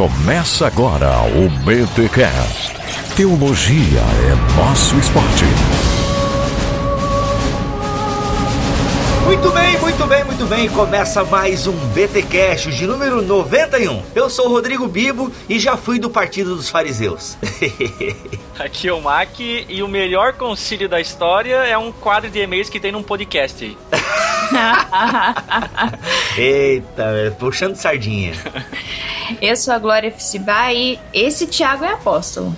Começa 0.00 0.66
agora 0.66 1.10
o 1.26 1.50
BTCast. 1.62 2.74
Teologia 3.14 4.00
é 4.00 4.56
nosso 4.56 4.96
esporte. 4.96 5.44
Muito 9.26 9.50
bem, 9.50 9.78
muito 9.78 10.06
bem, 10.06 10.24
muito 10.24 10.46
bem. 10.46 10.68
Começa 10.70 11.22
mais 11.22 11.66
um 11.66 11.76
BTcast 11.88 12.72
de 12.72 12.86
número 12.86 13.20
91. 13.20 14.02
Eu 14.14 14.30
sou 14.30 14.46
o 14.46 14.48
Rodrigo 14.48 14.88
Bibo 14.88 15.30
e 15.46 15.58
já 15.58 15.76
fui 15.76 15.98
do 15.98 16.08
Partido 16.08 16.56
dos 16.56 16.70
Fariseus. 16.70 17.36
Aqui 18.58 18.88
é 18.88 18.94
o 18.94 19.02
Mac 19.02 19.38
e 19.38 19.82
o 19.82 19.88
melhor 19.88 20.32
concílio 20.32 20.88
da 20.88 20.98
história 20.98 21.56
é 21.56 21.76
um 21.76 21.92
quadro 21.92 22.30
de 22.30 22.38
e-mails 22.38 22.70
que 22.70 22.80
tem 22.80 22.90
num 22.90 23.02
podcast 23.02 23.76
Eita, 26.36 27.36
puxando 27.38 27.76
sardinha. 27.76 28.32
Eu 29.40 29.56
sou 29.56 29.74
a 29.74 29.78
Glória 29.78 30.10
Ficibá 30.10 30.72
e 30.72 30.98
esse 31.12 31.46
Thiago 31.46 31.84
é 31.84 31.92
apóstolo. 31.92 32.56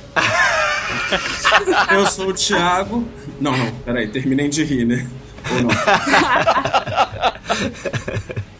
Eu 1.91 2.07
sou 2.07 2.29
o 2.29 2.35
Thiago. 2.35 3.07
Não, 3.41 3.57
não, 3.57 3.71
peraí, 3.85 4.09
terminei 4.09 4.49
de 4.49 4.65
rir, 4.65 4.85
né? 4.85 5.07
Ou 5.51 5.63
não? 5.63 5.71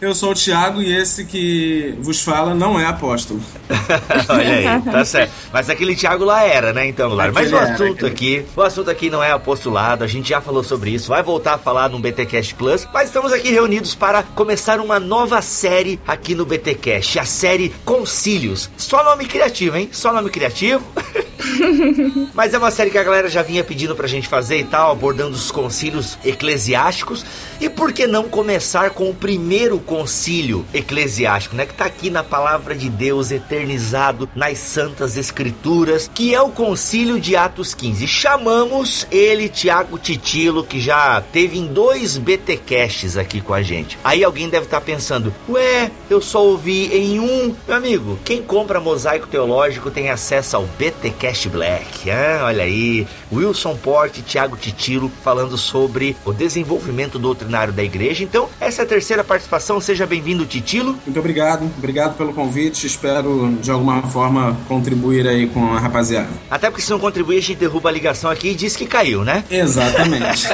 Eu 0.03 0.13
sou 0.13 0.31
o 0.31 0.35
Thiago 0.35 0.81
e 0.81 0.93
esse 0.93 1.23
que 1.23 1.95
vos 2.01 2.21
fala 2.21 2.53
não 2.53 2.77
é 2.77 2.85
apóstolo. 2.85 3.39
Olha 4.27 4.75
aí, 4.75 4.81
tá 4.81 5.05
certo. 5.05 5.31
Mas 5.51 5.69
aquele 5.69 5.95
Thiago 5.95 6.25
lá 6.25 6.43
era, 6.43 6.73
né, 6.73 6.85
então, 6.85 7.13
Lar? 7.13 7.31
Mas 7.31 7.53
o 7.53 7.55
assunto 7.57 8.05
aqui, 8.05 8.45
o 8.53 8.61
assunto 8.61 8.91
aqui 8.91 9.09
não 9.09 9.23
é 9.23 9.31
apostolado, 9.31 10.03
a 10.03 10.07
gente 10.07 10.27
já 10.27 10.41
falou 10.41 10.61
sobre 10.61 10.91
isso, 10.91 11.07
vai 11.07 11.23
voltar 11.23 11.53
a 11.53 11.57
falar 11.57 11.87
no 11.87 11.99
BTcast 11.99 12.53
Plus, 12.55 12.85
mas 12.93 13.07
estamos 13.07 13.31
aqui 13.31 13.49
reunidos 13.49 13.95
para 13.95 14.23
começar 14.23 14.81
uma 14.81 14.99
nova 14.99 15.41
série 15.41 15.97
aqui 16.05 16.35
no 16.35 16.45
BTcast, 16.45 17.19
a 17.19 17.25
série 17.25 17.69
Concílios. 17.85 18.69
Só 18.75 19.05
nome 19.05 19.25
criativo, 19.25 19.77
hein? 19.77 19.87
Só 19.93 20.11
nome 20.11 20.29
criativo. 20.29 20.83
Mas 22.33 22.53
é 22.53 22.57
uma 22.57 22.71
série 22.71 22.89
que 22.89 22.97
a 22.97 23.03
galera 23.03 23.29
já 23.29 23.41
vinha 23.41 23.63
pedindo 23.63 23.95
pra 23.95 24.07
gente 24.07 24.27
fazer 24.27 24.57
e 24.57 24.63
tal, 24.63 24.91
abordando 24.91 25.35
os 25.35 25.51
concílios 25.51 26.17
eclesiásticos. 26.23 27.25
E 27.59 27.69
por 27.69 27.91
que 27.93 28.07
não 28.07 28.27
começar 28.27 28.82
com 28.89 29.09
o 29.09 29.15
primeiro 29.15 29.79
concílio 29.79 30.65
eclesiástico, 30.73 31.55
né? 31.55 31.65
Que 31.65 31.73
tá 31.73 31.85
aqui 31.85 32.09
na 32.09 32.23
palavra 32.23 32.75
de 32.75 32.89
Deus, 32.89 33.31
eternizado 33.31 34.29
nas 34.35 34.57
Santas 34.57 35.17
Escrituras, 35.17 36.09
que 36.13 36.33
é 36.33 36.41
o 36.41 36.49
concílio 36.49 37.19
de 37.19 37.35
Atos 37.35 37.73
15. 37.73 38.07
Chamamos 38.07 39.07
ele, 39.11 39.49
Tiago 39.49 39.97
Titilo, 39.97 40.63
que 40.63 40.79
já 40.79 41.21
teve 41.21 41.57
em 41.57 41.67
dois 41.67 42.17
BTcasts 42.17 43.17
aqui 43.17 43.41
com 43.41 43.53
a 43.53 43.61
gente. 43.61 43.97
Aí 44.03 44.23
alguém 44.23 44.49
deve 44.49 44.65
estar 44.65 44.81
pensando, 44.81 45.33
ué, 45.47 45.91
eu 46.09 46.21
só 46.21 46.43
ouvi 46.43 46.87
em 46.95 47.19
um. 47.19 47.55
Meu 47.67 47.77
amigo, 47.77 48.19
quem 48.23 48.41
compra 48.41 48.79
mosaico 48.79 49.27
teológico 49.27 49.91
tem 49.91 50.09
acesso 50.09 50.57
ao 50.57 50.63
BTcast 50.77 51.49
Black. 51.49 52.09
Ah, 52.09 52.43
olha 52.45 52.63
aí, 52.63 53.07
Wilson 53.31 53.75
Porte 53.75 54.21
Tiago 54.21 54.57
Titilo 54.57 55.11
falando 55.23 55.57
sobre 55.57 56.15
o 56.25 56.33
desenvolvimento 56.33 57.19
doutrinário 57.19 57.73
da 57.73 57.83
igreja. 57.83 58.23
Então, 58.23 58.49
essa 58.65 58.81
é 58.81 58.85
a 58.85 58.87
terceira 58.87 59.23
participação. 59.23 59.79
Seja 59.81 60.05
bem-vindo, 60.05 60.45
Titilo. 60.45 60.97
Muito 61.05 61.19
obrigado, 61.19 61.69
obrigado 61.77 62.15
pelo 62.17 62.33
convite. 62.33 62.87
Espero 62.87 63.57
de 63.61 63.69
alguma 63.69 64.03
forma 64.03 64.57
contribuir 64.67 65.27
aí 65.27 65.47
com 65.47 65.73
a 65.73 65.79
rapaziada. 65.79 66.29
Até 66.49 66.69
porque 66.69 66.81
se 66.81 66.89
não 66.89 66.99
contribuir, 66.99 67.37
a 67.37 67.41
gente 67.41 67.57
derruba 67.57 67.89
a 67.89 67.91
ligação 67.91 68.29
aqui 68.29 68.49
e 68.49 68.55
diz 68.55 68.75
que 68.75 68.85
caiu, 68.85 69.23
né? 69.23 69.43
Exatamente. 69.49 70.47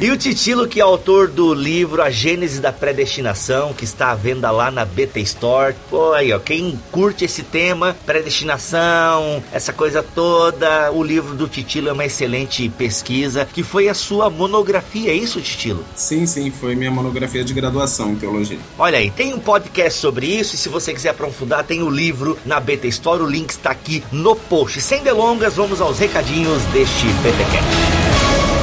E 0.00 0.10
o 0.10 0.16
Titilo, 0.16 0.66
que 0.66 0.80
é 0.80 0.82
autor 0.82 1.28
do 1.28 1.54
livro 1.54 2.02
A 2.02 2.10
Gênese 2.10 2.60
da 2.60 2.72
Predestinação, 2.72 3.72
que 3.72 3.84
está 3.84 4.10
à 4.10 4.14
venda 4.14 4.50
lá 4.50 4.70
na 4.70 4.84
BT 4.84 5.20
Store. 5.20 5.74
Pô, 5.90 6.12
aí, 6.12 6.32
ó, 6.32 6.38
quem 6.38 6.78
curte 6.90 7.24
esse 7.24 7.42
tema, 7.42 7.96
predestinação, 8.06 9.42
essa 9.52 9.72
coisa 9.72 10.02
toda, 10.02 10.90
o 10.92 11.02
livro 11.02 11.34
do 11.34 11.48
Titilo 11.48 11.88
é 11.88 11.92
uma 11.92 12.04
excelente 12.04 12.68
pesquisa, 12.68 13.46
que 13.50 13.62
foi 13.62 13.88
a 13.88 13.94
sua 13.94 14.30
monografia, 14.30 15.10
é 15.10 15.14
isso, 15.14 15.40
Titilo? 15.40 15.84
sim, 15.94 16.26
sim, 16.26 16.50
foi 16.50 16.74
minha 16.74 16.90
monografia 16.94 17.44
de 17.44 17.52
graduação 17.52 18.12
em 18.12 18.16
teologia. 18.16 18.58
Olha 18.78 18.98
aí, 18.98 19.10
tem 19.10 19.34
um 19.34 19.38
podcast 19.38 20.00
sobre 20.00 20.26
isso 20.26 20.54
e 20.54 20.58
se 20.58 20.68
você 20.68 20.92
quiser 20.94 21.10
aprofundar, 21.10 21.64
tem 21.64 21.82
o 21.82 21.90
livro 21.90 22.38
na 22.44 22.60
BT 22.60 22.88
Store, 22.88 23.22
o 23.22 23.26
link 23.26 23.50
está 23.50 23.70
aqui 23.70 24.02
no 24.10 24.34
post. 24.34 24.80
Sem 24.80 25.02
delongas, 25.02 25.54
vamos 25.54 25.80
aos 25.80 25.98
recadinhos 25.98 26.62
deste 26.66 27.06
BTcast. 27.06 28.53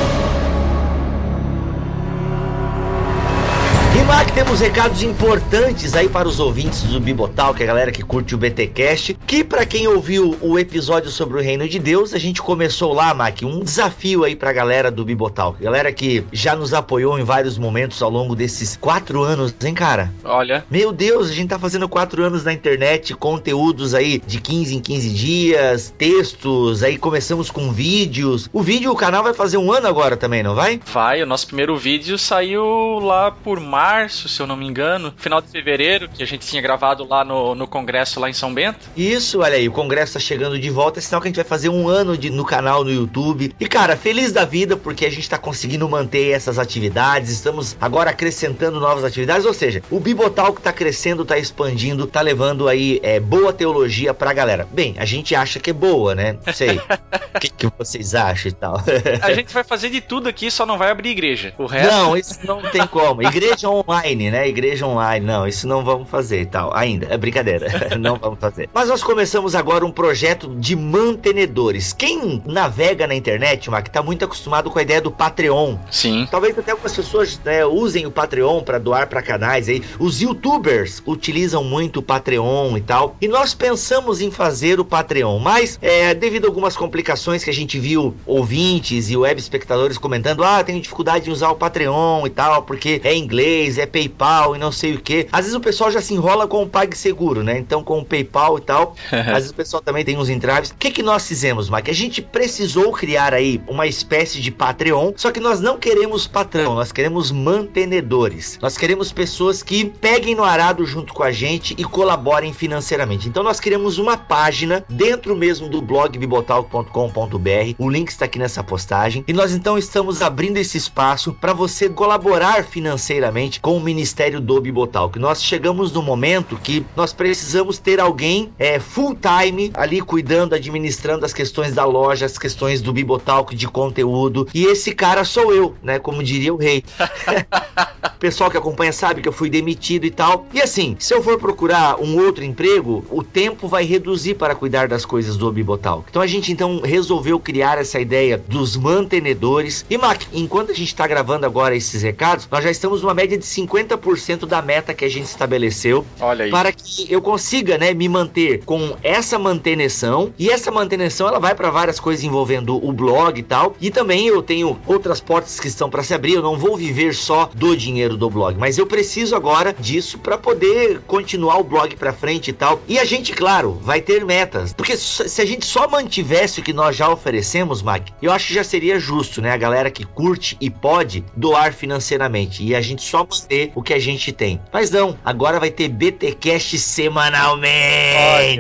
Temos 4.34 4.62
recados 4.62 5.04
importantes 5.04 5.94
aí 5.94 6.08
para 6.08 6.26
os 6.26 6.40
ouvintes 6.40 6.84
do 6.84 7.02
Bibotal, 7.02 7.54
que 7.54 7.64
é 7.64 7.66
a 7.66 7.68
galera 7.68 7.92
que 7.92 8.02
curte 8.02 8.34
o 8.34 8.38
BTcast, 8.38 9.14
que 9.28 9.44
para 9.44 9.66
quem 9.66 9.88
ouviu 9.90 10.38
o 10.42 10.58
episódio 10.58 11.12
sobre 11.12 11.38
o 11.38 11.42
Reino 11.42 11.68
de 11.68 11.78
Deus, 11.78 12.14
a 12.14 12.18
gente 12.18 12.42
começou 12.42 12.94
lá, 12.94 13.14
Mac, 13.14 13.42
um 13.44 13.60
desafio 13.60 14.24
aí 14.24 14.34
pra 14.34 14.54
galera 14.54 14.90
do 14.90 15.04
Bibotal, 15.04 15.58
galera 15.60 15.92
que 15.92 16.24
já 16.32 16.56
nos 16.56 16.74
apoiou 16.74 17.20
em 17.20 17.24
vários 17.24 17.58
momentos 17.58 18.02
ao 18.02 18.10
longo 18.10 18.34
desses 18.34 18.78
quatro 18.78 19.22
anos, 19.22 19.54
hein, 19.64 19.74
cara? 19.74 20.14
Olha, 20.24 20.64
Meu 20.72 20.94
Deus, 20.94 21.30
a 21.30 21.34
gente 21.34 21.50
tá 21.50 21.60
fazendo 21.60 21.90
quatro 21.90 22.24
anos 22.24 22.46
na 22.46 22.54
internet, 22.54 23.14
conteúdos 23.14 23.94
aí 23.94 24.22
de 24.26 24.40
15 24.40 24.78
em 24.78 24.80
15 24.80 25.10
dias, 25.10 25.94
textos, 25.98 26.84
aí 26.84 26.98
começamos 26.98 27.52
com 27.52 27.72
vídeos. 27.72 28.50
O 28.54 28.62
vídeo, 28.62 28.92
o 28.92 28.96
canal 28.96 29.24
vai 29.24 29.34
fazer 29.34 29.58
um 29.58 29.74
ano 29.74 29.88
agora 29.88 30.16
também, 30.16 30.42
não 30.42 30.56
vai? 30.56 30.80
vai, 30.86 31.22
o 31.22 31.26
nosso 31.26 31.48
primeiro 31.48 31.76
vídeo 31.76 32.18
saiu 32.18 33.00
lá 33.00 33.30
por 33.30 33.60
março, 33.60 34.21
se 34.28 34.42
eu 34.42 34.48
não 34.48 34.56
me 34.56 34.66
engano, 34.66 35.14
final 35.18 35.42
de 35.42 35.50
fevereiro, 35.50 36.10
que 36.10 36.24
a 36.24 36.28
gente 36.28 36.46
tinha 36.46 36.62
gravado 36.62 37.08
lá 37.08 37.24
no, 37.24 37.56
no 37.56 37.68
congresso 37.68 38.20
lá 38.20 38.30
em 38.30 38.34
São 38.34 38.54
Bento. 38.54 38.90
Isso, 38.96 39.40
olha 39.40 39.56
aí, 39.56 39.68
o 39.68 39.72
congresso 39.72 40.14
tá 40.14 40.20
chegando 40.20 40.60
de 40.60 40.70
volta, 40.70 41.00
é 41.00 41.02
sinal 41.02 41.22
que 41.22 41.28
a 41.28 41.30
gente 41.30 41.38
vai 41.38 41.46
fazer 41.46 41.70
um 41.70 41.88
ano 41.88 42.18
de, 42.18 42.30
no 42.30 42.46
canal 42.46 42.84
no 42.84 42.92
YouTube. 42.92 43.54
E 43.60 43.68
cara, 43.68 43.96
feliz 43.96 44.32
da 44.32 44.46
vida 44.46 44.76
porque 44.76 45.06
a 45.06 45.12
gente 45.12 45.30
tá 45.30 45.38
conseguindo 45.38 45.88
manter 45.88 46.32
essas 46.32 46.60
atividades, 46.60 47.30
estamos 47.30 47.76
agora 47.80 48.12
acrescentando 48.12 48.80
novas 48.80 49.04
atividades, 49.04 49.46
ou 49.46 49.54
seja, 49.54 49.82
o 49.90 50.00
Bibotal 50.00 50.54
que 50.54 50.62
tá 50.62 50.74
crescendo, 50.74 51.26
tá 51.26 51.38
expandindo, 51.38 52.08
tá 52.08 52.22
levando 52.22 52.68
aí 52.68 53.00
é, 53.04 53.20
boa 53.20 53.54
teologia 53.54 54.14
pra 54.14 54.34
galera. 54.34 54.68
Bem, 54.72 54.96
a 54.98 55.06
gente 55.06 55.36
acha 55.36 55.60
que 55.60 55.70
é 55.70 55.74
boa, 55.74 56.16
né? 56.16 56.38
Não 56.46 56.54
sei. 56.54 56.80
O 57.34 57.40
que, 57.40 57.50
que 57.50 57.68
vocês 57.78 58.14
acham 58.14 58.50
e 58.50 58.54
tal? 58.54 58.78
A 59.22 59.34
gente 59.34 59.54
vai 59.54 59.64
fazer 59.64 59.90
de 59.90 60.02
tudo 60.02 60.28
aqui, 60.28 60.52
só 60.52 60.66
não 60.66 60.78
vai 60.78 60.92
abrir 60.92 61.10
igreja. 61.10 61.54
O 61.58 61.66
resto. 61.66 61.92
Não, 61.92 62.18
isso 62.18 62.40
não 62.44 62.62
tem 62.62 62.86
como. 62.86 63.24
Igreja 63.24 63.70
online, 63.72 64.11
né? 64.16 64.48
Igreja 64.48 64.86
online. 64.86 65.26
Não, 65.26 65.48
isso 65.48 65.68
não 65.68 65.84
vamos 65.84 66.10
fazer 66.10 66.42
e 66.42 66.46
tal. 66.46 66.76
Ainda. 66.76 67.08
É 67.10 67.18
brincadeira. 67.18 67.68
não 68.00 68.16
vamos 68.16 68.40
fazer. 68.40 68.70
Mas 68.74 68.90
nós 68.90 69.04
começamos 69.04 69.56
agora 69.56 69.86
um 69.86 69.92
projeto 69.92 70.54
de 70.56 70.76
mantenedores. 70.76 71.94
Quem 71.94 72.42
navega 72.46 73.08
na 73.08 73.16
internet, 73.16 73.70
Mac, 73.70 73.88
tá 73.88 74.02
muito 74.02 74.26
acostumado 74.26 74.70
com 74.70 74.80
a 74.80 74.82
ideia 74.82 75.02
do 75.02 75.12
Patreon. 75.12 75.78
Sim. 75.90 76.28
Talvez 76.30 76.58
até 76.58 76.72
algumas 76.72 76.96
pessoas 76.96 77.40
né, 77.44 77.66
usem 77.66 78.06
o 78.06 78.12
Patreon 78.12 78.62
para 78.62 78.80
doar 78.80 79.08
para 79.08 79.22
canais 79.22 79.70
aí. 79.70 79.84
Os 80.00 80.22
youtubers 80.22 81.02
utilizam 81.06 81.64
muito 81.64 81.98
o 81.98 82.04
Patreon 82.04 82.78
e 82.78 82.82
tal. 82.82 83.16
E 83.22 83.28
nós 83.28 83.54
pensamos 83.54 84.22
em 84.22 84.32
fazer 84.32 84.80
o 84.80 84.86
Patreon, 84.86 85.40
mas 85.40 85.78
é, 85.82 86.14
devido 86.14 86.46
a 86.46 86.48
algumas 86.48 86.76
complicações 86.76 87.44
que 87.44 87.50
a 87.50 87.54
gente 87.54 87.80
viu 87.80 88.16
ouvintes 88.26 89.10
e 89.10 89.18
web 89.18 89.40
espectadores 89.40 89.98
comentando, 89.98 90.44
ah, 90.44 90.64
tenho 90.64 90.82
dificuldade 90.82 91.30
em 91.30 91.34
usar 91.34 91.50
o 91.50 91.56
Patreon 91.56 92.26
e 92.26 92.30
tal, 92.30 92.64
porque 92.64 93.02
é 93.04 93.16
inglês, 93.16 93.78
é 93.78 93.86
PayPal 94.02 94.56
e 94.56 94.60
não 94.60 94.72
sei 94.72 94.96
o 94.96 95.00
que. 95.00 95.28
Às 95.32 95.42
vezes 95.42 95.56
o 95.56 95.60
pessoal 95.60 95.92
já 95.92 96.02
se 96.02 96.14
enrola 96.14 96.48
com 96.48 96.64
o 96.64 96.70
PagSeguro, 96.70 97.44
né? 97.44 97.58
Então 97.58 97.84
com 97.84 98.00
o 98.00 98.06
PayPal 98.06 98.58
e 98.58 98.62
tal. 98.62 98.96
Às 99.12 99.34
vezes 99.34 99.52
o 99.52 99.56
pessoal 99.56 99.82
também 99.82 100.04
tem 100.04 100.18
uns 100.18 100.30
entraves. 100.30 100.72
O 100.72 100.76
que, 100.76 100.92
que 100.92 101.04
nós 101.04 101.28
fizemos, 101.28 101.70
Mike? 101.70 101.92
A 101.92 101.94
gente 101.94 102.22
precisou 102.22 102.92
criar 102.92 103.34
aí 103.34 103.62
uma 103.68 103.86
espécie 103.88 104.42
de 104.42 104.52
Patreon, 104.52 105.14
só 105.16 105.32
que 105.32 105.40
nós 105.40 105.60
não 105.60 105.78
queremos 105.78 106.28
patrão, 106.28 106.76
nós 106.76 106.92
queremos 106.92 107.32
mantenedores. 107.32 108.58
Nós 108.62 108.78
queremos 108.78 109.12
pessoas 109.12 109.62
que 109.62 109.86
peguem 109.86 110.36
no 110.36 110.44
arado 110.44 110.86
junto 110.86 111.14
com 111.14 111.24
a 111.24 111.32
gente 111.32 111.76
e 111.78 111.84
colaborem 111.84 112.54
financeiramente. 112.54 113.28
Então 113.28 113.44
nós 113.44 113.60
criamos 113.60 113.98
uma 113.98 114.18
página 114.18 114.84
dentro 114.90 115.36
mesmo 115.36 115.70
do 115.70 115.82
blog 115.82 116.18
bibotalk.com.br. 116.18 117.76
O 117.78 117.90
link 117.90 118.10
está 118.10 118.26
aqui 118.26 118.40
nessa 118.40 118.64
postagem. 118.64 119.24
E 119.28 119.34
nós 119.34 119.52
então 119.52 119.78
estamos 119.78 120.22
abrindo 120.22 120.58
esse 120.58 120.78
espaço 120.78 121.34
para 121.34 121.54
você 121.54 121.90
colaborar 121.90 122.64
financeiramente 122.64 123.60
com 123.60 123.78
o 123.78 123.80
Ministério 123.92 124.40
do 124.40 124.62
Bibotalk. 124.62 125.20
Nós 125.20 125.44
chegamos 125.44 125.92
no 125.92 126.02
momento 126.02 126.56
que 126.56 126.86
nós 126.96 127.12
precisamos 127.12 127.78
ter 127.78 128.00
alguém 128.00 128.50
é, 128.58 128.80
full 128.80 129.16
time 129.16 129.70
ali 129.74 130.00
cuidando, 130.00 130.56
administrando 130.56 131.26
as 131.26 131.34
questões 131.34 131.76
da 131.76 131.84
loja, 131.84 132.26
as 132.26 132.38
questões 132.38 132.82
do 132.82 132.94
Bibotalk 132.94 133.54
de 133.54 133.68
conteúdo. 133.68 134.48
E 134.54 134.64
esse 134.64 134.96
cara 134.96 135.26
sou 135.26 135.54
eu, 135.54 135.76
né? 135.84 136.00
Como 136.00 136.24
diria 136.24 136.54
o 136.54 136.58
rei. 136.58 136.86
O 138.04 138.22
pessoal 138.22 138.52
que 138.52 138.58
acompanha 138.58 138.94
sabe 138.94 139.20
que 139.20 139.28
eu 139.28 139.34
fui 139.34 139.50
demitido 139.50 140.06
e 140.06 140.12
tal. 140.12 140.46
E 140.54 140.62
assim, 140.62 140.96
se 141.00 141.12
eu 141.12 141.24
for 141.24 141.40
procurar 141.40 142.00
um 142.00 142.24
outro 142.24 142.44
emprego, 142.44 143.04
o 143.10 143.24
tempo 143.24 143.68
vai 143.68 143.84
reduzir 143.84 144.36
para 144.36 144.54
cuidar 144.54 144.88
das 144.88 145.06
coisas 145.06 145.38
do 145.38 145.52
Bibotalk. 145.52 146.06
Então 146.08 146.22
a 146.22 146.28
gente 146.28 146.52
então 146.52 146.82
resolveu 146.82 147.40
criar 147.40 147.80
essa 147.80 148.00
ideia 148.00 148.38
dos 148.38 148.78
mantenedores. 148.78 149.84
E 149.90 149.98
Mac, 149.98 150.22
enquanto 150.32 150.70
a 150.70 150.76
gente 150.76 150.90
está 150.90 151.08
gravando 151.08 151.48
agora 151.48 151.76
esses 151.76 152.04
recados, 152.04 152.48
nós 152.52 152.64
já 152.64 152.70
estamos 152.70 153.02
numa 153.02 153.16
média 153.16 153.38
de 153.38 153.46
50 153.46 153.81
50% 153.84 154.46
da 154.46 154.62
meta 154.62 154.94
que 154.94 155.06
a 155.06 155.10
gente 155.10 155.26
estabeleceu. 155.26 156.06
Olha 156.20 156.46
aí. 156.46 156.52
Para 156.52 156.72
que 156.72 157.12
eu 157.12 157.22
consiga, 157.22 157.78
né, 157.78 157.94
me 157.94 158.08
manter 158.08 158.64
com 158.66 158.96
essa 159.04 159.38
manutenção. 159.38 160.34
E 160.38 160.50
essa 160.50 160.72
manutenção 160.72 161.28
ela 161.28 161.40
vai 161.40 161.56
para 161.56 161.70
várias 161.70 162.00
coisas 162.00 162.24
envolvendo 162.24 162.76
o 162.76 162.92
blog 162.92 163.40
e 163.40 163.44
tal. 163.44 163.76
E 163.80 163.90
também 163.90 164.28
eu 164.28 164.42
tenho 164.42 164.80
outras 164.86 165.20
portas 165.20 165.60
que 165.60 165.68
estão 165.68 165.90
para 165.90 166.04
se 166.04 166.14
abrir. 166.14 166.34
Eu 166.34 166.42
não 166.42 166.58
vou 166.58 166.76
viver 166.78 167.14
só 167.14 167.50
do 167.54 167.76
dinheiro 167.76 168.18
do 168.18 168.30
blog, 168.30 168.58
mas 168.58 168.78
eu 168.78 168.86
preciso 168.86 169.36
agora 169.36 169.76
disso 169.78 170.18
para 170.20 170.38
poder 170.38 171.02
continuar 171.08 171.58
o 171.58 171.64
blog 171.64 171.96
para 171.96 172.14
frente 172.14 172.50
e 172.50 172.54
tal. 172.54 172.82
E 172.88 173.00
a 173.00 173.06
gente, 173.06 173.34
claro, 173.34 173.80
vai 173.82 174.02
ter 174.02 174.26
metas. 174.26 174.74
Porque 174.74 174.98
se 174.98 175.42
a 175.42 175.46
gente 175.46 175.66
só 175.66 175.88
mantivesse 175.88 176.60
o 176.60 176.64
que 176.64 176.74
nós 176.74 176.96
já 176.96 177.10
oferecemos, 177.10 177.82
Mac, 177.82 178.10
eu 178.22 178.32
acho 178.32 178.48
que 178.48 178.54
já 178.54 178.64
seria 178.64 179.00
justo, 179.00 179.42
né? 179.42 179.52
A 179.52 179.58
galera 179.58 179.92
que 179.92 180.06
curte 180.06 180.58
e 180.60 180.70
pode 180.70 181.24
doar 181.36 181.74
financeiramente. 181.74 182.64
E 182.64 182.76
a 182.76 182.82
gente 182.82 183.02
só 183.02 183.26
manter 183.52 183.71
o 183.76 183.82
que 183.82 183.94
a 183.94 184.00
gente 184.00 184.32
tem. 184.32 184.62
Mas 184.72 184.92
não, 184.92 185.18
agora 185.24 185.60
vai 185.60 185.72
ter 185.72 185.88
BTcast 185.88 186.78
semanalmente. 186.78 187.72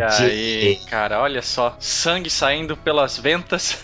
Olha 0.01 0.07
aí, 0.09 0.79
cara, 0.89 1.21
olha 1.21 1.41
só. 1.41 1.75
Sangue 1.79 2.29
saindo 2.29 2.75
pelas 2.77 3.17
ventas. 3.17 3.77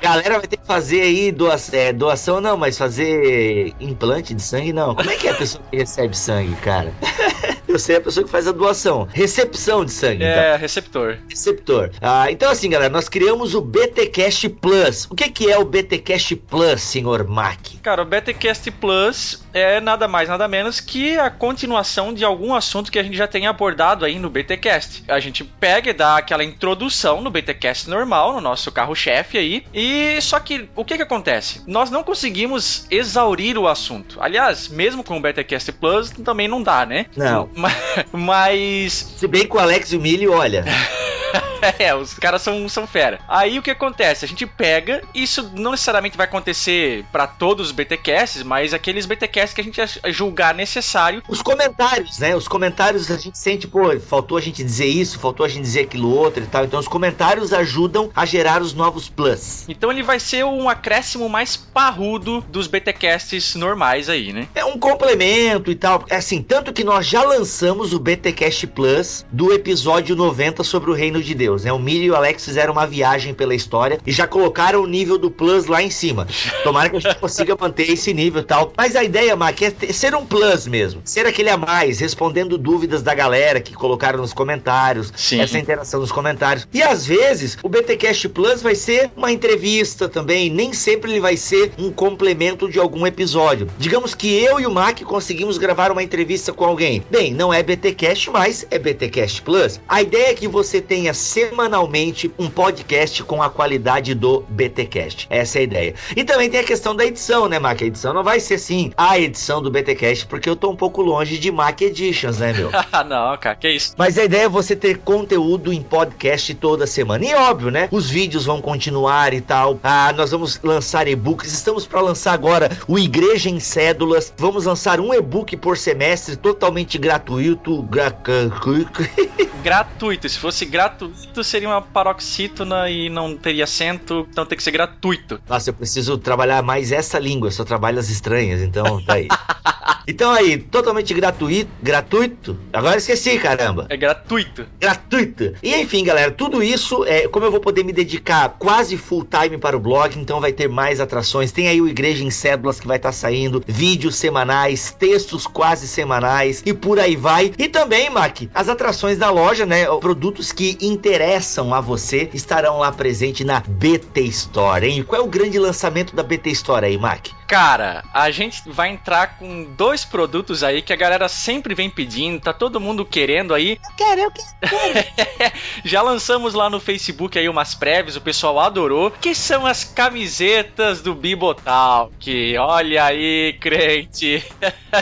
Galera 0.00 0.38
vai 0.38 0.46
ter 0.46 0.56
que 0.56 0.66
fazer 0.66 1.02
aí 1.02 1.32
doação, 1.32 1.78
é, 1.78 1.92
doação 1.92 2.40
não, 2.40 2.56
mas 2.56 2.78
fazer 2.78 3.74
implante 3.80 4.34
de 4.34 4.42
sangue 4.42 4.72
não. 4.72 4.94
Como 4.94 5.10
é 5.10 5.16
que 5.16 5.28
é 5.28 5.32
a 5.32 5.34
pessoa 5.34 5.62
que 5.70 5.76
recebe 5.76 6.16
sangue, 6.16 6.54
cara? 6.56 6.92
Eu 7.68 7.78
sei 7.78 7.96
a 7.96 8.00
pessoa 8.00 8.24
que 8.24 8.30
faz 8.30 8.48
a 8.48 8.52
doação. 8.52 9.06
Recepção 9.12 9.84
de 9.84 9.92
sangue. 9.92 10.24
É, 10.24 10.48
então. 10.48 10.58
receptor. 10.58 11.18
Receptor. 11.28 11.90
Ah, 12.00 12.30
então 12.30 12.50
assim, 12.50 12.70
galera, 12.70 12.90
nós 12.90 13.08
criamos 13.08 13.54
o 13.54 13.60
BTcast 13.60 14.48
Plus. 14.48 15.06
O 15.10 15.14
que, 15.14 15.28
que 15.30 15.50
é 15.50 15.58
o 15.58 15.64
BTcast 15.64 16.34
Plus, 16.36 16.80
senhor 16.80 17.26
Mac? 17.28 17.58
Cara, 17.82 18.02
o 18.02 18.06
BTcast 18.06 18.70
Plus 18.70 19.42
é 19.52 19.80
nada 19.80 20.08
mais, 20.08 20.28
nada 20.28 20.48
menos 20.48 20.80
que 20.80 21.18
a 21.18 21.30
continuação 21.30 22.12
de 22.14 22.24
algum 22.24 22.54
assunto 22.54 22.90
que 22.90 22.98
a 22.98 23.02
gente 23.02 23.16
já 23.16 23.26
tem 23.26 23.46
abordado 23.46 24.04
aí 24.04 24.18
no 24.18 24.30
BTcast. 24.30 25.04
A 25.08 25.20
gente 25.20 25.44
pega 25.44 25.90
e 25.90 25.92
dá 25.92 26.16
aquela 26.16 26.44
introdução 26.44 27.20
no 27.20 27.30
BTcast 27.30 27.88
normal, 27.90 28.32
no 28.32 28.40
nosso 28.40 28.72
carro-chefe 28.72 29.36
aí. 29.36 29.64
E 29.74 30.20
só 30.22 30.40
que 30.40 30.68
o 30.74 30.84
que 30.84 30.96
que 30.96 31.02
acontece? 31.02 31.62
Nós 31.66 31.90
não 31.90 32.02
conseguimos 32.02 32.86
exaurir 32.90 33.58
o 33.58 33.68
assunto. 33.68 34.18
Aliás, 34.20 34.68
mesmo 34.68 35.04
com 35.04 35.16
o 35.16 35.20
BTcast 35.20 35.72
Plus 35.72 36.10
também 36.10 36.48
não 36.48 36.62
dá, 36.62 36.86
né? 36.86 37.06
Não. 37.16 37.48
Mas. 38.12 38.92
Se 39.16 39.26
bem 39.26 39.46
que 39.46 39.56
o 39.56 39.58
Alex 39.58 39.92
e 39.92 39.96
o 39.96 40.00
Milho, 40.00 40.32
olha. 40.32 40.64
é, 41.78 41.94
os 41.94 42.14
caras 42.14 42.42
são, 42.42 42.68
são 42.68 42.86
fera. 42.86 43.20
Aí 43.28 43.58
o 43.58 43.62
que 43.62 43.70
acontece? 43.70 44.24
A 44.24 44.28
gente 44.28 44.46
pega, 44.46 45.02
isso 45.14 45.50
não 45.54 45.72
necessariamente 45.72 46.16
vai 46.16 46.26
acontecer 46.26 47.04
para 47.12 47.26
todos 47.26 47.68
os 47.68 47.72
BTcasts, 47.72 48.42
mas 48.42 48.74
aqueles 48.74 49.06
BTcasts 49.06 49.54
que 49.54 49.60
a 49.60 49.64
gente 49.64 49.80
julgar 50.12 50.54
necessário. 50.54 51.22
Os 51.28 51.42
comentários, 51.42 52.18
né? 52.18 52.34
Os 52.34 52.48
comentários 52.48 53.10
a 53.10 53.16
gente 53.16 53.38
sente, 53.38 53.66
pô, 53.66 53.98
faltou 54.00 54.36
a 54.36 54.40
gente 54.40 54.62
dizer 54.62 54.86
isso, 54.86 55.18
faltou 55.18 55.44
a 55.44 55.48
gente 55.48 55.62
dizer 55.62 55.80
aquilo 55.80 56.14
outro 56.14 56.42
e 56.42 56.46
tal. 56.46 56.64
Então 56.64 56.80
os 56.80 56.88
comentários 56.88 57.52
ajudam 57.52 58.10
a 58.14 58.24
gerar 58.24 58.62
os 58.62 58.74
novos 58.74 59.08
plus. 59.08 59.64
Então 59.68 59.90
ele 59.90 60.02
vai 60.02 60.20
ser 60.20 60.44
um 60.44 60.68
acréscimo 60.68 61.28
mais 61.28 61.56
parrudo 61.56 62.44
dos 62.48 62.66
BTcasts 62.66 63.54
normais 63.54 64.08
aí, 64.08 64.32
né? 64.32 64.48
É 64.54 64.64
um 64.64 64.78
complemento 64.78 65.70
e 65.70 65.74
tal. 65.74 66.04
É 66.08 66.16
assim, 66.16 66.42
tanto 66.42 66.72
que 66.72 66.84
nós 66.84 67.06
já 67.06 67.22
lançamos 67.22 67.92
o 67.92 67.98
BTcast 67.98 68.66
Plus 68.68 69.24
do 69.30 69.52
episódio 69.52 70.16
90 70.16 70.64
sobre 70.64 70.90
o 70.90 70.94
Reino 70.94 71.17
de 71.24 71.34
Deus, 71.34 71.64
né? 71.64 71.72
O 71.72 71.78
Milho 71.78 72.04
e 72.04 72.10
o 72.10 72.16
Alex 72.16 72.44
fizeram 72.44 72.72
uma 72.72 72.86
viagem 72.86 73.34
pela 73.34 73.54
história 73.54 73.98
e 74.06 74.12
já 74.12 74.26
colocaram 74.26 74.82
o 74.82 74.86
nível 74.86 75.18
do 75.18 75.30
Plus 75.30 75.66
lá 75.66 75.82
em 75.82 75.90
cima. 75.90 76.26
Tomara 76.62 76.88
que 76.88 76.96
a 76.96 77.00
gente 77.00 77.16
consiga 77.16 77.56
manter 77.58 77.90
esse 77.90 78.12
nível 78.12 78.42
e 78.42 78.44
tal. 78.44 78.72
Mas 78.76 78.96
a 78.96 79.04
ideia, 79.04 79.36
Mac, 79.36 79.60
é 79.62 79.70
ter, 79.70 79.92
ser 79.92 80.14
um 80.14 80.24
Plus 80.24 80.66
mesmo. 80.66 81.00
Ser 81.04 81.26
aquele 81.26 81.50
a 81.50 81.56
mais, 81.56 82.00
respondendo 82.00 82.58
dúvidas 82.58 83.02
da 83.02 83.14
galera 83.14 83.60
que 83.60 83.72
colocaram 83.74 84.20
nos 84.20 84.32
comentários. 84.32 85.12
Sim. 85.16 85.40
Essa 85.40 85.58
interação 85.58 86.00
nos 86.00 86.12
comentários. 86.12 86.66
E 86.72 86.82
às 86.82 87.06
vezes, 87.06 87.58
o 87.62 87.68
BTcast 87.68 88.28
Plus 88.28 88.62
vai 88.62 88.74
ser 88.74 89.10
uma 89.16 89.32
entrevista 89.32 90.08
também. 90.08 90.50
Nem 90.50 90.72
sempre 90.72 91.10
ele 91.10 91.20
vai 91.20 91.36
ser 91.36 91.72
um 91.78 91.90
complemento 91.90 92.70
de 92.70 92.78
algum 92.78 93.06
episódio. 93.06 93.68
Digamos 93.78 94.14
que 94.14 94.28
eu 94.42 94.60
e 94.60 94.66
o 94.66 94.70
Mac 94.70 95.00
conseguimos 95.02 95.58
gravar 95.58 95.90
uma 95.90 96.02
entrevista 96.02 96.52
com 96.52 96.64
alguém. 96.64 97.02
Bem, 97.10 97.32
não 97.32 97.52
é 97.52 97.62
BTcast, 97.62 98.30
mas 98.30 98.66
é 98.70 98.78
BTcast 98.78 99.42
Plus. 99.42 99.80
A 99.88 100.02
ideia 100.02 100.30
é 100.30 100.34
que 100.34 100.48
você 100.48 100.80
tenha 100.80 101.07
semanalmente 101.12 102.32
um 102.38 102.48
podcast 102.48 103.22
com 103.22 103.42
a 103.42 103.50
qualidade 103.50 104.14
do 104.14 104.44
BTcast. 104.48 105.26
Essa 105.30 105.58
é 105.58 105.60
a 105.60 105.64
ideia. 105.64 105.94
E 106.16 106.24
também 106.24 106.50
tem 106.50 106.60
a 106.60 106.64
questão 106.64 106.94
da 106.94 107.04
edição, 107.04 107.48
né, 107.48 107.58
Mac? 107.58 107.80
A 107.82 107.84
edição 107.84 108.12
não 108.12 108.24
vai 108.24 108.40
ser 108.40 108.54
assim 108.54 108.92
a 108.96 109.18
edição 109.18 109.62
do 109.62 109.70
BTcast, 109.70 110.26
porque 110.26 110.48
eu 110.48 110.56
tô 110.56 110.70
um 110.70 110.76
pouco 110.76 111.02
longe 111.02 111.38
de 111.38 111.50
Mac 111.50 111.80
Editions, 111.80 112.38
né, 112.38 112.52
meu? 112.52 112.70
não, 113.08 113.36
cara, 113.38 113.56
que 113.56 113.68
isso. 113.70 113.94
Mas 113.96 114.18
a 114.18 114.24
ideia 114.24 114.44
é 114.44 114.48
você 114.48 114.74
ter 114.74 114.98
conteúdo 114.98 115.72
em 115.72 115.82
podcast 115.82 116.54
toda 116.54 116.86
semana. 116.86 117.24
E 117.24 117.34
óbvio, 117.34 117.70
né? 117.70 117.88
Os 117.90 118.10
vídeos 118.10 118.44
vão 118.44 118.60
continuar 118.60 119.32
e 119.32 119.40
tal. 119.40 119.78
Ah, 119.82 120.12
nós 120.14 120.30
vamos 120.30 120.60
lançar 120.62 121.08
e-books. 121.08 121.52
Estamos 121.52 121.86
para 121.86 122.00
lançar 122.00 122.32
agora 122.32 122.70
o 122.86 122.98
Igreja 122.98 123.48
em 123.48 123.60
Cédulas. 123.60 124.32
Vamos 124.36 124.64
lançar 124.66 125.00
um 125.00 125.12
e-book 125.14 125.56
por 125.56 125.76
semestre 125.76 126.36
totalmente 126.36 126.98
gratuito. 126.98 127.82
Gra 127.84 128.08
gratuito. 129.62 130.28
Se 130.28 130.38
fosse 130.38 130.64
gratuito, 130.64 130.97
seria 131.42 131.68
uma 131.68 131.82
paroxítona 131.82 132.88
e 132.90 133.08
não 133.08 133.36
teria 133.36 133.64
acento, 133.64 134.26
então 134.30 134.44
tem 134.44 134.56
que 134.56 134.62
ser 134.62 134.70
gratuito. 134.70 135.40
Nossa, 135.48 135.70
eu 135.70 135.74
preciso 135.74 136.18
trabalhar 136.18 136.62
mais 136.62 136.92
essa 136.92 137.18
língua, 137.18 137.48
eu 137.48 137.52
só 137.52 137.64
trabalho 137.64 137.98
as 137.98 138.08
estranhas, 138.08 138.62
então 138.62 139.02
tá 139.02 139.14
aí. 139.14 139.28
então 140.06 140.30
aí, 140.30 140.58
totalmente 140.58 141.12
gratuito, 141.14 141.70
gratuito. 141.82 142.58
Agora 142.72 142.96
esqueci, 142.96 143.38
caramba. 143.38 143.86
É 143.88 143.96
gratuito. 143.96 144.66
Gratuito. 144.80 145.54
E 145.62 145.74
enfim, 145.74 146.04
galera, 146.04 146.30
tudo 146.30 146.62
isso 146.62 147.04
é 147.04 147.28
como 147.28 147.44
eu 147.46 147.50
vou 147.50 147.60
poder 147.60 147.84
me 147.84 147.92
dedicar 147.92 148.48
quase 148.58 148.96
full 148.96 149.24
time 149.24 149.58
para 149.58 149.76
o 149.76 149.80
blog, 149.80 150.18
então 150.18 150.40
vai 150.40 150.52
ter 150.52 150.68
mais 150.68 151.00
atrações. 151.00 151.52
Tem 151.52 151.68
aí 151.68 151.80
o 151.80 151.88
Igreja 151.88 152.24
em 152.24 152.30
Cédulas 152.30 152.80
que 152.80 152.86
vai 152.86 152.96
estar 152.96 153.10
tá 153.10 153.12
saindo, 153.12 153.62
vídeos 153.66 154.16
semanais, 154.16 154.94
textos 154.98 155.46
quase 155.46 155.86
semanais 155.86 156.62
e 156.64 156.72
por 156.72 156.98
aí 156.98 157.16
vai. 157.16 157.52
E 157.58 157.68
também, 157.68 158.10
Mac, 158.10 158.42
as 158.54 158.68
atrações 158.68 159.18
da 159.18 159.30
loja, 159.30 159.66
né? 159.66 159.84
Produtos 160.00 160.52
que 160.52 160.76
interessam 160.88 161.72
a 161.74 161.80
você 161.80 162.28
estarão 162.34 162.78
lá 162.78 162.90
presente 162.90 163.44
na 163.44 163.60
BT 163.60 164.22
Store, 164.22 164.86
hein? 164.86 165.02
Qual 165.02 165.20
é 165.20 165.24
o 165.24 165.28
grande 165.28 165.58
lançamento 165.58 166.14
da 166.14 166.22
BT 166.22 166.50
Store 166.50 166.86
aí, 166.86 166.98
Mac? 166.98 167.28
Cara, 167.48 168.04
a 168.12 168.30
gente 168.30 168.62
vai 168.66 168.90
entrar 168.90 169.38
com 169.38 169.64
dois 169.64 170.04
produtos 170.04 170.62
aí 170.62 170.82
que 170.82 170.92
a 170.92 170.96
galera 170.96 171.30
sempre 171.30 171.74
vem 171.74 171.88
pedindo, 171.88 172.38
tá 172.38 172.52
todo 172.52 172.78
mundo 172.78 173.06
querendo 173.06 173.54
aí. 173.54 173.78
Eu 173.82 173.96
quero, 173.96 174.20
eu 174.20 174.30
quero. 174.30 175.52
Já 175.82 176.02
lançamos 176.02 176.52
lá 176.52 176.68
no 176.68 176.78
Facebook 176.78 177.38
aí 177.38 177.48
umas 177.48 177.74
prévias, 177.74 178.16
o 178.16 178.20
pessoal 178.20 178.60
adorou, 178.60 179.10
que 179.10 179.34
são 179.34 179.64
as 179.64 179.82
camisetas 179.82 181.00
do 181.00 181.14
Bibotal. 181.14 182.12
Que 182.20 182.58
olha 182.58 183.04
aí, 183.04 183.56
crente. 183.58 184.44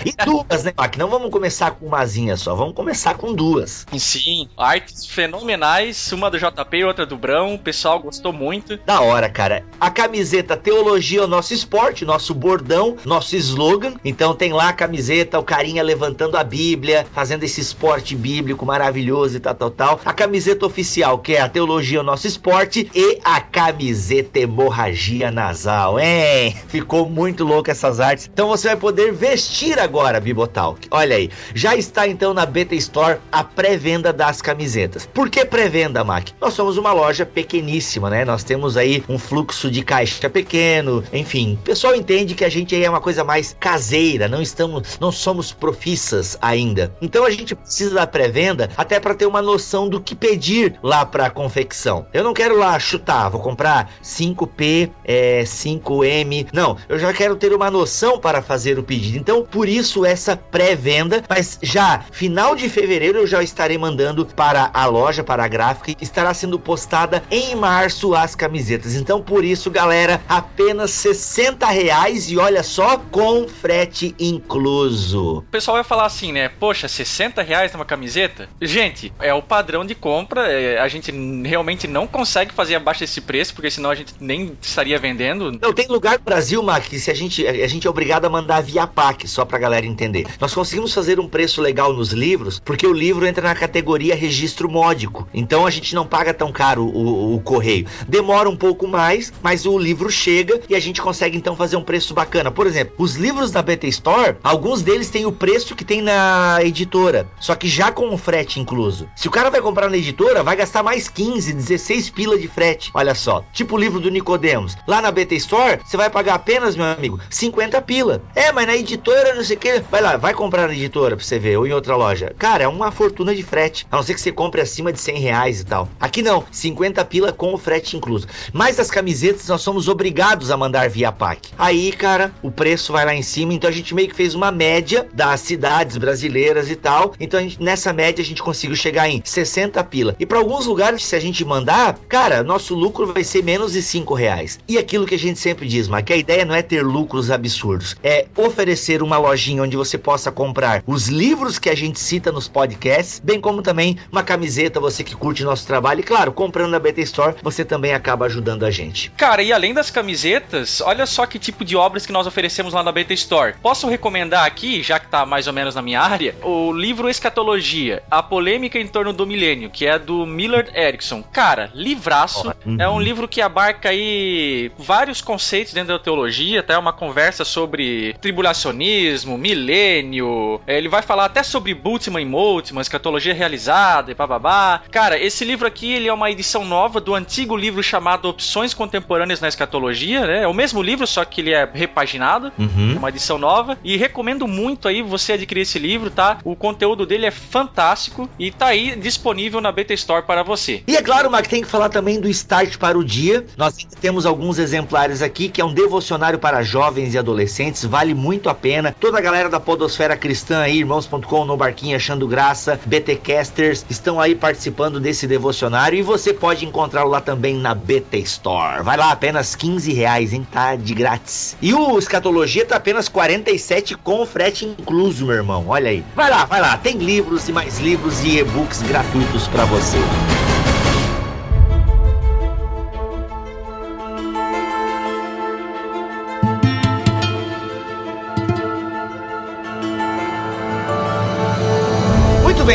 e 0.06 0.24
duas, 0.24 0.62
né, 0.62 0.72
Mac? 0.76 0.96
Não 0.96 1.08
vamos 1.08 1.32
começar 1.32 1.72
com 1.72 1.86
umazinha 1.86 2.36
só, 2.36 2.54
vamos 2.54 2.74
começar 2.76 3.14
com 3.14 3.34
duas. 3.34 3.84
Sim, 3.98 4.48
artes 4.56 5.04
fenomenais, 5.04 6.12
uma 6.12 6.30
do 6.30 6.38
JP 6.38 6.76
e 6.76 6.84
outra 6.84 7.04
do 7.04 7.16
Brão, 7.16 7.54
o 7.54 7.58
pessoal 7.58 7.98
gostou 7.98 8.32
muito. 8.32 8.76
Da 8.86 9.00
hora, 9.00 9.28
cara. 9.28 9.64
A 9.80 9.90
camiseta 9.90 10.56
Teologia 10.56 11.22
é 11.22 11.24
o 11.24 11.26
nosso 11.26 11.52
esporte, 11.52 12.04
nosso 12.04 12.35
bordão, 12.36 12.96
nosso 13.04 13.36
slogan. 13.36 13.94
Então 14.04 14.34
tem 14.34 14.52
lá 14.52 14.68
a 14.68 14.72
camiseta, 14.72 15.38
o 15.38 15.42
carinha 15.42 15.82
levantando 15.82 16.36
a 16.36 16.44
Bíblia, 16.44 17.06
fazendo 17.12 17.44
esse 17.44 17.60
esporte 17.60 18.14
bíblico 18.14 18.64
maravilhoso 18.66 19.36
e 19.36 19.40
tal, 19.40 19.54
tal, 19.54 19.70
tal. 19.70 20.00
A 20.04 20.12
camiseta 20.12 20.66
oficial, 20.66 21.18
que 21.18 21.34
é 21.34 21.40
a 21.40 21.48
Teologia 21.48 22.00
o 22.00 22.04
nosso 22.04 22.26
esporte, 22.26 22.90
e 22.94 23.18
a 23.24 23.40
camiseta 23.40 24.38
Hemorragia 24.38 25.30
Nasal, 25.30 25.98
hein? 25.98 26.54
Ficou 26.68 27.08
muito 27.08 27.44
louco 27.44 27.70
essas 27.70 28.00
artes. 28.00 28.28
Então 28.32 28.48
você 28.48 28.68
vai 28.68 28.76
poder 28.76 29.12
vestir 29.12 29.78
agora, 29.78 30.20
Bibotal. 30.20 30.76
Olha 30.90 31.16
aí, 31.16 31.30
já 31.54 31.74
está 31.76 32.06
então 32.06 32.34
na 32.34 32.44
Beta 32.44 32.74
Store 32.74 33.18
a 33.30 33.42
pré-venda 33.42 34.12
das 34.12 34.42
camisetas. 34.42 35.06
Por 35.06 35.30
que 35.30 35.44
pré-venda, 35.44 36.04
Mac? 36.04 36.28
Nós 36.40 36.54
somos 36.54 36.76
uma 36.76 36.92
loja 36.92 37.24
pequeníssima, 37.24 38.10
né? 38.10 38.24
Nós 38.24 38.44
temos 38.44 38.76
aí 38.76 39.02
um 39.08 39.18
fluxo 39.18 39.70
de 39.70 39.82
caixa 39.82 40.28
pequeno, 40.28 41.02
enfim. 41.12 41.54
O 41.60 41.64
pessoal 41.64 41.94
entende 41.94 42.25
que 42.34 42.44
a 42.44 42.48
gente 42.48 42.80
é 42.82 42.88
uma 42.88 43.00
coisa 43.00 43.24
mais 43.24 43.56
caseira, 43.58 44.28
não 44.28 44.42
estamos, 44.42 44.98
não 44.98 45.12
somos 45.12 45.52
profissas 45.52 46.36
ainda. 46.40 46.94
Então 47.00 47.24
a 47.24 47.30
gente 47.30 47.54
precisa 47.54 47.94
da 47.94 48.06
pré-venda 48.06 48.70
até 48.76 48.98
para 49.00 49.14
ter 49.14 49.26
uma 49.26 49.42
noção 49.42 49.88
do 49.88 50.00
que 50.00 50.14
pedir 50.14 50.78
lá 50.82 51.04
para 51.04 51.30
confecção. 51.30 52.06
Eu 52.12 52.24
não 52.24 52.34
quero 52.34 52.58
lá 52.58 52.78
chutar, 52.78 53.28
vou 53.28 53.40
comprar 53.40 53.90
5P, 54.02 54.90
é, 55.04 55.42
5M. 55.44 56.48
Não, 56.52 56.76
eu 56.88 56.98
já 56.98 57.12
quero 57.12 57.36
ter 57.36 57.52
uma 57.52 57.70
noção 57.70 58.18
para 58.18 58.42
fazer 58.42 58.78
o 58.78 58.82
pedido. 58.82 59.18
Então, 59.18 59.42
por 59.42 59.68
isso 59.68 60.04
essa 60.04 60.36
pré-venda, 60.36 61.22
mas 61.28 61.58
já 61.62 62.04
final 62.10 62.54
de 62.54 62.68
fevereiro 62.68 63.18
eu 63.18 63.26
já 63.26 63.42
estarei 63.42 63.78
mandando 63.78 64.24
para 64.26 64.70
a 64.72 64.86
loja, 64.86 65.22
para 65.22 65.44
a 65.44 65.48
gráfica, 65.48 65.94
estará 66.00 66.32
sendo 66.34 66.58
postada 66.58 67.22
em 67.30 67.54
março 67.54 68.14
as 68.14 68.34
camisetas. 68.34 68.94
Então, 68.94 69.20
por 69.20 69.44
isso, 69.44 69.70
galera, 69.70 70.20
apenas 70.28 70.90
60 70.90 71.66
reais 71.66 72.15
reais 72.16 72.30
e 72.30 72.38
olha 72.38 72.62
só, 72.62 72.96
com 72.96 73.46
frete 73.46 74.14
incluso. 74.18 75.38
O 75.38 75.42
pessoal 75.42 75.76
vai 75.76 75.84
falar 75.84 76.06
assim, 76.06 76.32
né? 76.32 76.48
Poxa, 76.48 76.88
60 76.88 77.42
reais 77.42 77.72
numa 77.72 77.84
camiseta? 77.84 78.48
Gente, 78.60 79.12
é 79.20 79.34
o 79.34 79.42
padrão 79.42 79.84
de 79.84 79.94
compra. 79.94 80.50
é, 80.50 80.78
a 80.78 80.88
gente 80.88 81.12
realmente 81.44 81.86
não 81.86 82.06
consegue 82.06 82.52
fazer 82.52 82.76
abaixo 82.76 83.00
desse 83.00 83.20
preço, 83.20 83.54
porque 83.54 83.70
senão 83.70 83.90
a 83.90 83.94
gente 83.94 84.14
nem 84.20 84.56
estaria 84.60 84.98
vendendo. 84.98 85.52
Não, 85.60 85.72
tem 85.72 85.86
lugar 85.88 86.18
no 86.18 86.24
Brasil, 86.24 86.62
Mac, 86.62 86.84
que 86.84 86.98
se 86.98 87.10
a 87.10 87.14
gente, 87.14 87.46
a 87.46 87.66
gente 87.66 87.86
é 87.86 87.90
obrigado 87.90 88.24
a 88.24 88.30
mandar 88.30 88.62
via 88.62 88.86
PAC, 88.86 89.28
só 89.28 89.44
pra 89.44 89.58
galera 89.58 89.86
entender. 89.86 90.26
Nós 90.40 90.54
conseguimos 90.54 90.94
fazer 90.94 91.20
um 91.20 91.28
preço 91.28 91.60
legal 91.60 91.92
nos 91.92 92.12
livros, 92.12 92.60
porque 92.64 92.86
o 92.86 92.92
livro 92.92 93.26
entra 93.26 93.48
na 93.48 93.54
categoria 93.54 94.14
registro 94.14 94.70
módico. 94.70 95.28
Então 95.34 95.66
a 95.66 95.70
gente 95.70 95.94
não 95.94 96.06
paga 96.06 96.32
tão 96.32 96.50
caro 96.52 96.84
o, 96.84 97.34
o 97.34 97.40
correio. 97.40 97.86
Demora 98.08 98.48
um 98.48 98.56
pouco 98.56 98.86
mais, 98.86 99.32
mas 99.42 99.66
o 99.66 99.78
livro 99.78 100.10
chega 100.10 100.60
e 100.68 100.74
a 100.74 100.80
gente 100.80 101.02
consegue 101.02 101.36
então 101.36 101.56
fazer 101.56 101.76
um 101.76 101.82
preço 101.82 102.05
bacana. 102.14 102.50
Por 102.50 102.66
exemplo, 102.66 102.94
os 102.98 103.16
livros 103.16 103.50
da 103.50 103.62
BT 103.62 103.88
Store, 103.88 104.36
alguns 104.42 104.82
deles 104.82 105.10
têm 105.10 105.26
o 105.26 105.32
preço 105.32 105.74
que 105.74 105.84
tem 105.84 106.02
na 106.02 106.58
editora, 106.62 107.28
só 107.40 107.54
que 107.54 107.68
já 107.68 107.90
com 107.90 108.12
o 108.12 108.18
frete 108.18 108.60
incluso. 108.60 109.08
Se 109.16 109.28
o 109.28 109.30
cara 109.30 109.50
vai 109.50 109.60
comprar 109.60 109.88
na 109.88 109.96
editora, 109.96 110.42
vai 110.42 110.56
gastar 110.56 110.82
mais 110.82 111.08
15, 111.08 111.52
16 111.52 112.10
pila 112.10 112.38
de 112.38 112.48
frete. 112.48 112.90
Olha 112.94 113.14
só, 113.14 113.44
tipo 113.52 113.76
o 113.76 113.78
livro 113.78 114.00
do 114.00 114.10
Nicodemos. 114.10 114.76
Lá 114.86 115.00
na 115.00 115.10
BT 115.10 115.36
Store, 115.36 115.80
você 115.84 115.96
vai 115.96 116.10
pagar 116.10 116.34
apenas, 116.34 116.76
meu 116.76 116.86
amigo, 116.86 117.20
50 117.30 117.80
pila. 117.82 118.22
É, 118.34 118.52
mas 118.52 118.66
na 118.66 118.76
editora, 118.76 119.34
não 119.34 119.44
sei 119.44 119.56
o 119.56 119.60
que. 119.60 119.80
Vai 119.90 120.00
lá, 120.00 120.16
vai 120.16 120.34
comprar 120.34 120.68
na 120.68 120.74
editora 120.74 121.16
pra 121.16 121.24
você 121.24 121.38
ver, 121.38 121.56
ou 121.56 121.66
em 121.66 121.72
outra 121.72 121.96
loja. 121.96 122.34
Cara, 122.38 122.64
é 122.64 122.68
uma 122.68 122.90
fortuna 122.90 123.34
de 123.34 123.42
frete. 123.42 123.86
A 123.90 123.96
não 123.96 124.02
ser 124.02 124.14
que 124.14 124.20
você 124.20 124.32
compre 124.32 124.60
acima 124.60 124.92
de 124.92 125.00
100 125.00 125.18
reais 125.18 125.60
e 125.60 125.64
tal. 125.64 125.88
Aqui 126.00 126.22
não, 126.22 126.44
50 126.50 127.04
pila 127.04 127.32
com 127.32 127.54
o 127.54 127.58
frete 127.58 127.96
incluso. 127.96 128.26
Mas 128.52 128.78
as 128.78 128.90
camisetas 128.90 129.48
nós 129.48 129.62
somos 129.62 129.88
obrigados 129.88 130.50
a 130.50 130.56
mandar 130.56 130.88
via 130.88 131.12
PAC. 131.12 131.50
Aí, 131.58 131.92
cara, 131.96 132.32
o 132.42 132.50
preço 132.50 132.92
vai 132.92 133.04
lá 133.04 133.14
em 133.14 133.22
cima. 133.22 133.54
Então 133.54 133.68
a 133.68 133.72
gente 133.72 133.94
meio 133.94 134.08
que 134.08 134.14
fez 134.14 134.34
uma 134.34 134.52
média 134.52 135.06
das 135.12 135.40
cidades 135.40 135.96
brasileiras 135.96 136.70
e 136.70 136.76
tal. 136.76 137.14
Então 137.18 137.40
gente, 137.40 137.62
nessa 137.62 137.92
média 137.92 138.22
a 138.22 138.26
gente 138.26 138.42
conseguiu 138.42 138.76
chegar 138.76 139.08
em 139.08 139.20
60 139.24 139.82
pila. 139.84 140.14
E 140.18 140.26
para 140.26 140.38
alguns 140.38 140.66
lugares, 140.66 141.04
se 141.04 141.16
a 141.16 141.20
gente 141.20 141.44
mandar, 141.44 141.98
cara, 142.08 142.42
nosso 142.42 142.74
lucro 142.74 143.12
vai 143.12 143.24
ser 143.24 143.42
menos 143.42 143.72
de 143.72 143.82
5 143.82 144.14
reais. 144.14 144.58
E 144.68 144.78
aquilo 144.78 145.06
que 145.06 145.14
a 145.14 145.18
gente 145.18 145.38
sempre 145.38 145.66
diz, 145.66 145.88
que 146.04 146.12
a 146.12 146.16
ideia 146.16 146.44
não 146.44 146.54
é 146.54 146.62
ter 146.62 146.82
lucros 146.82 147.30
absurdos, 147.30 147.96
é 148.02 148.26
oferecer 148.36 149.02
uma 149.02 149.18
lojinha 149.18 149.62
onde 149.62 149.76
você 149.76 149.96
possa 149.96 150.30
comprar 150.30 150.82
os 150.86 151.08
livros 151.08 151.58
que 151.58 151.70
a 151.70 151.74
gente 151.74 151.98
cita 151.98 152.30
nos 152.30 152.48
podcasts, 152.48 153.20
bem 153.22 153.40
como 153.40 153.62
também 153.62 153.96
uma 154.10 154.22
camiseta, 154.22 154.78
você 154.78 155.02
que 155.02 155.16
curte 155.16 155.44
nosso 155.44 155.66
trabalho. 155.66 156.00
E 156.00 156.02
claro, 156.02 156.32
comprando 156.32 156.70
na 156.70 156.78
BT 156.78 157.02
Store, 157.02 157.34
você 157.42 157.64
também 157.64 157.94
acaba 157.94 158.26
ajudando 158.26 158.64
a 158.64 158.70
gente. 158.70 159.10
Cara, 159.16 159.42
e 159.42 159.52
além 159.52 159.72
das 159.72 159.90
camisetas, 159.90 160.80
olha 160.80 161.06
só 161.06 161.26
que 161.26 161.38
tipo 161.38 161.64
de 161.64 161.75
obras 161.76 162.06
que 162.06 162.12
nós 162.12 162.26
oferecemos 162.26 162.72
lá 162.72 162.82
na 162.82 162.92
Beta 162.92 163.14
Store. 163.14 163.54
Posso 163.62 163.88
recomendar 163.88 164.44
aqui, 164.44 164.82
já 164.82 164.98
que 164.98 165.08
tá 165.08 165.24
mais 165.24 165.46
ou 165.46 165.52
menos 165.52 165.74
na 165.74 165.82
minha 165.82 166.00
área, 166.00 166.34
o 166.42 166.72
livro 166.72 167.08
Escatologia, 167.08 168.02
A 168.10 168.22
Polêmica 168.22 168.78
em 168.78 168.86
Torno 168.86 169.12
do 169.12 169.26
Milênio, 169.26 169.70
que 169.70 169.86
é 169.86 169.98
do 169.98 170.26
Millard 170.26 170.70
Erickson. 170.74 171.22
Cara, 171.22 171.70
livraço. 171.74 172.52
Uhum. 172.64 172.76
É 172.80 172.88
um 172.88 173.00
livro 173.00 173.28
que 173.28 173.40
abarca 173.40 173.90
aí 173.90 174.70
vários 174.78 175.20
conceitos 175.20 175.72
dentro 175.72 175.92
da 175.92 176.02
teologia, 176.02 176.60
até 176.60 176.76
uma 176.76 176.92
conversa 176.92 177.44
sobre 177.44 178.14
tribulacionismo, 178.20 179.36
milênio. 179.36 180.60
Ele 180.66 180.88
vai 180.88 181.02
falar 181.02 181.26
até 181.26 181.42
sobre 181.42 181.74
Bultmann 181.74 182.22
e 182.22 182.26
Moltmann, 182.26 182.80
escatologia 182.80 183.34
realizada 183.34 184.10
e 184.10 184.14
bababá. 184.14 184.82
Cara, 184.90 185.18
esse 185.18 185.44
livro 185.44 185.66
aqui 185.66 185.92
ele 185.92 186.08
é 186.08 186.12
uma 186.12 186.30
edição 186.30 186.64
nova 186.64 187.00
do 187.00 187.14
antigo 187.14 187.56
livro 187.56 187.82
chamado 187.82 188.28
Opções 188.28 188.72
Contemporâneas 188.72 189.40
na 189.40 189.48
Escatologia, 189.48 190.26
né? 190.26 190.42
É 190.42 190.48
o 190.48 190.54
mesmo 190.54 190.82
livro, 190.82 191.06
só 191.06 191.24
que 191.24 191.40
ele 191.40 191.52
é 191.52 191.65
repaginado, 191.72 192.52
Uhum. 192.58 192.96
uma 192.98 193.08
edição 193.08 193.38
nova. 193.38 193.76
E 193.84 193.96
recomendo 193.96 194.46
muito 194.46 194.88
aí 194.88 195.02
você 195.02 195.32
adquirir 195.32 195.62
esse 195.62 195.78
livro, 195.78 196.10
tá? 196.10 196.38
O 196.44 196.54
conteúdo 196.56 197.04
dele 197.06 197.26
é 197.26 197.30
fantástico 197.30 198.28
e 198.38 198.50
tá 198.50 198.66
aí 198.66 198.94
disponível 198.96 199.60
na 199.60 199.70
Beta 199.72 199.92
Store 199.94 200.24
para 200.24 200.42
você. 200.42 200.82
E 200.86 200.96
é 200.96 201.02
claro, 201.02 201.30
Mac, 201.30 201.46
tem 201.46 201.62
que 201.62 201.68
falar 201.68 201.88
também 201.88 202.20
do 202.20 202.28
Start 202.28 202.76
para 202.78 202.98
o 202.98 203.04
Dia. 203.04 203.44
Nós 203.56 203.76
temos 204.00 204.26
alguns 204.26 204.58
exemplares 204.58 205.22
aqui, 205.22 205.48
que 205.48 205.60
é 205.60 205.64
um 205.64 205.72
devocionário 205.74 206.38
para 206.38 206.62
jovens 206.62 207.14
e 207.14 207.18
adolescentes, 207.18 207.84
vale 207.84 208.14
muito 208.14 208.48
a 208.48 208.54
pena. 208.54 208.94
Toda 208.98 209.18
a 209.18 209.20
galera 209.20 209.48
da 209.48 209.60
Podosfera 209.60 210.16
Cristã 210.16 210.60
aí, 210.60 210.78
irmãos.com, 210.78 211.44
no 211.44 211.56
Barquinho 211.56 211.96
Achando 211.96 212.26
Graça, 212.28 212.78
BTcasters, 212.84 213.84
estão 213.88 214.20
aí 214.20 214.34
participando 214.34 215.00
desse 215.00 215.26
devocionário 215.26 215.98
e 215.98 216.02
você 216.02 216.32
pode 216.32 216.64
encontrá-lo 216.64 217.10
lá 217.10 217.20
também 217.20 217.56
na 217.56 217.74
BT 217.74 218.18
Store. 218.18 218.82
Vai 218.82 218.96
lá, 218.96 219.10
apenas 219.12 219.54
15 219.54 219.92
reais, 219.92 220.32
hein? 220.32 220.46
Tá 220.50 220.76
de 220.76 220.94
grátis. 220.94 221.55
E 221.60 221.72
o 221.72 221.98
Escatologia 221.98 222.66
tá 222.66 222.76
apenas 222.76 223.08
47 223.08 223.94
com 223.96 224.26
frete 224.26 224.66
incluso, 224.66 225.26
meu 225.26 225.36
irmão. 225.36 225.64
Olha 225.68 225.90
aí. 225.90 226.04
Vai 226.14 226.30
lá, 226.30 226.44
vai 226.44 226.60
lá. 226.60 226.76
Tem 226.76 226.96
livros 226.98 227.48
e 227.48 227.52
mais 227.52 227.78
livros 227.78 228.22
e 228.24 228.38
e-books 228.38 228.82
gratuitos 228.82 229.48
para 229.48 229.64
você. 229.64 229.98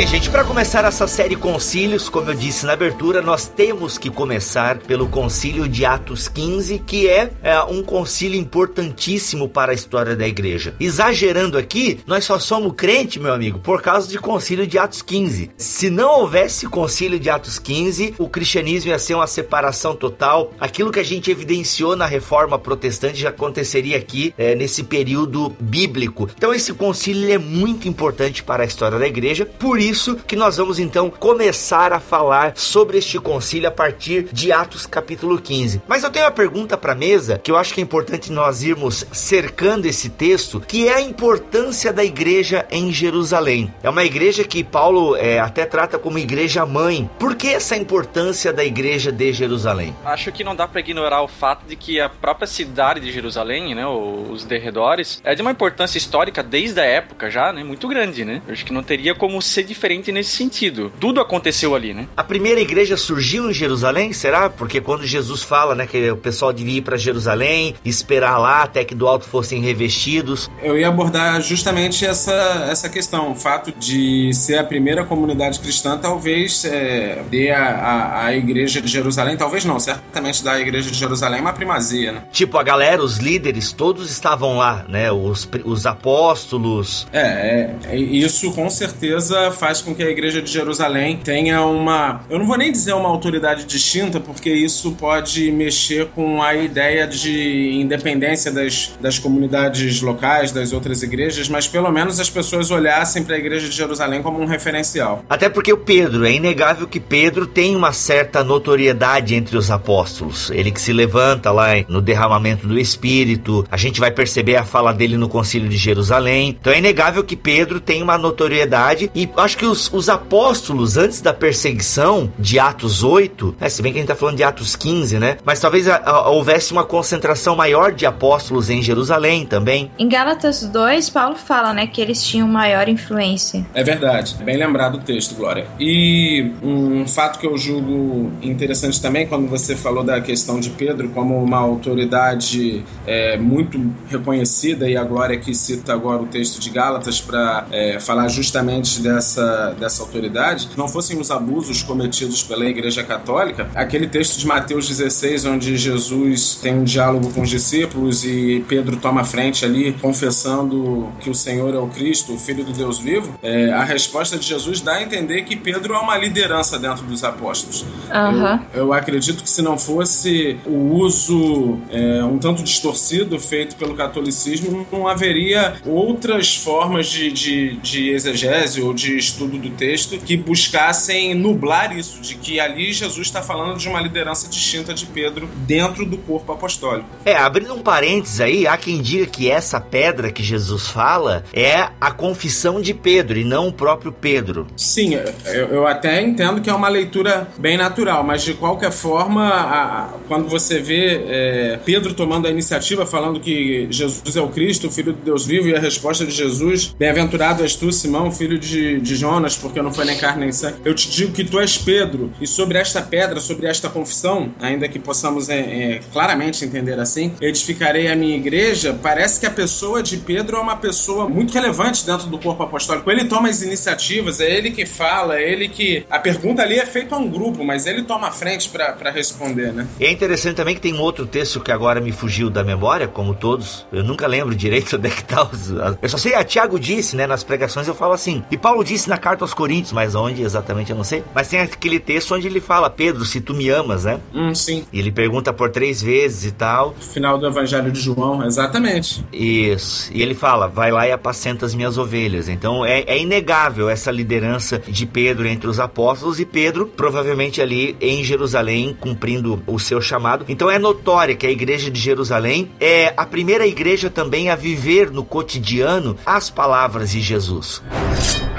Bem, 0.01 0.07
gente, 0.07 0.31
para 0.31 0.43
começar 0.43 0.83
essa 0.83 1.05
série 1.05 1.35
Concílios, 1.35 2.09
como 2.09 2.31
eu 2.31 2.33
disse 2.33 2.65
na 2.65 2.73
abertura, 2.73 3.21
nós 3.21 3.47
temos 3.47 3.99
que 3.99 4.09
começar 4.09 4.79
pelo 4.79 5.07
Concílio 5.07 5.69
de 5.69 5.85
Atos 5.85 6.27
15, 6.27 6.79
que 6.79 7.07
é, 7.07 7.31
é, 7.43 7.61
um 7.61 7.83
concílio 7.83 8.39
importantíssimo 8.39 9.47
para 9.47 9.71
a 9.71 9.75
história 9.75 10.15
da 10.15 10.27
igreja. 10.27 10.73
Exagerando 10.79 11.55
aqui, 11.55 11.99
nós 12.07 12.25
só 12.25 12.39
somos 12.39 12.73
crente, 12.75 13.19
meu 13.19 13.31
amigo, 13.31 13.59
por 13.59 13.79
causa 13.79 14.07
de 14.07 14.17
Concílio 14.17 14.65
de 14.65 14.79
Atos 14.79 15.03
15. 15.03 15.51
Se 15.55 15.91
não 15.91 16.21
houvesse 16.21 16.65
Concílio 16.65 17.19
de 17.19 17.29
Atos 17.29 17.59
15, 17.59 18.15
o 18.17 18.27
cristianismo 18.27 18.89
ia 18.89 18.97
ser 18.97 19.13
uma 19.13 19.27
separação 19.27 19.95
total. 19.95 20.51
Aquilo 20.59 20.91
que 20.91 20.99
a 20.99 21.05
gente 21.05 21.29
evidenciou 21.29 21.95
na 21.95 22.07
reforma 22.07 22.57
protestante 22.57 23.19
já 23.19 23.29
aconteceria 23.29 23.97
aqui 23.97 24.33
é, 24.35 24.55
nesse 24.55 24.81
período 24.83 25.55
bíblico. 25.59 26.27
Então 26.35 26.51
esse 26.51 26.73
concílio 26.73 27.31
é 27.31 27.37
muito 27.37 27.87
importante 27.87 28.41
para 28.41 28.63
a 28.63 28.65
história 28.65 28.97
da 28.97 29.05
igreja, 29.05 29.45
por 29.45 29.79
isso 29.79 29.90
que 30.25 30.35
nós 30.35 30.57
vamos 30.57 30.79
então 30.79 31.09
começar 31.09 31.91
a 31.91 31.99
falar 31.99 32.53
sobre 32.55 32.97
este 32.97 33.19
concílio 33.19 33.67
a 33.67 33.71
partir 33.71 34.29
de 34.31 34.51
Atos 34.51 34.85
capítulo 34.85 35.39
15. 35.39 35.81
Mas 35.87 36.03
eu 36.03 36.09
tenho 36.09 36.25
uma 36.25 36.31
pergunta 36.31 36.77
para 36.77 36.93
a 36.93 36.95
mesa 36.95 37.37
que 37.37 37.51
eu 37.51 37.57
acho 37.57 37.73
que 37.73 37.81
é 37.81 37.83
importante 37.83 38.31
nós 38.31 38.63
irmos 38.63 39.05
cercando 39.11 39.85
esse 39.85 40.09
texto, 40.09 40.61
que 40.61 40.87
é 40.87 40.95
a 40.95 41.01
importância 41.01 41.91
da 41.91 42.03
igreja 42.03 42.65
em 42.71 42.91
Jerusalém. 42.91 43.73
É 43.83 43.89
uma 43.89 44.03
igreja 44.03 44.43
que 44.45 44.63
Paulo 44.63 45.15
é, 45.15 45.39
até 45.39 45.65
trata 45.65 45.99
como 45.99 46.17
igreja 46.17 46.65
mãe. 46.65 47.09
Por 47.19 47.35
que 47.35 47.49
essa 47.49 47.75
importância 47.75 48.53
da 48.53 48.63
igreja 48.63 49.11
de 49.11 49.33
Jerusalém? 49.33 49.95
Acho 50.05 50.31
que 50.31 50.43
não 50.43 50.55
dá 50.55 50.67
para 50.67 50.79
ignorar 50.79 51.21
o 51.21 51.27
fato 51.27 51.65
de 51.67 51.75
que 51.75 51.99
a 51.99 52.07
própria 52.07 52.47
cidade 52.47 53.01
de 53.01 53.11
Jerusalém, 53.11 53.75
né, 53.75 53.85
os 53.85 54.45
derredores, 54.45 55.21
é 55.23 55.35
de 55.35 55.41
uma 55.41 55.51
importância 55.51 55.97
histórica 55.97 56.41
desde 56.41 56.79
a 56.79 56.85
época 56.85 57.29
já, 57.29 57.51
né, 57.51 57.63
muito 57.63 57.87
grande, 57.87 58.23
né? 58.23 58.41
Eu 58.47 58.53
acho 58.53 58.65
que 58.65 58.73
não 58.73 58.83
teria 58.83 59.13
como 59.13 59.41
ser 59.41 59.63
diferente 59.71 60.11
nesse 60.11 60.31
sentido. 60.31 60.91
Tudo 60.99 61.19
aconteceu 61.19 61.73
ali, 61.75 61.93
né? 61.93 62.07
A 62.15 62.23
primeira 62.23 62.59
igreja 62.59 62.97
surgiu 62.97 63.49
em 63.49 63.53
Jerusalém, 63.53 64.13
será? 64.13 64.49
Porque 64.49 64.81
quando 64.81 65.05
Jesus 65.05 65.43
fala, 65.43 65.73
né, 65.73 65.87
que 65.87 66.11
o 66.11 66.17
pessoal 66.17 66.51
devia 66.51 66.77
ir 66.77 66.81
para 66.81 66.97
Jerusalém, 66.97 67.75
esperar 67.85 68.37
lá 68.37 68.63
até 68.63 68.83
que 68.83 68.93
do 68.93 69.07
alto 69.07 69.25
fossem 69.25 69.61
revestidos. 69.61 70.49
Eu 70.61 70.77
ia 70.77 70.87
abordar 70.87 71.41
justamente 71.41 72.05
essa, 72.05 72.67
essa 72.69 72.89
questão. 72.89 73.31
O 73.31 73.35
fato 73.35 73.71
de 73.79 74.33
ser 74.33 74.57
a 74.57 74.63
primeira 74.63 75.03
comunidade 75.05 75.59
cristã 75.59 75.97
talvez 75.97 76.65
é, 76.65 77.23
dê 77.29 77.51
a, 77.51 77.63
a, 77.63 78.25
a 78.25 78.35
igreja 78.35 78.81
de 78.81 78.87
Jerusalém, 78.87 79.37
talvez 79.37 79.65
não, 79.65 79.79
certamente 79.79 80.43
da 80.43 80.59
igreja 80.59 80.91
de 80.91 80.97
Jerusalém 80.97 81.41
uma 81.41 81.53
primazia, 81.53 82.11
né? 82.11 82.23
Tipo, 82.31 82.57
a 82.57 82.63
galera, 82.63 83.03
os 83.03 83.17
líderes, 83.17 83.71
todos 83.71 84.09
estavam 84.11 84.57
lá, 84.57 84.85
né? 84.87 85.11
Os, 85.11 85.47
os 85.63 85.85
apóstolos. 85.85 87.07
É, 87.11 87.21
é, 87.21 87.75
é, 87.91 87.97
isso 87.97 88.51
com 88.51 88.69
certeza 88.69 89.51
faz 89.61 89.79
com 89.79 89.93
que 89.93 90.01
a 90.01 90.09
igreja 90.09 90.41
de 90.41 90.51
Jerusalém 90.51 91.17
tenha 91.17 91.63
uma. 91.63 92.21
Eu 92.27 92.39
não 92.39 92.47
vou 92.47 92.57
nem 92.57 92.71
dizer 92.71 92.93
uma 92.93 93.07
autoridade 93.07 93.63
distinta, 93.63 94.19
porque 94.19 94.49
isso 94.49 94.93
pode 94.93 95.51
mexer 95.51 96.07
com 96.07 96.41
a 96.41 96.55
ideia 96.55 97.05
de 97.05 97.79
independência 97.79 98.51
das, 98.51 98.91
das 98.99 99.19
comunidades 99.19 100.01
locais, 100.01 100.51
das 100.51 100.73
outras 100.73 101.03
igrejas, 101.03 101.47
mas 101.47 101.67
pelo 101.67 101.91
menos 101.91 102.19
as 102.19 102.27
pessoas 102.27 102.71
olhassem 102.71 103.23
para 103.23 103.35
a 103.35 103.37
igreja 103.37 103.69
de 103.69 103.75
Jerusalém 103.75 104.23
como 104.23 104.41
um 104.41 104.47
referencial. 104.47 105.23
Até 105.29 105.47
porque 105.47 105.71
o 105.71 105.77
Pedro, 105.77 106.25
é 106.25 106.31
inegável 106.31 106.87
que 106.87 106.99
Pedro 106.99 107.45
tem 107.45 107.75
uma 107.75 107.93
certa 107.93 108.43
notoriedade 108.43 109.35
entre 109.35 109.55
os 109.55 109.69
apóstolos. 109.69 110.49
Ele 110.49 110.71
que 110.71 110.81
se 110.81 110.91
levanta 110.91 111.51
lá 111.51 111.67
no 111.87 112.01
derramamento 112.01 112.67
do 112.67 112.79
Espírito, 112.79 113.63
a 113.69 113.77
gente 113.77 113.99
vai 113.99 114.09
perceber 114.09 114.55
a 114.55 114.63
fala 114.63 114.91
dele 114.91 115.17
no 115.17 115.29
Concílio 115.29 115.69
de 115.69 115.77
Jerusalém. 115.77 116.57
Então 116.59 116.73
é 116.73 116.79
inegável 116.79 117.23
que 117.23 117.35
Pedro 117.35 117.79
tem 117.79 118.01
uma 118.01 118.17
notoriedade 118.17 119.11
e 119.13 119.29
acho 119.37 119.50
acho 119.51 119.57
que 119.57 119.65
os, 119.65 119.91
os 119.91 120.07
apóstolos, 120.07 120.95
antes 120.95 121.19
da 121.19 121.33
perseguição 121.33 122.31
de 122.39 122.57
Atos 122.57 123.03
8, 123.03 123.55
né, 123.59 123.67
se 123.67 123.81
bem 123.81 123.91
que 123.91 123.99
a 123.99 124.01
gente 124.01 124.07
tá 124.07 124.15
falando 124.15 124.37
de 124.37 124.43
Atos 124.43 124.77
15, 124.77 125.19
né? 125.19 125.37
Mas 125.43 125.59
talvez 125.59 125.89
a, 125.89 125.97
a, 125.97 126.29
houvesse 126.29 126.71
uma 126.71 126.85
concentração 126.85 127.55
maior 127.55 127.91
de 127.91 128.05
apóstolos 128.05 128.69
em 128.69 128.81
Jerusalém 128.81 129.45
também. 129.45 129.91
Em 129.99 130.07
Gálatas 130.07 130.63
2, 130.63 131.09
Paulo 131.09 131.35
fala, 131.35 131.73
né, 131.73 131.85
que 131.85 131.99
eles 131.99 132.23
tinham 132.23 132.47
maior 132.47 132.87
influência. 132.87 133.65
É 133.73 133.83
verdade, 133.83 134.35
bem 134.41 134.57
lembrado 134.57 134.95
o 134.95 134.99
texto, 134.99 135.35
Glória. 135.35 135.67
E 135.79 136.51
um 136.63 137.05
fato 137.05 137.37
que 137.37 137.45
eu 137.45 137.57
julgo 137.57 138.31
interessante 138.41 139.01
também, 139.01 139.27
quando 139.27 139.49
você 139.49 139.75
falou 139.75 140.03
da 140.03 140.21
questão 140.21 140.59
de 140.59 140.69
Pedro 140.69 141.09
como 141.09 141.43
uma 141.43 141.57
autoridade 141.57 142.85
é, 143.05 143.37
muito 143.37 143.77
reconhecida, 144.07 144.89
e 144.89 144.95
a 144.95 145.03
Glória 145.03 145.37
que 145.37 145.53
cita 145.53 145.93
agora 145.93 146.21
o 146.21 146.27
texto 146.27 146.59
de 146.59 146.69
Gálatas 146.69 147.19
para 147.19 147.65
é, 147.71 147.99
falar 147.99 148.29
justamente 148.29 149.01
dessa, 149.01 149.40
dessa 149.79 150.03
autoridade, 150.03 150.69
não 150.77 150.87
fossem 150.87 151.19
os 151.19 151.31
abusos 151.31 151.83
cometidos 151.83 152.43
pela 152.43 152.65
Igreja 152.65 153.03
Católica, 153.03 153.69
aquele 153.75 154.07
texto 154.07 154.37
de 154.37 154.47
Mateus 154.47 154.87
16, 154.87 155.45
onde 155.45 155.77
Jesus 155.77 156.59
tem 156.61 156.75
um 156.75 156.83
diálogo 156.83 157.31
com 157.33 157.41
os 157.41 157.49
discípulos 157.49 158.23
e 158.23 158.63
Pedro 158.67 158.97
toma 158.97 159.23
frente 159.23 159.65
ali, 159.65 159.93
confessando 159.93 161.11
que 161.19 161.29
o 161.29 161.35
Senhor 161.35 161.73
é 161.73 161.77
o 161.77 161.87
Cristo, 161.87 162.33
o 162.33 162.37
Filho 162.37 162.63
do 162.63 162.71
Deus 162.71 162.99
vivo, 162.99 163.37
é, 163.41 163.71
a 163.71 163.83
resposta 163.83 164.37
de 164.37 164.45
Jesus 164.45 164.81
dá 164.81 164.93
a 164.93 165.03
entender 165.03 165.43
que 165.43 165.55
Pedro 165.55 165.93
é 165.93 165.99
uma 165.99 166.17
liderança 166.17 166.77
dentro 166.77 167.05
dos 167.05 167.23
apóstolos. 167.23 167.81
Uhum. 167.81 168.59
Eu, 168.73 168.81
eu, 168.81 168.93
acredito 168.93 169.43
que 169.43 169.49
se 169.49 169.61
não 169.61 169.77
fosse 169.77 170.57
o 170.65 170.95
uso 170.95 171.79
é, 171.89 172.23
um 172.23 172.37
tanto 172.37 172.63
distorcido 172.63 173.39
feito 173.39 173.75
pelo 173.75 173.95
catolicismo, 173.95 174.85
não 174.91 175.07
haveria 175.07 175.75
outras 175.85 176.55
formas 176.55 177.07
de, 177.07 177.31
de, 177.31 177.77
de 177.77 178.09
exegese 178.09 178.81
ou 178.81 178.93
de 178.93 179.17
estudo 179.31 179.57
do 179.57 179.69
texto 179.71 180.17
que 180.17 180.37
buscassem 180.37 181.33
nublar 181.33 181.95
isso, 181.95 182.21
de 182.21 182.35
que 182.35 182.59
ali 182.59 182.93
Jesus 182.93 183.27
está 183.27 183.41
falando 183.41 183.77
de 183.77 183.87
uma 183.87 184.01
liderança 184.01 184.47
distinta 184.49 184.93
de 184.93 185.05
Pedro 185.05 185.49
dentro 185.65 186.05
do 186.05 186.17
corpo 186.17 186.51
apostólico. 186.51 187.07
É, 187.25 187.35
abrindo 187.35 187.73
um 187.73 187.81
parênteses 187.81 188.39
aí, 188.41 188.67
há 188.67 188.77
quem 188.77 189.01
diga 189.01 189.25
que 189.25 189.49
essa 189.49 189.79
pedra 189.79 190.31
que 190.31 190.43
Jesus 190.43 190.87
fala 190.87 191.43
é 191.53 191.89
a 191.99 192.11
confissão 192.11 192.81
de 192.81 192.93
Pedro 192.93 193.39
e 193.39 193.43
não 193.43 193.67
o 193.67 193.73
próprio 193.73 194.11
Pedro. 194.11 194.67
Sim, 194.75 195.15
eu, 195.45 195.67
eu 195.67 195.87
até 195.87 196.21
entendo 196.21 196.61
que 196.61 196.69
é 196.69 196.73
uma 196.73 196.89
leitura 196.89 197.47
bem 197.57 197.77
natural, 197.77 198.23
mas 198.23 198.43
de 198.43 198.53
qualquer 198.53 198.91
forma, 198.91 199.47
a, 199.47 200.09
quando 200.27 200.47
você 200.47 200.79
vê 200.79 201.23
é, 201.27 201.79
Pedro 201.83 202.13
tomando 202.13 202.47
a 202.47 202.51
iniciativa, 202.51 203.05
falando 203.05 203.39
que 203.39 203.87
Jesus 203.89 204.35
é 204.35 204.41
o 204.41 204.49
Cristo, 204.49 204.87
o 204.87 204.91
Filho 204.91 205.13
de 205.13 205.21
Deus 205.21 205.45
vivo, 205.45 205.67
e 205.67 205.75
a 205.75 205.79
resposta 205.79 206.25
de 206.25 206.31
Jesus, 206.31 206.93
bem-aventurado 206.97 207.63
és 207.63 207.75
tu, 207.75 207.91
Simão, 207.91 208.31
filho 208.31 208.57
de, 208.57 208.99
de 208.99 209.15
Jonas, 209.21 209.55
porque 209.55 209.81
não 209.81 209.93
foi 209.93 210.05
nem 210.05 210.17
carne 210.17 210.41
nem 210.41 210.51
sangue. 210.51 210.81
Eu 210.83 210.95
te 210.95 211.09
digo 211.09 211.31
que 211.31 211.43
tu 211.43 211.59
és 211.59 211.77
Pedro, 211.77 212.33
e 212.41 212.47
sobre 212.47 212.79
esta 212.79 213.01
pedra, 213.01 213.39
sobre 213.39 213.67
esta 213.67 213.87
confissão, 213.87 214.51
ainda 214.59 214.87
que 214.87 214.97
possamos 214.97 215.47
é, 215.47 215.59
é, 215.59 216.01
claramente 216.11 216.65
entender 216.65 216.99
assim, 216.99 217.33
edificarei 217.39 218.07
a 218.07 218.15
minha 218.15 218.35
igreja, 218.35 218.97
parece 219.01 219.39
que 219.39 219.45
a 219.45 219.51
pessoa 219.51 220.01
de 220.01 220.17
Pedro 220.17 220.57
é 220.57 220.59
uma 220.59 220.75
pessoa 220.75 221.29
muito 221.29 221.53
relevante 221.53 222.05
dentro 222.05 222.27
do 222.27 222.39
corpo 222.39 222.63
apostólico. 222.63 223.09
Ele 223.11 223.25
toma 223.25 223.49
as 223.49 223.61
iniciativas, 223.61 224.39
é 224.39 224.49
ele 224.49 224.71
que 224.71 224.85
fala, 224.85 225.37
é 225.37 225.51
ele 225.51 225.67
que. 225.69 226.03
A 226.09 226.17
pergunta 226.17 226.63
ali 226.63 226.79
é 226.79 226.85
feita 226.85 227.15
a 227.15 227.19
um 227.19 227.29
grupo, 227.29 227.63
mas 227.63 227.85
ele 227.85 228.03
toma 228.03 228.29
a 228.29 228.31
frente 228.31 228.69
para 228.69 229.11
responder, 229.11 229.71
né? 229.71 229.87
E 229.99 230.05
é 230.05 230.11
interessante 230.11 230.55
também 230.55 230.73
que 230.73 230.81
tem 230.81 230.93
um 230.93 231.01
outro 231.01 231.27
texto 231.27 231.59
que 231.59 231.71
agora 231.71 232.01
me 232.01 232.11
fugiu 232.11 232.49
da 232.49 232.63
memória, 232.63 233.07
como 233.07 233.35
todos. 233.35 233.85
Eu 233.91 234.03
nunca 234.03 234.25
lembro 234.25 234.55
direito 234.55 234.95
onde 234.97 235.07
é 235.07 235.11
que 235.11 235.23
tá 235.23 235.43
os. 235.43 235.69
Eu 236.01 236.09
só 236.09 236.17
sei, 236.17 236.33
a 236.33 236.43
Tiago 236.43 236.79
disse, 236.79 237.15
né? 237.15 237.27
Nas 237.27 237.43
pregações 237.43 237.87
eu 237.87 237.93
falo 237.93 238.13
assim. 238.13 238.43
E 238.49 238.57
Paulo 238.57 238.83
disse 238.83 239.10
na 239.11 239.17
carta 239.17 239.43
aos 239.43 239.53
Coríntios, 239.53 239.91
mas 239.91 240.15
onde 240.15 240.41
exatamente 240.41 240.89
eu 240.89 240.97
não 240.97 241.03
sei. 241.03 241.23
Mas 241.35 241.49
tem 241.49 241.59
aquele 241.59 241.99
texto 241.99 242.33
onde 242.33 242.47
ele 242.47 242.61
fala, 242.61 242.89
Pedro, 242.89 243.25
se 243.25 243.41
tu 243.41 243.53
me 243.53 243.69
amas, 243.69 244.05
né? 244.05 244.19
Hum, 244.33 244.55
sim. 244.55 244.85
E 244.91 244.99
ele 244.99 245.11
pergunta 245.11 245.51
por 245.51 245.69
três 245.69 246.01
vezes 246.01 246.45
e 246.45 246.51
tal. 246.51 246.95
Final 246.99 247.37
do 247.37 247.45
Evangelho 247.45 247.91
de 247.91 247.99
João, 247.99 248.43
exatamente. 248.45 249.23
Isso. 249.33 250.09
E 250.13 250.21
ele 250.21 250.33
fala, 250.33 250.67
vai 250.67 250.91
lá 250.91 251.05
e 251.05 251.11
apacenta 251.11 251.65
as 251.65 251.75
minhas 251.75 251.97
ovelhas. 251.97 252.47
Então 252.47 252.85
é, 252.85 253.01
é 253.01 253.19
inegável 253.19 253.89
essa 253.89 254.09
liderança 254.09 254.79
de 254.79 255.05
Pedro 255.05 255.45
entre 255.45 255.67
os 255.67 255.79
apóstolos 255.79 256.39
e 256.39 256.45
Pedro, 256.45 256.87
provavelmente 256.87 257.61
ali 257.61 257.97
em 257.99 258.23
Jerusalém, 258.23 258.95
cumprindo 258.97 259.61
o 259.67 259.77
seu 259.77 259.99
chamado. 259.99 260.45
Então 260.47 260.71
é 260.71 260.79
notória 260.79 261.35
que 261.35 261.45
a 261.45 261.51
igreja 261.51 261.91
de 261.91 261.99
Jerusalém 261.99 262.71
é 262.79 263.13
a 263.17 263.25
primeira 263.25 263.67
igreja 263.67 264.09
também 264.09 264.49
a 264.49 264.55
viver 264.55 265.11
no 265.11 265.25
cotidiano 265.25 266.15
as 266.25 266.49
palavras 266.49 267.11
de 267.11 267.19
Jesus. 267.19 267.81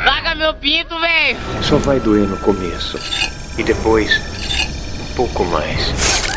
Larga 0.05 0.35
meu 0.35 0.55
pinto, 0.55 0.99
velho! 0.99 1.39
Só 1.63 1.77
vai 1.77 2.01
doer 2.01 2.27
no 2.27 2.37
começo. 2.39 2.99
E 3.57 3.63
depois, 3.63 4.21
um 5.01 5.15
pouco 5.15 5.45
mais. 5.45 6.32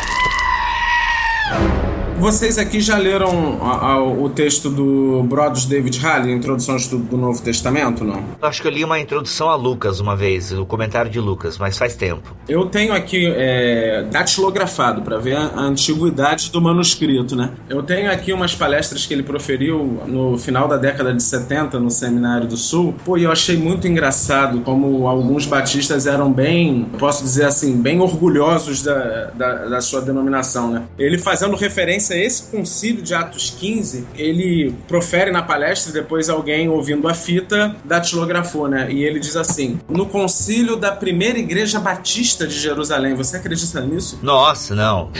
Vocês 2.18 2.56
aqui 2.56 2.80
já 2.80 2.96
leram 2.96 3.58
a, 3.62 3.92
a, 3.92 4.02
o 4.02 4.28
texto 4.30 4.70
do 4.70 5.22
Brothers 5.24 5.66
David 5.66 5.98
Halley, 6.00 6.32
Introdução 6.32 6.74
ao 6.74 6.80
Estudo 6.80 7.04
do 7.04 7.16
Novo 7.16 7.42
Testamento, 7.42 8.04
não? 8.04 8.24
Acho 8.40 8.62
que 8.62 8.68
eu 8.68 8.72
li 8.72 8.82
uma 8.82 8.98
introdução 8.98 9.50
a 9.50 9.54
Lucas 9.54 10.00
uma 10.00 10.16
vez, 10.16 10.50
o 10.50 10.64
comentário 10.64 11.10
de 11.10 11.20
Lucas, 11.20 11.58
mas 11.58 11.76
faz 11.76 11.94
tempo. 11.94 12.34
Eu 12.48 12.66
tenho 12.66 12.94
aqui 12.94 13.26
é, 13.36 14.06
datilografado 14.10 15.02
para 15.02 15.18
ver 15.18 15.36
a, 15.36 15.42
a 15.42 15.60
antiguidade 15.60 16.50
do 16.50 16.60
manuscrito, 16.60 17.36
né? 17.36 17.50
Eu 17.68 17.82
tenho 17.82 18.10
aqui 18.10 18.32
umas 18.32 18.54
palestras 18.54 19.04
que 19.04 19.12
ele 19.12 19.22
proferiu 19.22 20.02
no 20.06 20.38
final 20.38 20.66
da 20.66 20.78
década 20.78 21.12
de 21.12 21.22
70 21.22 21.78
no 21.78 21.90
Seminário 21.90 22.48
do 22.48 22.56
Sul. 22.56 22.94
Pô, 23.04 23.18
e 23.18 23.24
eu 23.24 23.30
achei 23.30 23.58
muito 23.58 23.86
engraçado 23.86 24.60
como 24.60 25.06
alguns 25.06 25.44
batistas 25.44 26.06
eram 26.06 26.32
bem, 26.32 26.86
posso 26.98 27.22
dizer 27.22 27.44
assim, 27.44 27.76
bem 27.80 28.00
orgulhosos 28.00 28.82
da, 28.82 29.30
da, 29.34 29.54
da 29.66 29.80
sua 29.82 30.00
denominação, 30.00 30.70
né? 30.70 30.82
Ele 30.98 31.18
fazendo 31.18 31.54
referência 31.56 32.05
esse 32.14 32.50
concílio 32.50 33.02
de 33.02 33.14
Atos 33.14 33.50
15, 33.58 34.06
ele 34.16 34.74
profere 34.86 35.30
na 35.30 35.42
palestra 35.42 35.90
e 35.90 35.94
depois 35.94 36.28
alguém 36.28 36.68
ouvindo 36.68 37.08
a 37.08 37.14
fita 37.14 37.74
datilografou, 37.84 38.68
né? 38.68 38.90
E 38.90 39.04
ele 39.04 39.18
diz 39.18 39.36
assim: 39.36 39.80
No 39.88 40.06
concílio 40.06 40.76
da 40.76 40.92
primeira 40.92 41.38
igreja 41.38 41.80
batista 41.80 42.46
de 42.46 42.58
Jerusalém, 42.58 43.14
você 43.14 43.36
acredita 43.36 43.80
nisso? 43.80 44.18
Nossa, 44.22 44.74
não. 44.74 45.10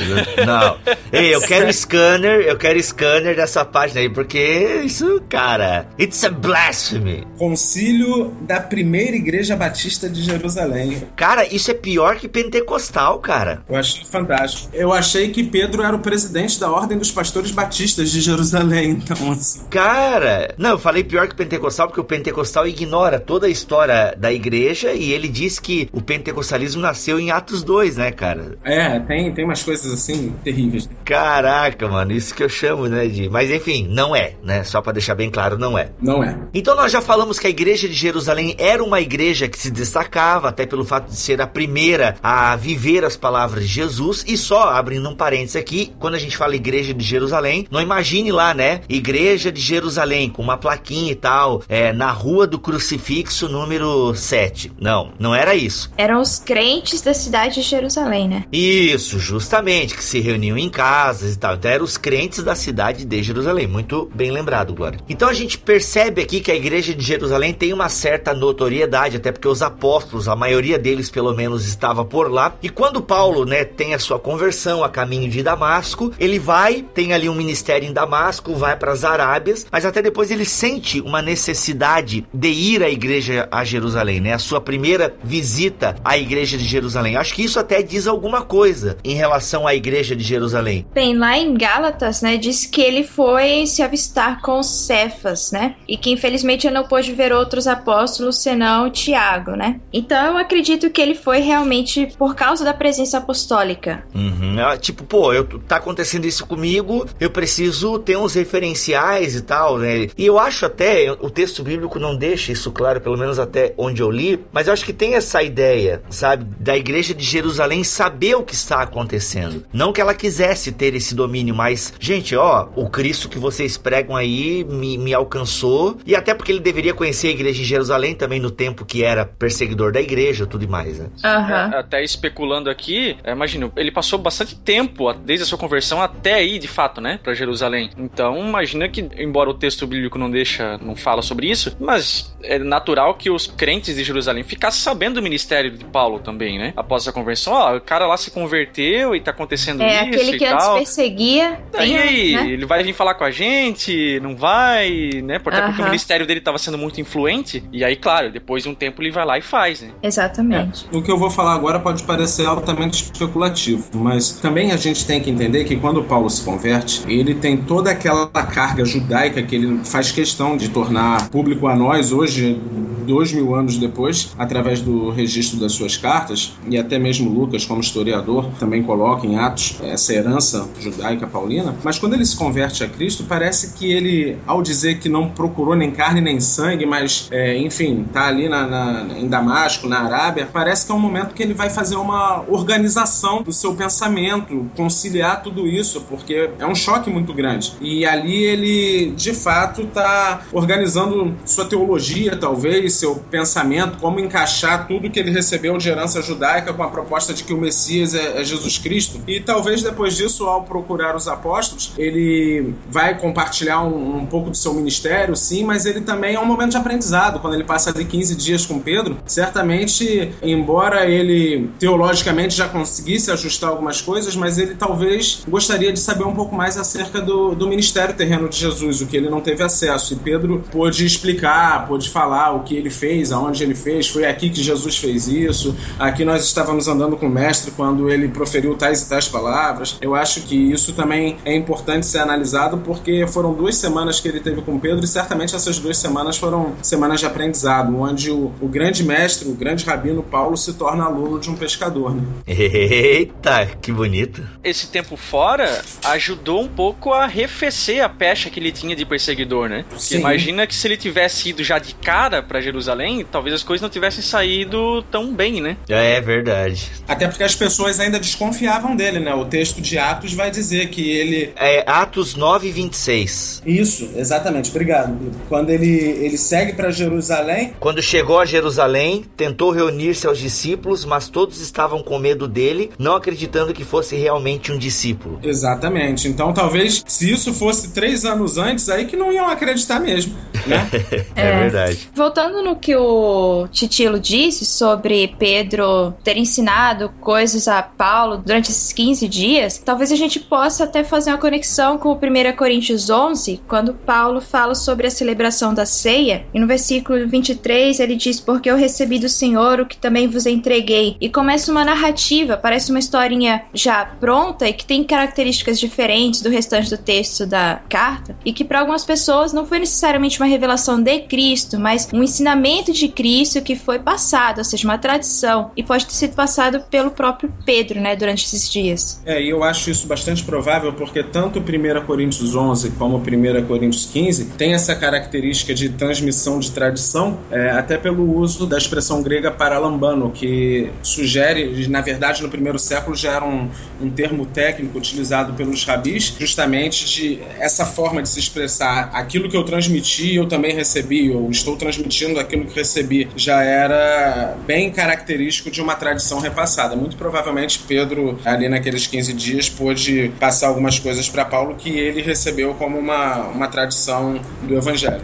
Não. 0.44 0.78
Ei, 1.12 1.34
eu 1.34 1.40
quero 1.40 1.72
scanner, 1.72 2.40
eu 2.40 2.56
quero 2.56 2.82
scanner 2.82 3.36
dessa 3.36 3.64
página 3.64 4.00
aí, 4.00 4.08
porque 4.08 4.82
isso, 4.84 5.22
cara, 5.28 5.88
it's 5.98 6.22
a 6.24 6.30
blasphemy. 6.30 7.26
Concílio 7.38 8.34
da 8.42 8.60
primeira 8.60 9.16
igreja 9.16 9.56
batista 9.56 10.08
de 10.08 10.22
Jerusalém. 10.22 11.02
Cara, 11.16 11.46
isso 11.46 11.70
é 11.70 11.74
pior 11.74 12.16
que 12.16 12.28
pentecostal, 12.28 13.18
cara. 13.18 13.62
Eu 13.68 13.76
achei 13.76 14.04
fantástico. 14.04 14.68
Eu 14.72 14.92
achei 14.92 15.30
que 15.30 15.44
Pedro 15.44 15.82
era 15.82 15.94
o 15.94 16.00
presidente 16.00 16.58
da 16.58 16.70
Ordem 16.76 16.98
dos 16.98 17.10
Pastores 17.10 17.52
Batistas 17.52 18.10
de 18.10 18.20
Jerusalém, 18.20 18.90
então 18.90 19.32
assim. 19.32 19.62
Cara, 19.70 20.54
não, 20.58 20.72
eu 20.72 20.78
falei 20.78 21.02
pior 21.02 21.26
que 21.26 21.32
o 21.32 21.36
pentecostal 21.36 21.86
porque 21.86 22.00
o 22.00 22.04
pentecostal 22.04 22.68
ignora 22.68 23.18
toda 23.18 23.46
a 23.46 23.50
história 23.50 24.14
da 24.14 24.30
igreja 24.30 24.92
e 24.92 25.10
ele 25.10 25.26
diz 25.26 25.58
que 25.58 25.88
o 25.90 26.02
pentecostalismo 26.02 26.82
nasceu 26.82 27.18
em 27.18 27.30
Atos 27.30 27.62
2, 27.62 27.96
né, 27.96 28.12
cara? 28.12 28.58
É, 28.62 29.00
tem, 29.00 29.32
tem 29.32 29.46
umas 29.46 29.62
coisas 29.62 29.90
assim 29.90 30.34
terríveis. 30.44 30.86
Caraca, 31.02 31.88
mano, 31.88 32.12
isso 32.12 32.34
que 32.34 32.42
eu 32.42 32.48
chamo, 32.48 32.88
né, 32.88 33.06
de. 33.06 33.26
Mas 33.30 33.50
enfim, 33.50 33.88
não 33.88 34.14
é, 34.14 34.34
né? 34.42 34.62
Só 34.62 34.82
para 34.82 34.92
deixar 34.92 35.14
bem 35.14 35.30
claro, 35.30 35.56
não 35.56 35.78
é. 35.78 35.88
Não 35.98 36.22
é. 36.22 36.38
Então 36.52 36.76
nós 36.76 36.92
já 36.92 37.00
falamos 37.00 37.38
que 37.38 37.46
a 37.46 37.50
igreja 37.50 37.88
de 37.88 37.94
Jerusalém 37.94 38.54
era 38.58 38.84
uma 38.84 39.00
igreja 39.00 39.48
que 39.48 39.58
se 39.58 39.70
destacava, 39.70 40.50
até 40.50 40.66
pelo 40.66 40.84
fato 40.84 41.08
de 41.08 41.16
ser 41.16 41.40
a 41.40 41.46
primeira 41.46 42.16
a 42.22 42.54
viver 42.54 43.02
as 43.02 43.16
palavras 43.16 43.62
de 43.62 43.72
Jesus. 43.72 44.26
E 44.28 44.36
só 44.36 44.68
abrindo 44.70 45.08
um 45.08 45.16
parênteses 45.16 45.56
aqui, 45.56 45.94
quando 45.98 46.16
a 46.16 46.18
gente 46.18 46.36
fala 46.36 46.54
igreja 46.54 46.65
de 46.66 47.04
Jerusalém, 47.04 47.66
não 47.70 47.80
imagine 47.80 48.32
lá, 48.32 48.52
né? 48.52 48.80
Igreja 48.88 49.52
de 49.52 49.60
Jerusalém, 49.60 50.28
com 50.28 50.42
uma 50.42 50.56
plaquinha 50.56 51.12
e 51.12 51.14
tal, 51.14 51.62
é, 51.68 51.92
na 51.92 52.10
rua 52.10 52.46
do 52.46 52.58
crucifixo 52.58 53.48
número 53.48 54.14
7. 54.14 54.72
Não, 54.80 55.12
não 55.18 55.34
era 55.34 55.54
isso. 55.54 55.90
Eram 55.96 56.20
os 56.20 56.38
crentes 56.38 57.00
da 57.00 57.14
cidade 57.14 57.56
de 57.56 57.62
Jerusalém, 57.62 58.28
né? 58.28 58.44
Isso, 58.52 59.18
justamente, 59.18 59.94
que 59.94 60.02
se 60.02 60.20
reuniam 60.20 60.58
em 60.58 60.68
casas 60.68 61.34
e 61.34 61.38
tal. 61.38 61.54
Então 61.54 61.70
eram 61.70 61.84
os 61.84 61.96
crentes 61.96 62.42
da 62.42 62.54
cidade 62.54 63.04
de 63.04 63.22
Jerusalém. 63.22 63.66
Muito 63.66 64.10
bem 64.14 64.30
lembrado, 64.30 64.74
Glória. 64.74 64.98
Então 65.08 65.28
a 65.28 65.34
gente 65.34 65.58
percebe 65.58 66.20
aqui 66.20 66.40
que 66.40 66.50
a 66.50 66.56
igreja 66.56 66.94
de 66.94 67.04
Jerusalém 67.04 67.52
tem 67.52 67.72
uma 67.72 67.88
certa 67.88 68.34
notoriedade, 68.34 69.16
até 69.16 69.30
porque 69.30 69.48
os 69.48 69.62
apóstolos, 69.62 70.28
a 70.28 70.34
maioria 70.34 70.78
deles 70.78 71.10
pelo 71.10 71.32
menos, 71.34 71.66
estava 71.66 72.04
por 72.04 72.30
lá. 72.30 72.54
E 72.62 72.68
quando 72.68 73.00
Paulo, 73.00 73.44
né, 73.44 73.64
tem 73.64 73.94
a 73.94 73.98
sua 73.98 74.18
conversão 74.18 74.82
a 74.82 74.88
caminho 74.88 75.30
de 75.30 75.42
Damasco, 75.42 76.12
ele 76.18 76.38
vai 76.38 76.55
vai, 76.56 76.82
tem 76.94 77.12
ali 77.12 77.28
um 77.28 77.34
ministério 77.34 77.86
em 77.86 77.92
Damasco, 77.92 78.54
vai 78.54 78.74
para 78.78 78.90
as 78.90 79.04
Arábias, 79.04 79.66
mas 79.70 79.84
até 79.84 80.00
depois 80.00 80.30
ele 80.30 80.46
sente 80.46 81.02
uma 81.02 81.20
necessidade 81.20 82.26
de 82.32 82.48
ir 82.48 82.82
à 82.82 82.88
igreja 82.88 83.46
a 83.52 83.62
Jerusalém, 83.62 84.20
né? 84.20 84.32
A 84.32 84.38
sua 84.38 84.58
primeira 84.58 85.14
visita 85.22 85.96
à 86.02 86.16
igreja 86.16 86.56
de 86.56 86.64
Jerusalém. 86.64 87.14
Acho 87.14 87.34
que 87.34 87.44
isso 87.44 87.60
até 87.60 87.82
diz 87.82 88.06
alguma 88.06 88.40
coisa 88.40 88.96
em 89.04 89.14
relação 89.14 89.66
à 89.66 89.74
igreja 89.74 90.16
de 90.16 90.24
Jerusalém. 90.24 90.86
Bem, 90.94 91.14
lá 91.14 91.36
em 91.36 91.52
Gálatas, 91.52 92.22
né, 92.22 92.38
diz 92.38 92.64
que 92.64 92.80
ele 92.80 93.04
foi 93.04 93.66
se 93.66 93.82
avistar 93.82 94.40
com 94.40 94.62
Cefas, 94.62 95.52
né? 95.52 95.74
E 95.86 95.98
que 95.98 96.10
infelizmente 96.10 96.66
ele 96.66 96.74
não 96.74 96.88
pôde 96.88 97.12
ver 97.12 97.34
outros 97.34 97.66
apóstolos 97.66 98.42
senão 98.42 98.88
Tiago, 98.88 99.50
né? 99.50 99.78
Então 99.92 100.28
eu 100.28 100.38
acredito 100.38 100.88
que 100.88 101.02
ele 101.02 101.14
foi 101.14 101.40
realmente 101.40 102.06
por 102.16 102.34
causa 102.34 102.64
da 102.64 102.72
presença 102.72 103.18
apostólica. 103.18 104.06
Uhum. 104.14 104.58
É, 104.58 104.78
tipo, 104.78 105.04
pô, 105.04 105.34
eu, 105.34 105.44
tá 105.44 105.76
acontecendo 105.76 106.24
isso 106.24 106.45
comigo, 106.46 107.06
eu 107.20 107.30
preciso 107.30 107.98
ter 107.98 108.16
uns 108.16 108.34
referenciais 108.34 109.34
e 109.34 109.42
tal, 109.42 109.78
né? 109.78 110.08
E 110.16 110.26
eu 110.26 110.38
acho 110.38 110.66
até, 110.66 111.10
o 111.12 111.30
texto 111.30 111.62
bíblico 111.62 111.98
não 111.98 112.16
deixa 112.16 112.52
isso 112.52 112.70
claro, 112.70 113.00
pelo 113.00 113.16
menos 113.16 113.38
até 113.38 113.74
onde 113.76 114.02
eu 114.02 114.10
li, 114.10 114.40
mas 114.52 114.66
eu 114.66 114.72
acho 114.72 114.84
que 114.84 114.92
tem 114.92 115.14
essa 115.14 115.42
ideia, 115.42 116.02
sabe, 116.10 116.44
da 116.58 116.76
igreja 116.76 117.14
de 117.14 117.24
Jerusalém 117.24 117.84
saber 117.84 118.34
o 118.36 118.42
que 118.42 118.54
está 118.54 118.82
acontecendo. 118.82 119.64
Não 119.72 119.92
que 119.92 120.00
ela 120.00 120.14
quisesse 120.14 120.72
ter 120.72 120.94
esse 120.94 121.14
domínio, 121.14 121.54
mas, 121.54 121.92
gente, 121.98 122.36
ó, 122.36 122.68
o 122.74 122.88
Cristo 122.88 123.28
que 123.28 123.38
vocês 123.38 123.76
pregam 123.76 124.16
aí 124.16 124.64
me, 124.64 124.98
me 124.98 125.14
alcançou, 125.14 125.98
e 126.06 126.14
até 126.14 126.34
porque 126.34 126.52
ele 126.52 126.60
deveria 126.60 126.94
conhecer 126.94 127.28
a 127.28 127.30
igreja 127.30 127.58
de 127.58 127.64
Jerusalém 127.64 128.14
também 128.14 128.40
no 128.40 128.50
tempo 128.50 128.84
que 128.84 129.02
era 129.02 129.24
perseguidor 129.24 129.92
da 129.92 130.00
igreja, 130.00 130.46
tudo 130.46 130.64
e 130.64 130.68
mais, 130.68 130.98
né? 130.98 131.08
É, 131.22 131.78
até 131.78 132.02
especulando 132.02 132.70
aqui, 132.70 133.16
é, 133.24 133.32
imagina, 133.32 133.70
ele 133.76 133.90
passou 133.90 134.18
bastante 134.18 134.56
tempo, 134.56 135.12
desde 135.12 135.44
a 135.44 135.46
sua 135.46 135.58
conversão 135.58 136.00
até 136.00 136.25
aí, 136.32 136.58
de 136.58 136.68
fato, 136.68 137.00
né, 137.00 137.18
pra 137.22 137.34
Jerusalém. 137.34 137.90
Então, 137.96 138.38
imagina 138.38 138.88
que, 138.88 139.08
embora 139.18 139.50
o 139.50 139.54
texto 139.54 139.86
bíblico 139.86 140.18
não 140.18 140.30
deixa, 140.30 140.78
não 140.78 140.94
fala 140.96 141.22
sobre 141.22 141.50
isso, 141.50 141.76
mas 141.80 142.34
é 142.42 142.58
natural 142.58 143.14
que 143.14 143.30
os 143.30 143.46
crentes 143.46 143.96
de 143.96 144.04
Jerusalém 144.04 144.44
ficassem 144.44 144.80
sabendo 144.80 145.16
do 145.16 145.22
ministério 145.22 145.70
de 145.70 145.84
Paulo 145.84 146.18
também, 146.18 146.58
né? 146.58 146.72
Após 146.76 147.02
essa 147.02 147.12
conversão, 147.12 147.52
ó, 147.54 147.76
o 147.76 147.80
cara 147.80 148.06
lá 148.06 148.16
se 148.16 148.30
converteu 148.30 149.14
e 149.14 149.20
tá 149.20 149.30
acontecendo 149.30 149.82
É, 149.82 149.94
isso 149.94 150.04
aquele 150.04 150.36
e 150.36 150.38
que 150.38 150.44
antes 150.44 150.64
tal. 150.64 150.76
perseguia. 150.76 151.60
Tem, 151.72 151.96
aí, 151.96 152.34
né? 152.34 152.50
ele 152.50 152.66
vai 152.66 152.82
vir 152.82 152.92
falar 152.92 153.14
com 153.14 153.24
a 153.24 153.30
gente, 153.30 154.20
não 154.20 154.36
vai, 154.36 155.10
né? 155.22 155.36
Até 155.36 155.62
porque 155.62 155.82
o 155.82 155.84
ministério 155.84 156.26
dele 156.26 156.40
tava 156.40 156.58
sendo 156.58 156.76
muito 156.78 157.00
influente. 157.00 157.62
E 157.72 157.84
aí, 157.84 157.96
claro, 157.96 158.30
depois 158.30 158.62
de 158.62 158.68
um 158.68 158.74
tempo 158.74 159.02
ele 159.02 159.10
vai 159.10 159.24
lá 159.24 159.38
e 159.38 159.42
faz, 159.42 159.80
né? 159.82 159.90
Exatamente. 160.02 160.86
O 160.92 161.02
que 161.02 161.10
eu 161.10 161.18
vou 161.18 161.30
falar 161.30 161.54
agora 161.54 161.78
pode 161.78 162.02
parecer 162.02 162.46
altamente 162.46 163.04
especulativo, 163.04 163.84
mas 163.94 164.32
também 164.40 164.72
a 164.72 164.76
gente 164.76 165.06
tem 165.06 165.20
que 165.20 165.30
entender 165.30 165.64
que 165.64 165.76
quando 165.76 166.02
Paulo 166.02 166.15
se 166.28 166.42
converte, 166.42 167.02
ele 167.08 167.34
tem 167.34 167.56
toda 167.56 167.90
aquela 167.90 168.26
carga 168.26 168.84
judaica 168.84 169.42
que 169.42 169.54
ele 169.56 169.80
faz 169.84 170.10
questão 170.10 170.56
de 170.56 170.68
tornar 170.68 171.28
público 171.30 171.66
a 171.66 171.76
nós 171.76 172.12
hoje, 172.12 172.60
dois 173.06 173.32
mil 173.32 173.54
anos 173.54 173.76
depois, 173.78 174.32
através 174.36 174.80
do 174.80 175.10
registro 175.10 175.60
das 175.60 175.72
suas 175.72 175.96
cartas, 175.96 176.54
e 176.68 176.76
até 176.76 176.98
mesmo 176.98 177.30
Lucas, 177.30 177.64
como 177.64 177.80
historiador, 177.80 178.48
também 178.58 178.82
coloca 178.82 179.24
em 179.26 179.38
Atos 179.38 179.76
essa 179.82 180.12
herança 180.12 180.68
judaica 180.80 181.24
paulina. 181.26 181.74
Mas 181.84 181.98
quando 182.00 182.14
ele 182.14 182.24
se 182.26 182.34
converte 182.36 182.82
a 182.82 182.88
Cristo, 182.88 183.24
parece 183.28 183.74
que 183.74 183.92
ele, 183.92 184.36
ao 184.46 184.60
dizer 184.60 184.98
que 184.98 185.08
não 185.08 185.28
procurou 185.28 185.76
nem 185.76 185.90
carne 185.92 186.20
nem 186.20 186.40
sangue, 186.40 186.84
mas, 186.84 187.28
é, 187.30 187.56
enfim, 187.58 188.04
tá 188.12 188.26
ali 188.26 188.48
na, 188.48 188.66
na- 188.66 189.18
em 189.18 189.28
Damasco, 189.28 189.86
na 189.86 190.00
Arábia, 190.00 190.48
parece 190.52 190.84
que 190.86 190.90
é 190.90 190.94
um 190.94 190.98
momento 190.98 191.32
que 191.32 191.42
ele 191.42 191.54
vai 191.54 191.70
fazer 191.70 191.94
uma 191.96 192.42
organização 192.48 193.42
do 193.42 193.52
seu 193.52 193.74
pensamento, 193.74 194.68
conciliar 194.76 195.42
tudo 195.42 195.66
isso, 195.66 196.00
porque 196.08 196.50
é 196.58 196.66
um 196.66 196.74
choque 196.74 197.10
muito 197.10 197.32
grande. 197.32 197.72
E 197.80 198.04
ali 198.04 198.44
ele, 198.44 199.12
de 199.16 199.32
fato, 199.32 199.82
está 199.82 200.42
organizando 200.52 201.34
sua 201.44 201.64
teologia, 201.64 202.36
talvez, 202.36 202.94
seu 202.94 203.16
pensamento, 203.30 203.98
como 203.98 204.20
encaixar 204.20 204.86
tudo 204.86 205.10
que 205.10 205.18
ele 205.18 205.30
recebeu 205.30 205.76
de 205.78 205.88
herança 205.88 206.22
judaica 206.22 206.72
com 206.72 206.82
a 206.82 206.88
proposta 206.88 207.32
de 207.32 207.44
que 207.44 207.52
o 207.52 207.58
Messias 207.58 208.14
é, 208.14 208.40
é 208.40 208.44
Jesus 208.44 208.78
Cristo. 208.78 209.20
E 209.26 209.40
talvez 209.40 209.82
depois 209.82 210.16
disso, 210.16 210.44
ao 210.44 210.62
procurar 210.62 211.16
os 211.16 211.28
apóstolos, 211.28 211.92
ele 211.98 212.74
vai 212.88 213.18
compartilhar 213.18 213.82
um, 213.82 214.18
um 214.18 214.26
pouco 214.26 214.50
do 214.50 214.56
seu 214.56 214.74
ministério, 214.74 215.34
sim, 215.36 215.64
mas 215.64 215.86
ele 215.86 216.00
também 216.00 216.34
é 216.34 216.40
um 216.40 216.44
momento 216.44 216.72
de 216.72 216.76
aprendizado. 216.76 217.40
Quando 217.40 217.54
ele 217.54 217.64
passa 217.64 217.90
ali 217.90 218.04
15 218.04 218.34
dias 218.36 218.66
com 218.66 218.78
Pedro, 218.78 219.16
certamente, 219.26 220.32
embora 220.42 221.06
ele 221.06 221.70
teologicamente 221.78 222.54
já 222.54 222.68
conseguisse 222.68 223.30
ajustar 223.30 223.70
algumas 223.70 224.00
coisas, 224.00 224.36
mas 224.36 224.58
ele 224.58 224.74
talvez 224.74 225.42
gostaria 225.48 225.92
de 225.96 226.02
saber 226.02 226.24
um 226.24 226.34
pouco 226.34 226.54
mais 226.54 226.76
acerca 226.76 227.20
do, 227.20 227.54
do 227.54 227.66
ministério 227.66 228.14
terreno 228.14 228.48
de 228.48 228.56
Jesus, 228.56 229.00
o 229.00 229.06
que 229.06 229.16
ele 229.16 229.30
não 229.30 229.40
teve 229.40 229.62
acesso. 229.62 230.12
E 230.12 230.16
Pedro 230.16 230.62
pôde 230.70 231.04
explicar, 231.04 231.86
pôde 231.88 232.10
falar 232.10 232.52
o 232.52 232.62
que 232.62 232.76
ele 232.76 232.90
fez, 232.90 233.32
aonde 233.32 233.64
ele 233.64 233.74
fez, 233.74 234.08
foi 234.08 234.26
aqui 234.26 234.50
que 234.50 234.62
Jesus 234.62 234.98
fez 234.98 235.26
isso, 235.26 235.74
aqui 235.98 236.24
nós 236.24 236.44
estávamos 236.44 236.86
andando 236.86 237.16
com 237.16 237.26
o 237.26 237.30
mestre 237.30 237.70
quando 237.70 238.10
ele 238.10 238.28
proferiu 238.28 238.74
tais 238.76 239.02
e 239.02 239.08
tais 239.08 239.26
palavras. 239.26 239.96
Eu 240.00 240.14
acho 240.14 240.42
que 240.42 240.54
isso 240.54 240.92
também 240.92 241.38
é 241.44 241.56
importante 241.56 242.06
ser 242.06 242.18
analisado 242.18 242.78
porque 242.78 243.26
foram 243.26 243.54
duas 243.54 243.76
semanas 243.76 244.20
que 244.20 244.28
ele 244.28 244.40
teve 244.40 244.60
com 244.60 244.78
Pedro 244.78 245.04
e 245.04 245.08
certamente 245.08 245.56
essas 245.56 245.78
duas 245.78 245.96
semanas 245.96 246.36
foram 246.36 246.74
semanas 246.82 247.20
de 247.20 247.26
aprendizado, 247.26 247.98
onde 247.98 248.30
o, 248.30 248.52
o 248.60 248.68
grande 248.68 249.02
mestre, 249.02 249.48
o 249.48 249.54
grande 249.54 249.84
rabino 249.86 250.22
Paulo 250.22 250.56
se 250.56 250.74
torna 250.74 251.04
aluno 251.04 251.40
de 251.40 251.48
um 251.48 251.56
pescador. 251.56 252.14
Né? 252.14 252.22
Eita, 252.46 253.66
que 253.80 253.90
bonito. 253.90 254.46
Esse 254.62 254.88
tempo 254.88 255.16
fora 255.16 255.85
ajudou 256.04 256.62
um 256.62 256.68
pouco 256.68 257.12
a 257.12 257.24
arrefecer 257.24 258.02
a 258.02 258.08
pecha 258.08 258.50
que 258.50 258.60
ele 258.60 258.72
tinha 258.72 258.94
de 258.96 259.04
perseguidor, 259.04 259.68
né? 259.68 259.84
Porque 259.88 260.02
Sim. 260.02 260.18
imagina 260.18 260.66
que 260.66 260.74
se 260.74 260.86
ele 260.86 260.96
tivesse 260.96 261.50
ido 261.50 261.62
já 261.62 261.78
de 261.78 261.94
cara 261.94 262.42
pra 262.42 262.60
Jerusalém, 262.60 263.24
talvez 263.30 263.54
as 263.54 263.62
coisas 263.62 263.82
não 263.82 263.88
tivessem 263.88 264.22
saído 264.22 265.02
tão 265.10 265.34
bem, 265.34 265.60
né? 265.60 265.76
É 265.88 266.20
verdade. 266.20 266.90
Até 267.08 267.28
porque 267.28 267.42
as 267.44 267.54
pessoas 267.54 268.00
ainda 268.00 268.18
desconfiavam 268.18 268.96
dele, 268.96 269.20
né? 269.20 269.34
O 269.34 269.44
texto 269.44 269.80
de 269.80 269.98
Atos 269.98 270.32
vai 270.32 270.50
dizer 270.50 270.88
que 270.88 271.10
ele 271.10 271.52
É 271.56 271.84
Atos 271.86 272.34
9, 272.34 272.70
26. 272.70 273.62
Isso, 273.64 274.10
exatamente. 274.16 274.70
Obrigado. 274.70 275.16
Quando 275.48 275.70
ele, 275.70 275.88
ele 275.88 276.38
segue 276.38 276.72
para 276.72 276.90
Jerusalém, 276.90 277.74
Quando 277.78 278.02
chegou 278.02 278.38
a 278.38 278.44
Jerusalém, 278.44 279.24
tentou 279.36 279.70
reunir-se 279.70 280.26
aos 280.26 280.38
discípulos, 280.38 281.04
mas 281.04 281.28
todos 281.28 281.60
estavam 281.60 282.02
com 282.02 282.18
medo 282.18 282.48
dele, 282.48 282.90
não 282.98 283.14
acreditando 283.16 283.72
que 283.72 283.84
fosse 283.84 284.16
realmente 284.16 284.72
um 284.72 284.78
discípulo. 284.78 285.38
Exatamente. 285.76 286.28
Então, 286.28 286.52
talvez, 286.52 287.04
se 287.06 287.30
isso 287.30 287.52
fosse 287.52 287.92
três 287.92 288.24
anos 288.24 288.56
antes, 288.58 288.88
aí 288.88 289.04
que 289.04 289.16
não 289.16 289.32
iam 289.32 289.48
acreditar 289.48 290.00
mesmo, 290.00 290.34
né? 290.66 290.86
É, 291.34 291.60
verdade. 291.60 292.08
Voltando 292.14 292.62
no 292.62 292.76
que 292.76 292.96
o 292.96 293.68
Titilo 293.70 294.18
disse 294.18 294.64
sobre 294.64 295.34
Pedro 295.38 296.14
ter 296.24 296.36
ensinado 296.36 297.12
coisas 297.20 297.68
a 297.68 297.82
Paulo 297.82 298.38
durante 298.38 298.70
esses 298.70 298.92
15 298.92 299.28
dias, 299.28 299.78
talvez 299.84 300.10
a 300.10 300.16
gente 300.16 300.40
possa 300.40 300.84
até 300.84 301.04
fazer 301.04 301.30
uma 301.30 301.38
conexão 301.38 301.98
com 301.98 302.08
o 302.08 302.14
1 302.14 302.56
Coríntios 302.56 303.10
11, 303.10 303.60
quando 303.68 303.92
Paulo 303.92 304.40
fala 304.40 304.74
sobre 304.74 305.06
a 305.06 305.10
celebração 305.10 305.74
da 305.74 305.84
ceia, 305.84 306.46
e 306.54 306.58
no 306.58 306.66
versículo 306.66 307.28
23 307.28 308.00
ele 308.00 308.16
diz: 308.16 308.40
Porque 308.40 308.70
eu 308.70 308.76
recebi 308.76 309.18
do 309.18 309.28
Senhor 309.28 309.80
o 309.80 309.86
que 309.86 309.96
também 309.96 310.26
vos 310.26 310.46
entreguei. 310.46 311.16
E 311.20 311.28
começa 311.28 311.70
uma 311.70 311.84
narrativa, 311.84 312.56
parece 312.56 312.90
uma 312.90 312.98
historinha 312.98 313.64
já 313.74 314.04
pronta 314.04 314.66
e 314.68 314.72
que 314.72 314.86
tem 314.86 315.04
características 315.04 315.65
diferentes 315.74 316.40
do 316.40 316.48
restante 316.48 316.90
do 316.90 316.98
texto 316.98 317.46
da 317.46 317.80
carta, 317.88 318.36
e 318.44 318.52
que 318.52 318.64
para 318.64 318.80
algumas 318.80 319.04
pessoas 319.04 319.52
não 319.52 319.66
foi 319.66 319.78
necessariamente 319.78 320.40
uma 320.40 320.46
revelação 320.46 321.00
de 321.02 321.20
Cristo, 321.20 321.78
mas 321.78 322.08
um 322.12 322.22
ensinamento 322.22 322.92
de 322.92 323.08
Cristo 323.08 323.60
que 323.60 323.76
foi 323.76 323.98
passado, 323.98 324.58
ou 324.58 324.64
seja, 324.64 324.86
uma 324.86 324.98
tradição, 324.98 325.70
e 325.76 325.82
pode 325.82 326.06
ter 326.06 326.14
sido 326.14 326.34
passado 326.34 326.80
pelo 326.90 327.10
próprio 327.10 327.52
Pedro, 327.64 328.00
né, 328.00 328.14
durante 328.14 328.44
esses 328.44 328.70
dias. 328.70 329.20
É, 329.24 329.42
e 329.42 329.48
eu 329.48 329.62
acho 329.62 329.90
isso 329.90 330.06
bastante 330.06 330.44
provável 330.44 330.92
porque 330.92 331.22
tanto 331.22 331.58
1 331.58 332.06
Coríntios 332.06 332.54
11 332.54 332.90
como 332.90 333.16
1 333.16 333.66
Coríntios 333.66 334.06
15 334.06 334.46
tem 334.56 334.74
essa 334.74 334.94
característica 334.94 335.74
de 335.74 335.88
transmissão 335.88 336.58
de 336.58 336.70
tradição, 336.70 337.38
é, 337.50 337.70
até 337.70 337.96
pelo 337.96 338.36
uso 338.36 338.66
da 338.66 338.78
expressão 338.78 339.22
grega 339.22 339.50
paralambano, 339.50 340.30
que 340.30 340.90
sugere, 341.02 341.86
na 341.88 342.00
verdade, 342.00 342.42
no 342.42 342.48
primeiro 342.48 342.78
século 342.78 343.16
já 343.16 343.32
era 343.32 343.44
um, 343.44 343.68
um 344.00 344.10
termo 344.10 344.46
técnico 344.46 344.98
utilizado 344.98 345.52
pelos 345.56 345.84
rabis, 345.84 346.34
justamente 346.38 347.04
de 347.06 347.40
essa 347.58 347.84
forma 347.84 348.22
de 348.22 348.28
se 348.28 348.38
expressar 348.38 349.10
aquilo 349.12 349.48
que 349.48 349.56
eu 349.56 349.64
transmiti, 349.64 350.34
eu 350.34 350.46
também 350.46 350.74
recebi, 350.74 351.30
ou 351.30 351.50
estou 351.50 351.76
transmitindo 351.76 352.38
aquilo 352.38 352.66
que 352.66 352.74
recebi, 352.74 353.28
já 353.34 353.62
era 353.62 354.56
bem 354.66 354.90
característico 354.90 355.70
de 355.70 355.80
uma 355.80 355.94
tradição 355.94 356.38
repassada. 356.38 356.94
Muito 356.94 357.16
provavelmente 357.16 357.80
Pedro, 357.86 358.38
ali 358.44 358.68
naqueles 358.68 359.06
15 359.06 359.32
dias, 359.32 359.68
pôde 359.68 360.30
passar 360.38 360.68
algumas 360.68 360.98
coisas 360.98 361.28
para 361.28 361.44
Paulo 361.44 361.74
que 361.76 361.90
ele 361.90 362.22
recebeu 362.22 362.74
como 362.74 362.98
uma, 362.98 363.48
uma 363.48 363.68
tradição 363.68 364.40
do 364.62 364.76
Evangelho. 364.76 365.22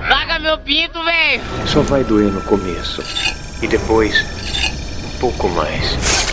Larga 0.00 0.38
meu 0.38 0.58
pinto, 0.58 1.02
velho! 1.02 1.42
Só 1.66 1.82
vai 1.82 2.04
doer 2.04 2.32
no 2.32 2.40
começo. 2.42 3.02
E 3.62 3.66
depois, 3.66 4.24
um 5.04 5.18
pouco 5.18 5.48
mais. 5.48 6.25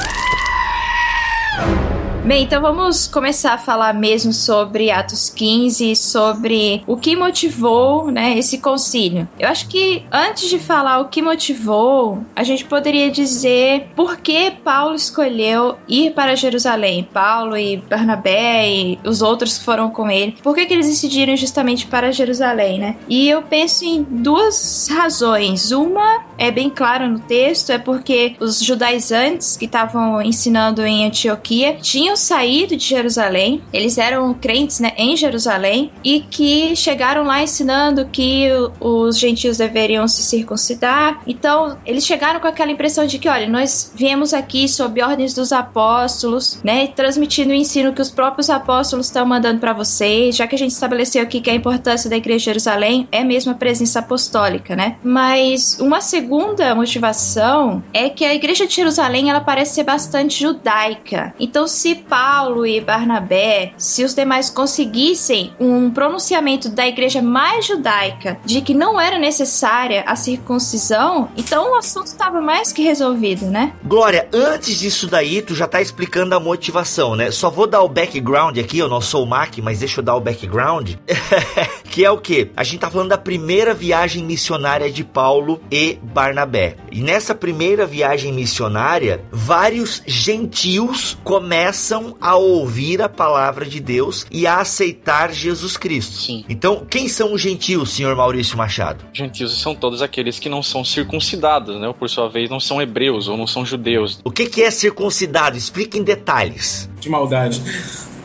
Bem, 2.25 2.43
então 2.43 2.61
vamos 2.61 3.05
começar 3.05 3.51
a 3.51 3.57
falar 3.57 3.93
mesmo 3.93 4.31
sobre 4.31 4.89
Atos 4.89 5.29
15, 5.29 5.93
sobre 5.97 6.81
o 6.87 6.95
que 6.95 7.17
motivou, 7.17 8.09
né, 8.09 8.37
esse 8.37 8.59
concílio. 8.59 9.27
Eu 9.37 9.49
acho 9.49 9.67
que 9.67 10.05
antes 10.09 10.49
de 10.49 10.57
falar 10.57 11.01
o 11.01 11.09
que 11.09 11.21
motivou, 11.21 12.23
a 12.33 12.41
gente 12.45 12.63
poderia 12.63 13.11
dizer 13.11 13.89
por 13.93 14.15
que 14.15 14.51
Paulo 14.51 14.95
escolheu 14.95 15.77
ir 15.85 16.13
para 16.13 16.33
Jerusalém. 16.33 17.05
Paulo 17.11 17.57
e 17.57 17.75
Barnabé 17.75 18.71
e 18.71 18.99
os 19.03 19.21
outros 19.21 19.57
que 19.57 19.65
foram 19.65 19.89
com 19.89 20.09
ele. 20.09 20.37
Por 20.41 20.55
que, 20.55 20.65
que 20.65 20.73
eles 20.73 20.87
decidiram 20.87 21.35
justamente 21.35 21.87
para 21.87 22.13
Jerusalém, 22.13 22.79
né? 22.79 22.95
E 23.09 23.29
eu 23.29 23.41
penso 23.41 23.83
em 23.83 24.01
duas 24.01 24.87
razões. 24.89 25.71
Uma 25.71 26.23
é 26.37 26.49
bem 26.49 26.69
clara 26.69 27.05
no 27.05 27.19
texto, 27.19 27.71
é 27.71 27.77
porque 27.77 28.37
os 28.39 28.61
judaizantes 28.61 29.57
que 29.57 29.65
estavam 29.65 30.21
ensinando 30.21 30.85
em 30.85 31.05
Antioquia 31.05 31.75
tinham 31.81 32.12
saído 32.15 32.75
de 32.75 32.85
Jerusalém, 32.85 33.61
eles 33.71 33.97
eram 33.97 34.33
crentes 34.33 34.79
né, 34.79 34.93
em 34.97 35.15
Jerusalém 35.15 35.91
e 36.03 36.21
que 36.21 36.75
chegaram 36.75 37.23
lá 37.23 37.41
ensinando 37.41 38.07
que 38.11 38.47
os 38.79 39.17
gentios 39.17 39.57
deveriam 39.57 40.07
se 40.07 40.23
circuncidar. 40.23 41.21
Então, 41.27 41.77
eles 41.85 42.05
chegaram 42.05 42.39
com 42.39 42.47
aquela 42.47 42.71
impressão 42.71 43.05
de 43.05 43.19
que, 43.19 43.29
olha, 43.29 43.47
nós 43.47 43.91
viemos 43.95 44.33
aqui 44.33 44.67
sob 44.67 45.01
ordens 45.01 45.33
dos 45.33 45.51
apóstolos, 45.51 46.59
né, 46.63 46.87
transmitindo 46.87 47.51
o 47.51 47.53
ensino 47.53 47.93
que 47.93 48.01
os 48.01 48.11
próprios 48.11 48.49
apóstolos 48.49 49.07
estão 49.07 49.25
mandando 49.25 49.59
para 49.59 49.73
vocês, 49.73 50.35
já 50.35 50.47
que 50.47 50.55
a 50.55 50.57
gente 50.57 50.71
estabeleceu 50.71 51.21
aqui 51.21 51.41
que 51.41 51.49
a 51.49 51.55
importância 51.55 52.09
da 52.09 52.17
igreja 52.17 52.39
de 52.39 52.45
Jerusalém 52.45 53.07
é 53.11 53.23
mesmo 53.23 53.51
a 53.51 53.55
presença 53.55 53.99
apostólica, 53.99 54.75
né? 54.75 54.97
Mas 55.03 55.77
uma 55.79 56.01
segunda 56.01 56.73
motivação 56.75 57.83
é 57.93 58.09
que 58.09 58.25
a 58.25 58.33
igreja 58.33 58.67
de 58.67 58.73
Jerusalém 58.73 59.29
ela 59.29 59.41
parece 59.41 59.75
ser 59.75 59.83
bastante 59.83 60.41
judaica. 60.41 61.33
Então, 61.39 61.67
se 61.67 62.02
Paulo 62.07 62.65
e 62.65 62.79
Barnabé, 62.79 63.73
se 63.77 64.03
os 64.03 64.13
demais 64.13 64.49
conseguissem 64.49 65.53
um 65.59 65.89
pronunciamento 65.89 66.69
da 66.69 66.87
igreja 66.87 67.21
mais 67.21 67.65
judaica 67.65 68.39
de 68.45 68.61
que 68.61 68.73
não 68.73 68.99
era 68.99 69.17
necessária 69.17 70.03
a 70.05 70.15
circuncisão, 70.15 71.29
então 71.35 71.71
o 71.71 71.75
assunto 71.75 72.07
estava 72.07 72.41
mais 72.41 72.71
que 72.71 72.81
resolvido, 72.81 73.45
né? 73.45 73.73
Glória, 73.83 74.27
antes 74.33 74.79
disso 74.79 75.07
daí, 75.07 75.41
tu 75.41 75.55
já 75.55 75.67
tá 75.67 75.81
explicando 75.81 76.35
a 76.35 76.39
motivação, 76.39 77.15
né? 77.15 77.31
Só 77.31 77.49
vou 77.49 77.67
dar 77.67 77.81
o 77.81 77.89
background 77.89 78.57
aqui, 78.57 78.77
eu 78.77 78.89
não 78.89 79.01
sou 79.01 79.23
o 79.23 79.27
Mac, 79.27 79.57
mas 79.59 79.79
deixa 79.79 79.99
eu 79.99 80.03
dar 80.03 80.15
o 80.15 80.21
background. 80.21 80.95
que 81.89 82.03
é 82.03 82.11
o 82.11 82.17
que? 82.17 82.51
A 82.55 82.63
gente 82.63 82.79
tá 82.79 82.89
falando 82.89 83.09
da 83.09 83.17
primeira 83.17 83.73
viagem 83.73 84.23
missionária 84.23 84.91
de 84.91 85.03
Paulo 85.03 85.61
e 85.71 85.99
Barnabé. 86.01 86.75
E 86.91 87.01
nessa 87.01 87.35
primeira 87.35 87.85
viagem 87.85 88.33
missionária, 88.33 89.23
vários 89.31 90.01
gentios 90.05 91.17
começam 91.23 91.92
a 92.19 92.35
ouvir 92.35 93.01
a 93.01 93.09
palavra 93.09 93.65
de 93.65 93.79
Deus 93.79 94.25
e 94.31 94.47
a 94.47 94.59
aceitar 94.59 95.31
Jesus 95.31 95.77
Cristo. 95.77 96.15
Sim. 96.15 96.45
Então, 96.47 96.85
quem 96.89 97.07
são 97.07 97.33
os 97.33 97.41
gentios, 97.41 97.91
senhor 97.91 98.15
Maurício 98.15 98.57
Machado? 98.57 99.05
Gentios 99.13 99.59
são 99.59 99.75
todos 99.75 100.01
aqueles 100.01 100.39
que 100.39 100.49
não 100.49 100.63
são 100.63 100.83
circuncidados, 100.83 101.79
né? 101.79 101.87
Ou 101.87 101.93
por 101.93 102.09
sua 102.09 102.29
vez 102.29 102.49
não 102.49 102.59
são 102.59 102.81
hebreus 102.81 103.27
ou 103.27 103.37
não 103.37 103.47
são 103.47 103.65
judeus. 103.65 104.19
O 104.23 104.31
que, 104.31 104.45
que 104.45 104.61
é 104.61 104.71
circuncidado? 104.71 105.57
Explica 105.57 105.97
em 105.97 106.03
detalhes. 106.03 106.89
De 106.99 107.09
maldade. 107.09 107.61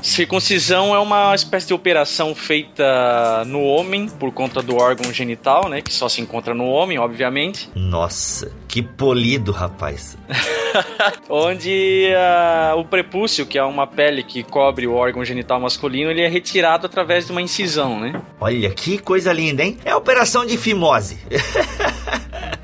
Circuncisão 0.08 0.94
é 0.94 0.98
uma 0.98 1.34
espécie 1.34 1.66
de 1.66 1.74
operação 1.74 2.34
feita 2.34 3.44
no 3.44 3.62
homem 3.62 4.08
por 4.08 4.32
conta 4.32 4.62
do 4.62 4.76
órgão 4.76 5.12
genital, 5.12 5.68
né? 5.68 5.82
Que 5.82 5.92
só 5.92 6.08
se 6.08 6.20
encontra 6.20 6.54
no 6.54 6.64
homem, 6.64 6.98
obviamente. 6.98 7.68
Nossa, 7.74 8.50
que 8.66 8.82
polido, 8.82 9.52
rapaz. 9.52 10.16
onde 11.28 12.08
ah, 12.16 12.74
o 12.76 12.84
prepúcio, 12.84 13.46
que 13.46 13.58
é 13.58 13.62
uma 13.62 13.86
pele 13.86 14.22
que 14.22 14.42
cobre 14.42 14.86
o 14.86 14.94
órgão 14.94 15.24
genital 15.24 15.60
masculino, 15.60 16.10
ele 16.10 16.22
é 16.22 16.28
retirado 16.28 16.86
através 16.86 17.26
de 17.26 17.32
uma 17.32 17.42
incisão, 17.42 18.00
né? 18.00 18.20
Olha 18.40 18.70
que 18.70 18.98
coisa 18.98 19.32
linda, 19.32 19.62
hein? 19.62 19.76
É 19.84 19.90
a 19.90 19.96
operação 19.96 20.44
de 20.46 20.56
fimose. 20.56 21.18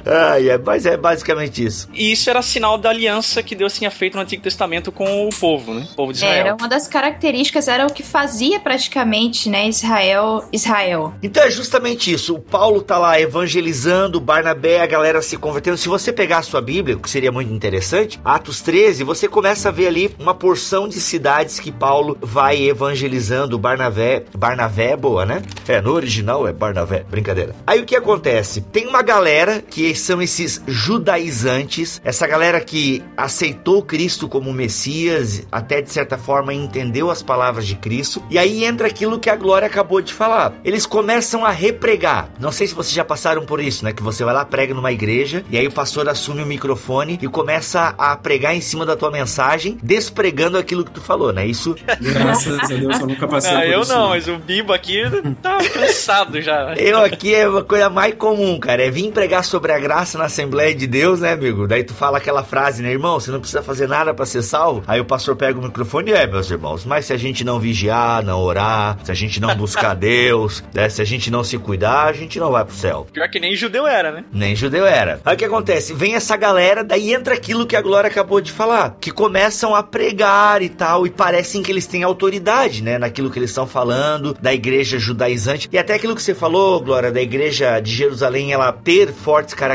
Ai, 0.06 0.50
é, 0.50 0.58
mas 0.58 0.86
é 0.86 0.96
basicamente 0.96 1.64
isso. 1.64 1.88
E 1.92 2.12
isso 2.12 2.28
era 2.28 2.42
sinal 2.42 2.76
da 2.76 2.90
aliança 2.90 3.42
que 3.42 3.54
Deus 3.54 3.76
tinha 3.76 3.90
feito 3.90 4.16
no 4.16 4.22
Antigo 4.22 4.42
Testamento 4.42 4.92
com 4.92 5.26
o 5.26 5.30
povo, 5.30 5.74
né? 5.74 5.86
O 5.92 5.94
povo 5.94 6.12
de 6.12 6.18
Israel. 6.18 6.34
Era 6.34 6.54
uma 6.54 6.68
das 6.68 6.86
características, 6.86 7.68
era 7.68 7.86
o 7.86 7.92
que 7.92 8.02
fazia 8.02 8.60
praticamente, 8.60 9.48
né, 9.48 9.68
Israel, 9.68 10.44
Israel. 10.52 11.14
Então 11.22 11.42
é 11.42 11.50
justamente 11.50 12.12
isso. 12.12 12.34
O 12.34 12.40
Paulo 12.40 12.82
tá 12.82 12.98
lá 12.98 13.20
evangelizando, 13.20 14.18
o 14.18 14.20
Barnabé, 14.20 14.80
a 14.80 14.86
galera 14.86 15.22
se 15.22 15.36
convertendo. 15.36 15.76
Se 15.76 15.88
você 15.88 16.12
pegar 16.12 16.38
a 16.38 16.42
sua 16.42 16.60
Bíblia, 16.60 16.96
o 16.96 17.00
que 17.00 17.10
seria 17.10 17.32
muito 17.32 17.52
interessante, 17.52 18.20
Atos 18.24 18.60
13, 18.60 19.04
você 19.04 19.28
começa 19.28 19.68
a 19.68 19.72
ver 19.72 19.86
ali 19.86 20.14
uma 20.18 20.34
porção 20.34 20.88
de 20.88 21.00
cidades 21.00 21.58
que 21.58 21.72
Paulo 21.72 22.16
vai 22.20 22.62
evangelizando. 22.62 23.58
Barnabé, 23.58 24.24
Barnabé 24.36 24.92
é 24.92 24.96
boa, 24.96 25.24
né? 25.24 25.42
É, 25.66 25.80
no 25.80 25.92
original 25.92 26.46
é 26.46 26.52
Barnabé, 26.52 27.04
brincadeira. 27.08 27.54
Aí 27.66 27.80
o 27.80 27.86
que 27.86 27.96
acontece? 27.96 28.60
Tem 28.60 28.86
uma 28.86 29.02
galera 29.02 29.62
que 29.62 29.93
são 30.00 30.20
esses 30.22 30.62
judaizantes, 30.66 32.00
essa 32.04 32.26
galera 32.26 32.61
que 32.61 33.02
aceitou 33.16 33.83
Cristo 33.83 34.28
como 34.28 34.52
Messias, 34.52 35.46
até 35.50 35.80
de 35.83 35.90
certa 35.90 36.16
forma 36.18 36.52
entendeu 36.52 37.11
as 37.11 37.22
palavras 37.22 37.66
de 37.66 37.74
Cristo, 37.76 38.22
e 38.30 38.38
aí 38.38 38.64
entra 38.64 38.87
aquilo 38.87 39.18
que 39.18 39.30
a 39.30 39.37
Glória 39.37 39.66
acabou 39.66 40.00
de 40.00 40.12
falar. 40.12 40.52
Eles 40.64 40.87
começam 40.87 41.44
a 41.44 41.50
repregar. 41.50 42.28
Não 42.38 42.52
sei 42.52 42.66
se 42.66 42.74
vocês 42.74 42.94
já 42.94 43.04
passaram 43.04 43.44
por 43.44 43.61
isso, 43.61 43.85
né? 43.85 43.92
Que 43.92 44.02
você 44.02 44.24
vai 44.24 44.35
lá, 44.35 44.44
prega 44.44 44.74
numa 44.74 44.92
igreja, 44.92 45.44
e 45.50 45.59
aí 45.59 45.66
o 45.66 45.72
pastor 45.72 46.09
assume 46.09 46.42
o 46.42 46.46
microfone 46.46 47.18
e 47.20 47.28
começa 47.28 47.94
a 47.98 48.16
pregar 48.16 48.54
em 48.54 48.61
cima 48.61 48.85
da 48.87 48.96
tua 48.96 49.11
mensagem, 49.11 49.78
despregando 49.83 50.59
aquilo 50.59 50.85
que 50.85 50.90
tu 50.90 51.00
falou, 51.00 51.33
né? 51.33 51.46
Isso. 51.46 51.74
Graças 52.00 52.59
a 52.59 52.66
Deus 52.66 53.00
eu 53.00 53.07
nunca 53.07 53.26
passei 53.28 53.52
Não, 53.52 53.61
por 53.61 53.68
eu 53.68 53.80
isso. 53.80 53.92
não, 53.92 54.09
mas 54.11 54.28
o 54.28 54.37
Bibo 54.38 54.72
aqui 54.72 55.02
tá 55.42 55.59
cansado 55.72 56.40
já. 56.40 56.74
Eu 56.76 57.02
aqui 57.02 57.35
é 57.35 57.48
uma 57.48 57.62
coisa 57.64 57.88
mais 57.90 58.14
comum, 58.14 58.59
cara. 58.59 58.85
É 58.85 58.90
vir 58.90 59.12
pregar 59.12 59.44
sobre 59.44 59.72
a 59.72 59.78
graça 59.85 60.16
na 60.16 60.25
Assembleia 60.25 60.75
de 60.75 60.87
Deus, 60.87 61.20
né, 61.20 61.33
amigo? 61.33 61.66
Daí 61.66 61.85
tu 61.85 61.92
fala 61.92 62.16
aquela 62.16 62.42
frase, 62.42 62.83
né, 62.83 62.90
irmão? 62.90 63.20
Você 63.20 63.31
não 63.31 63.38
precisa 63.38 63.62
fazer 63.62 63.87
nada 63.87 64.14
para 64.14 64.25
ser 64.25 64.40
salvo. 64.40 64.83
Aí 64.87 64.99
o 64.99 65.05
pastor 65.05 65.37
pega 65.37 65.59
o 65.59 65.62
microfone 65.62 66.11
e 66.11 66.14
é, 66.14 66.27
meus 66.27 66.51
irmãos, 66.51 66.87
mas 66.87 67.05
se 67.05 67.12
a 67.12 67.18
gente 67.18 67.44
não 67.44 67.61
vigiar, 67.61 68.25
não 68.25 68.40
orar, 68.40 68.97
se 69.05 69.12
a 69.12 69.14
gente 69.14 69.38
não 69.38 69.55
buscar 69.55 69.92
Deus, 69.94 70.64
né, 70.73 70.88
se 70.88 71.03
a 71.03 71.05
gente 71.05 71.31
não 71.31 71.44
se 71.44 71.59
cuidar, 71.59 72.05
a 72.05 72.14
gente 72.14 72.40
não 72.40 72.51
vai 72.51 72.64
pro 72.64 72.75
céu. 72.75 73.07
Pior 73.12 73.29
que 73.29 73.38
nem 73.38 73.55
judeu 73.55 73.87
era, 73.87 74.11
né? 74.11 74.25
Nem 74.33 74.57
judeu 74.57 74.87
era. 74.87 75.20
Aí 75.23 75.35
o 75.35 75.37
que 75.38 75.44
acontece? 75.44 75.92
Vem 75.92 76.14
essa 76.14 76.35
galera, 76.35 76.83
daí 76.83 77.12
entra 77.12 77.35
aquilo 77.35 77.66
que 77.66 77.77
a 77.77 77.83
Glória 77.83 78.09
acabou 78.09 78.40
de 78.40 78.53
falar, 78.53 78.97
que 78.99 79.11
começam 79.11 79.75
a 79.75 79.83
pregar 79.83 80.62
e 80.62 80.70
tal, 80.70 81.07
e 81.07 81.11
parecem 81.11 81.62
que 81.62 81.70
eles 81.70 81.87
têm 81.87 82.03
autoridade, 82.03 82.83
né, 82.83 82.97
naquilo 82.97 83.31
que 83.31 83.38
eles 83.38 83.51
estão 83.51 83.66
falando, 83.66 84.35
da 84.40 84.55
igreja 84.55 84.99
judaizante. 84.99 85.68
E 85.70 85.77
até 85.77 85.92
aquilo 85.92 86.14
que 86.14 86.23
você 86.23 86.35
falou, 86.35 86.81
Glória, 86.81 87.12
da 87.12 87.20
igreja 87.20 87.81
de 87.81 87.92
Jerusalém, 87.92 88.51
ela 88.51 88.73
ter 88.73 89.12
fortes 89.12 89.53
características 89.53 89.73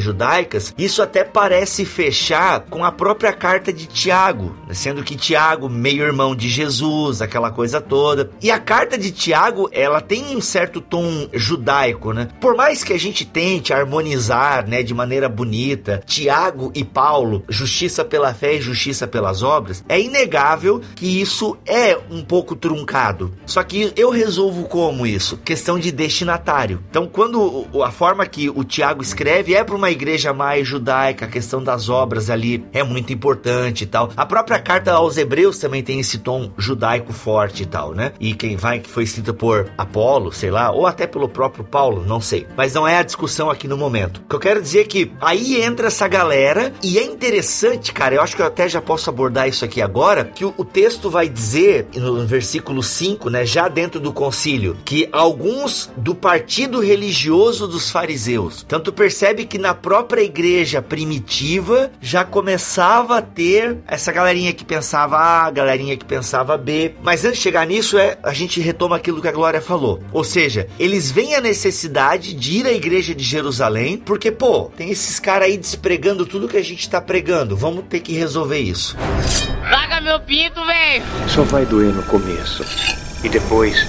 judaicas, 0.00 0.74
isso 0.76 1.02
até 1.02 1.24
parece 1.24 1.84
fechar 1.84 2.60
com 2.68 2.84
a 2.84 2.92
própria 2.92 3.32
carta 3.32 3.72
de 3.72 3.86
Tiago, 3.86 4.56
né, 4.66 4.74
sendo 4.74 5.02
que 5.02 5.16
Tiago, 5.16 5.68
meio 5.68 6.02
irmão 6.02 6.34
de 6.34 6.48
Jesus, 6.48 7.22
aquela 7.22 7.50
coisa 7.50 7.80
toda. 7.80 8.30
E 8.42 8.50
a 8.50 8.58
carta 8.58 8.96
de 8.96 9.10
Tiago, 9.10 9.68
ela 9.72 10.00
tem 10.00 10.36
um 10.36 10.40
certo 10.40 10.80
tom 10.80 11.28
judaico, 11.32 12.12
né? 12.12 12.28
Por 12.40 12.56
mais 12.56 12.84
que 12.84 12.92
a 12.92 12.98
gente 12.98 13.24
tente 13.24 13.72
harmonizar, 13.72 14.66
né, 14.66 14.82
de 14.82 14.94
maneira 14.94 15.28
bonita, 15.28 16.02
Tiago 16.06 16.70
e 16.74 16.84
Paulo, 16.84 17.44
justiça 17.48 18.04
pela 18.04 18.34
fé 18.34 18.54
e 18.54 18.60
justiça 18.60 19.06
pelas 19.06 19.42
obras, 19.42 19.84
é 19.88 20.00
inegável 20.00 20.80
que 20.94 21.20
isso 21.20 21.56
é 21.66 21.98
um 22.10 22.22
pouco 22.22 22.56
truncado. 22.56 23.32
Só 23.46 23.62
que 23.62 23.92
eu 23.96 24.10
resolvo 24.10 24.64
como 24.64 25.06
isso? 25.06 25.36
Questão 25.38 25.78
de 25.78 25.90
destinatário. 25.90 26.82
Então, 26.90 27.06
quando 27.06 27.66
a 27.82 27.90
forma 27.90 28.26
que 28.26 28.48
o 28.50 28.64
Tiago 28.64 29.02
escreve 29.02 29.39
é 29.48 29.64
para 29.64 29.74
uma 29.74 29.90
igreja 29.90 30.32
mais 30.32 30.66
judaica, 30.66 31.26
a 31.26 31.28
questão 31.28 31.62
das 31.62 31.88
obras 31.88 32.30
ali 32.30 32.64
é 32.72 32.82
muito 32.82 33.12
importante 33.12 33.84
e 33.84 33.86
tal. 33.86 34.10
A 34.16 34.26
própria 34.26 34.58
carta 34.58 34.92
aos 34.92 35.16
Hebreus 35.16 35.58
também 35.58 35.82
tem 35.82 36.00
esse 36.00 36.18
tom 36.18 36.50
judaico 36.56 37.12
forte 37.12 37.62
e 37.62 37.66
tal, 37.66 37.92
né? 37.94 38.12
E 38.20 38.34
quem 38.34 38.56
vai 38.56 38.80
que 38.80 38.88
foi 38.88 39.04
escrita 39.04 39.32
por 39.32 39.70
Apolo, 39.76 40.32
sei 40.32 40.50
lá, 40.50 40.70
ou 40.70 40.86
até 40.86 41.06
pelo 41.06 41.28
próprio 41.28 41.64
Paulo, 41.64 42.04
não 42.06 42.20
sei. 42.20 42.46
Mas 42.56 42.74
não 42.74 42.86
é 42.86 42.98
a 42.98 43.02
discussão 43.02 43.50
aqui 43.50 43.66
no 43.66 43.76
momento. 43.76 44.18
O 44.18 44.28
que 44.28 44.34
eu 44.34 44.40
quero 44.40 44.62
dizer 44.62 44.80
é 44.80 44.84
que 44.84 45.12
aí 45.20 45.60
entra 45.62 45.86
essa 45.86 46.06
galera 46.06 46.72
e 46.82 46.98
é 46.98 47.04
interessante, 47.04 47.92
cara, 47.92 48.14
eu 48.14 48.22
acho 48.22 48.36
que 48.36 48.42
eu 48.42 48.46
até 48.46 48.68
já 48.68 48.80
posso 48.80 49.08
abordar 49.10 49.48
isso 49.48 49.64
aqui 49.64 49.80
agora, 49.80 50.24
que 50.24 50.44
o, 50.44 50.54
o 50.56 50.64
texto 50.64 51.10
vai 51.10 51.28
dizer 51.28 51.86
no 51.94 52.26
versículo 52.26 52.82
5, 52.82 53.30
né, 53.30 53.44
já 53.44 53.68
dentro 53.68 54.00
do 54.00 54.12
concílio, 54.12 54.76
que 54.84 55.08
alguns 55.12 55.90
do 55.96 56.14
partido 56.14 56.80
religioso 56.80 57.66
dos 57.66 57.90
fariseus. 57.90 58.64
Tanto 58.66 58.92
percebe 58.92 59.29
percebe 59.30 59.44
que 59.44 59.58
na 59.58 59.74
própria 59.74 60.22
igreja 60.22 60.82
primitiva 60.82 61.90
já 62.00 62.24
começava 62.24 63.18
a 63.18 63.22
ter 63.22 63.78
essa 63.86 64.10
galerinha 64.10 64.52
que 64.52 64.64
pensava 64.64 65.16
A, 65.18 65.50
galerinha 65.50 65.96
que 65.96 66.04
pensava 66.04 66.56
B. 66.56 66.94
Mas 67.02 67.24
antes 67.24 67.38
de 67.38 67.42
chegar 67.42 67.66
nisso, 67.66 67.98
é, 67.98 68.18
a 68.22 68.32
gente 68.32 68.60
retoma 68.60 68.96
aquilo 68.96 69.20
que 69.22 69.28
a 69.28 69.32
Glória 69.32 69.60
falou. 69.60 70.02
Ou 70.12 70.24
seja, 70.24 70.66
eles 70.78 71.10
veem 71.10 71.36
a 71.36 71.40
necessidade 71.40 72.34
de 72.34 72.58
ir 72.58 72.66
à 72.66 72.72
igreja 72.72 73.14
de 73.14 73.22
Jerusalém, 73.22 73.96
porque, 73.96 74.30
pô, 74.32 74.64
tem 74.76 74.90
esses 74.90 75.20
caras 75.20 75.48
aí 75.48 75.56
despregando 75.56 76.26
tudo 76.26 76.48
que 76.48 76.56
a 76.56 76.64
gente 76.64 76.88
tá 76.88 77.00
pregando. 77.00 77.56
Vamos 77.56 77.84
ter 77.88 78.00
que 78.00 78.12
resolver 78.12 78.58
isso. 78.58 78.96
Larga 79.62 80.00
meu 80.00 80.20
pinto, 80.20 80.64
velho! 80.66 81.04
Só 81.28 81.42
vai 81.42 81.64
doer 81.64 81.94
no 81.94 82.02
começo. 82.04 82.64
E 83.22 83.28
depois, 83.28 83.86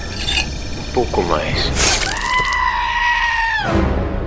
um 0.78 0.92
pouco 0.92 1.22
mais. 1.22 2.01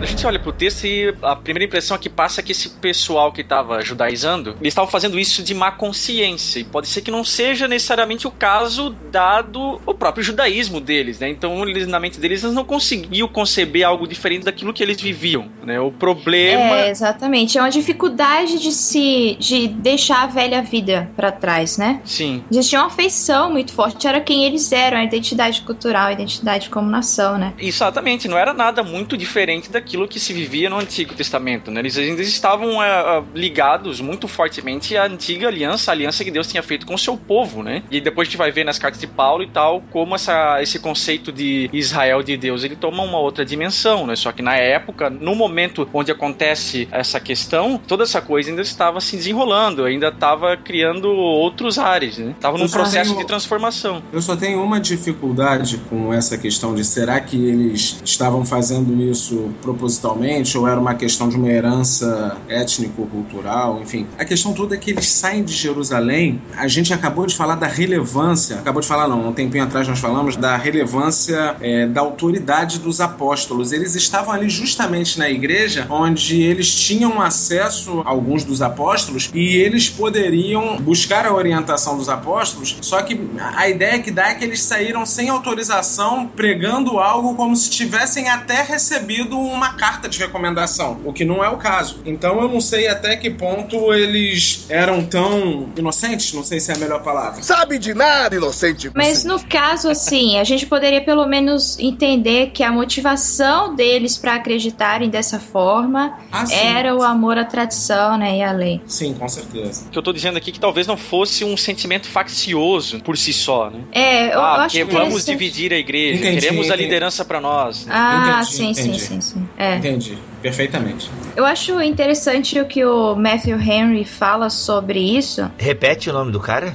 A 0.02 0.06
gente 0.06 0.26
olha 0.28 0.40
pro 0.40 0.52
texto 0.52 0.86
e 0.86 1.16
a 1.22 1.36
primeira 1.36 1.66
impressão 1.66 1.98
que 1.98 2.10
passa 2.10 2.42
é 2.42 2.44
que 2.44 2.52
esse 2.52 2.70
pessoal 2.70 3.32
que 3.32 3.42
estava 3.42 3.82
judaizando, 3.82 4.52
eles 4.62 4.72
estavam 4.72 4.90
fazendo 4.90 5.18
isso 5.18 5.42
de 5.42 5.54
má 5.54 5.72
consciência. 5.72 6.60
E 6.60 6.64
pode 6.64 6.88
ser 6.88 7.02
que 7.02 7.10
não 7.10 7.24
seja 7.24 7.68
necessariamente 7.68 8.28
o 8.28 8.32
caso, 8.32 8.96
dado 9.12 9.82
o 9.86 9.94
próprio 9.94 10.24
judaísmo 10.24 10.80
deles, 10.80 11.20
né? 11.20 11.30
Então, 11.30 11.68
eles, 11.68 11.88
na 11.88 12.00
mente 12.00 12.20
deles, 12.20 12.44
eles 12.44 12.56
não 12.56 12.66
conseguiam 12.66 13.28
conceber 13.28 13.84
algo 13.84 14.08
diferente 14.08 14.44
daquilo 14.44 14.74
que 14.74 14.84
eles 14.84 15.00
viviam, 15.00 15.50
né? 15.64 15.80
O 15.80 15.92
problema... 15.92 16.78
É, 16.78 16.90
exatamente. 16.90 17.58
É 17.58 17.62
uma 17.62 17.72
dificuldade 17.72 18.60
de 18.60 18.72
se... 18.72 19.38
de 19.40 19.68
deixar 19.68 20.24
a 20.24 20.28
velha 20.28 20.62
vida 20.62 21.10
para 21.16 21.32
trás, 21.32 21.78
né? 21.78 22.02
Sim. 22.04 22.44
Eles 22.52 22.70
tinham 22.70 22.84
uma 22.84 22.90
afeição 22.90 23.52
muito 23.52 23.72
forte. 23.72 24.08
Era 24.08 24.20
quem 24.22 24.46
eles 24.46 24.72
eram, 24.72 24.98
a 24.98 25.04
identidade 25.04 25.62
cultural, 25.62 26.08
a 26.08 26.12
identidade 26.12 26.70
como 26.70 26.90
nação, 26.90 27.38
né? 27.38 27.54
Exatamente. 27.58 28.28
Não 28.28 28.38
era 28.38 28.54
nada 28.54 28.84
muito 28.84 29.18
diferente 29.18 29.70
daquilo 29.86 30.08
que 30.08 30.20
se 30.20 30.34
vivia 30.34 30.68
no 30.68 30.80
Antigo 30.80 31.14
Testamento, 31.14 31.70
né? 31.70 31.80
Eles 31.80 31.96
ainda 31.96 32.22
estavam 32.24 32.82
é, 32.82 33.24
ligados 33.36 34.02
muito 34.02 34.28
fortemente 34.28 34.98
à 34.98 35.06
antiga 35.06 35.48
aliança, 35.48 35.92
a 35.92 35.94
aliança 35.94 36.24
que 36.24 36.32
Deus 36.32 36.48
tinha 36.48 36.64
feito 36.64 36.88
com 36.88 36.96
o 36.96 36.98
seu 36.98 37.16
povo, 37.16 37.62
né? 37.62 37.84
E 37.92 38.02
depois 38.02 38.28
a 38.28 38.30
gente 38.32 38.38
vai 38.38 38.52
ver 38.52 38.64
nas 38.64 38.80
cartas 38.80 39.00
de 39.00 39.06
Paulo 39.06 39.44
e 39.44 39.48
tal 39.48 39.82
como 39.92 40.16
essa, 40.16 40.62
esse 40.62 40.80
conceito 40.80 41.32
de 41.32 41.70
Israel 41.72 42.24
de 42.24 42.36
Deus 42.36 42.64
ele 42.64 42.76
toma 42.76 43.04
uma 43.04 43.20
outra 43.20 43.46
dimensão, 43.46 44.08
né? 44.08 44.16
Só 44.16 44.32
que 44.32 44.42
na 44.42 44.56
época, 44.56 45.10
no 45.10 45.36
momento 45.36 45.88
onde 45.94 46.12
acontece 46.12 46.88
essa 46.92 47.20
questão, 47.20 47.80
toda 47.88 48.04
essa 48.04 48.22
coisa 48.22 48.50
ainda 48.50 48.64
estava 48.64 49.00
se 49.00 49.16
desenrolando, 49.16 49.84
ainda 49.84 50.08
estava 50.08 50.58
criando 50.58 51.10
outros 51.10 51.78
ares, 51.78 52.18
né? 52.18 52.32
Estava 52.32 52.58
num 52.58 52.68
processo 52.68 53.12
tenho, 53.12 53.22
de 53.22 53.28
transformação. 53.28 54.02
Eu 54.12 54.22
só 54.22 54.36
tenho 54.36 54.64
uma 54.64 54.80
dificuldade 54.80 55.78
com 55.90 56.12
essa 56.12 56.38
questão 56.38 56.74
de 56.74 56.84
será 56.84 57.20
que 57.22 57.38
eles 57.38 58.02
estavam 58.04 58.44
fazendo 58.44 59.00
isso 59.04 59.54
propositalmente 59.76 60.58
ou 60.58 60.68
era 60.68 60.80
uma 60.80 60.96
questão 60.96 61.30
de 61.30 61.36
uma 61.36 61.50
herança 61.50 62.38
étnico-cultural, 62.48 63.82
enfim. 63.82 64.08
A 64.18 64.26
questão 64.26 64.54
toda 64.54 64.76
é 64.76 64.78
que 64.78 64.92
eles 64.92 65.08
saem 65.08 65.44
de 65.44 65.54
Jerusalém. 65.54 66.42
A 66.58 66.68
gente 66.68 66.94
acabou 66.94 67.26
de 67.28 67.36
falar 67.36 67.56
da 67.56 67.68
relevância, 67.68 68.58
acabou 68.58 68.82
de 68.82 68.88
falar, 68.88 69.08
não, 69.08 69.28
um 69.28 69.34
tempinho 69.34 69.64
atrás 69.64 69.88
nós 69.88 70.00
falamos 70.00 70.36
da 70.36 70.56
relevância 70.56 71.56
é, 71.62 71.86
da 71.86 72.02
autoridade 72.02 72.80
dos 72.80 73.02
apóstolos. 73.02 73.72
Eles 73.72 73.96
estavam 73.96 74.34
ali 74.34 74.50
justamente 74.50 75.20
na 75.20 75.30
igreja 75.30 75.86
onde 75.90 76.42
eles 76.42 76.74
tinham 76.74 77.22
acesso 77.22 78.02
a 78.06 78.10
alguns 78.10 78.44
dos 78.44 78.62
apóstolos 78.62 79.30
e 79.34 79.58
eles 79.58 79.90
poderiam 79.90 80.78
buscar 80.78 81.26
a 81.26 81.34
orientação 81.34 81.98
dos 81.98 82.08
apóstolos, 82.08 82.78
só 82.82 83.02
que 83.02 83.20
a 83.56 83.68
ideia 83.68 84.00
que 84.00 84.12
dá 84.12 84.30
é 84.30 84.36
que 84.36 84.44
eles 84.46 84.62
saíram 84.62 85.06
sem 85.06 85.30
autorização, 85.30 86.28
pregando 86.28 87.00
algo 87.00 87.36
como 87.36 87.56
se 87.56 87.70
tivessem 87.70 88.30
até 88.30 88.62
recebido 88.62 89.38
uma 89.38 89.65
carta 89.74 90.08
de 90.08 90.20
recomendação, 90.20 91.00
o 91.04 91.14
que 91.14 91.26
não 91.26 91.44
é 91.44 91.50
o 91.50 91.58
caso. 91.58 92.02
Então 92.06 92.42
eu 92.42 92.48
não 92.48 92.62
sei 92.62 92.88
até 92.88 93.16
que 93.16 93.30
ponto 93.30 93.94
eles 93.94 94.66
eram 94.70 95.06
tão 95.06 95.70
inocentes, 95.76 96.34
não 96.34 96.44
sei 96.44 96.60
se 96.60 96.72
é 96.72 96.76
a 96.76 96.78
melhor 96.78 97.02
palavra. 97.04 97.42
Sabe 97.44 97.78
de 97.78 97.94
nada, 97.94 98.36
inocente. 98.36 98.92
Mas 98.94 99.24
no 99.24 99.40
caso, 99.46 99.90
assim, 99.90 100.38
a 100.40 100.44
gente 100.44 100.66
poderia 100.66 101.02
pelo 101.02 101.26
menos 101.26 101.78
entender 101.80 102.52
que 102.52 102.64
a 102.64 102.72
motivação 102.72 103.76
deles 103.76 104.18
para 104.18 104.36
acreditarem 104.36 105.10
dessa 105.10 105.40
forma 105.40 106.18
ah, 106.32 106.46
era 106.52 106.96
o 106.96 107.04
amor 107.04 107.38
à 107.38 107.46
tradição, 107.46 108.18
né, 108.18 108.38
e 108.38 108.44
à 108.44 108.52
lei. 108.52 108.82
Sim, 108.86 109.14
com 109.14 109.28
certeza. 109.28 109.86
O 109.88 109.90
que 109.90 109.98
eu 109.98 110.04
tô 110.04 110.14
dizendo 110.14 110.38
aqui 110.38 110.50
é 110.50 110.54
que 110.54 110.60
talvez 110.60 110.88
não 110.88 110.98
fosse 110.98 111.44
um 111.44 111.56
sentimento 111.58 112.08
faccioso 112.08 113.00
por 113.00 113.18
si 113.18 113.34
só, 113.34 113.70
né? 113.70 113.80
É, 113.92 114.34
eu 114.34 114.42
ah, 114.42 114.64
acho 114.64 114.76
que 114.76 114.84
vamos 114.84 115.26
dividir 115.26 115.74
a 115.74 115.78
igreja, 115.78 116.20
entendi, 116.20 116.42
queremos 116.42 116.68
entendi. 116.68 116.74
a 116.74 116.76
liderança 116.84 117.26
para 117.26 117.42
nós. 117.42 117.86
Né? 117.86 117.94
Ah, 117.96 118.42
entendi, 118.42 118.56
sim, 118.56 118.74
sim, 118.74 119.00
sim, 119.00 119.22
sim. 119.22 119.50
É. 119.58 119.76
Entendi, 119.76 120.18
perfeitamente. 120.42 121.10
Eu 121.36 121.46
acho 121.46 121.82
interessante 121.82 122.60
o 122.60 122.66
que 122.66 122.84
o 122.84 123.16
Matthew 123.16 123.60
Henry 123.60 124.06
fala 124.06 124.50
sobre 124.50 125.00
isso. 125.00 125.50
Repete 125.58 126.10
o 126.10 126.14
nome 126.14 126.32
do 126.32 126.40
cara? 126.40 126.74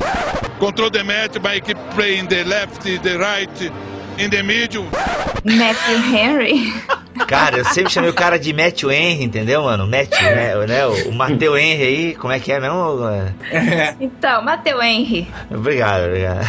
Control 0.59 0.90
the 0.90 1.03
match 1.03 1.38
by 1.38 1.61
keep 1.61 1.79
playing 1.95 2.27
the 2.27 2.45
left, 2.45 2.99
the 3.01 3.16
right, 3.16 3.73
in 4.21 4.31
the 4.31 4.43
middle. 4.43 4.85
Matthew 5.45 5.99
Henry. 5.99 6.73
Cara, 7.27 7.59
eu 7.59 7.65
sempre 7.65 7.93
chamei 7.93 8.11
o 8.11 8.15
cara 8.15 8.39
de 8.39 8.53
Matthew 8.53 8.91
Henry, 8.91 9.25
entendeu, 9.25 9.63
mano? 9.63 9.87
Matthew, 9.87 10.23
né? 10.23 10.67
né? 10.67 10.87
O, 10.87 11.11
o 11.11 11.13
Mateu 11.13 11.57
Henry 11.57 11.83
aí, 11.83 12.15
como 12.15 12.33
é 12.33 12.41
que 12.41 12.53
é 12.53 12.61
mesmo? 12.61 12.81
Então, 14.01 14.43
Mateu 14.43 14.83
Henry. 14.83 15.29
Obrigado, 15.51 16.07
obrigado. 16.07 16.47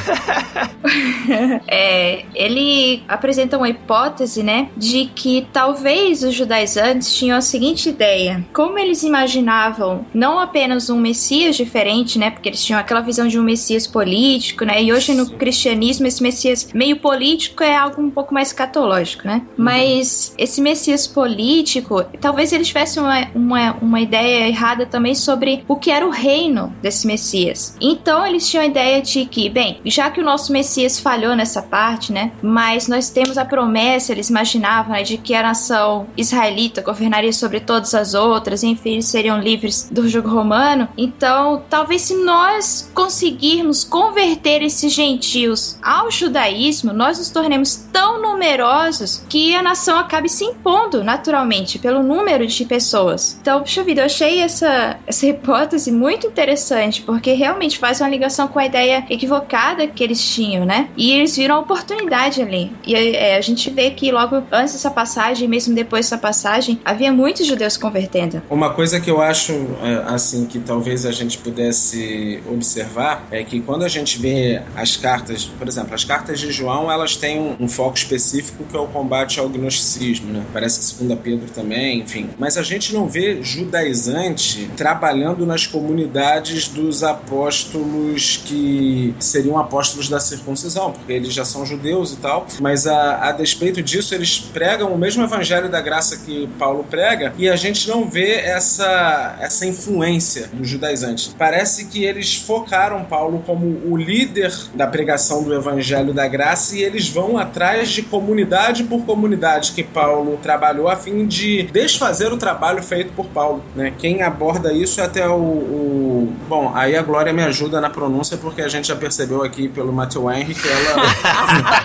é, 1.68 2.26
ele 2.34 3.04
apresenta 3.08 3.58
uma 3.58 3.70
hipótese, 3.70 4.44
né, 4.44 4.70
de 4.76 5.06
que 5.14 5.48
talvez 5.52 6.24
os 6.24 6.34
judaizantes 6.34 7.14
tinham 7.14 7.38
a 7.38 7.42
seguinte 7.42 7.90
ideia: 7.90 8.44
como 8.54 8.78
eles 8.78 9.04
imaginavam 9.04 10.06
não 10.14 10.40
apenas 10.40 10.90
um 10.90 11.00
Messias 11.00 11.56
diferente, 11.56 12.18
né, 12.18 12.30
porque 12.30 12.50
eles 12.50 12.64
tinham 12.64 12.80
aquela 12.80 13.02
visão 13.02 13.28
de 13.28 13.40
um 13.40 13.44
Messias 13.44 13.86
político, 13.88 14.66
né, 14.66 14.82
e 14.82 14.92
hoje 14.92 15.14
no 15.14 15.30
cristianismo 15.32 16.08
esse 16.08 16.22
Messias 16.22 16.70
meio 16.74 16.98
político 16.98 17.61
é 17.63 17.76
algo 17.76 18.02
um 18.02 18.10
pouco 18.10 18.34
mais 18.34 18.54
catológico, 18.54 19.28
né, 19.28 19.41
uhum. 19.58 19.63
mas 19.65 20.34
esse 20.38 20.62
Messias 20.62 21.08
político, 21.08 22.04
talvez 22.19 22.52
eles 22.52 22.67
tivessem 22.67 23.02
uma, 23.02 23.28
uma, 23.34 23.74
uma 23.82 24.00
ideia 24.00 24.47
errada 24.47 24.86
também 24.86 25.15
sobre 25.15 25.63
o 25.67 25.76
que 25.76 25.91
era 25.91 26.06
o 26.06 26.10
reino 26.10 26.74
desse 26.82 27.08
Messias. 27.08 27.76
Então 27.82 28.26
eles 28.26 28.50
tinham 28.50 28.63
a 28.63 28.67
ideia 28.67 29.02
de 29.02 29.26
que, 29.26 29.50
bem, 29.50 29.80
já 29.86 30.10
que 30.10 30.21
o 30.21 30.24
nosso 30.24 30.52
Messias 30.52 31.00
falhou 31.00 31.36
nessa 31.36 31.62
parte, 31.62 32.12
né? 32.12 32.32
Mas 32.41 32.88
nós 32.88 33.10
temos 33.10 33.38
a 33.38 33.45
promessa, 33.45 34.12
eles 34.12 34.30
imaginavam, 34.30 34.93
né, 34.93 35.04
de 35.04 35.17
que 35.17 35.34
a 35.34 35.43
nação 35.43 36.08
israelita 36.17 36.82
governaria 36.82 37.34
sobre 37.34 37.60
todas 37.60 37.93
as 37.93 38.13
outras, 38.13 38.63
enfim, 38.63 38.91
eles 38.91 39.06
seriam 39.06 39.39
livres 39.39 39.89
do 39.91 40.08
jugo 40.08 40.30
romano. 40.30 40.88
Então, 40.97 41.63
talvez 41.69 42.02
se 42.02 42.15
nós 42.15 42.89
conseguirmos 42.93 43.84
converter 43.84 44.62
esses 44.62 44.91
gentios 44.91 45.78
ao 45.82 46.12
judaísmo, 46.12 46.93
nós 46.93 47.17
nos 47.17 47.30
tornemos 47.41 47.75
tão 47.91 48.21
numerosos 48.21 49.23
que 49.27 49.56
a 49.56 49.63
nação 49.63 49.97
acabe 49.97 50.30
se 50.30 50.43
impondo 50.43 51.04
naturalmente 51.04 51.80
pelo 51.80 52.04
número 52.04 52.45
de 52.45 52.65
pessoas. 52.65 53.38
Então, 53.41 53.62
puxa 53.62 53.84
vida, 53.84 54.01
eu 54.01 54.06
achei 54.06 54.39
essa, 54.39 54.97
essa 55.08 55.25
hipótese 55.27 55.91
muito 55.91 56.27
interessante, 56.27 57.01
porque 57.01 57.34
realmente 57.34 57.80
faz 57.80 57.99
uma 57.99 58.08
ligação 58.08 58.47
com 58.47 58.60
a 58.60 58.65
ideia 58.65 59.04
equivocada 59.10 59.88
que 59.88 60.04
eles 60.04 60.23
tinham, 60.23 60.65
né? 60.65 60.89
E 60.95 61.12
eles 61.12 61.36
viram 61.36 61.56
a 61.56 61.60
oportunidade 61.60 62.43
ali. 62.43 62.71
E 62.86 62.93
é, 62.93 63.38
a 63.38 63.41
gente 63.41 63.71
vê 63.71 63.89
que 63.89 64.12
logo 64.12 64.43
antes 64.51 64.73
dessa 64.73 64.91
passagem, 64.91 65.47
mesmo 65.47 65.73
depois 65.73 66.06
dessa 66.06 66.17
passagem, 66.19 66.80
havia 66.86 67.12
muitos 67.12 67.47
judeus 67.47 67.75
convertendo. 67.75 68.41
Uma 68.51 68.71
coisa 68.71 68.99
que 68.99 69.10
eu 69.10 69.19
acho, 69.19 69.51
é, 69.82 70.13
assim, 70.13 70.45
que 70.45 70.60
talvez 70.60 71.08
a 71.08 71.12
gente 71.12 71.39
pudesse 71.39 72.43
observar 72.47 73.25
é 73.32 73.43
que 73.43 73.62
quando 73.62 73.84
a 73.84 73.89
gente 73.89 74.19
vê 74.19 74.62
as 74.75 74.95
cartas, 74.95 75.45
por 75.45 75.67
exemplo, 75.67 75.95
as 75.95 76.04
cartas 76.04 76.39
de 76.39 76.51
João, 76.51 76.91
elas 76.91 77.15
têm 77.15 77.31
um, 77.39 77.65
um 77.65 77.67
foco 77.67 77.98
específico 77.98 78.63
que 78.70 78.76
é 78.76 78.80
o 78.80 78.88
combate 78.88 79.39
ao 79.39 79.50
gnosticismo 79.50 80.32
né? 80.32 80.44
Parece 80.54 80.80
que 80.80 80.86
segunda 80.86 81.15
Pedro 81.15 81.50
também, 81.50 82.00
enfim. 82.00 82.30
Mas 82.38 82.58
a 82.58 82.63
gente 82.63 82.94
não 82.94 83.08
vê 83.08 83.41
judaizante 83.41 84.70
trabalhando 84.76 85.46
nas 85.46 85.67
comunidades 85.67 86.67
dos 86.67 87.04
apóstolos 87.04 88.41
que 88.46 89.13
seriam 89.20 89.58
apóstolos 89.58 90.10
da 90.10 90.20
circuncisão, 90.20 90.91
porque 90.91 91.13
eles 91.13 91.34
já 91.34 91.46
são 91.46 91.65
judeus 91.65 92.13
e 92.13 92.17
tal. 92.17 92.48
Mas 92.60 92.88
a, 92.88 93.30
a 93.30 93.32
despeito 93.32 93.82
disso, 93.82 94.13
eles 94.15 94.39
pregam 94.39 94.94
o 94.94 94.98
mesmo 94.98 95.24
evangelho 95.24 95.70
da 95.70 95.82
graça 95.82 96.17
que 96.17 96.48
Paulo 96.58 96.86
prega 96.89 97.34
e 97.38 97.50
a 97.50 97.56
gente 97.56 97.88
não 97.88 98.10
vê 98.10 98.36
essa, 98.36 99.38
essa 99.39 99.65
influência 99.65 100.50
dos 100.54 100.67
judaizantes. 100.67 101.34
Parece 101.38 101.86
que 101.86 102.04
eles 102.04 102.36
focaram 102.36 103.04
Paulo 103.04 103.44
como 103.46 103.65
o 103.65 103.98
líder 103.98 104.54
da 104.74 104.88
pregação 104.88 105.44
do 105.44 105.54
evangelho 105.54 106.13
da 106.13 106.28
graça 106.28 106.76
e 106.76 106.84
eles 106.84 107.08
vão 107.08 107.21
atrás 107.38 107.90
de 107.90 108.02
comunidade 108.02 108.84
por 108.84 109.06
comunidade 109.06 109.72
que 109.72 109.84
Paulo 109.84 110.22
Paulo 110.22 110.38
trabalhou 110.42 110.88
a 110.88 110.96
fim 110.96 111.26
de 111.26 111.64
desfazer 111.64 112.32
o 112.32 112.38
trabalho 112.38 112.82
feito 112.84 113.12
por 113.14 113.26
Paulo. 113.28 113.64
Né? 113.76 113.94
Quem 113.98 114.22
aborda 114.22 114.74
isso 114.74 115.02
é 115.02 115.06
até 115.06 115.28
o, 115.28 115.34
o, 115.34 116.34
Bom, 116.48 116.72
aí 116.76 116.96
a 116.98 117.02
Glória 117.02 117.32
me 117.32 117.44
ajuda 117.44 117.80
na 117.80 117.90
pronúncia, 117.90 118.38
porque 118.38 118.62
a 118.62 118.68
gente 118.68 118.88
já 118.88 118.96
percebeu 118.96 119.44
aqui 119.44 119.70
pelo 119.70 119.94
Matthew 119.94 120.32
Henry 120.32 120.54
que 120.54 120.68
ela. 120.68 121.02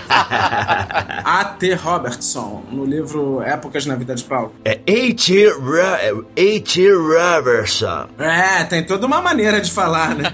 A.T. 1.23 1.73
Robertson, 1.75 2.63
no 2.71 2.85
livro 2.85 3.41
Épocas 3.41 3.85
na 3.85 3.95
Vida 3.95 4.15
de 4.15 4.23
Paulo. 4.23 4.53
É 4.63 4.79
A.T. 4.87 5.49
Robertson. 6.93 8.07
É, 8.17 8.63
tem 8.65 8.83
toda 8.83 9.05
uma 9.05 9.21
maneira 9.21 9.61
de 9.61 9.71
falar, 9.71 10.15
né? 10.15 10.33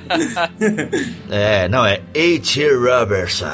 é, 1.29 1.67
não, 1.67 1.85
é 1.85 2.01
A.T. 2.15 2.75
Robertson. 2.75 3.45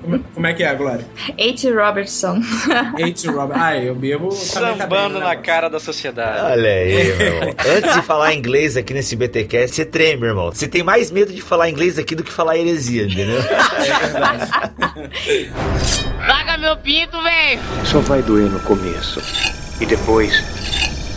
como, 0.00 0.18
como, 0.34 0.46
é 0.46 0.52
que 0.52 0.62
é, 0.62 0.71
Glória? 0.74 1.04
A.T. 1.38 1.70
Robertson. 1.72 2.40
A.T. 2.94 3.28
Robertson. 3.28 3.62
Ah, 3.64 3.76
eu 3.76 3.94
bebo. 3.94 4.28
Tá 4.28 4.34
Sambando 4.34 5.18
tá 5.18 5.24
na 5.26 5.36
cara 5.36 5.68
da 5.68 5.78
sociedade. 5.80 6.52
Olha 6.52 6.70
aí, 6.70 7.14
meu 7.16 7.26
irmão. 7.26 7.54
Antes 7.76 7.94
de 7.94 8.02
falar 8.02 8.34
inglês 8.34 8.76
aqui 8.76 8.94
nesse 8.94 9.16
BTcast, 9.16 9.74
você 9.76 9.84
treme, 9.84 10.26
irmão. 10.26 10.50
Você 10.50 10.68
tem 10.68 10.82
mais 10.82 11.10
medo 11.10 11.32
de 11.32 11.40
falar 11.42 11.68
inglês 11.68 11.98
aqui 11.98 12.14
do 12.14 12.22
que 12.24 12.32
falar 12.32 12.56
heresia, 12.56 13.04
entendeu? 13.04 13.40
É 13.82 14.06
verdade. 14.06 14.50
Larga 16.26 16.56
meu 16.58 16.76
pinto, 16.76 17.20
velho! 17.22 17.60
Só 17.84 18.00
vai 18.00 18.22
doer 18.22 18.48
no 18.50 18.60
começo. 18.60 19.20
E 19.80 19.86
depois, 19.86 20.42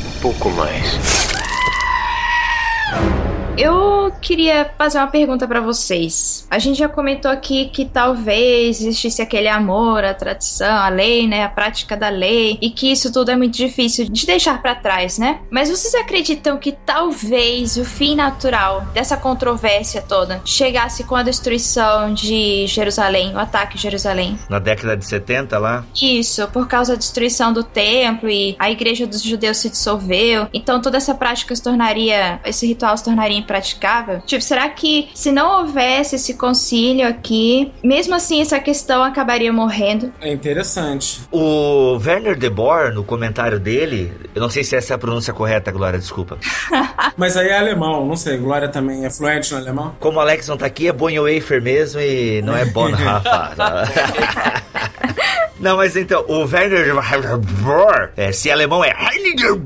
um 0.06 0.20
pouco 0.22 0.50
mais. 0.52 1.35
Eu 3.58 4.12
queria 4.22 4.70
fazer 4.78 4.98
uma 4.98 5.08
pergunta 5.08 5.48
para 5.48 5.62
vocês. 5.62 6.46
A 6.52 6.60
gente 6.60 6.78
já 6.78 6.90
comentou 6.90 7.32
aqui 7.32 7.68
que 7.68 7.86
talvez 7.86 8.82
existisse 8.82 9.22
aquele 9.22 9.48
amor, 9.48 10.04
a 10.04 10.14
tradição, 10.14 10.76
a 10.76 10.90
lei, 10.90 11.26
né, 11.26 11.44
a 11.44 11.50
prática 11.50 11.96
da 11.96 12.10
lei, 12.10 12.58
e 12.62 12.70
que 12.70 12.92
isso 12.92 13.14
tudo 13.14 13.32
é 13.32 13.36
muito 13.36 13.56
difícil 13.56 14.10
de 14.10 14.26
deixar 14.26 14.62
para 14.62 14.76
trás, 14.76 15.18
né? 15.18 15.40
Mas 15.50 15.70
vocês 15.70 15.96
acreditam 15.96 16.58
que 16.58 16.74
talvez 16.74 17.78
o 17.78 17.86
fim 17.86 18.16
natural 18.16 18.86
dessa 18.94 19.16
controvérsia 19.16 20.02
toda 20.02 20.42
chegasse 20.44 21.06
com 21.06 21.16
a 21.16 21.24
destruição 21.24 22.14
de 22.14 22.68
Jerusalém, 22.68 23.34
o 23.34 23.40
ataque 23.40 23.78
a 23.78 23.80
Jerusalém? 23.80 24.38
Na 24.50 24.60
década 24.60 24.98
de 24.98 25.06
70 25.06 25.58
lá? 25.58 25.86
Isso, 25.96 26.46
por 26.50 26.68
causa 26.68 26.94
da 26.94 27.00
destruição 27.00 27.54
do 27.54 27.64
templo 27.64 28.30
e 28.30 28.56
a 28.60 28.70
igreja 28.70 29.08
dos 29.08 29.22
judeus 29.22 29.58
se 29.58 29.70
dissolveu. 29.70 30.48
Então 30.54 30.82
toda 30.82 30.98
essa 30.98 31.14
prática 31.14 31.56
se 31.56 31.64
tornaria, 31.64 32.40
esse 32.44 32.68
ritual 32.68 32.98
se 32.98 33.04
tornaria 33.04 33.45
impraticável? 33.46 34.22
Tipo, 34.26 34.44
será 34.44 34.68
que 34.70 35.10
se 35.14 35.32
não 35.32 35.62
houvesse 35.62 36.16
esse 36.16 36.34
concílio 36.34 37.08
aqui, 37.08 37.72
mesmo 37.84 38.16
assim 38.16 38.42
essa 38.42 38.60
questão 38.60 39.04
acabaria 39.04 39.54
morrendo? 39.54 40.12
É 40.20 40.34
interessante. 40.34 41.22
O 41.32 41.98
Werner 42.04 42.36
de 42.38 42.50
Boer, 42.50 42.94
no 42.94 43.04
comentário 43.04 43.60
dele, 43.60 44.12
eu 44.34 44.42
não 44.42 44.50
sei 44.50 44.64
se 44.64 44.76
essa 44.76 44.94
é 44.94 44.96
a 44.96 44.98
pronúncia 44.98 45.34
correta, 45.34 45.72
Glória, 45.72 46.00
desculpa. 46.00 46.38
Mas 47.16 47.38
aí 47.38 47.48
é 47.50 47.58
alemão, 47.58 48.06
não 48.06 48.16
sei, 48.16 48.38
Glória 48.38 48.68
também 48.68 49.06
é 49.06 49.10
fluente 49.10 49.54
no 49.54 49.60
alemão? 49.60 49.96
Como 50.00 50.18
o 50.18 50.22
Alex 50.22 50.48
não 50.48 50.58
tá 50.58 50.66
aqui, 50.66 50.88
é 50.88 50.92
Bonhoeffer 50.92 51.62
mesmo 51.62 52.02
e 52.02 52.42
não 52.42 52.56
é 52.56 52.66
Bonhoeffer. 52.74 53.56
Não, 55.66 55.78
mas 55.78 55.98
então, 55.98 56.24
o 56.28 56.42
Werner 56.42 56.94
é, 58.16 58.32
se 58.32 58.52
alemão 58.52 58.86
é 58.86 58.94
Hitler. 58.94 59.66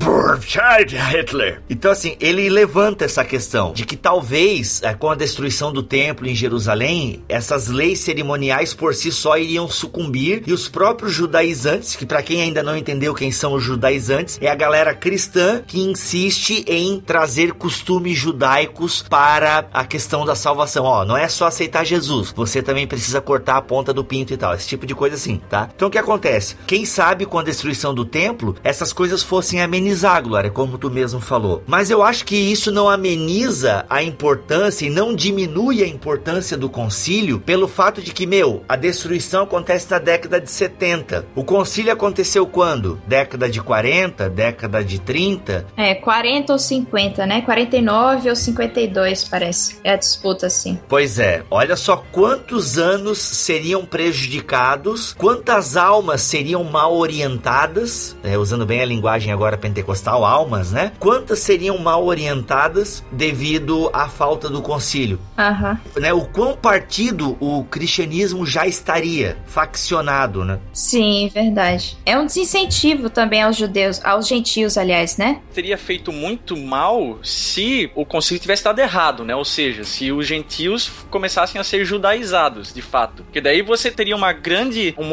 Então, 1.68 1.90
assim, 1.90 2.16
ele 2.18 2.48
levanta 2.48 3.04
essa 3.04 3.22
questão 3.22 3.74
de 3.74 3.84
que 3.84 3.96
talvez, 3.96 4.82
é, 4.82 4.94
com 4.94 5.10
a 5.10 5.14
destruição 5.14 5.70
do 5.70 5.82
templo 5.82 6.26
em 6.26 6.34
Jerusalém, 6.34 7.22
essas 7.28 7.68
leis 7.68 7.98
cerimoniais 7.98 8.72
por 8.72 8.94
si 8.94 9.12
só 9.12 9.36
iriam 9.36 9.68
sucumbir 9.68 10.42
e 10.46 10.54
os 10.54 10.70
próprios 10.70 11.12
judaizantes, 11.12 11.94
que 11.94 12.06
para 12.06 12.22
quem 12.22 12.40
ainda 12.40 12.62
não 12.62 12.78
entendeu 12.78 13.12
quem 13.12 13.30
são 13.30 13.52
os 13.52 13.62
judaizantes, 13.62 14.38
é 14.40 14.48
a 14.48 14.54
galera 14.54 14.94
cristã 14.94 15.62
que 15.66 15.82
insiste 15.82 16.64
em 16.66 16.98
trazer 16.98 17.52
costumes 17.52 18.16
judaicos 18.16 19.04
para 19.06 19.66
a 19.70 19.84
questão 19.84 20.24
da 20.24 20.34
salvação. 20.34 20.86
Ó, 20.86 21.04
não 21.04 21.14
é 21.14 21.28
só 21.28 21.48
aceitar 21.48 21.84
Jesus, 21.84 22.32
você 22.34 22.62
também 22.62 22.86
precisa 22.86 23.20
cortar 23.20 23.58
a 23.58 23.62
ponta 23.62 23.92
do 23.92 24.02
pinto 24.02 24.32
e 24.32 24.38
tal, 24.38 24.54
esse 24.54 24.66
tipo 24.66 24.86
de 24.86 24.94
coisa 24.94 25.16
assim, 25.16 25.38
tá? 25.50 25.68
Então 25.76 25.89
o 25.90 25.92
que 25.92 25.98
acontece? 25.98 26.56
Quem 26.66 26.84
sabe 26.84 27.26
com 27.26 27.38
a 27.38 27.42
destruição 27.42 27.92
do 27.92 28.04
templo, 28.04 28.54
essas 28.62 28.92
coisas 28.92 29.22
fossem 29.22 29.60
amenizar, 29.60 30.22
Glória, 30.22 30.50
como 30.50 30.78
tu 30.78 30.88
mesmo 30.88 31.20
falou. 31.20 31.62
Mas 31.66 31.90
eu 31.90 32.02
acho 32.02 32.24
que 32.24 32.36
isso 32.36 32.70
não 32.70 32.88
ameniza 32.88 33.84
a 33.90 34.02
importância 34.02 34.86
e 34.86 34.90
não 34.90 35.14
diminui 35.14 35.82
a 35.82 35.86
importância 35.86 36.56
do 36.56 36.70
concílio 36.70 37.40
pelo 37.40 37.66
fato 37.66 38.00
de 38.00 38.12
que, 38.12 38.24
meu, 38.24 38.62
a 38.68 38.76
destruição 38.76 39.42
acontece 39.42 39.90
na 39.90 39.98
década 39.98 40.40
de 40.40 40.50
70. 40.50 41.26
O 41.34 41.42
concílio 41.42 41.92
aconteceu 41.92 42.46
quando? 42.46 43.00
Década 43.06 43.50
de 43.50 43.60
40, 43.60 44.30
década 44.30 44.84
de 44.84 45.00
30? 45.00 45.66
É, 45.76 45.96
40 45.96 46.52
ou 46.52 46.58
50, 46.58 47.26
né? 47.26 47.40
49 47.40 48.30
ou 48.30 48.36
52, 48.36 49.24
parece. 49.24 49.76
É 49.82 49.94
a 49.94 49.96
disputa, 49.96 50.46
assim. 50.46 50.78
Pois 50.88 51.18
é. 51.18 51.42
Olha 51.50 51.74
só 51.74 52.04
quantos 52.12 52.78
anos 52.78 53.18
seriam 53.18 53.84
prejudicados, 53.84 55.14
quantas 55.14 55.69
as 55.70 55.76
almas 55.76 56.22
seriam 56.22 56.64
mal 56.64 56.96
orientadas, 56.96 58.16
é, 58.24 58.36
usando 58.36 58.66
bem 58.66 58.80
a 58.80 58.84
linguagem 58.84 59.32
agora 59.32 59.56
pentecostal, 59.56 60.24
almas, 60.24 60.72
né? 60.72 60.90
Quantas 60.98 61.38
seriam 61.38 61.78
mal 61.78 62.04
orientadas 62.04 63.04
devido 63.12 63.88
à 63.92 64.08
falta 64.08 64.48
do 64.48 64.62
concílio? 64.62 65.20
Uhum. 65.38 66.02
Né? 66.02 66.12
O 66.12 66.22
quão 66.26 66.56
partido 66.56 67.36
o 67.38 67.62
cristianismo 67.62 68.44
já 68.44 68.66
estaria 68.66 69.38
faccionado, 69.46 70.44
né? 70.44 70.58
Sim, 70.72 71.30
verdade. 71.32 71.96
É 72.04 72.18
um 72.18 72.26
desincentivo 72.26 73.08
também 73.08 73.40
aos 73.40 73.56
judeus, 73.56 74.04
aos 74.04 74.26
gentios, 74.26 74.76
aliás, 74.76 75.16
né? 75.16 75.40
Teria 75.54 75.78
feito 75.78 76.10
muito 76.10 76.56
mal 76.56 77.20
se 77.22 77.92
o 77.94 78.04
concílio 78.04 78.40
tivesse 78.40 78.64
dado 78.64 78.80
errado, 78.80 79.24
né? 79.24 79.36
Ou 79.36 79.44
seja, 79.44 79.84
se 79.84 80.10
os 80.10 80.26
gentios 80.26 80.90
começassem 81.10 81.60
a 81.60 81.64
ser 81.64 81.84
judaizados, 81.84 82.74
de 82.74 82.82
fato. 82.82 83.22
Porque 83.22 83.40
daí 83.40 83.62
você 83.62 83.88
teria 83.88 84.16
uma 84.16 84.32
grande 84.32 84.92
um 84.98 85.04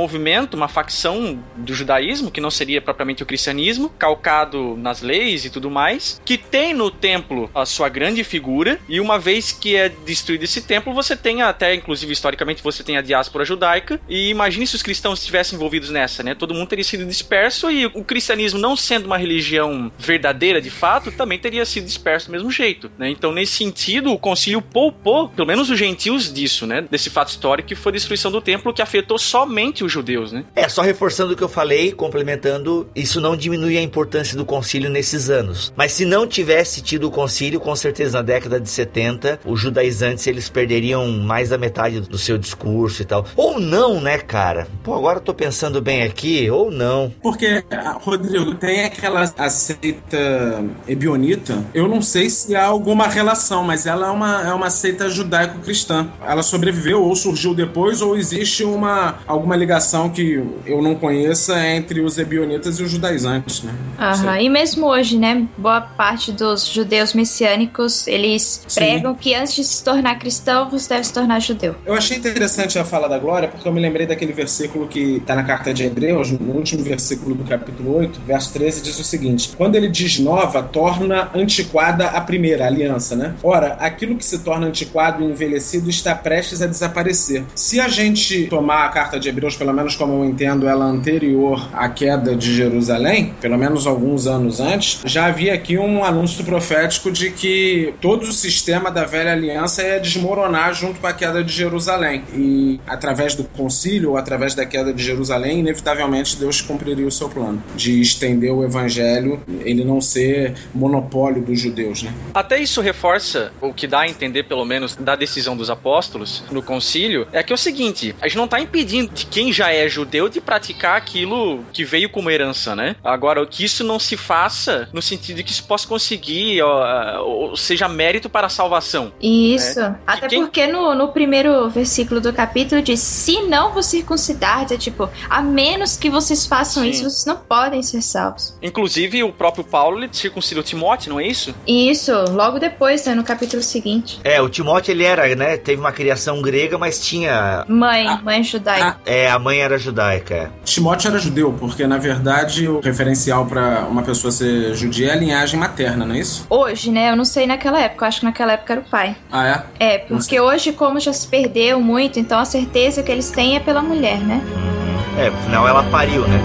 movimento 0.48 0.56
uma 0.56 0.68
facção 0.68 1.40
do 1.56 1.74
judaísmo, 1.74 2.32
que 2.32 2.42
não 2.42 2.50
seria 2.50 2.82
propriamente 2.82 3.22
o 3.22 3.26
cristianismo, 3.26 3.90
calcado 3.90 4.76
nas 4.78 5.02
leis 5.02 5.46
e 5.46 5.50
tudo 5.50 5.70
mais, 5.70 6.22
que 6.24 6.38
tem 6.38 6.74
no 6.74 6.90
templo 6.90 7.50
a 7.54 7.66
sua 7.66 7.90
grande 7.90 8.24
figura, 8.24 8.80
e 8.88 9.00
uma 9.00 9.20
vez 9.20 9.52
que 9.52 9.76
é 9.76 9.90
destruído 9.90 10.44
esse 10.44 10.62
templo, 10.62 10.94
você 10.94 11.16
tem 11.16 11.42
até, 11.42 11.76
inclusive 11.76 12.12
historicamente, 12.12 12.64
você 12.64 12.84
tem 12.84 12.98
a 12.98 13.02
diáspora 13.02 13.46
judaica, 13.46 14.00
e 14.08 14.30
imagine 14.30 14.66
se 14.66 14.76
os 14.76 14.84
cristãos 14.84 15.20
estivessem 15.20 15.56
envolvidos 15.56 15.90
nessa, 15.90 16.24
né? 16.24 16.34
Todo 16.34 16.54
mundo 16.54 16.68
teria 16.68 16.84
sido 16.84 17.06
disperso, 17.06 17.70
e 17.70 17.86
o 17.86 18.04
cristianismo, 18.04 18.60
não 18.60 18.76
sendo 18.76 19.06
uma 19.06 19.18
religião 19.18 19.92
verdadeira 19.98 20.62
de 20.62 20.70
fato, 20.70 21.12
também 21.12 21.38
teria 21.38 21.66
sido 21.66 21.86
disperso 21.86 22.28
do 22.28 22.32
mesmo 22.32 22.52
jeito, 22.52 22.90
né? 22.98 23.10
Então, 23.10 23.32
nesse 23.32 23.54
sentido, 23.54 24.12
o 24.12 24.18
concílio 24.18 24.62
poupou, 24.62 25.30
pelo 25.30 25.48
menos 25.48 25.70
os 25.70 25.78
gentios 25.78 26.32
disso, 26.32 26.66
né? 26.66 26.82
Desse 26.90 27.10
fato 27.10 27.30
histórico 27.30 27.68
que 27.68 27.76
foi 27.76 27.92
a 27.92 27.94
destruição 27.94 28.32
do 28.32 28.42
templo, 28.42 28.74
que 28.74 28.82
afetou 28.82 29.18
somente 29.18 29.84
os 29.84 29.92
judeus, 29.92 30.32
né? 30.32 30.37
Né? 30.38 30.46
É, 30.56 30.70
só 30.70 30.82
reforçando 30.82 31.34
o 31.34 31.36
que 31.36 31.44
eu 31.44 31.50
falei, 31.50 31.92
complementando, 31.92 32.88
isso 32.96 33.20
não 33.20 33.36
diminui 33.36 33.78
a 33.78 33.82
importância 33.82 34.38
do 34.38 34.46
concílio 34.46 34.90
nesses 34.90 35.30
anos. 35.30 35.74
Mas 35.76 35.92
se 35.92 36.06
não 36.06 36.28
tivesse 36.28 36.82
tido 36.82 37.08
o 37.08 37.12
concílio, 37.12 37.60
com 37.60 37.76
certeza 37.76 38.18
na 38.18 38.24
década 38.24 38.60
de 38.60 38.70
70, 38.70 39.40
os 39.46 39.60
judaizantes 39.60 40.26
eles 40.28 40.50
perderiam 40.50 41.08
mais 41.08 41.50
da 41.50 41.58
metade 41.58 42.02
do 42.02 42.18
seu 42.18 42.38
discurso 42.38 43.02
e 43.02 43.06
tal. 43.06 43.26
Ou 43.36 43.60
não, 43.60 44.00
né, 44.00 44.18
cara? 44.18 44.68
Pô, 44.84 44.94
agora 44.94 45.18
eu 45.18 45.24
tô 45.24 45.34
pensando 45.34 45.82
bem 45.82 46.04
aqui, 46.04 46.50
ou 46.50 46.72
não. 46.72 47.14
Porque, 47.22 47.64
Rodrigo, 48.02 48.56
tem 48.56 48.86
aquela 48.86 49.26
seita 49.50 50.66
ebionita, 50.88 51.64
eu 51.74 51.88
não 51.88 52.02
sei 52.02 52.30
se 52.30 52.56
há 52.56 52.66
alguma 52.66 53.08
relação, 53.08 53.64
mas 53.64 53.86
ela 53.86 54.08
é 54.08 54.12
uma, 54.12 54.50
é 54.50 54.54
uma 54.54 54.70
seita 54.70 55.10
judaico-cristã. 55.10 56.10
Ela 56.26 56.44
sobreviveu 56.44 57.04
ou 57.04 57.16
surgiu 57.16 57.54
depois, 57.54 58.02
ou 58.02 58.18
existe 58.18 58.64
uma 58.64 59.20
alguma 59.28 59.56
ligação 59.56 60.10
que 60.10 60.27
eu 60.66 60.82
não 60.82 60.96
conheça 60.96 61.60
é 61.60 61.76
entre 61.76 62.02
os 62.02 62.18
ebionitas 62.18 62.80
e 62.80 62.84
os 62.84 62.92
judaizantes, 62.92 63.64
né? 63.64 63.74
Aham, 64.00 64.40
e 64.40 64.50
mesmo 64.50 64.88
hoje, 64.88 65.18
né? 65.18 65.48
Boa 65.58 65.82
parte 65.82 66.32
dos 66.32 66.66
judeus 66.68 67.14
messiânicos, 67.14 68.08
eles 68.08 68.64
Sim. 68.68 68.80
pregam 68.80 69.16
que 69.16 69.34
antes 69.34 69.56
de 69.56 69.64
se 69.64 69.84
tornar 69.84 70.20
cristão, 70.20 70.70
você 70.70 70.90
deve 70.90 71.04
se 71.06 71.14
tornar 71.14 71.40
judeu. 71.40 71.76
Eu 71.86 71.94
achei 71.94 72.18
interessante 72.18 72.78
a 72.78 72.86
fala 72.86 73.08
da 73.08 73.18
Glória, 73.18 73.48
porque 73.48 73.68
eu 73.68 73.74
me 73.74 73.82
lembrei 73.82 74.06
daquele 74.06 74.34
versículo 74.34 74.88
que 74.88 75.18
está 75.18 75.36
na 75.36 75.44
carta 75.44 75.74
de 75.74 75.84
Hebreus, 75.84 76.32
no 76.32 76.54
último 76.54 76.84
versículo 76.84 77.36
do 77.36 77.44
capítulo 77.44 77.98
8, 77.98 78.22
verso 78.26 78.54
13, 78.54 78.82
diz 78.82 79.00
o 79.00 79.04
seguinte: 79.04 79.52
Quando 79.58 79.76
ele 79.76 79.88
diz 79.88 80.20
nova, 80.20 80.62
torna 80.62 81.30
antiquada 81.34 82.08
a 82.08 82.22
primeira 82.22 82.66
aliança, 82.66 83.16
né? 83.16 83.36
Ora, 83.44 83.74
aquilo 83.80 84.16
que 84.16 84.26
se 84.26 84.40
torna 84.40 84.68
antiquado 84.68 85.24
e 85.24 85.26
envelhecido 85.26 85.90
está 85.90 86.14
prestes 86.16 86.62
a 86.62 86.68
desaparecer. 86.68 87.44
Se 87.56 87.80
a 87.80 87.88
gente 87.88 88.48
tomar 88.48 88.86
a 88.86 88.90
carta 88.90 89.20
de 89.20 89.30
Hebreus, 89.30 89.56
pelo 89.56 89.74
menos 89.74 89.96
como 89.96 90.17
eu 90.18 90.26
entendo 90.26 90.68
ela 90.68 90.86
anterior 90.86 91.70
à 91.74 91.90
queda 91.90 92.36
de 92.36 92.54
Jerusalém, 92.56 93.34
pelo 93.42 93.58
menos 93.58 93.88
alguns 93.88 94.28
anos 94.28 94.60
antes, 94.60 95.02
já 95.06 95.26
havia 95.26 95.54
aqui 95.54 95.78
um 95.78 96.04
anúncio 96.04 96.44
profético 96.44 97.12
de 97.12 97.32
que 97.32 97.94
todo 98.02 98.24
o 98.24 98.32
sistema 98.32 98.92
da 98.92 99.06
velha 99.06 99.32
aliança 99.32 99.84
ia 99.84 100.00
desmoronar 100.00 100.74
junto 100.74 101.00
com 101.00 101.08
a 101.08 101.14
queda 101.14 101.44
de 101.44 101.52
Jerusalém. 101.52 102.24
E 102.34 102.80
através 102.88 103.36
do 103.36 103.44
concílio, 103.44 104.12
ou 104.12 104.18
através 104.18 104.56
da 104.56 104.66
queda 104.66 104.94
de 104.94 105.04
Jerusalém, 105.04 105.60
inevitavelmente 105.60 106.38
Deus 106.38 106.62
cumpriria 106.62 107.06
o 107.06 107.12
seu 107.12 107.30
plano 107.30 107.62
de 107.76 108.02
estender 108.02 108.52
o 108.52 108.64
evangelho, 108.64 109.40
ele 109.64 109.84
não 109.84 110.02
ser 110.02 110.54
monopólio 110.74 111.42
dos 111.42 111.60
judeus, 111.60 112.04
né? 112.04 112.14
Até 112.34 112.60
isso 112.60 112.82
reforça 112.82 113.52
o 113.62 113.74
que 113.74 113.88
dá 113.88 114.02
a 114.02 114.08
entender, 114.08 114.44
pelo 114.44 114.66
menos, 114.66 114.96
da 114.96 115.16
decisão 115.16 115.56
dos 115.56 115.70
apóstolos 115.70 116.44
no 116.52 116.62
concílio, 116.62 117.28
é 117.32 117.42
que 117.44 117.52
é 117.52 117.56
o 117.56 117.58
seguinte: 117.58 118.16
a 118.22 118.28
gente 118.28 118.38
não 118.38 118.46
está 118.46 118.60
impedindo 118.60 119.14
de 119.14 119.26
quem 119.26 119.52
já 119.52 119.72
é 119.72 119.88
judeu 119.88 120.07
de 120.08 120.42
praticar 120.42 120.98
aquilo 120.98 121.64
que 121.74 121.84
veio 121.84 122.10
como 122.10 122.30
herança, 122.30 122.76
né? 122.76 122.96
Agora, 123.04 123.46
que 123.46 123.64
isso 123.64 123.84
não 123.84 124.00
se 124.00 124.18
faça 124.18 124.90
no 124.94 125.02
sentido 125.02 125.38
de 125.38 125.44
que 125.44 125.52
isso 125.52 125.64
possa 125.64 125.88
conseguir, 125.88 126.62
ó, 126.62 127.22
ou 127.22 127.56
seja, 127.56 127.88
mérito 127.88 128.30
para 128.30 128.48
a 128.48 128.50
salvação. 128.50 129.12
Isso. 129.22 129.80
Né? 129.80 130.00
Até 130.06 130.28
quem... 130.28 130.42
porque 130.42 130.68
no, 130.68 130.96
no 130.96 131.10
primeiro 131.10 131.70
versículo 131.70 132.20
do 132.20 132.34
capítulo 132.34 132.82
diz: 132.82 133.00
se 133.00 133.42
não 133.44 133.74
vos 133.74 133.86
circuncidar, 133.86 134.66
é 134.72 134.78
tipo, 134.78 135.10
a 135.30 135.42
menos 135.42 135.98
que 135.98 136.10
vocês 136.10 136.46
façam 136.46 136.84
Sim. 136.84 136.90
isso, 136.90 137.04
vocês 137.04 137.26
não 137.26 137.38
podem 137.38 137.82
ser 137.84 138.02
salvos. 138.02 138.58
Inclusive, 138.62 139.24
o 139.24 139.32
próprio 139.32 139.64
Paulo 139.64 139.98
ele 139.98 140.10
circuncidou 140.12 140.64
Timóteo, 140.64 141.12
não 141.12 141.20
é 141.20 141.28
isso? 141.28 141.54
Isso, 141.66 142.12
logo 142.32 142.60
depois, 142.60 143.06
né, 143.06 143.14
no 143.14 143.24
capítulo 143.24 143.62
seguinte. 143.62 144.20
É, 144.24 144.42
o 144.42 144.50
Timóteo 144.50 144.92
ele 144.92 145.04
era, 145.04 145.36
né, 145.36 145.58
teve 145.58 145.80
uma 145.80 145.92
criação 145.92 146.42
grega, 146.42 146.78
mas 146.78 147.06
tinha. 147.06 147.66
Mãe, 147.68 148.08
ah, 148.08 148.22
mãe 148.24 148.44
judaica. 148.44 148.98
Ah, 149.00 149.02
é, 149.06 149.30
a 149.30 149.40
mãe 149.40 149.60
era 149.60 149.78
judaica. 149.78 149.97
É. 149.98 150.50
Timóteo 150.64 151.10
era 151.10 151.18
judeu, 151.18 151.54
porque 151.60 151.88
na 151.88 151.98
verdade 151.98 152.68
o 152.68 152.80
referencial 152.80 153.46
para 153.46 153.86
uma 153.90 154.04
pessoa 154.04 154.32
ser 154.32 154.76
judia 154.76 155.10
é 155.10 155.12
a 155.14 155.16
linhagem 155.16 155.60
materna, 155.60 156.06
não 156.06 156.16
é 156.16 156.20
isso? 156.20 156.46
Hoje, 156.50 156.92
né? 156.92 157.12
Eu 157.12 157.16
não 157.16 157.26
sei 157.26 157.48
naquela 157.48 157.80
época, 157.80 158.06
eu 158.06 158.08
acho 158.08 158.20
que 158.20 158.26
naquela 158.26 158.54
época 158.54 158.74
era 158.74 158.82
o 158.82 158.86
pai. 158.86 159.16
Ah, 159.32 159.66
é? 159.80 159.96
É, 159.96 159.98
porque 160.00 160.40
hoje, 160.40 160.74
como 160.74 161.00
já 161.00 161.14
se 161.14 161.28
perdeu 161.28 161.80
muito, 161.80 162.20
então 162.20 162.40
a 162.40 162.46
certeza 162.46 163.02
que 163.02 163.12
eles 163.12 163.32
têm 163.32 163.56
é 163.56 163.60
pela 163.60 163.82
mulher, 163.82 164.20
né? 164.20 164.42
Uhum. 164.44 165.20
É, 165.20 165.28
afinal 165.30 165.68
ela 165.68 165.84
pariu, 165.84 166.28
né? 166.28 166.40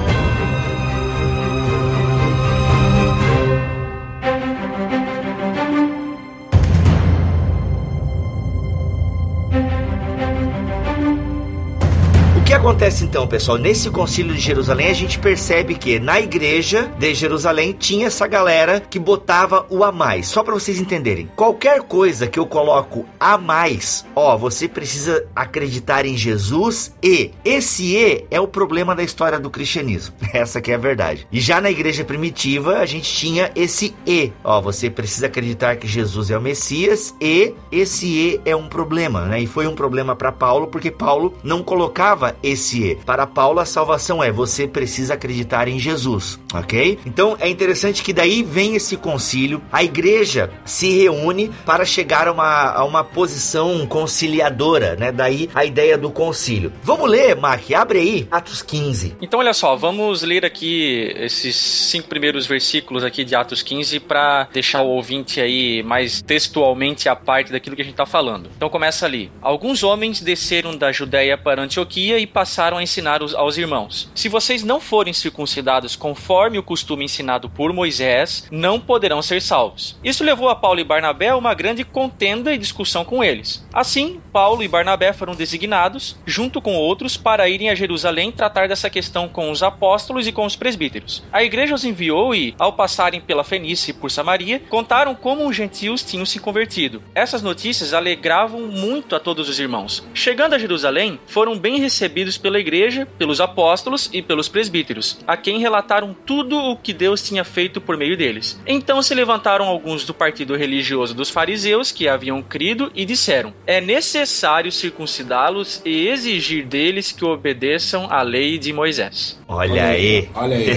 Acontece 12.62 13.04
então, 13.04 13.26
pessoal? 13.26 13.58
Nesse 13.58 13.90
concílio 13.90 14.36
de 14.36 14.40
Jerusalém, 14.40 14.86
a 14.86 14.92
gente 14.92 15.18
percebe 15.18 15.74
que 15.74 15.98
na 15.98 16.20
igreja 16.20 16.88
de 16.96 17.12
Jerusalém 17.12 17.72
tinha 17.72 18.06
essa 18.06 18.24
galera 18.24 18.78
que 18.78 19.00
botava 19.00 19.66
o 19.68 19.82
a 19.82 19.90
mais. 19.90 20.28
Só 20.28 20.44
para 20.44 20.54
vocês 20.54 20.78
entenderem, 20.78 21.28
qualquer 21.34 21.82
coisa 21.82 22.28
que 22.28 22.38
eu 22.38 22.46
coloco 22.46 23.04
a 23.18 23.36
mais, 23.36 24.06
ó, 24.14 24.36
você 24.36 24.68
precisa 24.68 25.26
acreditar 25.34 26.06
em 26.06 26.16
Jesus 26.16 26.94
e 27.02 27.32
esse 27.44 27.96
e 27.96 28.26
é 28.30 28.40
o 28.40 28.46
problema 28.46 28.94
da 28.94 29.02
história 29.02 29.40
do 29.40 29.50
cristianismo. 29.50 30.14
Essa 30.32 30.60
que 30.60 30.70
é 30.70 30.76
a 30.76 30.78
verdade. 30.78 31.26
E 31.32 31.40
já 31.40 31.60
na 31.60 31.70
igreja 31.70 32.04
primitiva, 32.04 32.78
a 32.78 32.86
gente 32.86 33.12
tinha 33.12 33.50
esse 33.56 33.92
e, 34.06 34.30
ó, 34.44 34.60
você 34.60 34.88
precisa 34.88 35.26
acreditar 35.26 35.74
que 35.76 35.88
Jesus 35.88 36.30
é 36.30 36.38
o 36.38 36.40
Messias 36.40 37.12
e 37.20 37.54
esse 37.72 38.06
e 38.06 38.40
é 38.44 38.54
um 38.54 38.68
problema, 38.68 39.22
né? 39.22 39.40
E 39.40 39.48
foi 39.48 39.66
um 39.66 39.74
problema 39.74 40.14
para 40.14 40.30
Paulo 40.30 40.68
porque 40.68 40.92
Paulo 40.92 41.34
não 41.42 41.60
colocava 41.60 42.36
esse 42.52 42.82
E. 42.82 42.94
Para 42.96 43.26
Paulo, 43.26 43.60
a 43.60 43.64
salvação 43.64 44.22
é 44.22 44.30
você 44.30 44.66
precisa 44.66 45.14
acreditar 45.14 45.68
em 45.68 45.78
Jesus, 45.78 46.38
ok? 46.54 46.98
Então 47.06 47.36
é 47.40 47.48
interessante 47.48 48.02
que 48.02 48.12
daí 48.12 48.42
vem 48.42 48.76
esse 48.76 48.96
concílio, 48.96 49.62
a 49.72 49.82
igreja 49.82 50.50
se 50.64 50.90
reúne 50.98 51.50
para 51.64 51.84
chegar 51.84 52.28
a 52.28 52.32
uma, 52.32 52.72
a 52.72 52.84
uma 52.84 53.04
posição 53.04 53.86
conciliadora, 53.86 54.96
né? 54.96 55.12
Daí 55.12 55.48
a 55.54 55.64
ideia 55.64 55.98
do 55.98 56.10
concílio. 56.10 56.72
Vamos 56.82 57.10
ler, 57.10 57.36
Mac, 57.36 57.70
abre 57.72 57.98
aí, 57.98 58.28
Atos 58.30 58.62
15. 58.62 59.16
Então 59.20 59.40
olha 59.40 59.52
só, 59.52 59.76
vamos 59.76 60.22
ler 60.22 60.44
aqui 60.44 61.12
esses 61.16 61.56
cinco 61.56 62.08
primeiros 62.08 62.46
versículos 62.46 63.04
aqui 63.04 63.24
de 63.24 63.34
Atos 63.34 63.62
15 63.62 64.00
para 64.00 64.48
deixar 64.52 64.82
o 64.82 64.88
ouvinte 64.88 65.40
aí 65.40 65.82
mais 65.82 66.22
textualmente 66.22 67.08
a 67.08 67.16
parte 67.16 67.52
daquilo 67.52 67.76
que 67.76 67.82
a 67.82 67.84
gente 67.84 67.94
está 67.94 68.06
falando. 68.06 68.50
Então 68.56 68.68
começa 68.68 69.06
ali. 69.06 69.30
Alguns 69.40 69.82
homens 69.82 70.20
desceram 70.20 70.76
da 70.76 70.92
Judéia 70.92 71.36
para 71.36 71.62
Antioquia 71.62 72.18
e 72.18 72.26
passaram 72.26 72.41
a 72.78 72.82
ensinar 72.82 73.20
aos 73.22 73.56
irmãos: 73.56 74.10
Se 74.14 74.28
vocês 74.28 74.62
não 74.62 74.80
forem 74.80 75.12
circuncidados 75.12 75.96
conforme 75.96 76.58
o 76.58 76.62
costume 76.62 77.04
ensinado 77.04 77.48
por 77.48 77.72
Moisés, 77.72 78.46
não 78.50 78.80
poderão 78.80 79.22
ser 79.22 79.40
salvos. 79.40 79.98
Isso 80.02 80.24
levou 80.24 80.48
a 80.48 80.56
Paulo 80.56 80.80
e 80.80 80.84
Barnabé 80.84 81.28
a 81.28 81.36
uma 81.36 81.54
grande 81.54 81.84
contenda 81.84 82.52
e 82.52 82.58
discussão 82.58 83.04
com 83.04 83.22
eles. 83.22 83.66
Assim, 83.72 84.20
Paulo 84.32 84.62
e 84.62 84.68
Barnabé 84.68 85.12
foram 85.12 85.34
designados, 85.34 86.16
junto 86.26 86.60
com 86.60 86.74
outros, 86.74 87.16
para 87.16 87.48
irem 87.48 87.70
a 87.70 87.74
Jerusalém 87.74 88.32
tratar 88.32 88.68
dessa 88.68 88.90
questão 88.90 89.28
com 89.28 89.50
os 89.50 89.62
apóstolos 89.62 90.26
e 90.26 90.32
com 90.32 90.44
os 90.44 90.56
presbíteros. 90.56 91.22
A 91.32 91.42
igreja 91.42 91.74
os 91.74 91.84
enviou 91.84 92.34
e, 92.34 92.54
ao 92.58 92.72
passarem 92.72 93.20
pela 93.20 93.44
Fenícia 93.44 93.90
e 93.90 93.94
por 93.94 94.10
Samaria, 94.10 94.60
contaram 94.68 95.14
como 95.14 95.48
os 95.48 95.56
gentios 95.56 96.02
tinham 96.02 96.26
se 96.26 96.38
convertido. 96.38 97.02
Essas 97.14 97.42
notícias 97.42 97.92
alegravam 97.92 98.60
muito 98.62 99.14
a 99.14 99.20
todos 99.20 99.48
os 99.48 99.58
irmãos. 99.58 100.04
Chegando 100.14 100.54
a 100.54 100.58
Jerusalém, 100.58 101.18
foram 101.26 101.58
bem 101.58 101.78
recebidos 101.78 102.31
pela 102.38 102.58
igreja, 102.58 103.06
pelos 103.18 103.40
apóstolos 103.40 104.10
e 104.12 104.22
pelos 104.22 104.48
presbíteros, 104.48 105.18
a 105.26 105.36
quem 105.36 105.58
relataram 105.58 106.14
tudo 106.26 106.56
o 106.56 106.76
que 106.76 106.92
Deus 106.92 107.22
tinha 107.22 107.44
feito 107.44 107.80
por 107.80 107.96
meio 107.96 108.16
deles. 108.16 108.60
Então 108.66 109.02
se 109.02 109.14
levantaram 109.14 109.66
alguns 109.66 110.04
do 110.04 110.14
partido 110.14 110.56
religioso 110.56 111.14
dos 111.14 111.30
fariseus 111.30 111.92
que 111.92 112.08
haviam 112.08 112.42
crido 112.42 112.90
e 112.94 113.04
disseram: 113.04 113.52
É 113.66 113.80
necessário 113.80 114.70
circuncidá-los 114.70 115.82
e 115.84 116.08
exigir 116.08 116.66
deles 116.66 117.12
que 117.12 117.24
obedeçam 117.24 118.06
à 118.10 118.22
lei 118.22 118.58
de 118.58 118.72
Moisés. 118.72 119.38
Olha, 119.48 119.84
aí. 119.84 120.28
Olha 120.34 120.56
aí. 120.56 120.70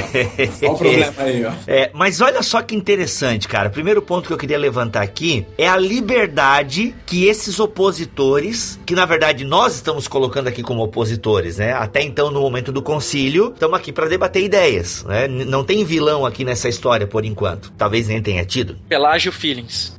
Olha 0.62 0.72
o 0.72 0.78
problema 0.78 1.14
aí, 1.18 1.46
ó. 1.46 1.52
É, 1.68 1.90
mas 1.94 2.22
olha 2.22 2.44
só 2.44 2.62
que 2.62 2.76
interessante, 2.76 3.48
cara. 3.48 3.70
Primeiro 3.70 4.02
ponto 4.02 4.28
que 4.28 4.34
eu 4.34 4.38
queria 4.38 4.58
levantar 4.58 5.02
aqui 5.02 5.46
é 5.58 5.68
a 5.68 5.78
liberdade 5.78 6.94
que 7.06 7.26
esses 7.28 7.60
opositores, 7.60 8.80
que 8.86 8.94
na 8.94 9.06
verdade 9.06 9.44
nós 9.44 9.76
estamos 9.76 10.08
colocando 10.08 10.48
aqui 10.48 10.62
como 10.62 10.84
opositores, 10.84 11.45
né? 11.58 11.74
Até 11.74 12.02
então, 12.02 12.30
no 12.30 12.42
momento 12.42 12.72
do 12.72 12.82
concílio, 12.82 13.52
estamos 13.54 13.78
aqui 13.78 13.92
para 13.92 14.08
debater 14.08 14.44
ideias, 14.44 15.04
né? 15.04 15.28
Não 15.28 15.64
tem 15.64 15.86
vilão 15.86 16.26
aqui 16.26 16.44
nessa 16.44 16.68
história 16.68 17.08
por 17.08 17.24
enquanto. 17.24 17.72
Talvez 17.78 18.08
nem 18.08 18.22
tenha 18.22 18.44
tido. 18.44 18.76
Pelágio 18.90 19.32
Feelings. 19.32 19.96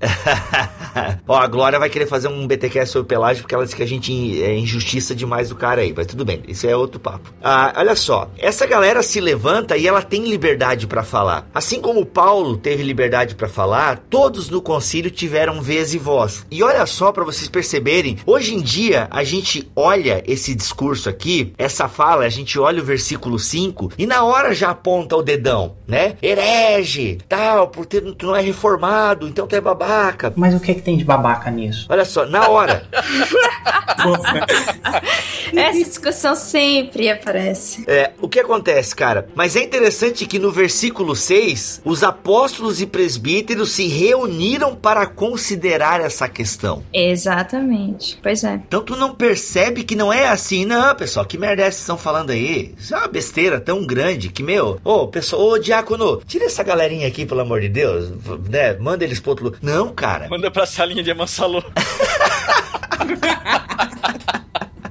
Ó, 1.26 1.36
a 1.36 1.46
Glória 1.46 1.78
vai 1.78 1.88
querer 1.88 2.06
fazer 2.06 2.28
um 2.28 2.46
BTQ 2.46 2.86
sobre 2.86 3.08
Pelágio 3.08 3.42
porque 3.42 3.54
ela 3.54 3.64
disse 3.64 3.76
que 3.76 3.82
a 3.82 3.86
gente 3.86 4.42
é 4.42 4.56
injustiça 4.56 5.14
demais 5.14 5.48
do 5.48 5.56
cara 5.56 5.80
aí, 5.80 5.94
mas 5.96 6.06
tudo 6.06 6.24
bem, 6.24 6.42
isso 6.46 6.66
é 6.66 6.76
outro 6.76 7.00
papo. 7.00 7.32
Ah, 7.42 7.72
olha 7.76 7.94
só, 7.94 8.30
essa 8.38 8.66
essa 8.66 8.66
galera 8.66 9.02
se 9.02 9.20
levanta 9.20 9.76
e 9.76 9.86
ela 9.86 10.02
tem 10.02 10.24
liberdade 10.28 10.88
para 10.88 11.04
falar. 11.04 11.48
Assim 11.54 11.80
como 11.80 12.04
Paulo 12.04 12.56
teve 12.56 12.82
liberdade 12.82 13.36
para 13.36 13.48
falar, 13.48 13.98
todos 14.10 14.50
no 14.50 14.60
concílio 14.60 15.10
tiveram 15.10 15.62
vez 15.62 15.94
e 15.94 15.98
voz. 15.98 16.44
E 16.50 16.62
olha 16.64 16.84
só 16.84 17.12
para 17.12 17.22
vocês 17.22 17.48
perceberem, 17.48 18.18
hoje 18.26 18.54
em 18.54 18.60
dia 18.60 19.06
a 19.08 19.22
gente 19.22 19.70
olha 19.76 20.20
esse 20.26 20.54
discurso 20.54 21.08
aqui, 21.08 21.35
essa 21.58 21.88
fala, 21.88 22.24
a 22.24 22.28
gente 22.28 22.58
olha 22.58 22.82
o 22.82 22.84
versículo 22.84 23.38
5 23.38 23.92
e 23.98 24.06
na 24.06 24.24
hora 24.24 24.54
já 24.54 24.70
aponta 24.70 25.16
o 25.16 25.22
dedão, 25.22 25.76
né? 25.86 26.16
Herege, 26.22 27.18
tal, 27.28 27.68
porque 27.68 28.00
tu 28.00 28.26
não 28.26 28.36
é 28.36 28.40
reformado, 28.40 29.26
então 29.28 29.46
tu 29.46 29.56
é 29.56 29.60
babaca. 29.60 30.32
Mas 30.36 30.54
o 30.54 30.60
que 30.60 30.70
é 30.70 30.74
que 30.74 30.82
tem 30.82 30.96
de 30.96 31.04
babaca 31.04 31.50
nisso? 31.50 31.86
Olha 31.88 32.04
só, 32.04 32.26
na 32.26 32.48
hora. 32.48 32.86
Essa 35.54 35.78
discussão 35.78 36.34
sempre 36.34 37.10
aparece. 37.10 37.84
É, 37.86 38.12
o 38.20 38.28
que 38.28 38.40
acontece, 38.40 38.94
cara? 38.94 39.28
Mas 39.34 39.56
é 39.56 39.62
interessante 39.62 40.26
que 40.26 40.38
no 40.38 40.50
versículo 40.50 41.14
6, 41.14 41.82
os 41.84 42.02
apóstolos 42.02 42.80
e 42.80 42.86
presbíteros 42.86 43.72
se 43.72 43.86
reuniram 43.86 44.74
para 44.74 45.06
considerar 45.06 46.00
essa 46.00 46.28
questão. 46.28 46.82
Exatamente. 46.92 48.18
Pois 48.22 48.44
é. 48.44 48.60
Então 48.66 48.82
tu 48.82 48.96
não 48.96 49.14
percebe 49.14 49.84
que 49.84 49.94
não 49.94 50.12
é 50.12 50.28
assim, 50.28 50.64
não, 50.64 50.94
pessoal. 50.94 51.25
Que 51.26 51.38
merda 51.38 51.62
é 51.62 51.66
essa 51.66 51.76
que 51.76 51.80
estão 51.82 51.98
falando 51.98 52.30
aí? 52.30 52.74
Isso 52.78 52.94
é 52.94 52.98
uma 52.98 53.08
besteira 53.08 53.60
tão 53.60 53.84
grande 53.84 54.28
que, 54.28 54.42
meu, 54.42 54.80
ô, 54.84 55.08
pessoal, 55.08 55.42
ô, 55.42 55.58
diácono, 55.58 56.20
tira 56.26 56.44
essa 56.44 56.62
galerinha 56.62 57.08
aqui, 57.08 57.26
pelo 57.26 57.40
amor 57.40 57.60
de 57.60 57.68
Deus, 57.68 58.10
né? 58.48 58.74
Manda 58.78 59.04
eles 59.04 59.20
pro 59.20 59.30
outro 59.30 59.46
lugar. 59.46 59.58
Não, 59.62 59.92
cara. 59.92 60.28
Manda 60.28 60.50
pra 60.50 60.66
salinha 60.66 61.02
de 61.02 61.10
Amansalô. 61.10 61.62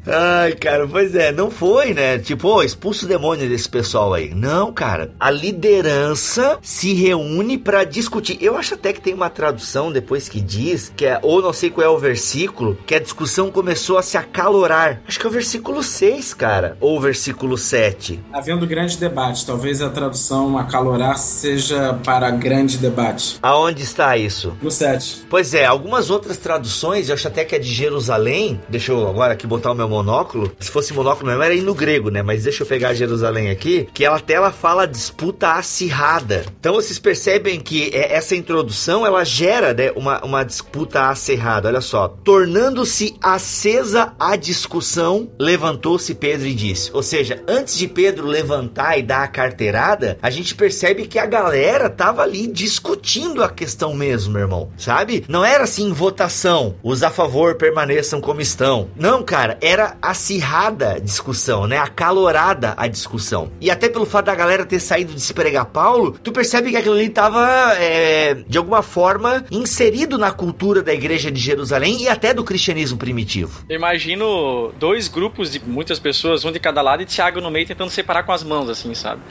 Ai, 0.08 0.54
cara, 0.54 0.88
pois 0.88 1.16
é, 1.16 1.32
não 1.32 1.50
foi, 1.50 1.94
né? 1.94 2.20
Tipo, 2.20 2.50
oh, 2.50 2.64
expulsa 2.64 3.06
o 3.06 3.10
demônio 3.10 3.50
desse 3.50 3.68
pessoal 3.68 4.14
aí. 4.14 4.34
Não, 4.36 4.72
cara. 4.72 5.12
A 5.20 5.32
liderança 5.32 6.60
se 6.62 6.94
reúne 6.94 7.58
para 7.58 7.84
discutir. 7.84 8.38
Eu 8.40 8.56
acho 8.56 8.76
até 8.76 8.94
que 8.94 9.02
tem 9.02 9.14
uma 9.14 9.30
tradução 9.30 9.92
depois 9.92 10.30
que 10.30 10.40
diz 10.40 10.92
que 10.96 11.06
é, 11.06 11.20
ou 11.24 11.42
não 11.42 11.52
sei 11.52 11.70
qual 11.72 11.86
é 11.86 11.90
o 11.90 11.98
versículo, 11.98 12.78
que 12.86 12.94
a 12.94 13.00
discussão 13.00 13.50
começou 13.50 13.98
a 13.98 14.04
se 14.04 14.18
acalorar. 14.18 15.02
Acho 15.08 15.20
que 15.20 15.26
é 15.26 15.30
o 15.30 15.34
versículo 15.34 15.82
6, 15.82 16.34
cara, 16.36 16.78
ou 16.80 16.98
o 16.98 17.02
versículo 17.02 17.58
7. 17.58 18.20
Havendo 18.32 18.68
grande 18.68 18.98
debate, 18.98 19.46
talvez 19.46 19.82
a 19.82 19.90
tradução 19.90 20.58
acalorar 20.58 21.18
seja 21.18 22.00
para 22.06 22.30
grande 22.30 22.78
debate. 22.78 23.40
Aonde 23.42 23.82
está 23.82 24.16
isso? 24.18 24.56
No 24.62 24.70
7. 24.70 25.26
Pois 25.30 25.54
é, 25.54 25.66
algumas 25.66 26.10
outras 26.12 26.38
traduções, 26.38 27.10
eu 27.10 27.16
acho 27.16 27.28
até 27.28 27.44
que 27.44 27.56
é 27.56 27.60
de 27.60 27.74
Jerusalém. 27.74 28.62
Deixa 28.70 28.92
eu 28.92 29.08
agora 29.08 29.34
aqui 29.34 29.48
botar 29.48 29.72
o 29.72 29.76
meu 29.76 29.95
monóculo. 29.96 30.52
Se 30.60 30.70
fosse 30.70 30.94
monóculo 30.94 31.28
mesmo, 31.28 31.44
era 31.44 31.54
aí 31.54 31.62
no 31.62 31.74
grego, 31.74 32.10
né? 32.10 32.22
Mas 32.22 32.44
deixa 32.44 32.64
eu 32.64 32.68
pegar 32.68 32.94
Jerusalém 32.94 33.50
aqui, 33.50 33.88
que 33.94 34.04
ela 34.04 34.18
até 34.18 34.34
ela 34.34 34.52
fala 34.52 34.86
disputa 34.86 35.54
acirrada. 35.54 36.46
Então 36.60 36.74
vocês 36.74 37.00
percebem 37.00 37.60
que 37.60 37.90
é, 37.94 38.14
essa 38.14 38.36
introdução 38.36 39.06
ela 39.06 39.24
gera 39.24 39.74
né, 39.74 39.92
uma, 39.96 40.24
uma 40.24 40.44
disputa 40.44 41.10
acirrada. 41.10 41.68
Olha 41.68 41.82
só, 41.82 42.08
tornando-se 42.08 43.16
acesa 43.22 44.14
a 44.20 44.36
discussão, 44.36 45.30
levantou-se 45.40 46.14
Pedro 46.16 46.48
e 46.48 46.54
disse. 46.54 46.92
Ou 46.94 47.04
seja, 47.04 47.42
antes 47.48 47.78
de 47.78 47.88
Pedro 47.88 48.28
levantar 48.28 48.98
e 48.98 49.04
dar 49.04 49.24
a 49.24 49.28
carteirada, 49.28 50.18
a 50.22 50.30
gente 50.30 50.56
percebe 50.56 51.08
que 51.08 51.20
a 51.20 51.26
galera 51.26 51.90
tava 51.90 52.22
ali 52.22 52.48
discutindo 52.48 53.44
a 53.44 53.50
questão 53.50 53.94
mesmo, 53.94 54.34
meu 54.34 54.42
irmão. 54.42 54.70
Sabe? 54.78 55.24
Não 55.28 55.44
era 55.46 55.64
assim 55.64 55.92
votação, 55.92 56.76
os 56.84 57.04
a 57.04 57.10
favor 57.10 57.56
permaneçam 57.56 58.20
como 58.20 58.42
estão. 58.42 58.90
Não, 58.96 59.24
cara, 59.24 59.58
era 59.62 59.85
acirrada 60.02 61.00
discussão, 61.00 61.68
né? 61.68 61.78
Acalorada 61.78 62.74
a 62.78 62.88
discussão. 62.88 63.52
E 63.62 63.70
até 63.70 63.90
pelo 63.90 64.06
fato 64.06 64.26
da 64.26 64.36
galera 64.36 64.66
ter 64.66 64.80
saído 64.80 65.14
de 65.14 65.22
se 65.22 65.34
pregar 65.34 65.66
Paulo, 65.66 66.18
tu 66.24 66.32
percebe 66.32 66.72
que 66.72 66.78
aquilo 66.78 66.96
ali 66.96 67.10
tava, 67.10 67.74
é, 67.78 68.36
de 68.48 68.58
alguma 68.58 68.82
forma, 68.82 69.46
inserido 69.52 70.18
na 70.18 70.32
cultura 70.32 70.82
da 70.82 70.94
igreja 70.94 71.32
de 71.32 71.40
Jerusalém 71.40 72.04
e 72.04 72.10
até 72.10 72.34
do 72.34 72.44
cristianismo 72.44 72.98
primitivo. 72.98 73.64
Eu 73.70 73.76
imagino 73.76 74.72
dois 74.80 75.08
grupos 75.08 75.52
de 75.52 75.60
muitas 75.60 76.00
pessoas, 76.00 76.44
um 76.46 76.52
de 76.52 76.60
cada 76.60 76.82
lado 76.82 77.02
e 77.02 77.06
Thiago 77.06 77.42
no 77.42 77.52
meio 77.52 77.66
tentando 77.66 77.90
separar 77.90 78.24
com 78.24 78.32
as 78.32 78.44
mãos, 78.44 78.70
assim, 78.70 78.94
sabe? 78.94 79.22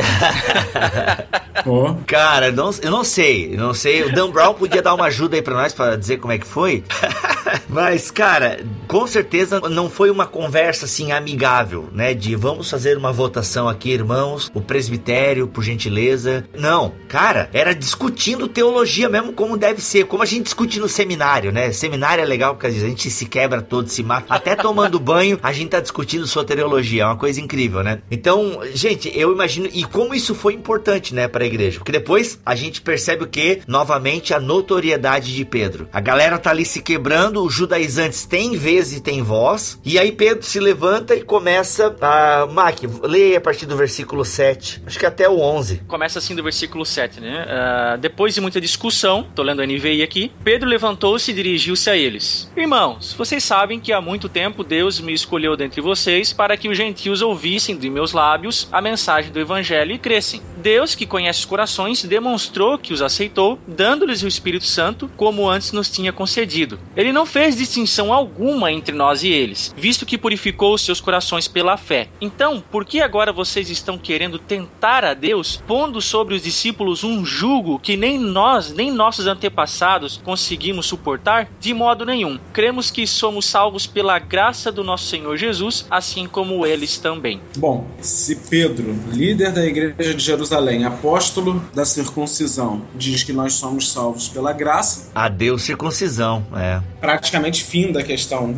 oh. 1.66 1.94
Cara, 2.07 2.50
não, 2.52 2.70
eu 2.82 2.90
não 2.90 3.05
sei, 3.05 3.55
eu 3.55 3.59
não 3.59 3.74
sei. 3.74 4.02
O 4.02 4.12
Dan 4.12 4.30
Brown 4.30 4.55
podia 4.55 4.82
dar 4.82 4.94
uma 4.94 5.07
ajuda 5.07 5.36
aí 5.36 5.42
pra 5.42 5.55
nós 5.55 5.72
para 5.72 5.96
dizer 5.96 6.18
como 6.18 6.32
é 6.32 6.38
que 6.38 6.46
foi. 6.46 6.84
Mas, 7.68 8.11
cara, 8.11 8.61
com 8.86 9.07
certeza 9.07 9.61
não 9.61 9.88
foi 9.90 10.11
uma 10.11 10.26
conversa 10.26 10.43
assim 10.84 11.12
amigável, 11.12 11.88
né? 11.92 12.14
De 12.14 12.34
vamos 12.34 12.70
fazer 12.70 12.97
uma 12.97 13.12
votação 13.12 13.68
aqui, 13.68 13.90
irmãos, 13.90 14.51
o 14.55 14.61
presbitério, 14.61 15.47
por 15.47 15.62
gentileza. 15.62 16.45
Não, 16.57 16.92
cara, 17.09 17.49
era 17.53 17.74
discutindo 17.74 18.49
teologia 18.49 19.09
mesmo 19.09 19.32
como 19.32 19.57
deve 19.57 19.80
ser, 19.80 20.07
como 20.07 20.22
a 20.22 20.26
gente 20.26 20.45
discute 20.45 20.80
no 20.80 20.88
seminário, 20.88 21.53
né? 21.53 21.72
Seminário 21.72 22.22
é 22.22 22.24
legal 22.24 22.55
porque 22.55 22.66
a 22.66 22.70
gente 22.70 23.11
se 23.11 23.26
quebra 23.26 23.62
todo, 23.62 23.88
se 23.88 24.03
mata. 24.03 24.32
Até 24.32 24.55
tomando 24.55 24.99
banho, 25.01 25.38
a 25.42 25.53
gente 25.53 25.70
tá 25.70 25.80
discutindo 25.80 26.26
soteriologia, 26.26 27.03
é 27.03 27.07
uma 27.07 27.16
coisa 27.16 27.40
incrível, 27.40 27.82
né? 27.82 28.01
Então, 28.11 28.61
gente, 28.72 29.11
eu 29.14 29.32
imagino 29.32 29.68
e 29.72 29.84
como 29.84 30.14
isso 30.14 30.34
foi 30.34 30.55
importante, 30.55 31.14
né, 31.14 31.28
para 31.28 31.45
a 31.45 31.47
igreja, 31.47 31.78
porque 31.78 31.92
depois 31.92 32.38
a 32.45 32.55
gente 32.55 32.80
percebe 32.80 33.24
o 33.24 33.26
que 33.26 33.61
novamente 33.66 34.34
a 34.34 34.40
notoriedade 34.40 35.34
de 35.34 35.45
Pedro. 35.45 35.88
A 35.92 36.01
galera 36.01 36.38
tá 36.38 36.51
ali 36.51 36.64
se 36.64 36.80
quebrando, 36.80 37.42
os 37.42 37.53
judaizantes 37.53 38.24
têm 38.24 38.57
vez 38.57 38.92
e 38.92 39.01
têm 39.01 39.22
voz, 39.22 39.78
e 39.84 39.99
aí 39.99 40.12
Pedro 40.12 40.34
se 40.43 40.61
levanta 40.61 41.14
e 41.14 41.22
começa 41.22 41.95
a 42.01 42.47
Mac, 42.47 42.80
leia 43.03 43.39
a 43.39 43.41
partir 43.41 43.66
do 43.66 43.76
versículo 43.76 44.24
7, 44.24 44.82
acho 44.87 44.99
que 44.99 45.07
até 45.07 45.28
o 45.28 45.39
11. 45.39 45.82
Começa 45.87 46.18
assim 46.18 46.35
do 46.35 46.43
versículo 46.43 46.85
7, 46.85 47.20
né? 47.20 47.45
Uh, 47.45 47.99
depois 47.99 48.35
de 48.35 48.41
muita 48.41 48.61
discussão, 48.61 49.26
tô 49.35 49.43
lendo 49.43 49.62
a 49.62 49.66
NVI 49.66 50.03
aqui, 50.03 50.32
Pedro 50.43 50.68
levantou-se 50.68 51.30
e 51.30 51.35
dirigiu-se 51.35 51.91
a 51.91 51.97
eles. 51.97 52.51
Irmãos, 52.57 53.12
vocês 53.12 53.45
sabem 53.45 53.78
que 53.78 53.93
há 53.93 54.01
muito 54.01 54.28
tempo 54.28 54.64
Deus 54.64 55.01
me 55.01 55.12
escolheu 55.12 55.57
dentre 55.57 55.80
vocês 55.80 56.32
para 56.32 56.57
que 56.57 56.68
os 56.68 56.76
gentios 56.76 57.22
ouvissem 57.22 57.76
de 57.76 57.91
meus 57.91 58.12
lábios 58.12 58.68
a 58.72 58.80
mensagem 58.80 59.30
do 59.30 59.41
evangelho 59.41 59.93
e 59.93 59.99
crescem. 59.99 60.43
Deus, 60.57 60.95
que 60.95 61.07
conhece 61.07 61.41
os 61.41 61.45
corações, 61.45 62.03
demonstrou 62.05 62.78
que 62.78 62.93
os 62.93 63.03
aceitou, 63.03 63.59
dando-lhes 63.66 64.22
o 64.22 64.28
Espírito 64.28 64.64
Santo, 64.64 65.11
como 65.16 65.49
antes 65.49 65.72
nos 65.72 65.91
tinha 65.91 66.12
concedido. 66.12 66.78
Ele 66.97 67.12
não 67.12 67.26
fez 67.26 67.57
distinção 67.57 68.12
alguma 68.12 68.72
entre 68.72 68.95
nós 68.95 69.22
e 69.22 69.28
eles, 69.28 69.74
visto 69.76 70.07
que 70.07 70.16
purificou 70.24 70.72
os 70.72 70.80
seus 70.80 71.02
corações 71.02 71.46
pela 71.46 71.76
fé. 71.76 72.08
Então, 72.18 72.64
por 72.70 72.86
que 72.86 73.02
agora 73.02 73.30
vocês 73.30 73.68
estão 73.68 73.98
querendo 73.98 74.38
tentar 74.38 75.04
a 75.04 75.12
Deus, 75.12 75.62
pondo 75.66 76.00
sobre 76.00 76.34
os 76.34 76.42
discípulos 76.42 77.04
um 77.04 77.26
jugo 77.26 77.78
que 77.78 77.94
nem 77.94 78.18
nós, 78.18 78.72
nem 78.72 78.90
nossos 78.90 79.26
antepassados 79.26 80.18
conseguimos 80.24 80.86
suportar? 80.86 81.46
De 81.60 81.74
modo 81.74 82.06
nenhum. 82.06 82.38
Cremos 82.54 82.90
que 82.90 83.06
somos 83.06 83.44
salvos 83.44 83.86
pela 83.86 84.18
graça 84.18 84.72
do 84.72 84.82
nosso 84.82 85.08
Senhor 85.08 85.36
Jesus, 85.36 85.86
assim 85.90 86.26
como 86.26 86.64
eles 86.64 86.96
também. 86.96 87.38
Bom, 87.58 87.86
se 88.00 88.36
Pedro, 88.36 88.98
líder 89.12 89.52
da 89.52 89.66
igreja 89.66 90.14
de 90.14 90.24
Jerusalém, 90.24 90.86
apóstolo 90.86 91.62
da 91.74 91.84
circuncisão, 91.84 92.80
diz 92.94 93.22
que 93.22 93.34
nós 93.34 93.52
somos 93.52 93.92
salvos 93.92 94.26
pela 94.26 94.54
graça. 94.54 95.10
Adeus 95.14 95.64
circuncisão, 95.64 96.46
é. 96.56 96.80
Praticamente 96.98 97.62
fim 97.62 97.92
da 97.92 98.02
questão. 98.02 98.56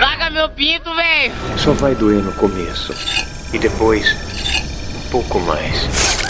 Larga 0.00 0.28
meu 0.30 0.48
pinto, 0.54 0.94
velho! 0.94 1.32
Só 1.58 1.72
vai 1.72 1.94
doer 1.94 2.22
no 2.22 2.32
começo. 2.32 2.94
E 3.52 3.58
depois, 3.58 4.16
um 4.96 5.10
pouco 5.10 5.40
mais. 5.40 6.23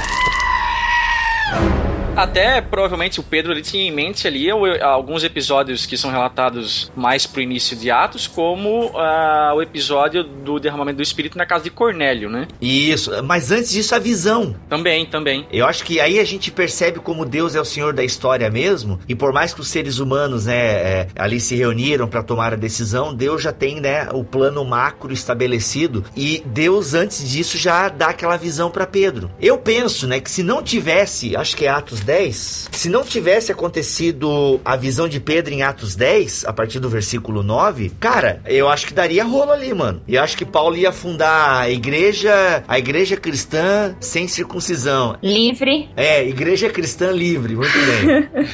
Até 2.16 2.60
provavelmente 2.60 3.18
o 3.18 3.22
Pedro 3.22 3.52
ele 3.52 3.62
tinha 3.62 3.82
em 3.82 3.90
mente 3.90 4.28
ali 4.28 4.48
alguns 4.50 5.24
episódios 5.24 5.84
que 5.84 5.96
são 5.96 6.10
relatados 6.10 6.92
mais 6.94 7.26
pro 7.26 7.40
início 7.40 7.76
de 7.76 7.90
Atos, 7.90 8.28
como 8.28 8.86
uh, 8.86 9.54
o 9.56 9.60
episódio 9.62 10.22
do 10.22 10.60
derramamento 10.60 10.98
do 10.98 11.02
Espírito 11.02 11.36
na 11.36 11.44
casa 11.44 11.64
de 11.64 11.70
Cornélio, 11.70 12.30
né? 12.30 12.46
Isso, 12.60 13.10
mas 13.24 13.50
antes 13.50 13.72
disso 13.72 13.94
a 13.94 13.98
visão. 13.98 14.54
Também, 14.68 15.04
também. 15.06 15.46
Eu 15.50 15.66
acho 15.66 15.84
que 15.84 16.00
aí 16.00 16.20
a 16.20 16.24
gente 16.24 16.52
percebe 16.52 17.00
como 17.00 17.24
Deus 17.24 17.56
é 17.56 17.60
o 17.60 17.64
Senhor 17.64 17.92
da 17.92 18.04
história 18.04 18.48
mesmo, 18.48 19.00
e 19.08 19.14
por 19.14 19.32
mais 19.32 19.52
que 19.52 19.60
os 19.60 19.68
seres 19.68 19.98
humanos, 19.98 20.46
né, 20.46 20.56
é, 20.56 21.08
ali 21.16 21.40
se 21.40 21.56
reuniram 21.56 22.06
para 22.06 22.22
tomar 22.22 22.52
a 22.52 22.56
decisão, 22.56 23.12
Deus 23.12 23.42
já 23.42 23.52
tem, 23.52 23.80
né, 23.80 24.08
o 24.12 24.22
plano 24.22 24.64
macro 24.64 25.12
estabelecido, 25.12 26.04
e 26.16 26.42
Deus 26.46 26.94
antes 26.94 27.28
disso 27.28 27.58
já 27.58 27.88
dá 27.88 28.08
aquela 28.08 28.36
visão 28.36 28.70
para 28.70 28.86
Pedro. 28.86 29.30
Eu 29.40 29.58
penso, 29.58 30.06
né, 30.06 30.20
que 30.20 30.30
se 30.30 30.44
não 30.44 30.62
tivesse, 30.62 31.36
acho 31.36 31.56
que 31.56 31.66
é 31.66 31.68
Atos 31.68 32.03
10, 32.04 32.68
se 32.70 32.88
não 32.88 33.02
tivesse 33.02 33.50
acontecido 33.50 34.60
a 34.64 34.76
visão 34.76 35.08
de 35.08 35.18
Pedro 35.18 35.52
em 35.52 35.62
Atos 35.62 35.96
10, 35.96 36.44
a 36.44 36.52
partir 36.52 36.78
do 36.78 36.88
versículo 36.88 37.42
9, 37.42 37.90
cara, 37.98 38.40
eu 38.44 38.68
acho 38.68 38.86
que 38.86 38.94
daria 38.94 39.24
rolo 39.24 39.52
ali, 39.52 39.72
mano. 39.72 40.02
Eu 40.06 40.22
acho 40.22 40.36
que 40.36 40.44
Paulo 40.44 40.76
ia 40.76 40.92
fundar 40.92 41.62
a 41.62 41.70
igreja, 41.70 42.62
a 42.68 42.78
igreja 42.78 43.16
cristã 43.16 43.96
sem 44.00 44.28
circuncisão. 44.28 45.16
Livre. 45.22 45.88
É, 45.96 46.26
igreja 46.26 46.68
cristã 46.68 47.10
livre, 47.10 47.56
muito 47.56 47.72
bem. 47.72 48.44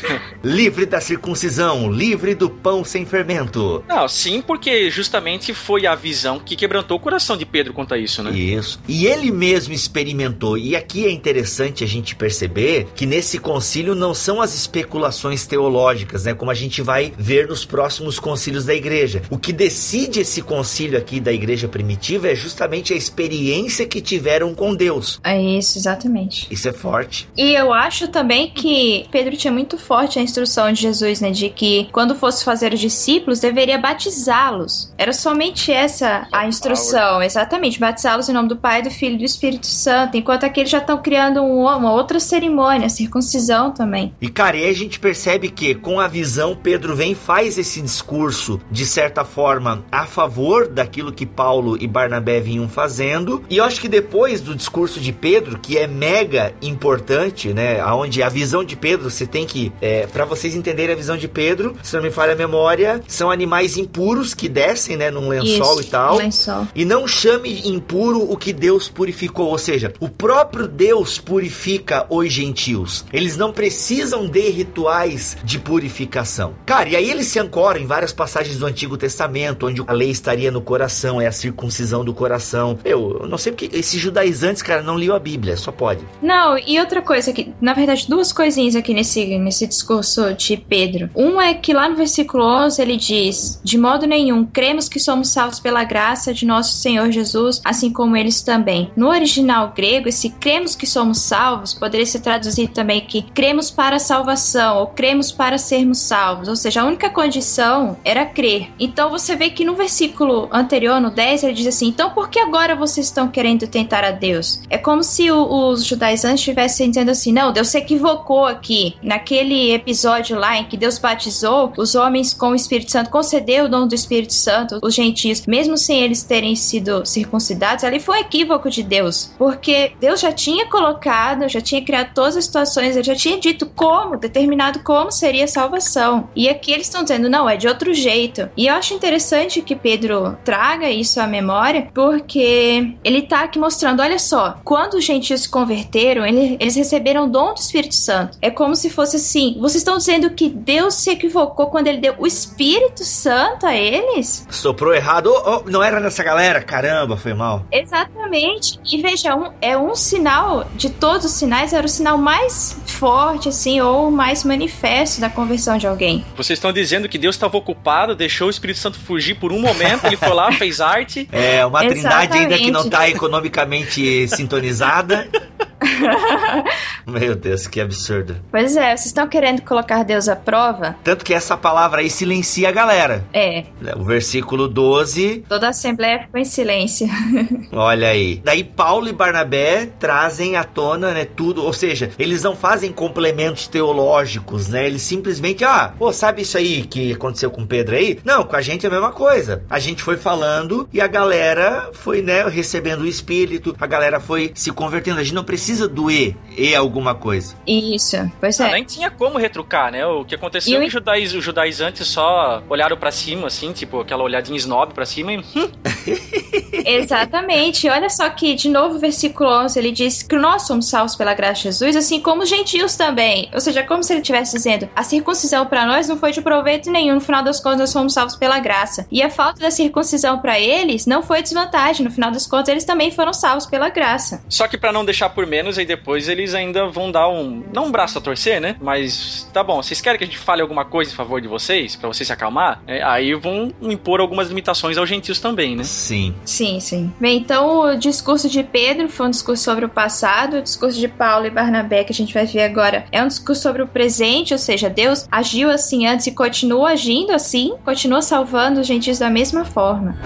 livre 0.45 0.87
da 0.87 1.01
circuncisão, 1.01 1.91
livre 1.91 2.35
do 2.35 2.49
pão 2.49 2.85
sem 2.85 3.05
fermento. 3.05 3.85
Não, 3.89 4.07
sim, 4.09 4.41
porque 4.41 4.91
justamente 4.91 5.53
foi 5.53 5.87
a 5.87 5.95
visão 5.95 6.39
que 6.39 6.55
quebrantou 6.55 6.97
o 6.97 7.01
coração 7.01 7.37
de 7.37 7.45
Pedro 7.45 7.73
quanto 7.73 7.95
a 7.95 7.99
isso, 7.99 8.23
né? 8.23 8.31
Isso. 8.31 8.81
E 8.87 9.07
ele 9.07 9.33
mesmo 9.33 9.75
experimentou. 9.75 10.57
E 10.57 10.77
aqui 10.77 11.05
é 11.05 11.11
interessante 11.11 11.83
a 11.83 11.87
gente 11.87 12.15
perceber 12.15 12.87
que 12.95 13.07
nesse 13.07 13.40
concílio 13.41 13.95
não 13.95 14.15
são 14.15 14.41
as 14.41 14.55
especulações 14.55 15.47
teológicas, 15.47 16.25
né? 16.25 16.35
Como 16.35 16.51
a 16.51 16.55
gente 16.55 16.83
vai 16.83 17.13
ver 17.19 17.49
nos 17.49 17.65
próximos 17.65 18.19
concílios 18.19 18.65
da 18.65 18.75
igreja. 18.75 19.23
O 19.31 19.39
que 19.39 19.53
decide 19.53 20.21
esse 20.21 20.43
concílio 20.43 20.99
aqui 20.99 21.19
da 21.21 21.33
igreja 21.33 21.67
primitiva 21.67 22.29
é 22.29 22.35
justamente 22.35 22.93
a 22.93 22.97
experiência 22.97 23.87
que 23.87 24.01
tiveram 24.01 24.55
com 24.55 24.75
Deus. 24.75 25.21
É 25.25 25.41
isso, 25.41 25.79
exatamente. 25.79 26.47
Isso 26.51 26.69
é 26.69 26.73
forte. 26.73 27.29
E 27.37 27.55
eu 27.55 27.73
acho 27.73 28.09
também 28.09 28.51
que 28.51 29.07
Pedro 29.11 29.37
tinha 29.37 29.53
muito 29.53 29.79
forte 29.79 30.19
a 30.19 30.23
instrução 30.23 30.73
de 30.73 30.83
Jesus, 30.83 31.21
né? 31.21 31.31
De 31.31 31.49
que 31.49 31.89
quando 31.93 32.15
fosse 32.15 32.45
fazer 32.45 32.73
os 32.73 32.81
discípulos, 32.81 33.41
deveria 33.41 33.79
batizá-los. 33.79 34.93
Era 34.99 35.13
somente 35.13 35.73
essa 35.73 36.27
a 36.31 36.47
instrução, 36.47 37.23
exatamente. 37.23 37.81
Batizá-los 37.81 38.29
em 38.29 38.33
nome 38.33 38.49
do 38.49 38.57
Pai, 38.57 38.83
do 38.83 38.91
Filho 38.91 39.15
e 39.15 39.19
do 39.19 39.25
Espírito 39.25 39.67
Santo. 39.67 40.17
Enquanto 40.17 40.45
aqueles 40.45 40.71
já 40.71 40.79
estão 40.79 40.99
criando 40.99 41.43
uma 41.43 41.93
outra 41.93 42.21
cerimônia, 42.21 42.89
circuncisão 42.89 43.30
circuncisão 43.31 43.71
também. 43.71 44.15
E 44.21 44.29
cara, 44.29 44.57
e 44.57 44.65
aí 44.65 44.71
a 44.71 44.75
gente 44.75 44.99
percebe 44.99 45.49
que 45.49 45.75
com 45.75 46.01
a 46.01 46.09
visão 46.09 46.57
Pedro 46.57 46.97
vem 46.97 47.13
e 47.13 47.15
faz 47.15 47.57
esse 47.59 47.81
discurso 47.81 48.61
de 48.71 48.85
certa 48.85 49.25
forma 49.25 49.85
a 49.91 50.07
favor 50.07 50.69
daquilo 50.69 51.13
que 51.13 51.25
Paulo 51.25 51.77
e 51.81 51.87
Barnabé 51.87 52.41
vinham 52.41 52.69
fazendo. 52.69 53.43
E 53.49 53.59
eu 53.59 53.65
acho 53.65 53.81
que 53.81 53.89
depois 53.89 54.41
do 54.41 54.55
discurso 54.55 55.01
de 55.01 55.13
Pedro, 55.13 55.59
que 55.59 55.79
é 55.79 55.87
mega 55.87 56.53
importante, 56.61 57.53
né, 57.53 57.81
aonde 57.81 58.23
a 58.23 58.29
visão 58.29 58.65
de 58.65 58.77
Pedro, 58.77 59.11
você 59.11 59.27
tem 59.27 59.47
que 59.47 59.73
é, 59.81 60.07
para 60.07 60.25
vocês 60.25 60.55
entenderem 60.55 60.95
a 60.95 60.97
visão 60.97 61.17
de 61.17 61.29
Pedro, 61.29 61.77
se 61.83 61.95
não 61.95 62.03
me 62.03 62.11
falha 62.11 62.33
a 62.33 62.37
memória, 62.37 63.03
são 63.07 63.31
animais 63.31 63.77
impuros 63.77 64.35
que 64.35 64.49
descem, 64.49 64.97
né, 64.97 65.11
num 65.11 65.29
lençol 65.29 65.81
Isso, 65.81 65.89
e 65.89 65.91
tal. 65.91 66.17
lençol. 66.17 66.67
E 66.75 66.85
não 66.85 67.07
chame 67.07 67.69
impuro 67.69 68.31
o 68.31 68.37
que 68.37 68.53
Deus 68.53 68.89
purificou, 68.89 69.49
ou 69.49 69.59
seja, 69.59 69.93
o 70.01 70.09
próprio 70.09 70.67
Deus 70.67 71.19
purifica 71.19 72.07
os 72.09 72.33
gentios. 72.33 73.05
Eles 73.21 73.37
não 73.37 73.53
precisam 73.53 74.27
de 74.27 74.49
rituais 74.49 75.37
de 75.45 75.59
purificação. 75.59 76.55
Cara, 76.65 76.89
e 76.89 76.97
aí 76.97 77.11
ele 77.11 77.23
se 77.23 77.39
ancora 77.39 77.79
em 77.79 77.85
várias 77.85 78.15
passagens 78.15 78.57
do 78.57 78.65
Antigo 78.65 78.97
Testamento, 78.97 79.67
onde 79.67 79.83
a 79.87 79.93
lei 79.93 80.11
estaria 80.11 80.51
no 80.51 80.63
coração, 80.63 81.21
é 81.21 81.27
a 81.27 81.33
circuncisão 81.33 82.03
do 82.03 82.15
coração. 82.15 82.79
Eu, 82.83 83.19
eu 83.21 83.29
não 83.29 83.37
sei 83.37 83.53
porque 83.53 83.69
esses 83.77 84.01
judaizantes, 84.01 84.63
cara, 84.63 84.83
não 84.83 84.97
liam 84.97 85.15
a 85.15 85.19
Bíblia, 85.19 85.55
só 85.59 85.71
pode. 85.71 86.01
Não, 86.23 86.57
e 86.57 86.81
outra 86.81 87.03
coisa 87.03 87.31
aqui, 87.31 87.53
na 87.61 87.75
verdade, 87.75 88.09
duas 88.09 88.33
coisinhas 88.33 88.75
aqui 88.75 88.95
nesse, 88.95 89.39
nesse 89.39 89.67
discurso 89.67 90.33
de 90.33 90.57
Pedro. 90.57 91.11
Um 91.15 91.39
é 91.39 91.53
que 91.53 91.75
lá 91.75 91.91
no 91.91 91.97
versículo 91.97 92.43
11 92.45 92.81
ele 92.81 92.97
diz: 92.97 93.61
De 93.63 93.77
modo 93.77 94.07
nenhum, 94.07 94.47
cremos 94.47 94.89
que 94.89 94.99
somos 94.99 95.29
salvos 95.29 95.61
pela 95.61 95.85
graça 95.85 96.33
de 96.33 96.47
nosso 96.47 96.79
Senhor 96.79 97.11
Jesus, 97.11 97.61
assim 97.67 97.93
como 97.93 98.17
eles 98.17 98.41
também. 98.41 98.91
No 98.97 99.09
original 99.09 99.75
grego, 99.77 100.09
esse 100.09 100.31
cremos 100.31 100.75
que 100.75 100.87
somos 100.87 101.19
salvos 101.19 101.75
poderia 101.75 102.07
ser 102.07 102.21
traduzido 102.21 102.73
também 102.73 102.99
que 103.11 103.23
cremos 103.23 103.71
para 103.71 103.97
a 103.97 103.99
salvação 103.99 104.79
ou 104.79 104.87
cremos 104.87 105.33
para 105.33 105.59
sermos 105.59 105.99
salvos. 105.99 106.49
Ou 106.49 106.55
seja, 106.55 106.81
a 106.81 106.87
única 106.87 107.11
condição 107.11 107.97
era 108.05 108.25
crer. 108.25 108.71
Então 108.79 109.11
você 109.11 109.35
vê 109.35 109.51
que 109.51 109.65
no 109.65 109.75
versículo 109.75 110.49
anterior, 110.53 111.01
no 111.01 111.11
10, 111.11 111.43
ele 111.43 111.53
diz 111.55 111.67
assim: 111.67 111.89
Então 111.89 112.11
por 112.11 112.31
que 112.31 112.39
agora 112.39 112.77
vocês 112.77 113.07
estão 113.07 113.27
querendo 113.27 113.67
tentar 113.67 114.05
a 114.05 114.13
Deus? 114.13 114.61
É 114.71 114.79
como 114.79 115.03
se 115.03 115.31
o, 115.31 115.71
os 115.71 115.85
judaizantes 115.85 116.41
estivessem 116.41 116.89
dizendo 116.89 117.11
assim: 117.11 117.33
Não, 117.33 117.53
Deus 117.53 117.69
se 117.69 117.79
equivocou 117.79 118.47
aqui. 118.47 118.97
Naquele 119.03 119.73
episódio 119.73 120.39
lá 120.39 120.57
em 120.57 120.65
que 120.65 120.77
Deus 120.77 120.99
batizou 120.99 121.73
os 121.77 121.95
homens 121.97 122.33
com 122.33 122.51
o 122.51 122.55
Espírito 122.55 122.93
Santo, 122.93 123.11
concedeu 123.11 123.65
o 123.65 123.69
dom 123.69 123.89
do 123.89 123.95
Espírito 123.95 124.35
Santo, 124.35 124.79
os 124.81 124.95
gentios, 124.95 125.45
mesmo 125.47 125.77
sem 125.77 126.01
eles 126.01 126.23
terem 126.23 126.55
sido 126.55 127.05
circuncidados, 127.05 127.83
ali 127.83 127.99
foi 127.99 128.19
um 128.19 128.21
equívoco 128.21 128.71
de 128.71 128.83
Deus. 128.83 129.33
Porque 129.37 129.93
Deus 129.99 130.21
já 130.21 130.31
tinha 130.31 130.67
colocado, 130.67 131.49
já 131.49 131.61
tinha 131.61 131.83
criado 131.83 132.15
todas 132.15 132.37
as 132.37 132.45
situações, 132.45 132.90
ele 132.97 133.05
já 133.05 133.15
tinha 133.15 133.39
dito 133.39 133.67
como, 133.67 134.17
determinado 134.17 134.81
como 134.81 135.11
seria 135.11 135.45
a 135.45 135.49
salvação. 135.49 136.29
E 136.35 136.49
aqui 136.49 136.73
eles 136.73 136.87
estão 136.87 137.03
dizendo, 137.03 137.29
não, 137.29 137.49
é 137.49 137.57
de 137.57 137.67
outro 137.69 137.93
jeito. 137.95 138.49
E 138.57 138.67
eu 138.67 138.75
acho 138.75 138.95
interessante 138.95 139.63
que 139.63 139.75
Pedro 139.77 140.37
traga 140.45 140.91
isso 140.91 141.21
à 141.21 141.27
memória, 141.27 141.89
porque 141.95 142.95
ele 143.05 143.23
tá 143.23 143.43
aqui 143.43 143.59
mostrando, 143.59 144.01
olha 144.03 144.19
só, 144.19 144.59
quando 144.65 144.95
os 144.95 145.05
gentios 145.05 145.43
se 145.43 145.49
converteram, 145.49 146.25
ele- 146.27 146.57
eles 146.61 146.75
receberam 146.77 147.25
o 147.25 147.29
dom 147.29 147.55
do 147.55 147.61
Espírito 147.61 147.95
Santo. 147.95 148.39
É 148.43 148.51
como 148.51 148.75
se 148.77 148.91
fosse 148.91 149.17
assim, 149.17 149.57
vocês 149.61 149.77
estão 149.77 149.97
dizendo 149.99 150.31
que 150.31 150.49
Deus 150.49 150.95
se 150.95 151.11
equivocou 151.11 151.67
quando 151.67 151.87
ele 151.89 151.99
deu 151.99 152.15
o 152.19 152.27
Espírito 152.27 153.05
Santo 153.05 153.67
a 153.67 153.75
eles? 153.75 154.47
Soprou 154.51 154.95
errado. 154.95 155.31
Oh, 155.33 155.63
oh, 155.65 155.71
não 155.71 155.83
era 155.83 156.01
nessa 156.01 156.23
galera? 156.23 156.61
Caramba, 156.63 157.17
foi 157.17 157.35
mal. 157.35 157.65
Exatamente. 157.73 158.79
E 158.91 159.01
veja, 159.01 159.35
um, 159.35 159.53
é 159.61 159.77
um 159.77 159.95
sinal, 159.95 160.67
de 160.75 160.91
todos 160.91 161.25
os 161.27 161.33
sinais, 161.33 161.73
era 161.73 161.87
o 161.87 161.89
sinal 161.89 162.19
mais 162.19 162.77
forte, 162.93 163.49
assim, 163.49 163.81
ou 163.81 164.11
mais 164.11 164.45
manifesto 164.45 165.21
da 165.21 165.29
conversão 165.29 165.79
de 165.79 165.87
alguém. 165.87 166.25
Vocês 166.37 166.59
estão 166.59 166.73
dizendo 166.73 167.09
que 167.09 167.19
Deus 167.19 167.37
estava 167.37 167.57
ocupado, 167.57 168.15
deixou 168.15 168.49
o 168.49 168.51
Espírito 168.51 168.79
Santo 168.79 168.99
fugir 168.99 169.35
por 169.35 169.53
um 169.53 169.61
momento, 169.61 170.07
ele 170.07 170.17
foi 170.17 170.35
lá, 170.35 170.53
fez 170.53 170.81
arte. 170.81 171.29
É, 171.33 171.65
uma 171.65 171.81
trindade 171.81 172.37
ainda 172.37 172.57
que 172.57 172.71
não 172.71 172.81
Exatamente. 172.81 172.91
tá 172.91 173.17
economicamente 173.17 174.29
sintonizada. 174.29 175.29
Meu 177.07 177.35
Deus, 177.35 177.67
que 177.67 177.81
absurdo. 177.81 178.37
Pois 178.51 178.77
é, 178.77 178.97
vocês 178.97 179.07
estão 179.07 179.27
querendo 179.27 179.63
colocar 179.63 180.03
Deus 180.05 180.29
à 180.29 180.37
prova? 180.37 180.97
Tanto 181.03 181.25
que 181.25 181.35
essa 181.35 181.57
palavra 181.57 182.01
aí 182.01 182.11
silencia 182.11 182.69
a 182.69 182.73
galera. 182.73 183.25
É, 183.33 183.65
O 183.97 184.05
versículo 184.05 184.69
12, 184.69 185.45
toda 185.49 185.67
a 185.67 185.71
assembleia 185.71 186.21
ficou 186.21 186.41
em 186.41 186.45
silêncio. 186.45 187.09
olha 187.73 188.09
aí. 188.09 188.41
Daí 188.45 188.63
Paulo 188.65 189.09
e 189.09 189.13
Barnabé 189.13 189.87
trazem 189.99 190.57
à 190.57 190.65
tona, 190.65 191.13
né, 191.13 191.25
tudo, 191.25 191.65
ou 191.65 191.73
seja, 191.73 192.11
eles 192.19 192.43
não 192.43 192.55
fazem 192.55 192.93
complementos 192.93 193.67
teológicos, 193.67 194.69
né? 194.69 194.87
Eles 194.87 195.03
simplesmente, 195.03 195.65
ah, 195.65 195.93
pô, 195.99 196.13
sabe 196.13 196.43
isso 196.43 196.57
aí 196.57 196.83
que 196.83 197.13
aconteceu 197.13 197.51
com 197.51 197.67
Pedro 197.67 197.97
aí? 197.97 198.19
Não, 198.25 198.45
com 198.45 198.57
a 198.57 198.61
gente 198.61 198.85
é 198.85 198.89
a 198.89 198.93
mesma 198.93 199.13
coisa. 199.13 199.63
A 199.69 199.79
gente 199.79 200.03
foi 200.03 200.17
falando 200.17 200.89
e 200.93 201.01
a 201.01 201.07
galera 201.07 201.91
foi, 201.93 202.23
né, 202.23 202.47
recebendo 202.49 203.03
o 203.03 203.07
espírito, 203.07 203.75
a 203.81 203.87
galera 203.87 204.21
foi 204.21 204.53
se 204.55 204.71
convertendo. 204.71 205.21
A 205.21 205.23
gente 205.23 205.35
não 205.35 205.45
precisa 205.45 205.70
doer 205.79 206.35
e 206.57 206.75
alguma 206.75 207.15
coisa. 207.15 207.55
Isso, 207.67 208.17
pois 208.41 208.61
Ah, 208.61 208.69
é. 208.69 208.73
nem 208.75 208.85
tinha 208.85 209.11
como 209.11 209.39
retrucar, 209.39 209.91
né? 209.93 210.05
O 210.07 210.25
que 210.25 210.35
aconteceu 210.35 210.73
E 210.73 210.77
é 210.77 210.81
que 210.81 210.87
os, 210.87 210.93
judaiz, 210.93 211.33
os 211.35 211.45
judaizantes 211.45 212.07
só 212.07 212.63
olharam 212.69 212.97
pra 212.97 213.11
cima, 213.11 213.47
assim, 213.47 213.73
tipo, 213.73 214.01
aquela 214.01 214.23
olhadinha 214.23 214.57
snob 214.59 214.93
pra 214.93 215.07
cima 215.07 215.33
e. 215.33 215.39
hum, 215.39 215.71
Exatamente. 216.85 217.89
Olha 217.89 218.09
só 218.09 218.29
que, 218.31 218.55
de 218.55 218.69
novo, 218.69 218.97
o 218.97 218.99
versículo 218.99 219.49
11, 219.65 219.79
ele 219.79 219.93
diz 219.93 220.23
que 220.23 220.37
nós 220.37 220.63
somos 220.63 220.89
salvos 220.89 221.15
pela 221.17 221.35
graça 221.35 221.55
de 221.55 221.63
Jesus, 221.65 221.97
assim 221.97 222.21
como 222.21 222.43
os 222.43 222.49
gentios 222.49 222.97
também. 222.97 223.49
Ou 223.53 223.61
seja, 223.61 223.83
como 223.83 224.03
se 224.03 224.13
ele 224.13 224.21
estivesse 224.21 224.55
dizendo, 224.57 224.89
a 224.95 225.03
circuncisão 225.03 225.67
para 225.67 225.85
nós 225.87 226.09
não 226.09 226.17
foi 226.17 226.33
de 226.33 226.41
proveito 226.41 226.91
nenhum, 226.91 227.15
no 227.17 227.21
final 227.21 227.43
das 227.43 227.61
contas 227.61 227.81
nós 227.81 227.93
fomos 227.93 228.13
salvos 228.13 228.37
pela 228.37 228.59
graça. 228.59 229.07
E 229.11 229.23
a 229.23 229.31
falta 229.31 229.61
da 229.61 229.71
circuncisão 229.71 230.39
para 230.41 230.59
eles 230.59 231.07
não 231.07 231.23
foi 231.23 231.43
desvantagem, 231.43 232.05
no 232.05 232.11
final 232.11 232.31
das 232.31 232.47
contas 232.47 232.69
eles 232.69 232.85
também 232.85 233.11
foram 233.11 233.33
salvos 233.33 233.67
pela 233.67 233.89
graça. 233.89 234.43
Só 234.49 234.67
que 234.67 234.79
pra 234.79 234.93
não 234.93 235.05
deixar 235.05 235.31
por 235.31 235.47
menos, 235.47 235.60
aí 235.79 235.85
depois 235.85 236.29
eles 236.29 236.55
ainda 236.55 236.87
vão 236.89 237.11
dar 237.11 237.29
um. 237.29 237.65
Não 237.73 237.87
um 237.87 237.91
braço 237.91 238.19
a 238.19 238.21
torcer, 238.21 238.61
né? 238.61 238.77
Mas 238.81 239.49
tá 239.53 239.63
bom, 239.63 239.83
vocês 239.83 240.01
querem 240.01 240.19
que 240.19 240.25
a 240.25 240.27
gente 240.27 240.39
fale 240.39 240.63
alguma 240.63 240.85
coisa 240.85 241.11
em 241.11 241.15
favor 241.15 241.41
de 241.41 241.49
vocês, 241.49 241.97
pra 241.97 242.09
vocês 242.09 242.27
se 242.27 242.33
acalmar? 242.33 242.83
É, 242.87 243.03
aí 243.03 243.35
vão 243.35 243.73
impor 243.81 244.21
algumas 244.21 244.49
limitações 244.49 244.97
aos 244.97 245.09
gentios 245.09 245.39
também, 245.41 245.77
né? 245.77 245.85
Sim. 245.85 246.35
Sim, 246.45 246.81
sim. 246.81 247.13
Bem, 247.21 247.39
então 247.39 247.81
o 247.81 247.95
discurso 247.97 248.49
de 248.49 248.63
Pedro 248.63 249.09
foi 249.09 249.27
um 249.27 249.31
discurso 249.31 249.65
sobre 249.65 249.85
o 249.85 249.89
passado, 249.89 250.59
o 250.59 250.63
discurso 250.63 250.99
de 250.99 251.09
Paulo 251.09 251.47
e 251.47 251.51
Barnabé, 251.51 252.05
que 252.05 252.13
a 252.13 252.15
gente 252.15 252.33
vai 252.33 252.47
ver 252.47 252.63
agora, 252.63 253.05
é 253.13 253.23
um 253.23 253.29
discurso 253.29 253.63
sobre 253.63 253.83
o 253.83 253.87
presente, 253.87 254.53
ou 254.53 254.59
seja, 254.59 254.89
Deus 254.89 255.27
agiu 255.31 255.71
assim 255.71 256.07
antes 256.07 256.27
e 256.27 256.33
continua 256.33 256.91
agindo 256.91 257.33
assim, 257.33 257.75
continua 257.85 258.23
salvando 258.23 258.81
os 258.81 258.87
gentios 258.87 259.19
da 259.19 259.31
mesma 259.31 259.65
forma. 259.65 260.17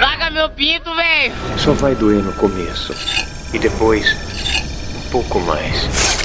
Larga 0.00 0.30
meu 0.30 0.50
pinto, 0.50 0.92
velho! 0.94 1.32
Só 1.58 1.72
vai 1.72 1.94
doer 1.94 2.22
no 2.22 2.32
começo. 2.34 2.92
E 3.52 3.58
depois, 3.58 4.16
pouco 5.14 5.38
mais. 5.38 6.23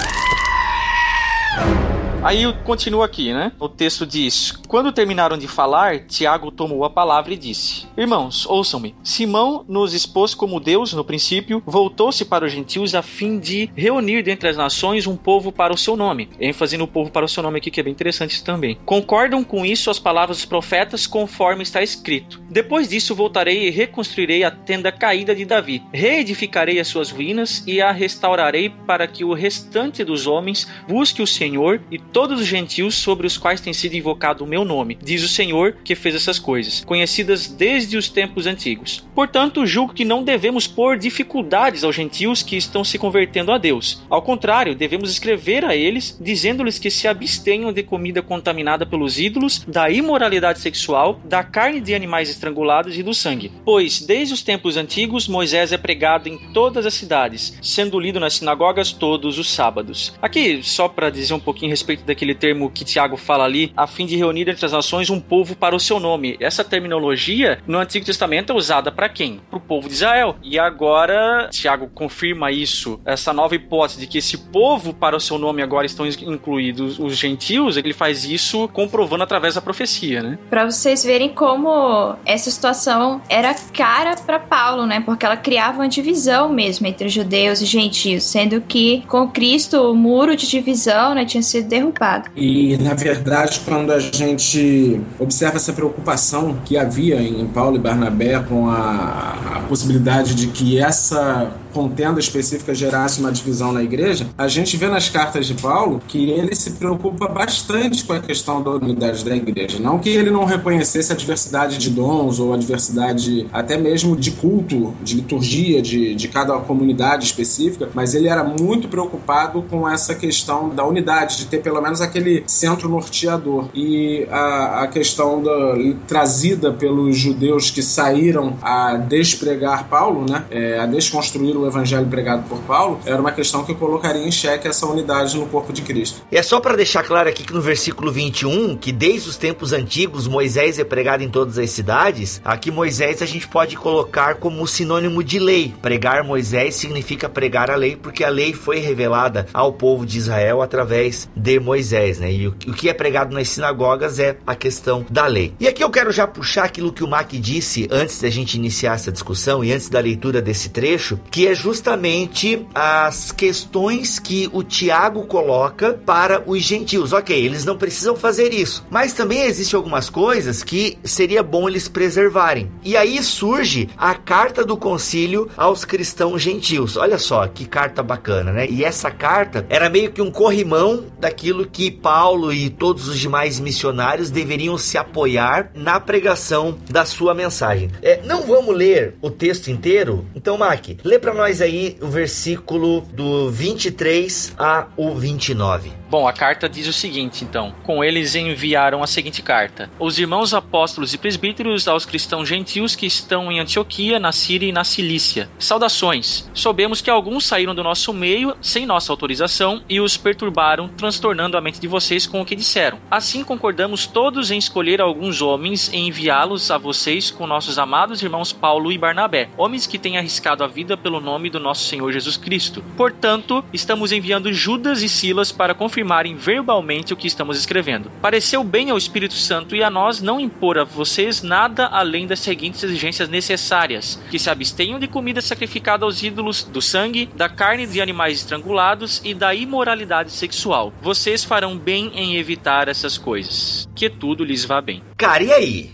Aí 2.22 2.52
continua 2.66 3.06
aqui, 3.06 3.32
né? 3.32 3.54
O 3.58 3.70
texto 3.70 4.06
diz: 4.06 4.52
Quando 4.68 4.92
terminaram 4.92 5.38
de 5.38 5.48
falar, 5.48 6.00
Tiago 6.00 6.52
tomou 6.52 6.84
a 6.84 6.90
palavra 6.90 7.34
e 7.34 7.38
disse: 7.38 7.88
Irmãos, 7.98 8.46
ouçam-me. 8.46 8.94
Simão 9.02 9.64
nos 9.68 9.94
expôs 9.94 10.34
como 10.34 10.60
Deus 10.60 10.92
no 10.92 11.06
princípio, 11.06 11.64
voltou-se 11.66 12.26
para 12.26 12.46
os 12.46 12.52
gentios 12.52 12.94
a 12.94 13.02
fim 13.02 13.40
de 13.40 13.70
reunir 13.74 14.22
dentre 14.22 14.50
as 14.50 14.58
nações 14.58 15.08
um 15.08 15.16
povo 15.16 15.50
para 15.50 15.74
o 15.74 15.78
seu 15.78 15.96
nome. 15.96 16.30
ênfase 16.42 16.78
no 16.78 16.88
povo 16.88 17.10
para 17.10 17.26
o 17.26 17.30
seu 17.30 17.42
nome 17.42 17.60
aqui, 17.60 17.72
que 17.72 17.80
é 17.80 17.84
bem 17.84 17.94
interessante 17.94 18.44
também. 18.44 18.78
Concordam 18.86 19.42
com 19.42 19.66
isso 19.66 19.90
as 19.90 19.98
palavras 19.98 20.38
dos 20.38 20.46
profetas, 20.46 21.08
conforme 21.08 21.64
está 21.64 21.82
escrito. 21.82 22.42
Depois 22.50 22.90
disso, 22.90 23.16
voltarei 23.16 23.68
e 23.68 23.70
reconstruirei 23.70 24.44
a 24.44 24.52
tenda 24.52 24.92
caída 24.92 25.34
de 25.34 25.46
Davi. 25.46 25.82
Reedificarei 25.94 26.82
as 26.82 26.88
suas 26.90 27.12
ruínas 27.12 27.64
e 27.66 27.82
a 27.82 27.94
restaurarei 27.94 28.70
para 28.70 29.08
que 29.08 29.24
o 29.24 29.34
restante 29.34 30.04
dos 30.04 30.28
homens 30.28 30.68
busque 30.86 31.22
o 31.22 31.28
Senhor 31.28 31.82
e 31.90 32.09
todos 32.12 32.42
os 32.42 32.48
gentios 32.48 32.96
sobre 32.96 33.28
os 33.28 33.38
quais 33.38 33.62
tem 33.62 33.74
sido 33.74 33.96
invocado 33.96 34.44
o 34.44 34.48
meu 34.48 34.66
nome, 34.66 34.98
diz 35.02 35.24
o 35.24 35.28
Senhor 35.28 35.78
que 35.84 35.96
fez 35.96 36.16
essas 36.16 36.40
coisas, 36.40 36.84
conhecidas 36.86 37.48
desde 37.48 37.98
os 37.98 38.10
tempos 38.10 38.46
antigos. 38.46 39.04
Portanto, 39.14 39.66
julgo 39.66 39.94
que 39.94 40.06
não 40.06 40.24
devemos 40.24 40.68
pôr 40.68 40.98
dificuldades 40.98 41.84
aos 41.84 41.96
gentios 41.96 42.42
que 42.42 42.56
estão 42.56 42.84
se 42.84 42.98
convertendo 42.98 43.52
a 43.52 43.58
Deus. 43.58 44.02
Ao 44.10 44.22
contrário, 44.22 44.76
devemos 44.76 45.12
escrever 45.12 45.66
a 45.66 45.76
eles, 45.76 46.18
dizendo-lhes 46.20 46.80
que 46.80 46.90
se 46.90 47.08
abstenham 47.08 47.72
de 47.74 47.84
comida 47.84 48.22
contaminada 48.22 48.86
pelos 48.86 49.20
ídolos, 49.20 49.64
da 49.68 49.90
imoralidade 49.90 50.60
sexual, 50.60 51.20
da 51.26 51.44
carne 51.44 51.82
de 51.82 51.94
animais 51.94 52.30
estrangulados 52.30 52.98
e 52.98 53.04
do 53.04 53.14
sangue. 53.14 53.52
Pois, 53.66 54.02
desde 54.02 54.34
os 54.34 54.42
tempos 54.42 54.78
antigos, 54.78 55.28
Moisés 55.28 55.72
é 55.72 55.78
pregado 55.78 56.30
em 56.30 56.38
todas 56.54 56.86
as 56.86 56.94
cidades, 56.94 57.58
sendo 57.62 58.00
lido 58.00 58.20
nas 58.20 58.36
sinagogas 58.36 58.92
todos 58.92 59.38
os 59.38 59.50
sábados. 59.52 60.14
Aqui, 60.22 60.62
só 60.64 60.88
para 60.88 61.10
dizer 61.10 61.34
um 61.34 61.40
pouquinho 61.40 61.72
a 61.72 61.74
respeito 61.74 61.99
daquele 62.06 62.36
termo 62.36 62.70
que 62.70 62.86
Tiago 62.86 63.18
fala 63.18 63.44
ali, 63.44 63.72
a 63.76 63.88
fim 63.88 64.06
de 64.06 64.16
reunir 64.16 64.50
entre 64.50 64.66
as 64.66 64.72
nações 64.72 65.10
um 65.10 65.20
povo 65.20 65.56
para 65.56 65.76
o 65.76 65.80
seu 65.80 66.00
nome. 66.00 66.38
Essa 66.40 66.64
terminologia 66.64 67.60
no 67.68 67.78
Antigo 67.78 68.06
Testamento 68.06 68.54
é 68.54 68.56
usada 68.56 68.92
para 68.92 69.10
quem? 69.10 69.42
Para 69.50 69.58
o 69.58 69.62
povo 69.62 69.88
de 69.88 69.94
Israel. 69.94 70.36
E 70.44 70.58
agora 70.60 71.50
Tiago 71.52 71.90
confirma 71.94 72.52
isso, 72.52 73.00
essa 73.06 73.34
nova 73.34 73.56
hipótese 73.56 74.00
de 74.00 74.08
que 74.08 74.18
esse 74.18 74.38
povo 74.38 74.94
para 74.94 75.16
o 75.16 75.20
seu 75.20 75.38
nome 75.38 75.62
agora 75.62 75.86
estão 75.86 76.06
incluídos 76.06 77.00
os 77.00 77.18
gentios, 77.18 77.78
ele 77.78 77.94
faz 77.94 78.26
isso 78.26 78.68
comprovando 78.70 79.24
através 79.24 79.56
da 79.56 79.62
profecia, 79.62 80.22
né? 80.22 80.40
Para 80.50 80.66
vocês 80.66 81.04
verem 81.04 81.30
como 81.30 82.16
essa 82.26 82.50
situação 82.50 83.22
era 83.30 83.54
cara 83.74 84.16
para 84.16 84.40
Paulo, 84.40 84.86
né? 84.86 85.02
Porque 85.02 85.26
ela 85.26 85.38
criava 85.38 85.80
uma 85.80 85.90
divisão 85.90 86.50
mesmo 86.50 86.88
entre 86.88 87.10
judeus 87.10 87.62
e 87.62 87.66
gentios, 87.66 88.24
sendo 88.24 88.62
que 88.62 89.04
com 89.08 89.28
Cristo 89.28 89.78
o 89.92 89.96
muro 89.96 90.36
de 90.36 90.48
divisão 90.48 91.14
né, 91.14 91.26
tinha 91.26 91.44
sido 91.44 91.68
derrubado. 91.68 91.89
E 92.36 92.78
na 92.78 92.94
verdade, 92.94 93.62
quando 93.66 93.92
a 93.92 94.00
gente 94.00 95.02
observa 95.18 95.58
essa 95.58 95.74
preocupação 95.74 96.58
que 96.66 96.78
havia 96.78 97.22
em 97.22 97.46
Paulo 97.48 97.76
e 97.76 97.80
Barnabé 97.80 98.40
com 98.40 98.70
a, 98.70 99.36
a 99.56 99.60
possibilidade 99.68 100.36
de 100.36 100.48
que 100.48 100.80
essa 100.80 101.52
contenda 101.74 102.20
específica 102.20 102.74
gerasse 102.74 103.20
uma 103.20 103.32
divisão 103.32 103.72
na 103.72 103.84
igreja, 103.84 104.28
a 104.38 104.48
gente 104.48 104.78
vê 104.78 104.88
nas 104.88 105.10
cartas 105.10 105.46
de 105.48 105.54
Paulo 105.54 106.02
que 106.08 106.30
ele 106.30 106.56
se 106.56 106.72
preocupa 106.72 107.28
bastante 107.28 108.04
com 108.04 108.14
a 108.14 108.20
questão 108.20 108.62
da 108.62 108.72
unidade 108.72 109.24
da 109.24 109.36
igreja. 109.36 109.80
Não 109.80 110.00
que 110.00 110.10
ele 110.10 110.30
não 110.30 110.46
reconhecesse 110.46 111.12
a 111.12 111.16
diversidade 111.16 111.78
de 111.78 111.90
dons 111.90 112.40
ou 112.40 112.54
a 112.54 112.58
diversidade 112.58 113.48
até 113.52 113.78
mesmo 113.78 114.16
de 114.16 114.32
culto, 114.32 114.94
de 115.02 115.16
liturgia 115.16 115.82
de, 115.82 116.16
de 116.16 116.28
cada 116.28 116.58
comunidade 116.60 117.26
específica, 117.26 117.90
mas 117.94 118.14
ele 118.14 118.28
era 118.28 118.44
muito 118.44 118.88
preocupado 118.88 119.62
com 119.64 119.88
essa 119.88 120.16
questão 120.16 120.70
da 120.70 120.86
unidade, 120.86 121.38
de 121.38 121.46
ter 121.46 121.60
pelo 121.60 121.82
menos 121.82 122.02
aquele 122.02 122.44
centro 122.48 122.90
norteador. 122.90 123.70
E 123.74 124.28
a, 124.32 124.84
a 124.84 124.88
questão 124.88 125.42
da, 125.42 125.76
trazida 126.08 126.72
pelos 126.72 127.18
judeus 127.18 127.72
que 127.72 127.82
saíram 127.82 128.58
a 128.62 128.96
despregar 128.96 129.88
Paulo, 129.88 130.26
né, 130.30 130.46
é, 130.50 130.80
a 130.80 130.86
desconstruir 130.86 131.56
o 131.62 131.68
evangelho 131.68 132.08
pregado 132.08 132.44
por 132.48 132.60
Paulo, 132.60 133.00
era 133.06 133.20
uma 133.20 133.32
questão 133.32 133.64
que 133.64 133.74
colocaria 133.74 134.26
em 134.26 134.32
xeque 134.32 134.68
essa 134.68 134.86
unidade 134.86 135.38
no 135.38 135.46
corpo 135.48 135.74
de 135.74 135.82
Cristo. 135.82 136.22
E 136.32 136.38
é 136.38 136.44
só 136.44 136.60
para 136.60 136.76
deixar 136.76 137.04
claro 137.04 137.30
aqui 137.30 137.44
que 137.44 137.54
no 137.54 137.62
versículo 137.62 138.12
21, 138.12 138.78
que 138.78 138.92
desde 138.92 139.30
os 139.30 139.38
tempos 139.38 139.74
antigos 139.74 140.28
Moisés 140.28 140.80
é 140.80 140.84
pregado 140.84 141.24
em 141.24 141.30
todas 141.30 141.58
as 141.58 141.70
cidades, 141.72 142.42
aqui 142.44 142.72
Moisés 142.72 143.22
a 143.22 143.26
gente 143.26 143.48
pode 143.48 143.76
colocar 143.76 144.36
como 144.36 144.66
sinônimo 144.68 145.24
de 145.24 145.40
lei. 145.40 145.74
Pregar 145.82 146.24
Moisés 146.24 146.76
significa 146.76 147.28
pregar 147.28 147.70
a 147.70 147.76
lei, 147.76 147.96
porque 147.96 148.24
a 148.24 148.30
lei 148.30 148.54
foi 148.54 148.80
revelada 148.80 149.48
ao 149.54 149.74
povo 149.74 150.06
de 150.06 150.18
Israel 150.18 150.62
através 150.62 151.30
de 151.36 151.60
Moisés, 151.60 152.20
né? 152.20 152.32
E 152.32 152.48
o 152.48 152.54
que 152.54 152.90
é 152.90 152.94
pregado 152.94 153.34
nas 153.34 153.50
sinagogas 153.50 154.20
é 154.20 154.38
a 154.46 154.56
questão 154.56 155.06
da 155.10 155.26
lei. 155.26 155.54
E 155.60 155.68
aqui 155.68 155.84
eu 155.84 155.90
quero 155.90 156.12
já 156.12 156.28
puxar 156.28 156.66
aquilo 156.66 156.94
que 156.94 157.04
o 157.04 157.08
Mac 157.08 157.32
disse 157.32 157.88
antes 157.92 158.22
da 158.22 158.30
gente 158.30 158.56
iniciar 158.56 158.96
essa 158.96 159.12
discussão 159.12 159.64
e 159.64 159.72
antes 159.72 159.90
da 159.90 160.00
leitura 160.00 160.42
desse 160.42 160.70
trecho, 160.70 161.20
que 161.32 161.48
é 161.50 161.56
justamente 161.56 162.68
as 162.76 163.32
questões 163.32 164.20
que 164.20 164.50
o 164.54 164.64
Tiago 164.64 165.26
coloca 165.26 166.00
para 166.06 166.44
os 166.46 166.62
gentios. 166.62 167.12
Ok, 167.12 167.36
eles 167.36 167.66
não 167.66 167.78
precisam 167.78 168.16
fazer 168.16 168.54
isso, 168.54 168.86
mas 168.90 169.14
também 169.14 169.42
existem 169.42 169.76
algumas 169.76 170.10
coisas 170.10 170.64
que 170.64 170.98
seria 171.04 171.42
bom 171.42 171.68
eles 171.68 171.88
preservarem. 171.88 172.72
E 172.84 172.96
aí 172.96 173.22
surge 173.24 173.90
a 173.98 174.14
carta 174.14 174.64
do 174.64 174.78
concílio 174.78 175.50
aos 175.58 175.84
cristãos 175.84 176.42
gentios. 176.42 176.96
Olha 176.98 177.18
só 177.18 177.48
que 177.48 177.66
carta 177.66 178.04
bacana, 178.04 178.52
né? 178.52 178.68
E 178.70 178.84
essa 178.84 179.10
carta 179.10 179.66
era 179.70 179.90
meio 179.90 180.12
que 180.12 180.22
um 180.22 180.32
corrimão 180.32 181.06
daquilo 181.20 181.66
que 181.66 181.90
Paulo 181.90 182.54
e 182.54 182.70
todos 182.70 183.08
os 183.08 183.20
demais 183.20 183.60
missionários 183.60 184.30
deveriam 184.30 184.78
se 184.78 184.98
apoiar 184.98 185.72
na 185.74 186.00
pregação 186.00 186.78
da 186.90 187.06
sua 187.06 187.34
mensagem. 187.34 187.90
É, 188.02 188.22
não 188.24 188.46
vamos 188.46 188.76
ler 188.76 189.16
o 189.22 189.30
texto 189.30 189.70
inteiro, 189.70 190.26
então, 190.36 190.58
Mac, 190.58 190.86
lê 191.04 191.18
para 191.18 191.34
nós 191.40 191.62
aí 191.62 191.98
o 192.02 192.08
versículo 192.08 193.00
do 193.14 193.50
23 193.50 194.54
a 194.60 194.88
o 194.98 195.16
29. 195.16 195.99
Bom, 196.10 196.28
a 196.28 196.34
carta 196.34 196.68
diz 196.68 196.88
o 196.88 196.94
seguinte, 196.94 197.44
então: 197.44 197.72
Com 197.84 198.04
eles 198.04 198.34
enviaram 198.34 199.04
a 199.04 199.08
seguinte 199.08 199.44
carta: 199.44 199.92
Os 200.00 200.18
irmãos 200.18 200.56
apóstolos 200.56 201.14
e 201.14 201.20
presbíteros 201.20 201.88
aos 201.88 202.04
cristãos 202.04 202.50
gentios 202.50 202.96
que 202.96 203.06
estão 203.06 203.52
em 203.52 203.60
Antioquia, 203.60 204.20
na 204.20 204.32
Síria 204.32 204.68
e 204.68 204.72
na 204.72 204.84
Cilícia. 204.84 205.48
Saudações. 205.60 206.50
Soubemos 206.52 207.00
que 207.00 207.12
alguns 207.12 207.46
saíram 207.46 207.76
do 207.76 207.84
nosso 207.84 208.12
meio 208.12 208.58
sem 208.60 208.88
nossa 208.88 209.14
autorização 209.14 209.84
e 209.88 210.02
os 210.02 210.18
perturbaram, 210.18 210.88
transtornando 210.88 211.56
a 211.56 211.62
mente 211.62 211.80
de 211.80 211.88
vocês 211.88 212.26
com 212.26 212.42
o 212.42 212.46
que 212.46 212.56
disseram. 212.56 212.98
Assim 213.12 213.44
concordamos 213.44 214.08
todos 214.08 214.50
em 214.50 214.58
escolher 214.58 215.02
alguns 215.02 215.44
homens 215.44 215.92
e 215.94 215.98
enviá-los 215.98 216.72
a 216.72 216.80
vocês 216.80 217.30
com 217.30 217.46
nossos 217.46 217.78
amados 217.78 218.24
irmãos 218.24 218.52
Paulo 218.52 218.92
e 218.92 218.98
Barnabé, 218.98 219.50
homens 219.56 219.86
que 219.86 220.00
têm 220.00 220.18
arriscado 220.18 220.64
a 220.64 220.68
vida 220.68 220.98
pelo 220.98 221.22
nome 221.22 221.52
do 221.52 221.60
nosso 221.60 221.88
Senhor 221.88 222.12
Jesus 222.12 222.36
Cristo. 222.36 222.84
Portanto, 222.98 223.64
estamos 223.72 224.12
enviando 224.12 224.52
Judas 224.52 225.04
e 225.04 225.10
Silas 225.10 225.52
para 225.52 225.76
confirmar 225.76 225.99
confirmarem 226.00 226.36
verbalmente 226.36 227.14
o 227.14 227.18
que 227.18 227.28
estamos 227.28 227.58
escrevendo. 227.58 228.12
Pareceu 228.22 228.64
bem 228.64 228.90
ao 228.90 228.98
Espírito 228.98 229.34
Santo 229.34 229.76
e 229.76 229.84
a 229.84 229.90
nós 229.90 230.22
não 230.22 230.40
impor 230.40 230.78
a 230.78 230.84
vocês 230.84 231.42
nada 231.42 231.88
além 231.88 232.26
das 232.26 232.40
seguintes 232.40 232.84
exigências 232.84 233.28
necessárias: 233.28 234.22
que 234.30 234.40
se 234.40 234.50
abstenham 234.50 235.00
de 235.00 235.08
comida 235.08 235.42
sacrificada 235.42 236.06
aos 236.06 236.24
ídolos, 236.24 236.64
do 236.64 236.82
sangue, 236.82 237.30
da 237.36 237.50
carne 237.50 237.86
de 237.86 238.02
animais 238.02 238.40
estrangulados 238.40 239.22
e 239.24 239.34
da 239.34 239.54
imoralidade 239.54 240.32
sexual. 240.32 240.94
Vocês 241.02 241.44
farão 241.44 241.78
bem 241.78 242.12
em 242.14 242.38
evitar 242.38 242.88
essas 242.88 243.18
coisas. 243.18 243.88
Que 243.96 244.10
tudo 244.10 244.44
lhes 244.44 244.64
vá 244.64 244.80
bem. 244.80 245.04
Cara, 245.18 245.44
e 245.44 245.52
aí? 245.52 245.90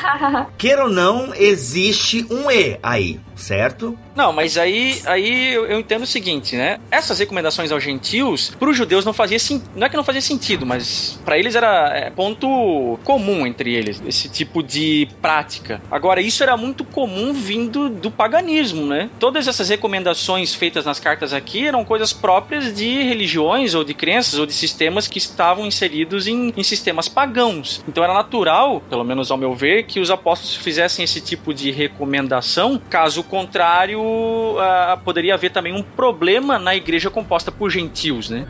Queira 0.56 0.84
ou 0.84 0.90
não, 0.90 1.34
existe 1.34 2.26
um 2.30 2.50
E 2.50 2.78
aí, 2.82 3.20
certo? 3.44 3.96
Não, 4.16 4.32
mas 4.32 4.56
aí, 4.56 5.00
aí 5.04 5.52
eu, 5.52 5.78
entendo 5.78 6.02
o 6.02 6.06
seguinte, 6.06 6.56
né? 6.56 6.78
Essas 6.90 7.18
recomendações 7.18 7.70
aos 7.70 7.82
gentios, 7.82 8.50
para 8.58 8.70
os 8.70 8.76
judeus 8.76 9.04
não 9.04 9.12
fazia 9.12 9.38
sentido. 9.38 9.70
Não 9.76 9.86
é 9.86 9.90
que 9.90 9.96
não 9.96 10.04
fazia 10.04 10.22
sentido, 10.22 10.64
mas 10.64 11.20
para 11.24 11.38
eles 11.38 11.54
era 11.54 11.92
é, 11.94 12.10
ponto 12.10 12.98
comum 13.04 13.46
entre 13.46 13.74
eles, 13.74 14.02
esse 14.06 14.28
tipo 14.28 14.62
de 14.62 15.08
prática. 15.20 15.82
Agora, 15.90 16.20
isso 16.20 16.42
era 16.42 16.56
muito 16.56 16.84
comum 16.84 17.32
vindo 17.32 17.88
do 17.88 18.10
paganismo, 18.10 18.86
né? 18.86 19.10
Todas 19.18 19.46
essas 19.46 19.68
recomendações 19.68 20.54
feitas 20.54 20.84
nas 20.86 20.98
cartas 20.98 21.32
aqui 21.32 21.66
eram 21.66 21.84
coisas 21.84 22.12
próprias 22.12 22.72
de 22.72 23.02
religiões 23.02 23.74
ou 23.74 23.84
de 23.84 23.92
crenças 23.92 24.38
ou 24.38 24.46
de 24.46 24.52
sistemas 24.52 25.06
que 25.06 25.18
estavam 25.18 25.66
inseridos 25.66 26.26
em, 26.26 26.52
em 26.56 26.62
sistemas 26.62 27.08
pagãos. 27.08 27.84
Então 27.86 28.02
era 28.02 28.14
natural, 28.14 28.80
pelo 28.88 29.04
menos 29.04 29.30
ao 29.30 29.36
meu 29.36 29.54
ver, 29.54 29.84
que 29.84 30.00
os 30.00 30.10
apóstolos 30.10 30.56
fizessem 30.56 31.04
esse 31.04 31.20
tipo 31.20 31.52
de 31.52 31.70
recomendação. 31.70 32.80
Caso 32.88 33.22
contrário, 33.34 34.00
uh, 34.00 34.96
poderia 35.04 35.34
haver 35.34 35.50
também 35.50 35.72
um 35.72 35.82
problema 35.82 36.56
na 36.56 36.76
igreja 36.76 37.10
composta 37.10 37.50
por 37.50 37.68
gentios, 37.68 38.30
né? 38.30 38.46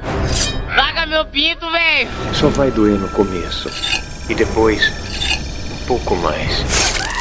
Larga 0.76 1.06
meu 1.06 1.24
pinto, 1.24 1.70
velho! 1.70 2.10
Só 2.34 2.48
vai 2.48 2.70
doer 2.70 2.98
no 2.98 3.08
começo. 3.08 3.70
E 4.28 4.34
depois, 4.34 4.92
um 5.72 5.86
pouco 5.86 6.14
mais 6.16 7.13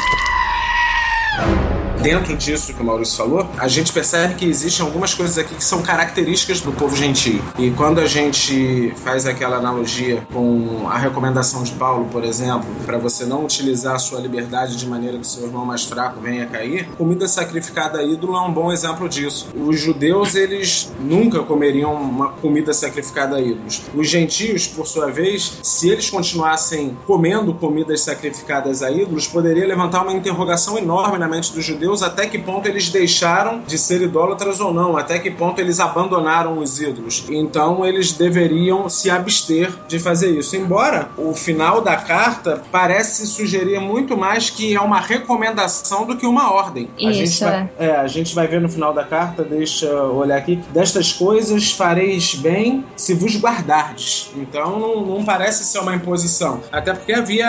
dentro 2.04 2.36
disso 2.36 2.74
que 2.74 2.82
o 2.82 2.84
Maurício 2.84 3.16
falou, 3.16 3.48
a 3.56 3.66
gente 3.66 3.90
percebe 3.90 4.34
que 4.34 4.44
existem 4.44 4.84
algumas 4.84 5.14
coisas 5.14 5.38
aqui 5.38 5.54
que 5.54 5.64
são 5.64 5.80
características 5.80 6.60
do 6.60 6.70
povo 6.70 6.94
gentio. 6.94 7.42
E 7.58 7.70
quando 7.70 7.98
a 7.98 8.06
gente 8.06 8.92
faz 9.02 9.24
aquela 9.24 9.56
analogia 9.56 10.22
com 10.30 10.86
a 10.86 10.98
recomendação 10.98 11.62
de 11.62 11.72
Paulo, 11.72 12.06
por 12.12 12.22
exemplo, 12.22 12.68
para 12.84 12.98
você 12.98 13.24
não 13.24 13.42
utilizar 13.42 13.94
a 13.94 13.98
sua 13.98 14.20
liberdade 14.20 14.76
de 14.76 14.86
maneira 14.86 15.16
que 15.16 15.26
seu 15.26 15.44
irmão 15.44 15.64
mais 15.64 15.84
fraco 15.84 16.20
venha 16.20 16.44
cair, 16.44 16.90
comida 16.98 17.26
sacrificada 17.26 18.00
a 18.00 18.02
ídolo 18.02 18.36
é 18.36 18.40
um 18.42 18.52
bom 18.52 18.70
exemplo 18.70 19.08
disso. 19.08 19.48
Os 19.56 19.80
judeus, 19.80 20.34
eles 20.34 20.92
nunca 21.00 21.42
comeriam 21.42 21.94
uma 21.94 22.28
comida 22.32 22.74
sacrificada 22.74 23.36
a 23.36 23.40
ídolos. 23.40 23.80
Os 23.94 24.06
gentios, 24.06 24.66
por 24.66 24.86
sua 24.86 25.10
vez, 25.10 25.58
se 25.62 25.88
eles 25.88 26.10
continuassem 26.10 26.98
comendo 27.06 27.54
comidas 27.54 28.02
sacrificadas 28.02 28.82
a 28.82 28.90
ídolos, 28.90 29.26
poderia 29.26 29.66
levantar 29.66 30.02
uma 30.02 30.12
interrogação 30.12 30.76
enorme 30.76 31.16
na 31.16 31.26
mente 31.26 31.50
dos 31.50 31.64
judeus 31.64 31.93
até 32.02 32.26
que 32.26 32.38
ponto 32.38 32.66
eles 32.68 32.88
deixaram 32.88 33.62
de 33.66 33.78
ser 33.78 34.02
idólatras 34.02 34.60
ou 34.60 34.72
não, 34.72 34.96
até 34.96 35.18
que 35.18 35.30
ponto 35.30 35.60
eles 35.60 35.80
abandonaram 35.80 36.58
os 36.58 36.80
ídolos. 36.80 37.24
Então 37.28 37.84
eles 37.86 38.12
deveriam 38.12 38.88
se 38.88 39.10
abster 39.10 39.72
de 39.88 39.98
fazer 39.98 40.30
isso. 40.38 40.56
Embora 40.56 41.08
o 41.16 41.34
final 41.34 41.80
da 41.80 41.96
carta 41.96 42.62
parece 42.70 43.26
sugerir 43.26 43.80
muito 43.80 44.16
mais 44.16 44.50
que 44.50 44.74
é 44.74 44.80
uma 44.80 45.00
recomendação 45.00 46.06
do 46.06 46.16
que 46.16 46.26
uma 46.26 46.52
ordem. 46.52 46.88
Isso. 46.98 47.08
A 47.08 47.12
gente 47.12 47.44
vai, 47.44 47.70
é, 47.78 47.96
a 47.96 48.06
gente 48.06 48.34
vai 48.34 48.46
ver 48.46 48.60
no 48.60 48.68
final 48.68 48.92
da 48.92 49.04
carta, 49.04 49.42
deixa 49.42 49.86
eu 49.86 50.14
olhar 50.16 50.36
aqui, 50.36 50.56
destas 50.72 51.12
coisas 51.12 51.72
fareis 51.72 52.34
bem 52.34 52.84
se 52.96 53.14
vos 53.14 53.36
guardardes. 53.36 54.30
Então 54.36 54.78
não, 54.78 55.04
não 55.04 55.24
parece 55.24 55.64
ser 55.64 55.78
uma 55.78 55.94
imposição. 55.94 56.60
Até 56.70 56.92
porque 56.92 57.12
havia 57.12 57.48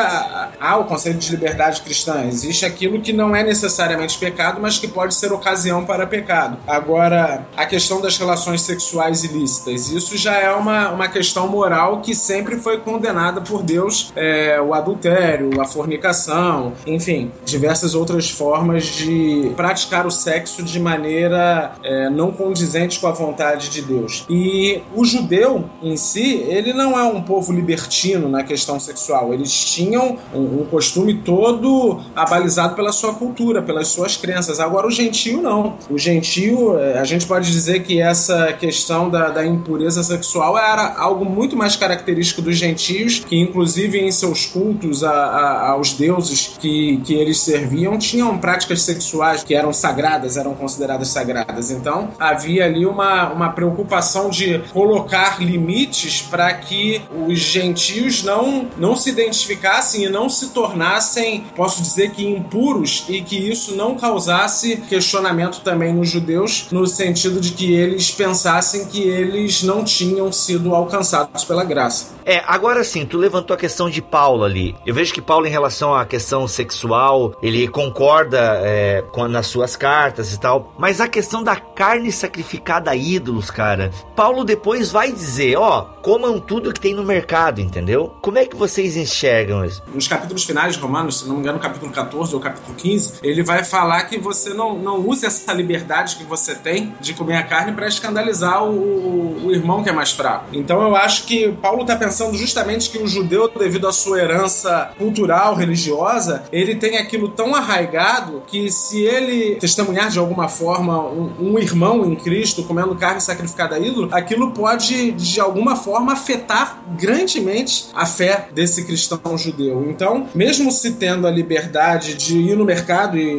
ah, 0.59 0.77
o 0.77 0.85
conceito 0.85 1.17
de 1.17 1.31
liberdade 1.31 1.81
cristã. 1.81 2.25
Existe 2.25 2.65
aquilo 2.65 3.01
que 3.01 3.13
não 3.13 3.35
é 3.35 3.43
necessariamente 3.43 4.17
pecado 4.17 4.34
pecado, 4.35 4.59
mas 4.61 4.77
que 4.77 4.87
pode 4.87 5.15
ser 5.15 5.31
ocasião 5.31 5.85
para 5.85 6.05
pecado. 6.05 6.57
Agora, 6.67 7.47
a 7.55 7.65
questão 7.65 8.01
das 8.01 8.17
relações 8.17 8.61
sexuais 8.61 9.23
ilícitas, 9.23 9.89
isso 9.89 10.17
já 10.17 10.35
é 10.35 10.51
uma, 10.51 10.91
uma 10.91 11.07
questão 11.07 11.47
moral 11.47 12.01
que 12.01 12.13
sempre 12.13 12.57
foi 12.57 12.79
condenada 12.79 13.39
por 13.39 13.63
Deus, 13.63 14.11
é, 14.15 14.59
o 14.59 14.73
adultério, 14.73 15.61
a 15.61 15.65
fornicação, 15.65 16.73
enfim, 16.85 17.31
diversas 17.45 17.95
outras 17.95 18.29
formas 18.29 18.85
de 18.85 19.53
praticar 19.55 20.05
o 20.05 20.11
sexo 20.11 20.61
de 20.63 20.79
maneira 20.79 21.73
é, 21.83 22.09
não 22.09 22.31
condizente 22.31 22.99
com 22.99 23.07
a 23.07 23.11
vontade 23.11 23.69
de 23.69 23.81
Deus. 23.81 24.25
E 24.29 24.81
o 24.93 25.05
judeu 25.05 25.69
em 25.81 25.95
si, 25.95 26.43
ele 26.47 26.73
não 26.73 26.99
é 26.99 27.03
um 27.03 27.21
povo 27.21 27.53
libertino 27.53 28.27
na 28.27 28.43
questão 28.43 28.79
sexual. 28.79 29.33
Eles 29.33 29.53
tinham 29.53 30.17
um, 30.33 30.61
um 30.61 30.65
costume 30.65 31.13
todo 31.13 32.01
abalizado 32.15 32.75
pela 32.75 32.91
sua 32.91 33.13
cultura, 33.13 33.61
pelas 33.61 33.87
suas 33.87 34.17
crenças. 34.25 34.59
Agora, 34.59 34.87
o 34.87 34.91
gentio 34.91 35.41
não. 35.41 35.77
O 35.87 35.99
gentio, 35.99 36.79
é, 36.79 36.97
a 36.97 37.03
gente 37.03 37.27
pode 37.27 37.51
dizer 37.51 37.83
que 37.83 38.01
essa 38.01 38.51
questão 38.53 39.07
da, 39.07 39.29
da 39.29 39.45
impureza 39.45 40.01
sexual 40.01 40.57
era 40.57 40.95
algo 40.97 41.23
muito 41.23 41.55
mais 41.55 41.75
característico 41.75 42.41
dos 42.41 42.57
gentios, 42.57 43.19
que 43.19 43.37
inclusive 43.37 43.99
em 43.99 44.11
seus 44.11 44.47
cultos 44.47 45.03
a, 45.03 45.11
a, 45.11 45.69
aos 45.69 45.93
deuses 45.93 46.55
que, 46.59 46.97
que 47.05 47.13
eles 47.13 47.39
serviam, 47.39 47.97
tinham 47.99 48.35
práticas 48.39 48.81
sexuais 48.81 49.43
que 49.43 49.53
eram 49.53 49.71
sagradas, 49.71 50.37
eram 50.37 50.55
consideradas 50.55 51.09
sagradas. 51.09 51.69
Então, 51.69 52.09
havia 52.19 52.65
ali 52.65 52.85
uma, 52.85 53.31
uma 53.31 53.49
preocupação 53.49 54.29
de 54.29 54.59
colocar 54.73 55.39
limites 55.39 56.21
para 56.21 56.51
que 56.53 57.01
os 57.27 57.37
gentios 57.37 58.23
não, 58.23 58.67
não 58.77 58.95
se 58.95 59.11
identificassem 59.11 60.05
e 60.05 60.09
não 60.09 60.29
se 60.29 60.47
tornassem, 60.49 61.45
posso 61.55 61.81
dizer 61.81 62.11
que 62.11 62.25
impuros, 62.25 63.05
e 63.07 63.21
que 63.21 63.35
isso 63.35 63.75
não 63.75 63.95
causasse 64.05 64.77
questionamento 64.87 65.61
também 65.61 65.91
nos 65.91 66.09
judeus, 66.09 66.67
no 66.71 66.85
sentido 66.85 67.41
de 67.41 67.51
que 67.51 67.73
eles 67.73 68.11
pensassem 68.11 68.85
que 68.85 69.01
eles 69.01 69.63
não 69.63 69.83
tinham 69.83 70.31
sido 70.31 70.75
alcançados 70.75 71.43
pela 71.43 71.63
graça. 71.63 72.15
É, 72.25 72.43
agora 72.47 72.83
sim, 72.83 73.05
tu 73.05 73.17
levantou 73.17 73.53
a 73.53 73.57
questão 73.57 73.87
de 73.87 74.01
Paulo 74.01 74.43
ali. 74.43 74.75
Eu 74.83 74.95
vejo 74.95 75.13
que 75.13 75.21
Paulo, 75.21 75.45
em 75.45 75.51
relação 75.51 75.93
à 75.93 76.05
questão 76.05 76.47
sexual, 76.47 77.35
ele 77.41 77.67
concorda 77.67 78.59
é, 78.63 79.03
com, 79.11 79.27
nas 79.27 79.45
suas 79.45 79.75
cartas 79.75 80.33
e 80.33 80.39
tal. 80.39 80.73
Mas 80.77 80.99
a 80.99 81.07
questão 81.07 81.43
da 81.43 81.55
carne 81.55 82.11
sacrificada 82.11 82.89
a 82.89 82.95
ídolos, 82.95 83.51
cara. 83.51 83.91
Paulo 84.15 84.43
depois 84.43 84.91
vai 84.91 85.11
dizer: 85.11 85.55
ó, 85.57 85.81
comam 86.01 86.39
tudo 86.39 86.73
que 86.73 86.79
tem 86.79 86.95
no 86.95 87.03
mercado, 87.03 87.61
entendeu? 87.61 88.15
Como 88.21 88.39
é 88.39 88.45
que 88.45 88.55
vocês 88.55 88.97
enxergam 88.97 89.63
isso? 89.63 89.83
Nos 89.93 90.07
capítulos 90.07 90.43
finais 90.43 90.73
de 90.73 90.79
Romanos, 90.79 91.19
se 91.19 91.27
não 91.27 91.35
me 91.35 91.41
engano, 91.41 91.59
capítulo 91.59 91.91
14 91.91 92.33
ou 92.33 92.41
capítulo 92.41 92.75
15, 92.75 93.19
ele 93.21 93.43
vai 93.43 93.63
falar 93.63 93.94
que 94.03 94.17
você 94.17 94.53
não, 94.53 94.77
não 94.77 94.99
use 95.07 95.25
essa 95.25 95.53
liberdade 95.53 96.15
que 96.15 96.23
você 96.23 96.55
tem 96.55 96.93
de 96.99 97.13
comer 97.13 97.35
a 97.35 97.43
carne 97.43 97.73
para 97.73 97.87
escandalizar 97.87 98.63
o, 98.63 99.45
o 99.45 99.51
irmão 99.51 99.83
que 99.83 99.89
é 99.89 99.93
mais 99.93 100.11
fraco. 100.11 100.47
Então 100.53 100.81
eu 100.81 100.95
acho 100.95 101.25
que 101.25 101.51
Paulo 101.53 101.81
está 101.81 101.95
pensando 101.95 102.35
justamente 102.37 102.89
que 102.89 102.97
o 102.97 103.07
judeu, 103.07 103.49
devido 103.49 103.87
à 103.87 103.93
sua 103.93 104.19
herança 104.19 104.91
cultural, 104.97 105.55
religiosa, 105.55 106.43
ele 106.51 106.75
tem 106.75 106.97
aquilo 106.97 107.29
tão 107.29 107.55
arraigado 107.55 108.43
que 108.47 108.71
se 108.71 109.01
ele 109.01 109.55
testemunhar 109.55 110.09
de 110.09 110.19
alguma 110.19 110.47
forma 110.47 111.01
um, 111.07 111.53
um 111.53 111.59
irmão 111.59 112.05
em 112.05 112.15
Cristo 112.15 112.63
comendo 112.63 112.95
carne 112.95 113.21
sacrificada 113.21 113.75
a 113.75 113.79
ídolo, 113.79 114.09
aquilo 114.11 114.51
pode 114.51 115.11
de 115.11 115.39
alguma 115.39 115.75
forma 115.75 116.13
afetar 116.13 116.79
grandemente 116.97 117.87
a 117.93 118.05
fé 118.05 118.49
desse 118.53 118.85
cristão 118.85 119.37
judeu. 119.37 119.85
Então, 119.89 120.27
mesmo 120.33 120.71
se 120.71 120.93
tendo 120.93 121.27
a 121.27 121.31
liberdade 121.31 122.13
de 122.15 122.37
ir 122.37 122.55
no 122.55 122.65
mercado 122.65 123.17
e, 123.17 123.33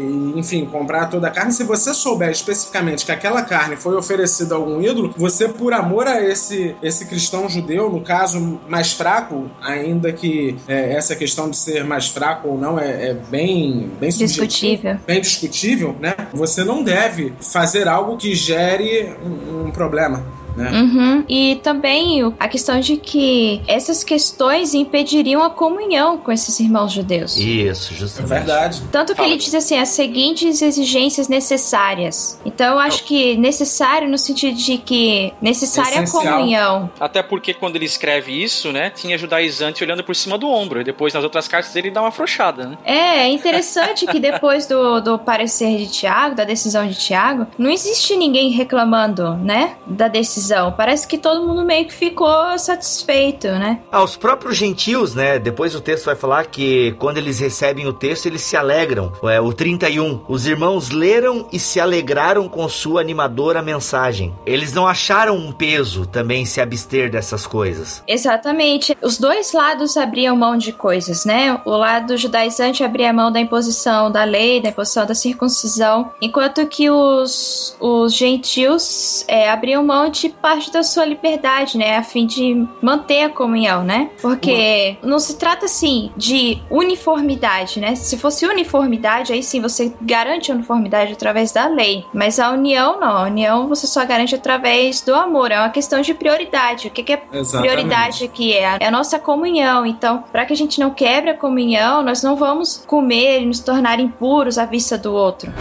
enfim, 0.46 0.64
comprar 0.64 1.06
toda 1.06 1.26
a 1.26 1.30
carne, 1.30 1.52
se 1.52 1.64
você 1.64 1.92
souber 1.92 2.30
especificamente 2.30 3.04
que 3.04 3.10
aquela 3.10 3.42
carne 3.42 3.76
foi 3.76 3.96
oferecida 3.96 4.54
a 4.54 4.58
algum 4.58 4.80
ídolo, 4.80 5.12
você, 5.16 5.48
por 5.48 5.72
amor 5.72 6.06
a 6.06 6.22
esse, 6.22 6.76
esse 6.80 7.06
cristão 7.06 7.48
judeu, 7.48 7.90
no 7.90 8.00
caso 8.00 8.60
mais 8.68 8.92
fraco, 8.92 9.50
ainda 9.60 10.12
que 10.12 10.56
é, 10.68 10.92
essa 10.92 11.16
questão 11.16 11.50
de 11.50 11.56
ser 11.56 11.84
mais 11.84 12.08
fraco 12.08 12.48
ou 12.48 12.58
não 12.58 12.78
é, 12.78 13.08
é 13.08 13.14
bem, 13.14 13.90
bem 13.98 14.08
discutível. 14.08 14.98
Bem 15.04 15.20
discutível, 15.20 15.96
né? 15.98 16.14
Você 16.32 16.62
não 16.62 16.82
deve 16.82 17.32
fazer 17.40 17.88
algo 17.88 18.16
que 18.16 18.34
gere 18.34 19.12
um, 19.24 19.66
um 19.66 19.70
problema. 19.72 20.24
Né? 20.56 20.70
Uhum. 20.70 21.24
E 21.28 21.56
também 21.56 22.34
a 22.40 22.48
questão 22.48 22.80
de 22.80 22.96
que 22.96 23.60
essas 23.68 24.02
questões 24.02 24.72
impediriam 24.74 25.42
a 25.42 25.50
comunhão 25.50 26.16
com 26.16 26.32
esses 26.32 26.58
irmãos 26.58 26.92
judeus. 26.92 27.36
Isso, 27.36 27.94
justamente. 27.94 28.32
É 28.32 28.36
verdade. 28.36 28.82
Tanto 28.90 29.12
que 29.12 29.16
Fala. 29.16 29.28
ele 29.28 29.36
diz 29.36 29.54
assim, 29.54 29.78
as 29.78 29.90
seguintes 29.90 30.62
exigências 30.62 31.28
necessárias. 31.28 32.40
Então 32.44 32.72
eu 32.72 32.78
acho 32.78 33.04
que 33.04 33.36
necessário 33.36 34.08
no 34.08 34.16
sentido 34.16 34.56
de 34.56 34.78
que 34.78 35.32
necessária 35.42 36.00
a 36.00 36.10
comunhão. 36.10 36.90
Até 36.98 37.22
porque 37.22 37.52
quando 37.52 37.76
ele 37.76 37.84
escreve 37.84 38.32
isso, 38.32 38.72
né, 38.72 38.88
tinha 38.90 39.18
judaizante 39.18 39.84
olhando 39.84 40.02
por 40.02 40.16
cima 40.16 40.38
do 40.38 40.48
ombro. 40.48 40.80
E 40.80 40.84
depois 40.84 41.12
nas 41.12 41.22
outras 41.22 41.46
cartas 41.46 41.74
ele 41.76 41.90
dá 41.90 42.00
uma 42.00 42.08
afrouxada, 42.08 42.66
né? 42.66 42.78
É, 42.84 43.18
é 43.24 43.28
interessante 43.28 44.06
que 44.06 44.18
depois 44.18 44.66
do, 44.66 45.00
do 45.00 45.18
parecer 45.18 45.76
de 45.76 45.86
Tiago, 45.86 46.34
da 46.34 46.44
decisão 46.44 46.86
de 46.86 46.94
Tiago, 46.94 47.46
não 47.58 47.70
existe 47.70 48.16
ninguém 48.16 48.50
reclamando, 48.50 49.34
né, 49.36 49.76
da 49.86 50.08
decisão 50.08 50.45
Parece 50.72 51.06
que 51.06 51.18
todo 51.18 51.46
mundo 51.46 51.64
meio 51.64 51.86
que 51.86 51.94
ficou 51.94 52.58
satisfeito, 52.58 53.48
né? 53.48 53.80
Ah, 53.90 54.02
os 54.02 54.16
próprios 54.16 54.56
gentios, 54.56 55.14
né? 55.14 55.38
Depois 55.38 55.74
o 55.74 55.80
texto 55.80 56.06
vai 56.06 56.16
falar 56.16 56.46
que 56.46 56.94
quando 56.98 57.18
eles 57.18 57.38
recebem 57.38 57.86
o 57.86 57.92
texto, 57.92 58.26
eles 58.26 58.42
se 58.42 58.56
alegram. 58.56 59.12
É, 59.24 59.40
o 59.40 59.52
31. 59.52 60.24
Os 60.28 60.46
irmãos 60.46 60.90
leram 60.90 61.48
e 61.52 61.58
se 61.58 61.80
alegraram 61.80 62.48
com 62.48 62.68
sua 62.68 63.00
animadora 63.00 63.62
mensagem. 63.62 64.34
Eles 64.44 64.72
não 64.72 64.86
acharam 64.86 65.36
um 65.36 65.52
peso 65.52 66.06
também 66.06 66.44
se 66.44 66.60
abster 66.60 67.10
dessas 67.10 67.46
coisas. 67.46 68.02
Exatamente. 68.06 68.96
Os 69.02 69.18
dois 69.18 69.52
lados 69.52 69.96
abriam 69.96 70.36
mão 70.36 70.56
de 70.56 70.72
coisas, 70.72 71.24
né? 71.24 71.60
O 71.64 71.70
lado 71.70 72.16
judaizante 72.16 72.84
abria 72.84 73.12
mão 73.12 73.30
da 73.30 73.40
imposição 73.40 74.10
da 74.10 74.24
lei, 74.24 74.60
da 74.60 74.68
imposição 74.68 75.06
da 75.06 75.14
circuncisão, 75.14 76.12
enquanto 76.20 76.66
que 76.66 76.90
os, 76.90 77.76
os 77.80 78.14
gentios 78.14 79.24
é, 79.28 79.48
abriam 79.48 79.84
mão 79.84 80.08
de 80.08 80.28
parte 80.40 80.70
da 80.72 80.82
sua 80.82 81.04
liberdade, 81.04 81.76
né? 81.76 81.96
A 81.96 82.02
fim 82.02 82.26
de 82.26 82.66
manter 82.80 83.22
a 83.24 83.28
comunhão, 83.28 83.82
né? 83.82 84.10
Porque 84.20 84.96
não 85.02 85.18
se 85.18 85.36
trata 85.36 85.66
assim 85.66 86.10
de 86.16 86.58
uniformidade, 86.70 87.80
né? 87.80 87.94
Se 87.94 88.16
fosse 88.16 88.46
uniformidade, 88.46 89.32
aí 89.32 89.42
sim 89.42 89.60
você 89.60 89.92
garante 90.00 90.50
a 90.50 90.54
uniformidade 90.54 91.12
através 91.12 91.52
da 91.52 91.66
lei. 91.66 92.04
Mas 92.12 92.38
a 92.38 92.50
união 92.50 93.00
não. 93.00 93.16
A 93.16 93.22
união 93.24 93.68
você 93.68 93.86
só 93.86 94.04
garante 94.04 94.34
através 94.34 95.00
do 95.00 95.14
amor. 95.14 95.50
É 95.50 95.58
uma 95.58 95.70
questão 95.70 96.00
de 96.00 96.14
prioridade. 96.14 96.88
O 96.88 96.90
que, 96.90 97.02
que 97.02 97.12
é 97.12 97.22
Exatamente. 97.32 97.72
prioridade 97.72 98.24
aqui? 98.24 98.52
É 98.52 98.66
a, 98.66 98.76
é 98.80 98.86
a 98.86 98.90
nossa 98.90 99.18
comunhão. 99.18 99.84
Então, 99.84 100.24
para 100.32 100.44
que 100.44 100.52
a 100.52 100.56
gente 100.56 100.78
não 100.78 100.90
quebre 100.90 101.30
a 101.30 101.36
comunhão, 101.36 102.02
nós 102.02 102.22
não 102.22 102.36
vamos 102.36 102.84
comer 102.86 103.42
e 103.42 103.46
nos 103.46 103.60
tornar 103.60 104.00
impuros 104.00 104.58
à 104.58 104.64
vista 104.64 104.96
do 104.96 105.12
outro. 105.12 105.52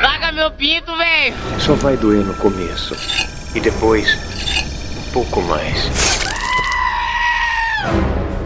Larga 0.00 0.32
meu 0.32 0.50
pinto, 0.50 0.94
velho! 0.96 1.34
Só 1.58 1.74
vai 1.74 1.96
doer 1.96 2.24
no 2.24 2.34
começo 2.34 3.37
e 3.54 3.60
depois 3.60 4.18
um 4.96 5.02
pouco 5.12 5.40
mais. 5.40 6.17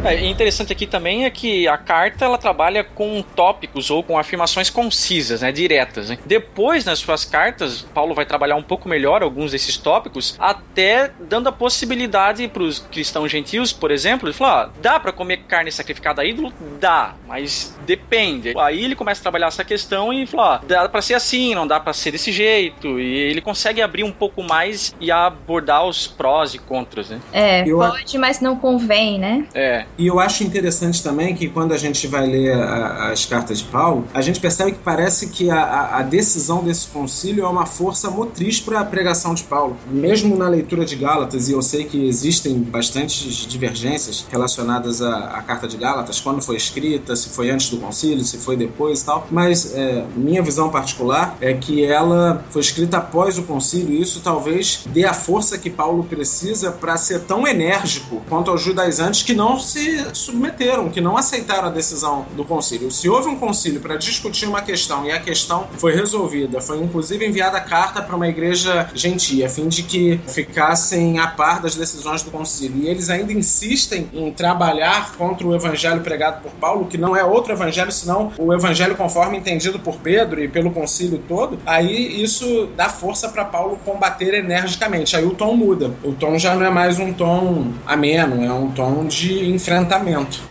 É, 0.05 0.27
interessante 0.27 0.73
aqui 0.73 0.87
também 0.87 1.25
é 1.25 1.31
que 1.31 1.69
a 1.69 1.79
carta 1.79 2.25
ela 2.25 2.37
trabalha 2.37 2.83
com 2.83 3.23
tópicos 3.23 3.89
ou 3.89 4.03
com 4.03 4.19
afirmações 4.19 4.69
concisas, 4.69 5.43
né, 5.43 5.53
diretas. 5.53 6.11
Né? 6.11 6.19
Depois, 6.27 6.85
nas 6.85 6.99
suas 6.99 7.25
cartas, 7.25 7.83
Paulo 7.83 8.15
vai 8.15 8.27
trabalhar 8.27 8.57
um 8.57 8.63
pouco 8.63 8.89
melhor 8.89 9.23
alguns 9.23 9.53
desses 9.53 9.77
tópicos, 9.77 10.35
até 10.41 11.13
dando 11.21 11.49
a 11.49 11.53
possibilidade 11.53 12.49
para 12.49 12.63
os 12.63 12.81
cristãos 12.81 13.31
gentios, 13.31 13.73
por 13.73 13.91
exemplo, 13.93 14.31
de 14.31 14.37
falar: 14.37 14.67
ó, 14.67 14.81
dá 14.81 14.99
para 14.99 15.13
comer 15.13 15.39
carne 15.49 15.71
sacrificada 15.71 16.23
a 16.23 16.25
ídolo? 16.25 16.53
Dá, 16.81 17.15
mas 17.29 17.77
depende. 17.87 18.55
Aí 18.59 18.85
ele 18.85 18.97
começa 18.97 19.21
a 19.21 19.23
trabalhar 19.23 19.47
essa 19.47 19.65
questão 19.65 20.13
e 20.13 20.27
fala: 20.27 20.61
ó, 20.63 20.67
dá 20.67 20.89
para 20.89 21.01
ser 21.01 21.15
assim, 21.15 21.55
não 21.55 21.67
dá 21.67 21.79
para 21.79 21.93
ser 21.93 22.11
desse 22.11 22.33
jeito. 22.33 22.99
E 22.99 23.19
ele 23.19 23.41
consegue 23.41 23.81
abrir 23.81 24.03
um 24.03 24.13
pouco 24.13 24.43
mais 24.43 24.95
e 25.01 25.13
abordar 25.13 25.87
os 25.87 26.09
prós 26.09 26.55
e 26.55 26.59
contras, 26.59 27.11
né? 27.11 27.21
É, 27.33 27.65
pode, 27.65 28.19
mas 28.19 28.41
não 28.41 28.57
convém, 28.57 29.19
né? 29.19 29.47
É. 29.55 29.87
E 29.99 30.07
eu 30.07 30.19
acho 30.19 30.43
interessante 30.43 31.03
também 31.03 31.35
que 31.35 31.49
quando 31.49 31.73
a 31.73 31.77
gente 31.77 32.07
vai 32.07 32.27
ler 32.27 32.55
a, 32.55 33.11
as 33.11 33.27
cartas 33.27 33.59
de 33.59 33.65
Paulo, 33.65 34.07
a 34.15 34.21
gente 34.21 34.41
percebe 34.41 34.73
que 34.73 34.79
parece 34.79 35.29
que 35.29 35.51
a, 35.51 35.99
a 35.99 36.03
decisão 36.03 36.63
desse 36.65 36.89
concílio 36.89 37.45
é 37.45 37.49
uma 37.49 37.67
força 37.67 38.11
motriz 38.11 38.61
para 38.61 38.81
a 38.81 38.85
pregação 38.85 39.35
de 39.35 39.45
Paulo. 39.45 39.77
Mesmo 39.91 40.37
na 40.37 40.49
leitura 40.49 40.85
de 40.85 40.97
Gálatas, 40.97 41.49
e 41.49 41.53
eu 41.53 41.63
sei 41.63 41.85
que 41.85 42.07
existem 42.07 42.59
bastantes 42.59 43.47
divergências 43.47 44.25
relacionadas 44.31 45.03
à, 45.03 45.27
à 45.27 45.43
carta 45.43 45.69
de 45.69 45.77
Gálatas, 45.77 46.21
quando 46.21 46.43
foi 46.43 46.57
escrita, 46.57 47.15
se 47.15 47.29
foi 47.29 47.51
antes 47.51 47.71
do 47.71 47.77
concílio, 47.77 48.25
se 48.25 48.39
foi 48.39 48.57
depois 48.57 49.03
e 49.03 49.05
tal, 49.05 49.27
mas 49.31 49.75
é, 49.75 50.05
minha 50.17 50.43
visão 50.43 50.71
particular 50.71 51.37
é 51.41 51.53
que 51.53 51.85
ela 51.85 52.45
foi 52.51 52.63
escrita 52.63 52.97
após 52.99 53.39
o 53.39 53.43
concílio 53.43 53.95
e 53.95 54.01
isso 54.01 54.21
talvez 54.21 54.85
dê 54.87 55.05
a 55.05 55.13
força 55.13 55.59
que 55.59 55.69
Paulo 55.69 56.05
precisa 56.05 56.71
para 56.71 56.97
ser 56.97 57.21
tão 57.21 57.47
enérgico 57.47 58.23
quanto 58.29 58.51
aos 58.51 58.63
judaizantes 58.63 59.23
que 59.23 59.35
não 59.35 59.59
se 59.59 59.82
se 59.83 60.15
submeteram, 60.15 60.89
que 60.89 61.01
não 61.01 61.17
aceitaram 61.17 61.69
a 61.69 61.71
decisão 61.71 62.27
do 62.37 62.45
concílio. 62.45 62.91
Se 62.91 63.09
houve 63.09 63.29
um 63.29 63.37
concílio 63.37 63.81
para 63.81 63.97
discutir 63.97 64.47
uma 64.47 64.63
questão 64.63 65.05
e 65.05 65.11
a 65.11 65.19
questão 65.19 65.67
foi 65.77 65.93
resolvida, 65.95 66.61
foi 66.61 66.79
inclusive 66.79 67.27
enviada 67.27 67.61
carta 67.61 68.01
para 68.01 68.15
uma 68.15 68.29
igreja 68.29 68.89
gentia, 68.95 69.47
a 69.47 69.49
fim 69.49 69.69
de 69.69 69.83
que 69.83 70.21
ficassem 70.29 71.19
a 71.19 71.27
par 71.27 71.61
das 71.61 71.75
decisões 71.75 72.23
do 72.23 72.31
concílio. 72.31 72.83
E 72.83 72.89
eles 72.89 73.11
ainda 73.11 73.33
insistem 73.33 74.09
em 74.13 74.33
trabalhar 74.33 75.15
contra 75.17 75.47
o 75.47 75.55
evangelho 75.55 76.01
pregado 76.01 76.43
por 76.43 76.53
Paulo, 76.53 76.87
que 76.87 76.97
não 76.97 77.17
é 77.17 77.25
outro 77.25 77.53
evangelho 77.53 77.91
senão 77.91 78.33
o 78.39 78.53
evangelho 78.53 78.95
conforme 78.97 79.39
entendido 79.39 79.79
por 79.79 79.97
Pedro 79.97 80.43
e 80.43 80.49
pelo 80.49 80.71
concílio 80.71 81.21
todo. 81.29 81.59
Aí 81.67 82.23
isso 82.23 82.69
dá 82.77 82.89
força 82.89 83.29
para 83.29 83.45
Paulo 83.45 83.79
combater 83.85 84.35
energicamente. 84.35 85.17
Aí 85.17 85.25
o 85.25 85.31
tom 85.31 85.55
muda. 85.55 85.93
O 86.05 86.13
tom 86.13 86.39
já 86.39 86.55
não 86.55 86.65
é 86.65 86.71
mais 86.71 86.99
um 86.99 87.13
tom 87.13 87.73
ameno, 87.87 88.45
é 88.45 88.53
um 88.53 88.71
tom 88.71 89.07
de 89.07 89.51
enfrentamento. 89.51 89.72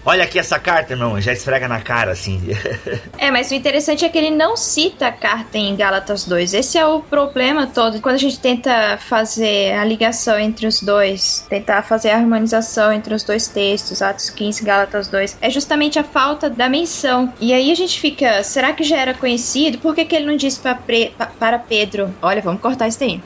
Olha 0.06 0.24
aqui 0.24 0.40
essa 0.40 0.60
carta, 0.60 0.94
irmão, 0.94 1.20
já 1.22 1.34
esfrega 1.34 1.68
na 1.68 1.82
cara, 1.82 2.12
assim. 2.12 2.42
é, 3.18 3.32
mas 3.32 3.52
o 3.52 3.54
interessante 3.54 4.06
é 4.06 4.10
que 4.10 4.18
ele 4.18 4.32
não 4.32 4.58
cita 4.58 5.08
a 5.08 5.12
carta 5.12 5.58
em 5.58 5.76
Gálatas 5.76 6.26
2. 6.26 6.54
Esse 6.54 6.78
é 6.78 6.86
o 6.86 7.02
problema 7.02 7.68
todo. 7.68 8.00
Quando 8.02 8.16
a 8.16 8.20
gente 8.20 8.40
tenta 8.40 8.98
fazer 8.98 9.74
a 9.74 9.84
ligação 9.84 10.40
entre 10.40 10.68
os 10.68 10.82
dois, 10.82 11.46
tentar 11.50 11.84
fazer 11.84 12.12
a 12.12 12.18
harmonização 12.18 12.92
entre 12.92 13.14
os 13.14 13.24
dois 13.24 13.48
textos, 13.48 14.02
Atos 14.02 14.30
15 14.30 14.62
e 14.62 14.66
Gálatas 14.66 15.08
2, 15.08 15.38
é 15.42 15.50
justamente 15.50 16.00
a 16.00 16.04
falta 16.04 16.50
da 16.50 16.70
menção. 16.70 17.34
E 17.40 17.54
aí 17.54 17.72
a 17.72 17.76
gente 17.76 18.00
fica, 18.00 18.44
será 18.44 18.74
que 18.74 18.84
já 18.84 18.98
era 18.98 19.14
conhecido? 19.14 19.78
Por 19.78 19.96
que, 19.96 20.06
que 20.06 20.16
ele 20.16 20.26
não 20.26 20.36
disse 20.36 20.60
pra 20.60 20.76
pre, 20.76 21.14
pa, 21.18 21.28
para 21.28 21.60
Pedro? 21.60 22.14
Olha, 22.22 22.42
vamos 22.42 22.62
cortar 22.62 22.88
isso 22.88 23.00
daí. 23.00 23.22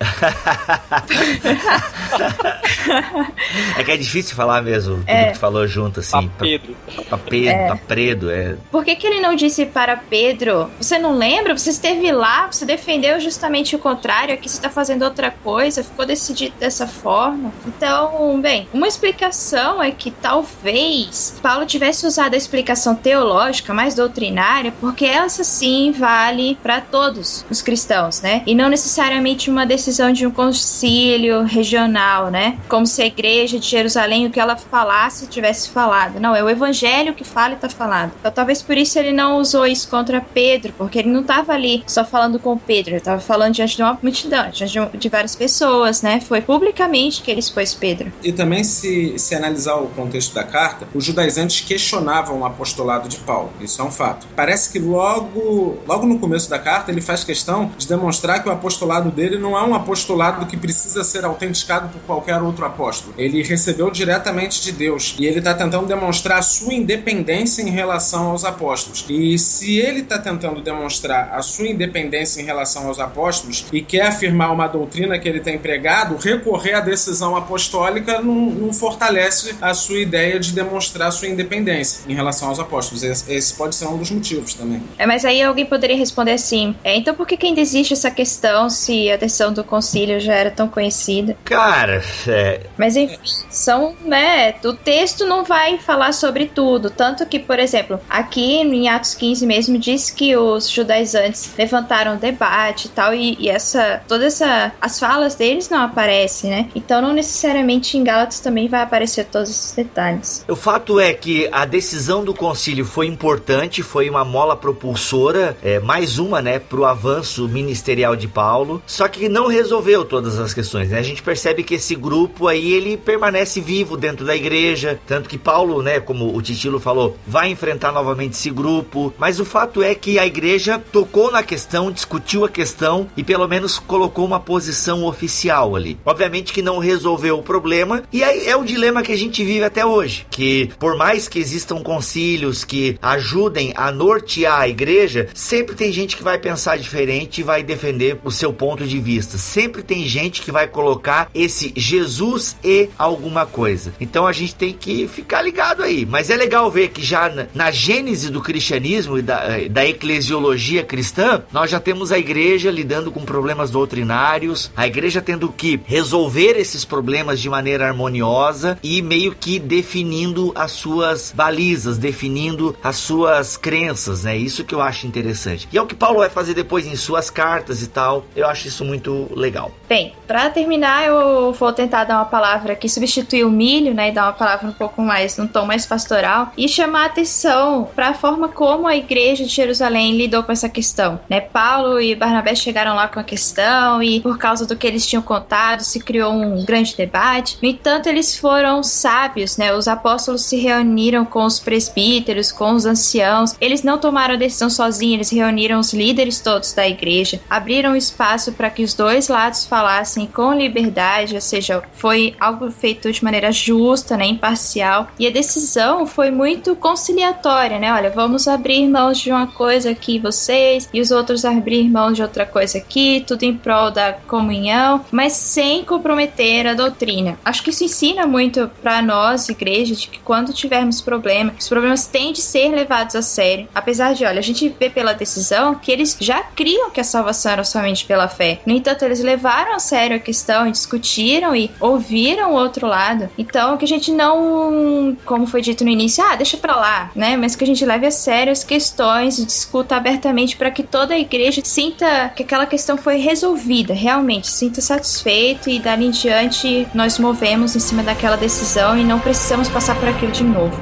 é 3.78 3.84
que 3.84 3.92
é 3.92 3.98
difícil 3.98 4.36
falar 4.36 4.62
mesmo, 4.62 4.98
tudo 4.98 5.08
é. 5.08 5.32
que 5.32 5.38
falou 5.38 5.68
junto, 5.68 5.85
assim. 5.98 6.28
Pra 6.30 6.46
Pedro. 6.46 6.76
Pra 7.08 7.18
Pedro, 7.18 7.50
é. 7.50 7.68
pra 7.68 7.76
Pedro, 7.76 8.30
é. 8.30 8.56
Por 8.72 8.84
que, 8.84 8.96
que 8.96 9.08
ele 9.08 9.20
não 9.20 9.36
disse 9.36 9.66
para 9.66 9.96
Pedro? 9.96 10.70
Você 10.80 10.98
não 10.98 11.16
lembra? 11.18 11.58
Você 11.58 11.70
esteve 11.70 12.12
lá, 12.12 12.48
você 12.52 12.66
defendeu 12.66 13.20
justamente 13.20 13.76
o 13.76 13.80
contrário, 13.80 14.34
aqui 14.34 14.50
você 14.50 14.58
está 14.58 14.70
fazendo 14.70 15.04
outra 15.04 15.32
coisa, 15.32 15.84
ficou 15.84 16.06
decidido 16.06 16.56
dessa 16.60 16.88
forma. 16.88 17.52
Então, 17.68 18.40
bem, 18.42 18.68
uma 18.74 18.88
explicação 18.88 19.82
é 19.82 19.92
que 19.92 20.12
talvez 20.12 21.40
Paulo 21.42 21.66
tivesse 21.66 22.06
usado 22.06 22.34
a 22.34 22.38
explicação 22.38 22.96
teológica 22.96 23.74
mais 23.74 23.96
doutrinária, 23.96 24.74
porque 24.80 25.06
essa 25.06 25.44
sim 25.44 25.92
vale 25.92 26.58
para 26.62 26.82
todos 26.82 27.46
os 27.50 27.62
cristãos, 27.62 28.22
né? 28.22 28.44
E 28.46 28.56
não 28.56 28.70
necessariamente 28.70 29.50
uma 29.50 29.66
decisão 29.66 30.12
de 30.12 30.26
um 30.26 30.32
concílio 30.32 31.44
regional, 31.44 32.30
né? 32.30 32.58
Como 32.68 32.86
se 32.86 33.02
a 33.02 33.06
igreja 33.06 33.60
de 33.60 33.68
Jerusalém, 33.68 34.26
o 34.26 34.32
que 34.32 34.40
ela 34.40 34.56
falasse, 34.56 35.28
tivesse 35.28 35.70
falado. 35.76 36.22
Não, 36.22 36.34
é 36.34 36.42
o 36.42 36.50
evangelho 36.50 37.14
que 37.14 37.26
fala 37.26 37.54
e 37.54 37.58
tá 37.58 37.68
falado. 37.68 38.14
Então 38.18 38.32
talvez 38.32 38.62
por 38.62 38.78
isso 38.78 38.98
ele 38.98 39.12
não 39.12 39.38
usou 39.38 39.68
isso 39.68 39.90
contra 39.90 40.22
Pedro, 40.22 40.74
porque 40.78 41.00
ele 41.00 41.10
não 41.10 41.20
estava 41.20 41.52
ali 41.52 41.84
só 41.86 42.06
falando 42.06 42.40
com 42.40 42.58
Pedro, 42.58 42.92
ele 42.92 43.00
estava 43.00 43.20
falando 43.20 43.54
diante 43.54 43.76
de 43.76 43.82
uma 43.82 44.00
multidão, 44.02 44.50
diante 44.50 44.72
de, 44.72 44.98
de 44.98 45.10
várias 45.10 45.36
pessoas, 45.36 46.02
né? 46.02 46.22
Foi 46.22 46.40
publicamente 46.40 47.22
que 47.22 47.30
ele 47.30 47.42
expôs 47.42 47.74
Pedro. 47.74 48.12
E 48.24 48.32
também, 48.32 48.64
se, 48.64 49.20
se 49.20 49.36
analisar 49.36 49.76
o 49.76 49.88
contexto 49.88 50.34
da 50.34 50.46
carta, 50.46 50.88
os 50.94 51.04
judaizantes 51.04 51.60
questionavam 51.60 52.40
o 52.40 52.46
apostolado 52.46 53.10
de 53.10 53.18
Paulo. 53.18 53.52
Isso 53.60 53.82
é 53.82 53.84
um 53.84 53.92
fato. 53.92 54.28
Parece 54.34 54.72
que 54.72 54.80
logo, 54.80 55.78
logo 55.86 56.06
no 56.06 56.20
começo 56.20 56.50
da 56.50 56.58
carta 56.58 56.90
ele 56.90 57.02
faz 57.02 57.26
questão 57.26 57.72
de 57.78 57.86
demonstrar 57.86 58.42
que 58.42 58.48
o 58.48 58.52
apostolado 58.52 59.12
dele 59.12 59.38
não 59.38 59.58
é 59.58 59.64
um 59.64 59.76
apostolado 59.76 60.46
que 60.46 60.56
precisa 60.56 61.04
ser 61.04 61.26
autenticado 61.26 61.90
por 61.90 62.02
qualquer 62.04 62.42
outro 62.42 62.64
apóstolo. 62.66 63.14
Ele 63.18 63.44
recebeu 63.44 63.92
diretamente 63.92 64.62
de 64.62 64.72
Deus 64.72 65.16
e 65.20 65.26
ele 65.26 65.40
está 65.40 65.54
tentando 65.66 65.88
demonstrar 65.88 66.40
a 66.40 66.42
sua 66.42 66.74
independência 66.74 67.62
em 67.62 67.70
relação 67.70 68.28
aos 68.28 68.46
apóstolos. 68.46 69.06
E 69.10 69.38
se 69.38 69.80
ele 69.80 70.02
está 70.02 70.20
tentando 70.20 70.62
demonstrar 70.62 71.34
a 71.34 71.42
sua 71.42 71.68
independência 71.68 72.40
em 72.42 72.46
relação 72.46 72.88
aos 72.88 73.00
apóstolos 73.00 73.66
e 73.74 73.82
quer 73.82 74.08
afirmar 74.08 74.52
uma 74.52 74.68
doutrina 74.68 75.18
que 75.18 75.28
ele 75.28 75.40
tem 75.40 75.58
pregado, 75.58 76.18
recorrer 76.18 76.74
à 76.74 76.80
decisão 76.80 77.36
apostólica 77.36 78.22
não, 78.22 78.34
não 78.52 78.74
fortalece 78.74 79.56
a 79.60 79.74
sua 79.74 80.00
ideia 80.00 80.40
de 80.40 80.54
demonstrar 80.54 81.08
a 81.08 81.12
sua 81.12 81.28
independência 81.28 82.02
em 82.08 82.14
relação 82.14 82.50
aos 82.50 82.60
apóstolos. 82.60 83.04
Esse, 83.04 83.34
esse 83.34 83.54
pode 83.54 83.76
ser 83.76 83.88
um 83.88 83.98
dos 83.98 84.12
motivos 84.12 84.54
também. 84.54 84.82
É, 84.98 85.06
mas 85.06 85.26
aí 85.26 85.42
alguém 85.42 85.66
poderia 85.66 85.98
responder 85.98 86.34
assim: 86.34 86.76
é, 86.84 86.96
então 86.96 87.16
por 87.16 87.26
que, 87.26 87.38
que 87.38 87.48
ainda 87.48 87.62
existe 87.62 87.94
essa 87.94 88.12
questão 88.12 88.70
se 88.70 89.10
a 89.12 89.18
decisão 89.18 89.52
do 89.52 89.64
concílio 89.64 90.20
já 90.20 90.34
era 90.34 90.52
tão 90.52 90.68
conhecida? 90.68 91.36
Cara, 91.44 92.04
é. 92.28 92.62
Mas 92.78 92.96
enfim, 92.96 93.18
são, 93.50 93.96
né? 94.04 94.56
O 94.64 94.74
texto 94.74 95.26
não 95.26 95.44
vai 95.44 95.55
falar 95.80 96.12
sobre 96.14 96.46
tudo. 96.48 96.90
Tanto 96.90 97.26
que, 97.26 97.40
por 97.40 97.60
exemplo, 97.60 98.00
aqui 98.10 98.58
em 98.58 98.90
Atos 98.90 99.16
15 99.16 99.46
mesmo 99.46 99.78
diz 99.78 100.10
que 100.10 100.36
os 100.36 100.70
judaizantes 100.70 101.52
levantaram 101.58 102.18
debate 102.18 102.86
e 102.86 102.90
tal, 102.90 103.14
e, 103.14 103.38
e 103.40 103.50
essa. 103.50 104.02
toda 104.08 104.26
essa. 104.26 104.72
as 104.82 105.00
falas 105.00 105.36
deles 105.36 105.70
não 105.70 105.82
aparecem, 105.82 106.50
né? 106.50 106.70
Então 106.76 107.02
não 107.02 107.14
necessariamente 107.14 107.98
em 107.98 108.04
Gálatas 108.04 108.40
também 108.40 108.68
vai 108.68 108.82
aparecer 108.82 109.26
todos 109.26 109.50
esses 109.50 109.72
detalhes. 109.72 110.46
O 110.48 110.56
fato 110.56 111.00
é 111.00 111.14
que 111.14 111.48
a 111.52 111.66
decisão 111.66 112.24
do 112.24 112.34
concílio 112.34 112.86
foi 112.86 113.08
importante, 113.08 113.82
foi 113.82 114.10
uma 114.10 114.26
mola 114.26 114.56
propulsora, 114.56 115.58
é, 115.64 115.80
mais 115.80 116.20
uma, 116.20 116.42
né, 116.42 116.60
pro 116.60 116.86
avanço 116.86 117.48
ministerial 117.48 118.16
de 118.16 118.28
Paulo, 118.28 118.82
só 118.86 119.08
que 119.08 119.30
não 119.30 119.48
resolveu 119.48 120.04
todas 120.04 120.40
as 120.40 120.54
questões, 120.54 120.90
né? 120.90 121.00
A 121.00 121.04
gente 121.04 121.24
percebe 121.24 121.64
que 121.64 121.76
esse 121.76 121.96
grupo 121.96 122.48
aí, 122.48 122.74
ele 122.74 122.98
permanece 122.98 123.62
vivo 123.62 123.96
dentro 123.96 124.26
da 124.26 124.36
igreja, 124.36 125.00
tanto 125.08 125.30
que 125.30 125.38
Paulo, 125.46 125.84
né, 125.84 126.00
como 126.00 126.36
o 126.36 126.42
Titilo 126.42 126.80
falou, 126.80 127.20
vai 127.28 127.52
enfrentar 127.52 127.92
novamente 127.92 128.34
esse 128.34 128.50
grupo, 128.50 129.14
mas 129.16 129.40
o 129.40 129.46
fato 129.46 129.84
é 129.84 129.94
que 129.94 130.18
a 130.18 130.26
igreja 130.26 130.82
tocou 130.92 131.32
na 131.32 131.44
questão, 131.44 131.92
discutiu 131.92 132.44
a 132.44 132.50
questão 132.50 133.08
e 133.16 133.24
pelo 133.24 133.48
menos 133.48 133.78
colocou 133.78 134.26
uma 134.26 134.40
posição 134.40 135.06
oficial 135.06 135.76
ali. 135.76 136.00
Obviamente 136.04 136.52
que 136.52 136.64
não 136.64 136.80
resolveu 136.80 137.38
o 137.38 137.44
problema, 137.44 138.02
e 138.12 138.24
aí 138.24 138.48
é 138.48 138.56
o 138.56 138.64
dilema 138.64 139.04
que 139.04 139.12
a 139.12 139.18
gente 139.18 139.44
vive 139.44 139.64
até 139.64 139.86
hoje, 139.86 140.26
que 140.32 140.72
por 140.80 140.98
mais 140.98 141.28
que 141.28 141.38
existam 141.38 141.84
concílios 141.84 142.64
que 142.64 142.98
ajudem 143.00 143.72
a 143.76 143.92
nortear 143.92 144.62
a 144.62 144.68
igreja, 144.68 145.28
sempre 145.36 145.76
tem 145.76 145.92
gente 145.92 146.18
que 146.18 146.24
vai 146.24 146.40
pensar 146.40 146.80
diferente 146.80 147.42
e 147.42 147.44
vai 147.44 147.62
defender 147.62 148.18
o 148.24 148.32
seu 148.32 148.52
ponto 148.52 148.84
de 148.84 149.00
vista. 149.00 149.38
Sempre 149.38 149.84
tem 149.84 150.08
gente 150.08 150.42
que 150.42 150.52
vai 150.52 150.68
colocar 150.68 151.30
esse 151.36 151.72
Jesus 151.76 152.58
e 152.64 152.90
alguma 152.98 153.46
coisa. 153.46 153.94
Então 154.02 154.26
a 154.26 154.32
gente 154.32 154.56
tem 154.56 154.74
que 154.74 155.08
ficar 155.08 155.25
ligado 155.42 155.84
aí. 155.84 156.06
Mas 156.06 156.30
é 156.30 156.36
legal 156.36 156.70
ver 156.70 156.90
que 156.90 157.04
já 157.04 157.30
na, 157.30 157.48
na 157.54 157.72
gênese 157.72 158.30
do 158.30 158.42
cristianismo 158.42 159.18
e 159.18 159.22
da, 159.22 159.44
eh, 159.46 159.70
da 159.70 159.86
eclesiologia 159.86 160.84
cristã, 160.84 161.44
nós 161.52 161.70
já 161.70 161.80
temos 161.80 162.12
a 162.12 162.18
igreja 162.18 162.72
lidando 162.72 163.12
com 163.12 163.24
problemas 163.24 163.72
doutrinários, 163.72 164.72
a 164.76 164.88
igreja 164.88 165.22
tendo 165.22 165.50
que 165.50 165.80
resolver 165.86 166.58
esses 166.58 166.86
problemas 166.86 167.40
de 167.40 167.50
maneira 167.50 167.88
harmoniosa 167.88 168.78
e 168.84 169.02
meio 169.02 169.36
que 169.36 169.60
definindo 169.60 170.52
as 170.56 170.72
suas 170.72 171.34
balizas, 171.36 171.98
definindo 171.98 172.76
as 172.84 172.98
suas 172.98 173.58
crenças, 173.58 174.24
né? 174.24 174.38
Isso 174.38 174.64
que 174.64 174.76
eu 174.76 174.82
acho 174.82 175.08
interessante. 175.08 175.68
E 175.72 175.78
é 175.78 175.82
o 175.82 175.86
que 175.86 175.96
Paulo 175.96 176.20
vai 176.20 176.30
fazer 176.30 176.54
depois 176.54 176.86
em 176.86 176.96
suas 176.96 177.30
cartas 177.30 177.82
e 177.82 177.88
tal. 177.88 178.26
Eu 178.36 178.48
acho 178.48 178.68
isso 178.68 178.84
muito 178.84 179.30
legal. 179.36 179.72
Bem, 179.88 180.14
para 180.28 180.50
terminar, 180.50 181.06
eu 181.06 181.54
vou 181.54 181.72
tentar 181.72 182.04
dar 182.04 182.16
uma 182.16 182.26
palavra 182.26 182.76
que 182.76 182.90
substitui 182.90 183.44
o 183.44 183.50
milho, 183.50 183.94
né, 183.94 184.10
e 184.10 184.12
dar 184.12 184.26
uma 184.26 184.34
palavra 184.34 184.68
um 184.68 184.74
pouco 184.74 185.02
mais 185.02 185.15
num 185.38 185.48
tom 185.48 185.66
mais 185.66 185.86
pastoral 185.86 186.52
e 186.58 186.68
chamar 186.68 187.06
atenção 187.06 187.90
para 187.96 188.10
a 188.10 188.14
forma 188.14 188.50
como 188.50 188.88
a 188.88 188.96
igreja 188.96 189.44
de 189.44 189.50
Jerusalém 189.50 190.16
lidou 190.16 190.44
com 190.44 190.52
essa 190.52 190.70
questão, 190.70 191.20
né? 191.30 191.40
Paulo 191.42 192.00
e 192.00 192.16
Barnabé 192.16 192.56
chegaram 192.56 192.96
lá 192.96 193.08
com 193.08 193.20
a 193.20 193.24
questão 193.24 194.02
e 194.02 194.20
por 194.20 194.38
causa 194.38 194.66
do 194.66 194.76
que 194.76 194.86
eles 194.86 195.06
tinham 195.06 195.22
contado 195.22 195.82
se 195.82 196.00
criou 196.00 196.34
um 196.34 196.64
grande 196.66 196.96
debate. 196.96 197.58
No 197.62 197.68
entanto, 197.68 198.08
eles 198.08 198.38
foram 198.38 198.84
sábios, 198.84 199.58
né? 199.58 199.74
Os 199.74 199.88
apóstolos 199.88 200.44
se 200.44 200.58
reuniram 200.58 201.26
com 201.26 201.44
os 201.46 201.60
presbíteros, 201.60 202.52
com 202.52 202.74
os 202.74 202.86
anciãos. 202.86 203.56
Eles 203.60 203.84
não 203.84 203.98
tomaram 203.98 204.36
a 204.36 204.38
decisão 204.38 204.70
sozinhos, 204.70 205.16
eles 205.16 205.32
reuniram 205.32 205.80
os 205.80 205.94
líderes 205.94 206.40
todos 206.40 206.74
da 206.74 206.88
igreja, 206.88 207.40
abriram 207.50 207.96
espaço 207.96 208.52
para 208.52 208.70
que 208.70 208.84
os 208.84 208.94
dois 208.94 209.28
lados 209.28 209.66
falassem 209.66 210.28
com 210.28 210.54
liberdade, 210.54 211.36
ou 211.36 211.42
seja, 211.42 211.84
foi 211.94 212.36
algo 212.40 212.70
feito 212.72 213.12
de 213.12 213.24
maneira 213.24 213.52
justa, 213.52 214.18
né, 214.18 214.26
imparcial. 214.26 215.05
E 215.20 215.28
a 215.28 215.32
decisão 215.32 216.06
foi 216.06 216.32
muito 216.32 216.76
conciliatória, 216.76 217.80
né? 217.80 217.94
Olha, 217.94 218.10
vamos 218.10 218.48
abrir 218.48 218.88
mãos 218.88 219.18
de 219.18 219.32
uma 219.32 219.48
coisa 219.48 219.92
aqui 219.92 220.20
vocês 220.20 220.90
e 220.94 221.02
os 221.02 221.12
outros 221.12 221.46
abrir 221.46 221.90
mãos 221.90 222.16
de 222.16 222.22
outra 222.22 222.46
coisa 222.46 222.78
aqui, 222.78 223.24
tudo 223.26 223.44
em 223.44 223.56
prol 223.56 223.92
da 223.92 224.14
comunhão, 224.14 225.06
mas 225.12 225.34
sem 225.34 225.84
comprometer 225.84 226.68
a 226.68 226.74
doutrina. 226.74 227.38
Acho 227.44 227.64
que 227.64 227.70
isso 227.70 227.84
ensina 227.84 228.26
muito 228.26 228.70
para 228.82 229.02
nós, 229.02 229.50
igreja, 229.50 229.96
de 229.96 230.08
que 230.08 230.20
quando 230.20 230.54
tivermos 230.54 231.02
problema, 231.02 231.54
os 231.60 231.68
problemas 231.68 232.08
têm 232.08 232.34
de 232.34 232.42
ser 232.42 232.70
levados 232.70 233.16
a 233.16 233.22
sério. 233.22 233.68
Apesar 233.74 234.14
de, 234.14 234.26
olha, 234.26 234.40
a 234.40 234.44
gente 234.44 234.70
vê 234.70 234.90
pela 234.90 235.14
decisão 235.14 235.76
que 235.76 235.92
eles 235.92 236.18
já 236.20 236.42
criam 236.42 236.90
que 236.90 237.00
a 237.00 237.04
salvação 237.04 237.52
era 237.52 237.64
somente 237.64 238.06
pela 238.06 238.28
fé. 238.28 238.60
No 238.66 238.74
entanto, 238.74 239.04
eles 239.04 239.22
levaram 239.22 239.74
a 239.74 239.80
sério 239.80 240.18
a 240.18 240.20
questão 240.20 240.68
e 240.68 240.72
discutiram 240.72 241.56
e 241.56 241.72
ouviram 241.80 242.52
o 242.52 242.56
outro 242.56 242.88
lado. 242.88 243.30
Então, 243.38 243.78
que 243.78 243.86
a 243.86 243.88
gente 243.88 244.12
não 244.12 244.95
como 245.26 245.48
foi 245.48 245.62
dito 245.62 245.84
no 245.84 245.90
início, 245.90 246.24
ah, 246.24 246.36
deixa 246.36 246.58
pra 246.58 246.76
lá, 246.76 247.12
né? 247.16 247.38
Mas 247.38 247.56
que 247.56 247.64
a 247.64 247.68
gente 247.68 247.86
leve 247.86 248.06
a 248.06 248.12
sério 248.12 248.52
as 248.52 248.64
questões 248.64 249.40
e 249.40 249.46
discuta 249.46 249.96
abertamente 249.96 250.56
para 250.56 250.72
que 250.72 250.84
toda 250.84 251.14
a 251.14 251.20
igreja 251.20 251.62
sinta 251.64 252.32
que 252.36 252.44
aquela 252.44 252.66
questão 252.66 252.98
foi 252.98 253.18
resolvida, 253.18 253.94
realmente, 253.94 254.48
sinta 254.48 254.82
satisfeito 254.82 255.70
e 255.70 255.80
dali 255.80 256.06
em 256.06 256.12
diante 256.12 256.88
nós 256.94 257.20
movemos 257.20 257.76
em 257.76 257.80
cima 257.80 258.04
daquela 258.04 258.36
decisão 258.36 258.98
e 258.98 259.04
não 259.04 259.20
precisamos 259.20 259.70
passar 259.70 259.96
por 260.00 260.10
aquilo 260.10 260.32
de 260.32 260.44
novo. 260.44 260.80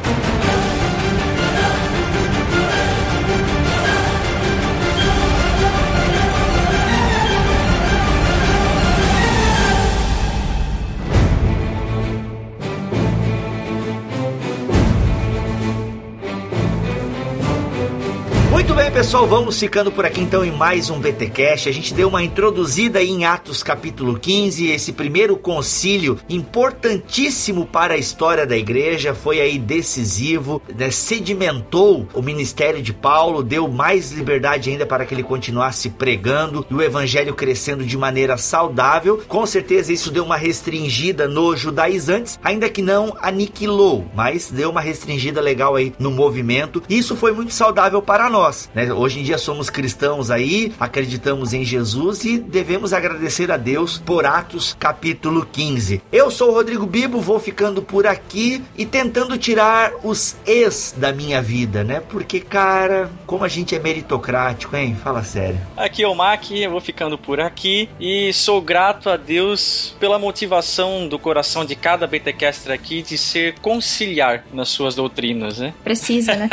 Pessoal, 19.04 19.28
vamos 19.28 19.60
ficando 19.60 19.92
por 19.92 20.06
aqui 20.06 20.22
então 20.22 20.46
em 20.46 20.52
mais 20.52 20.90
um 20.90 20.98
BTcast. 20.98 21.68
A 21.68 21.74
gente 21.74 21.94
deu 21.94 22.08
uma 22.08 22.24
introduzida 22.24 23.04
em 23.04 23.26
Atos 23.26 23.62
capítulo 23.62 24.18
15, 24.18 24.72
esse 24.72 24.94
primeiro 24.94 25.36
concílio 25.36 26.18
importantíssimo 26.30 27.66
para 27.66 27.96
a 27.96 27.98
história 27.98 28.48
da 28.48 28.56
igreja, 28.56 29.14
foi 29.14 29.42
aí 29.42 29.60
decisivo, 29.60 30.62
né? 30.74 30.90
sedimentou 30.90 32.08
o 32.14 32.22
ministério 32.22 32.82
de 32.82 32.94
Paulo, 32.94 33.44
deu 33.44 33.68
mais 33.68 34.14
liberdade 34.14 34.70
ainda 34.70 34.86
para 34.86 35.06
que 35.06 35.14
ele 35.14 35.22
continuasse 35.22 35.90
pregando 35.90 36.66
e 36.72 36.74
o 36.74 36.82
evangelho 36.82 37.34
crescendo 37.34 37.84
de 37.84 37.98
maneira 37.98 38.38
saudável. 38.38 39.22
Com 39.28 39.46
certeza 39.46 39.92
isso 39.92 40.12
deu 40.12 40.24
uma 40.24 40.38
restringida 40.38 41.28
no 41.28 41.58
judaizantes, 41.58 42.40
ainda 42.42 42.70
que 42.70 42.82
não 42.82 43.18
aniquilou, 43.20 44.06
mas 44.16 44.50
deu 44.50 44.70
uma 44.70 44.80
restringida 44.80 45.42
legal 45.42 45.76
aí 45.76 45.94
no 46.00 46.10
movimento. 46.10 46.82
Isso 46.88 47.18
foi 47.18 47.34
muito 47.34 47.54
saudável 47.54 48.02
para 48.02 48.30
nós. 48.30 48.70
Né? 48.74 48.93
Hoje 48.94 49.20
em 49.20 49.24
dia 49.24 49.38
somos 49.38 49.70
cristãos 49.70 50.30
aí, 50.30 50.72
acreditamos 50.80 51.54
em 51.54 51.64
Jesus 51.64 52.24
e 52.26 52.38
devemos 52.38 52.94
agradecer 52.94 53.52
a 53.52 53.58
Deus 53.58 53.98
por 53.98 54.26
Atos 54.26 54.76
capítulo 54.80 55.48
15. 55.52 56.02
Eu 56.12 56.30
sou 56.30 56.52
o 56.52 56.54
Rodrigo 56.54 56.86
Bibo, 56.86 57.20
vou 57.20 57.40
ficando 57.40 57.82
por 57.82 58.06
aqui 58.06 58.64
e 58.78 58.86
tentando 58.86 59.38
tirar 59.38 59.94
os 60.04 60.36
ex 60.46 60.94
da 60.96 61.12
minha 61.12 61.42
vida, 61.42 61.84
né? 61.84 62.02
Porque, 62.10 62.40
cara, 62.40 63.10
como 63.26 63.44
a 63.44 63.48
gente 63.48 63.76
é 63.76 63.80
meritocrático, 63.80 64.76
hein? 64.76 64.96
Fala 65.02 65.24
sério. 65.24 65.60
Aqui 65.76 66.04
é 66.04 66.08
o 66.08 66.16
Mac, 66.16 66.52
eu 66.52 66.72
vou 66.72 66.82
ficando 66.82 67.18
por 67.18 67.40
aqui 67.40 67.90
e 68.00 68.32
sou 68.34 68.62
grato 68.62 69.10
a 69.10 69.18
Deus 69.18 69.96
pela 70.00 70.20
motivação 70.20 71.08
do 71.08 71.18
coração 71.18 71.66
de 71.66 71.76
cada 71.76 72.06
BTcaster 72.06 72.72
aqui 72.72 73.02
de 73.02 73.18
ser 73.18 73.56
conciliar 73.60 74.46
nas 74.54 74.70
suas 74.70 74.96
doutrinas, 74.96 75.58
né? 75.58 75.74
Precisa, 75.84 76.36
né? 76.36 76.50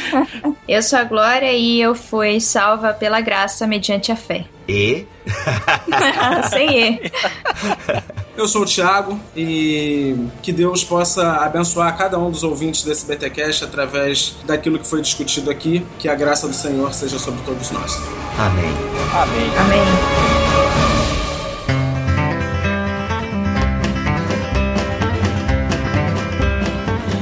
eu 0.68 0.82
sou 0.82 0.98
a 0.98 1.04
Glória 1.04 1.30
glória 1.30 1.52
e 1.70 1.80
eu 1.80 1.94
fui 1.94 2.40
salva 2.40 2.92
pela 2.92 3.20
graça 3.20 3.64
mediante 3.64 4.10
a 4.10 4.16
fé. 4.16 4.44
E? 4.68 5.06
Sem 6.50 6.68
E. 6.78 7.12
Eu 8.36 8.48
sou 8.48 8.62
o 8.62 8.66
Thiago 8.66 9.20
e 9.36 10.16
que 10.42 10.52
Deus 10.52 10.82
possa 10.82 11.44
abençoar 11.44 11.96
cada 11.96 12.18
um 12.18 12.30
dos 12.30 12.42
ouvintes 12.42 12.82
desse 12.82 13.06
BTcast 13.06 13.64
através 13.64 14.34
daquilo 14.44 14.78
que 14.78 14.86
foi 14.86 15.00
discutido 15.00 15.50
aqui. 15.50 15.86
Que 15.98 16.08
a 16.08 16.14
graça 16.14 16.48
do 16.48 16.54
Senhor 16.54 16.92
seja 16.92 17.18
sobre 17.18 17.40
todos 17.42 17.70
nós. 17.70 17.96
Amém. 18.38 18.72
Amém. 19.14 19.50
Amém. 19.58 20.49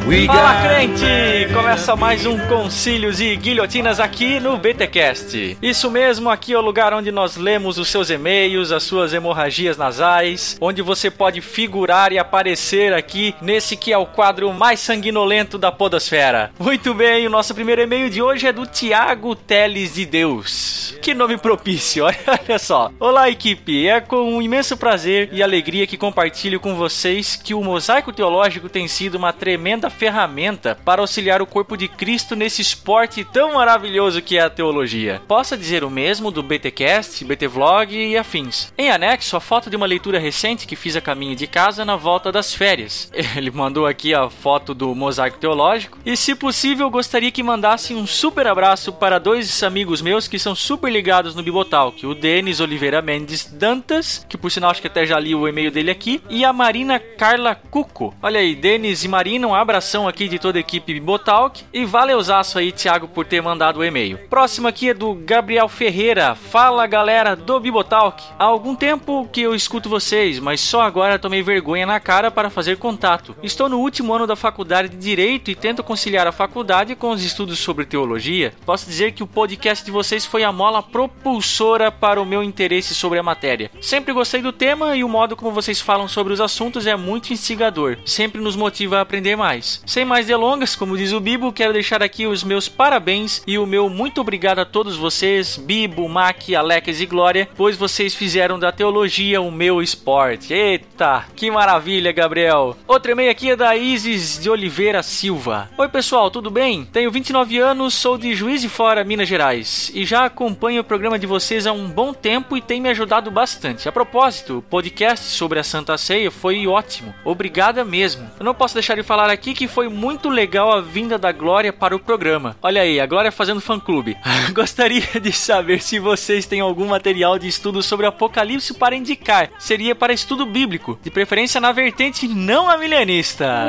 Fala 0.08 0.62
crente! 0.62 1.52
Começa 1.52 1.94
mais 1.94 2.24
um 2.24 2.38
Concílios 2.46 3.20
e 3.20 3.36
Guilhotinas 3.36 4.00
aqui 4.00 4.40
no 4.40 4.56
BTcast. 4.56 5.58
Isso 5.60 5.90
mesmo, 5.90 6.30
aqui 6.30 6.54
é 6.54 6.58
o 6.58 6.62
lugar 6.62 6.94
onde 6.94 7.12
nós 7.12 7.36
lemos 7.36 7.76
os 7.76 7.88
seus 7.88 8.08
e-mails, 8.08 8.72
as 8.72 8.84
suas 8.84 9.12
hemorragias 9.12 9.76
nasais, 9.76 10.56
onde 10.62 10.80
você 10.80 11.10
pode 11.10 11.42
figurar 11.42 12.10
e 12.10 12.18
aparecer 12.18 12.94
aqui 12.94 13.34
nesse 13.42 13.76
que 13.76 13.92
é 13.92 13.98
o 13.98 14.06
quadro 14.06 14.50
mais 14.50 14.80
sanguinolento 14.80 15.58
da 15.58 15.70
podosfera. 15.70 16.52
Muito 16.58 16.94
bem, 16.94 17.26
o 17.26 17.30
nosso 17.30 17.54
primeiro 17.54 17.82
e-mail 17.82 18.08
de 18.08 18.22
hoje 18.22 18.46
é 18.46 18.52
do 18.52 18.64
Tiago 18.64 19.36
Teles 19.36 19.92
de 19.92 20.06
Deus. 20.06 20.96
Que 21.02 21.12
nome 21.12 21.36
propício, 21.36 22.04
olha 22.08 22.58
só. 22.58 22.90
Olá, 22.98 23.28
equipe. 23.28 23.86
É 23.86 24.00
com 24.00 24.36
um 24.36 24.40
imenso 24.40 24.74
prazer 24.74 25.28
e 25.32 25.42
alegria 25.42 25.86
que 25.86 25.98
compartilho 25.98 26.58
com 26.58 26.74
vocês 26.74 27.36
que 27.36 27.52
o 27.52 27.62
mosaico 27.62 28.10
teológico 28.10 28.70
tem 28.70 28.88
sido 28.88 29.16
uma 29.16 29.34
tremenda 29.34 29.90
ferramenta 29.98 30.78
para 30.84 31.00
auxiliar 31.00 31.42
o 31.42 31.46
corpo 31.46 31.76
de 31.76 31.88
Cristo 31.88 32.36
nesse 32.36 32.62
esporte 32.62 33.24
tão 33.24 33.54
maravilhoso 33.54 34.22
que 34.22 34.38
é 34.38 34.42
a 34.42 34.48
teologia. 34.48 35.20
Possa 35.26 35.56
dizer 35.56 35.82
o 35.82 35.90
mesmo 35.90 36.30
do 36.30 36.42
BTcast, 36.42 37.24
BTvlog 37.24 37.92
e 37.92 38.16
afins. 38.16 38.72
Em 38.78 38.90
anexo, 38.90 39.36
a 39.36 39.40
foto 39.40 39.68
de 39.68 39.74
uma 39.74 39.86
leitura 39.86 40.20
recente 40.20 40.66
que 40.66 40.76
fiz 40.76 40.94
a 40.94 41.00
caminho 41.00 41.34
de 41.34 41.48
casa 41.48 41.84
na 41.84 41.96
volta 41.96 42.30
das 42.30 42.54
férias. 42.54 43.10
Ele 43.36 43.50
mandou 43.50 43.86
aqui 43.86 44.14
a 44.14 44.30
foto 44.30 44.72
do 44.72 44.94
mosaico 44.94 45.38
teológico 45.38 45.98
e, 46.06 46.16
se 46.16 46.34
possível, 46.36 46.88
gostaria 46.90 47.32
que 47.32 47.42
mandasse 47.42 47.92
um 47.92 48.06
super 48.06 48.46
abraço 48.46 48.92
para 48.92 49.18
dois 49.18 49.62
amigos 49.64 50.00
meus 50.00 50.28
que 50.28 50.38
são 50.38 50.54
super 50.54 50.92
ligados 50.92 51.34
no 51.34 51.42
Bibotalk, 51.42 52.06
o 52.06 52.14
Denis 52.14 52.60
Oliveira 52.60 53.02
Mendes 53.02 53.44
Dantas, 53.44 54.24
que 54.28 54.38
por 54.38 54.50
sinal 54.50 54.70
acho 54.70 54.80
que 54.80 54.86
até 54.86 55.04
já 55.04 55.18
li 55.18 55.34
o 55.34 55.48
e-mail 55.48 55.72
dele 55.72 55.90
aqui, 55.90 56.22
e 56.30 56.44
a 56.44 56.52
Marina 56.52 57.00
Carla 57.00 57.56
Cuco. 57.56 58.14
Olha 58.22 58.38
aí, 58.38 58.54
Denis 58.54 59.02
e 59.02 59.08
Marina, 59.08 59.46
um 59.46 59.54
abraço 59.54 59.87
aqui 60.06 60.28
de 60.28 60.38
toda 60.38 60.58
a 60.58 60.60
equipe 60.60 60.92
Bibotalk 60.92 61.64
e 61.72 61.86
valeuzaço 61.86 62.58
aí, 62.58 62.70
Thiago, 62.70 63.08
por 63.08 63.24
ter 63.24 63.40
mandado 63.40 63.78
o 63.78 63.84
e-mail. 63.84 64.18
Próximo 64.28 64.68
aqui 64.68 64.90
é 64.90 64.94
do 64.94 65.14
Gabriel 65.14 65.66
Ferreira. 65.66 66.34
Fala 66.34 66.86
galera 66.86 67.34
do 67.34 67.58
Bibotalk. 67.58 68.22
Há 68.38 68.44
algum 68.44 68.74
tempo 68.74 69.26
que 69.32 69.40
eu 69.40 69.54
escuto 69.54 69.88
vocês, 69.88 70.38
mas 70.38 70.60
só 70.60 70.82
agora 70.82 71.18
tomei 71.18 71.42
vergonha 71.42 71.86
na 71.86 71.98
cara 71.98 72.30
para 72.30 72.50
fazer 72.50 72.76
contato. 72.76 73.34
Estou 73.42 73.66
no 73.66 73.78
último 73.78 74.12
ano 74.12 74.26
da 74.26 74.36
faculdade 74.36 74.90
de 74.90 74.96
Direito 74.98 75.50
e 75.50 75.54
tento 75.54 75.82
conciliar 75.82 76.26
a 76.26 76.32
faculdade 76.32 76.94
com 76.94 77.08
os 77.08 77.24
estudos 77.24 77.58
sobre 77.58 77.86
teologia. 77.86 78.52
Posso 78.66 78.84
dizer 78.84 79.12
que 79.12 79.22
o 79.22 79.26
podcast 79.26 79.82
de 79.82 79.90
vocês 79.90 80.26
foi 80.26 80.44
a 80.44 80.52
mola 80.52 80.82
propulsora 80.82 81.90
para 81.90 82.20
o 82.20 82.26
meu 82.26 82.42
interesse 82.42 82.94
sobre 82.94 83.18
a 83.18 83.22
matéria. 83.22 83.70
Sempre 83.80 84.12
gostei 84.12 84.42
do 84.42 84.52
tema 84.52 84.94
e 84.94 85.02
o 85.02 85.08
modo 85.08 85.34
como 85.34 85.50
vocês 85.50 85.80
falam 85.80 86.06
sobre 86.06 86.34
os 86.34 86.40
assuntos 86.42 86.86
é 86.86 86.94
muito 86.94 87.32
instigador. 87.32 87.96
Sempre 88.04 88.40
nos 88.42 88.54
motiva 88.54 88.98
a 88.98 89.00
aprender 89.00 89.34
mais. 89.34 89.77
Sem 89.86 90.04
mais 90.04 90.26
delongas, 90.26 90.76
como 90.76 90.96
diz 90.96 91.12
o 91.12 91.20
Bibo, 91.20 91.52
quero 91.52 91.72
deixar 91.72 92.02
aqui 92.02 92.26
os 92.26 92.44
meus 92.44 92.68
parabéns 92.68 93.42
e 93.46 93.58
o 93.58 93.66
meu 93.66 93.88
muito 93.88 94.20
obrigado 94.20 94.58
a 94.58 94.64
todos 94.64 94.96
vocês, 94.96 95.56
Bibo, 95.56 96.08
Mac, 96.08 96.50
Alex 96.56 97.00
e 97.00 97.06
Glória, 97.06 97.48
pois 97.56 97.76
vocês 97.76 98.14
fizeram 98.14 98.58
da 98.58 98.70
teologia 98.70 99.40
o 99.40 99.50
meu 99.50 99.82
esporte. 99.82 100.52
Eita, 100.52 101.24
que 101.34 101.50
maravilha, 101.50 102.12
Gabriel. 102.12 102.76
Outro 102.86 103.12
e-mail 103.12 103.30
aqui 103.30 103.50
é 103.50 103.56
da 103.56 103.76
Isis 103.76 104.38
de 104.38 104.50
Oliveira 104.50 105.02
Silva. 105.02 105.70
Oi, 105.76 105.88
pessoal, 105.88 106.30
tudo 106.30 106.50
bem? 106.50 106.84
Tenho 106.84 107.10
29 107.10 107.58
anos, 107.58 107.94
sou 107.94 108.18
de 108.18 108.34
Juiz 108.34 108.60
de 108.60 108.68
Fora, 108.68 109.04
Minas 109.04 109.28
Gerais, 109.28 109.90
e 109.94 110.04
já 110.04 110.24
acompanho 110.24 110.80
o 110.80 110.84
programa 110.84 111.18
de 111.18 111.26
vocês 111.26 111.66
há 111.66 111.72
um 111.72 111.88
bom 111.88 112.12
tempo 112.12 112.56
e 112.56 112.60
tem 112.60 112.80
me 112.80 112.88
ajudado 112.88 113.30
bastante. 113.30 113.88
A 113.88 113.92
propósito, 113.92 114.58
o 114.58 114.62
podcast 114.62 115.24
sobre 115.26 115.58
a 115.58 115.64
Santa 115.64 115.96
Ceia 115.98 116.30
foi 116.30 116.66
ótimo. 116.66 117.14
Obrigada 117.24 117.84
mesmo. 117.84 118.30
Eu 118.38 118.44
não 118.44 118.54
posso 118.54 118.74
deixar 118.74 118.94
de 118.94 119.02
falar 119.02 119.30
aqui 119.30 119.54
que 119.58 119.66
foi 119.66 119.88
muito 119.88 120.28
legal 120.28 120.70
a 120.70 120.80
vinda 120.80 121.18
da 121.18 121.32
Glória 121.32 121.72
para 121.72 121.96
o 121.96 121.98
programa. 121.98 122.56
Olha 122.62 122.82
aí, 122.82 123.00
a 123.00 123.06
Glória 123.06 123.32
fazendo 123.32 123.60
fã-clube. 123.60 124.16
Gostaria 124.54 125.20
de 125.20 125.32
saber 125.32 125.82
se 125.82 125.98
vocês 125.98 126.46
têm 126.46 126.60
algum 126.60 126.86
material 126.86 127.36
de 127.40 127.48
estudo 127.48 127.82
sobre 127.82 128.06
Apocalipse 128.06 128.72
para 128.74 128.94
indicar. 128.94 129.50
Seria 129.58 129.96
para 129.96 130.12
estudo 130.12 130.46
bíblico, 130.46 130.96
de 131.02 131.10
preferência 131.10 131.60
na 131.60 131.72
vertente 131.72 132.28
não 132.28 132.70
amilianista. 132.70 133.66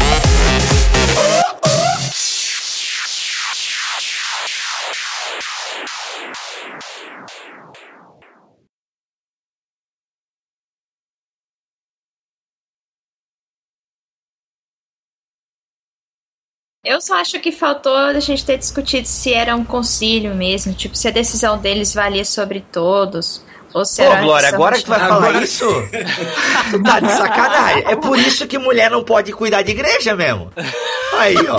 Eu 16.83 16.99
só 16.99 17.15
acho 17.15 17.39
que 17.39 17.51
faltou 17.51 17.95
a 17.95 18.19
gente 18.19 18.43
ter 18.43 18.57
discutido 18.57 19.07
se 19.07 19.33
era 19.33 19.55
um 19.55 19.63
concílio 19.63 20.35
mesmo, 20.35 20.73
tipo, 20.73 20.97
se 20.97 21.07
a 21.07 21.11
decisão 21.11 21.57
deles 21.57 21.93
valia 21.93 22.25
sobre 22.25 22.59
todos. 22.71 23.41
Ou 23.73 23.85
se 23.85 24.03
Pô, 24.03 24.11
era 24.11 24.21
Glória, 24.21 24.49
agora 24.49 24.75
que 24.75 24.83
tu 24.83 24.89
vai 24.89 24.99
falar 24.99 25.15
Agora- 25.29 25.41
isso, 25.43 25.65
tu 26.69 26.83
tá 26.83 26.99
de 26.99 27.11
sacanagem. 27.11 27.83
É 27.87 27.95
por 27.95 28.19
isso 28.19 28.45
que 28.45 28.57
mulher 28.59 28.91
não 28.91 29.03
pode 29.03 29.31
cuidar 29.31 29.61
de 29.63 29.71
igreja 29.71 30.13
mesmo. 30.15 30.51
Aí, 31.17 31.35
ó. 31.37 31.57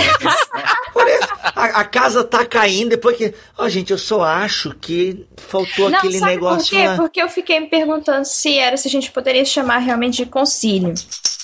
Por 0.92 1.08
isso, 1.08 1.28
a, 1.56 1.64
a 1.80 1.84
casa 1.84 2.22
tá 2.22 2.44
caindo 2.46 2.90
depois 2.90 3.16
que. 3.16 3.34
Ó, 3.58 3.68
gente, 3.68 3.90
eu 3.90 3.98
só 3.98 4.22
acho 4.22 4.74
que 4.80 5.26
faltou 5.36 5.90
Não, 5.90 5.98
aquele 5.98 6.18
sabe 6.20 6.32
negócio 6.32 6.68
por 6.70 6.76
quê? 6.82 6.86
lá. 6.86 6.96
Porque 6.96 7.20
eu 7.22 7.28
fiquei 7.28 7.58
me 7.58 7.66
perguntando 7.66 8.24
se 8.26 8.58
era, 8.58 8.76
se 8.76 8.86
a 8.86 8.90
gente 8.90 9.10
poderia 9.10 9.44
chamar 9.44 9.78
realmente 9.78 10.18
de 10.24 10.26
concílio. 10.30 10.94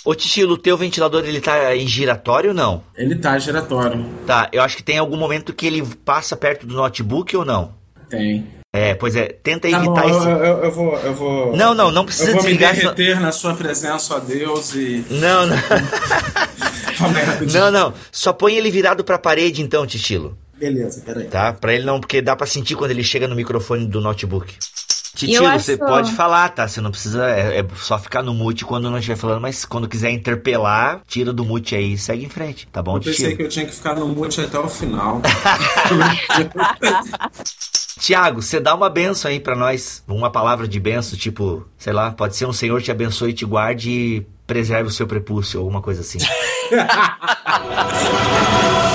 Ô, 0.04 0.14
Titilo, 0.14 0.54
o 0.54 0.58
teu 0.58 0.76
ventilador 0.76 1.24
ele 1.26 1.40
tá 1.40 1.76
em 1.76 1.86
giratório 1.86 2.50
ou 2.50 2.54
não? 2.56 2.82
Ele 2.96 3.14
tá 3.16 3.38
giratório. 3.38 4.06
Tá, 4.26 4.48
eu 4.52 4.62
acho 4.62 4.76
que 4.76 4.82
tem 4.82 4.96
algum 4.98 5.16
momento 5.16 5.52
que 5.52 5.66
ele 5.66 5.82
passa 6.04 6.36
perto 6.36 6.66
do 6.66 6.74
notebook 6.74 7.36
ou 7.36 7.44
não? 7.44 7.74
Tem. 8.08 8.46
É, 8.72 8.94
pois 8.94 9.16
é, 9.16 9.26
tenta 9.26 9.68
Tá 9.68 9.78
bom, 9.80 9.92
evitar 9.98 10.08
eu, 10.08 10.18
isso. 10.18 10.28
eu, 10.28 10.64
eu 10.64 10.72
vou, 10.72 10.94
eu 11.00 11.14
vou. 11.14 11.56
Não, 11.56 11.74
não, 11.74 11.90
não 11.90 12.04
precisa 12.04 12.30
Eu 12.30 12.34
vou 12.34 12.42
me 12.44 12.48
desligar 12.50 12.72
essa- 12.72 12.92
derreter 12.94 13.20
na 13.20 13.32
sua 13.32 13.54
presença, 13.54 14.14
ó 14.14 14.18
Deus, 14.20 14.74
e. 14.74 15.04
Não, 15.10 15.46
não. 15.46 15.56
Não, 17.52 17.70
não. 17.70 17.94
Só 18.12 18.30
põe 18.32 18.56
ele 18.56 18.70
virado 18.70 19.02
pra 19.02 19.18
parede 19.18 19.62
então, 19.62 19.86
Titilo. 19.86 20.36
Beleza, 20.58 21.02
peraí. 21.04 21.24
Tá? 21.24 21.52
Pra 21.54 21.72
ele 21.72 21.84
não, 21.84 21.98
porque 21.98 22.20
dá 22.20 22.36
pra 22.36 22.46
sentir 22.46 22.74
quando 22.76 22.90
ele 22.90 23.02
chega 23.02 23.26
no 23.26 23.34
microfone 23.34 23.86
do 23.86 24.00
notebook. 24.02 24.54
Eu 25.12 25.18
Titilo, 25.18 25.46
acho- 25.48 25.64
você 25.64 25.76
pode 25.76 26.12
falar, 26.12 26.48
tá? 26.50 26.68
Você 26.68 26.80
não 26.80 26.90
precisa. 26.90 27.28
É, 27.28 27.58
é 27.60 27.66
só 27.76 27.98
ficar 27.98 28.22
no 28.22 28.32
mute 28.32 28.64
quando 28.64 28.88
não 28.90 28.98
estiver 28.98 29.16
falando, 29.16 29.40
mas 29.40 29.64
quando 29.64 29.88
quiser 29.88 30.10
interpelar, 30.10 31.00
tira 31.06 31.32
do 31.32 31.44
mute 31.44 31.74
aí 31.74 31.94
e 31.94 31.98
segue 31.98 32.24
em 32.24 32.28
frente, 32.28 32.68
tá 32.70 32.80
bom, 32.82 32.96
Eu 32.96 33.00
pensei 33.02 33.36
que 33.36 33.42
eu 33.42 33.48
tinha 33.48 33.66
que 33.66 33.72
ficar 33.74 33.94
no 33.96 34.06
mute 34.08 34.40
até 34.40 34.58
o 34.58 34.68
final. 34.68 35.20
Tiago, 37.98 38.40
você 38.40 38.58
dá 38.60 38.74
uma 38.74 38.88
benção 38.88 39.30
aí 39.30 39.38
pra 39.40 39.54
nós. 39.54 40.02
Uma 40.08 40.30
palavra 40.30 40.66
de 40.66 40.80
benção, 40.80 41.18
tipo, 41.18 41.66
sei 41.76 41.92
lá, 41.92 42.12
pode 42.12 42.34
ser 42.36 42.46
um 42.46 42.52
Senhor 42.52 42.80
te 42.80 42.90
abençoe, 42.90 43.34
te 43.34 43.44
guarde 43.44 43.90
e 43.90 44.26
preserve 44.46 44.88
o 44.88 44.92
seu 44.92 45.06
prepúcio, 45.06 45.60
ou 45.60 45.66
alguma 45.66 45.82
coisa 45.82 46.00
assim. 46.00 46.18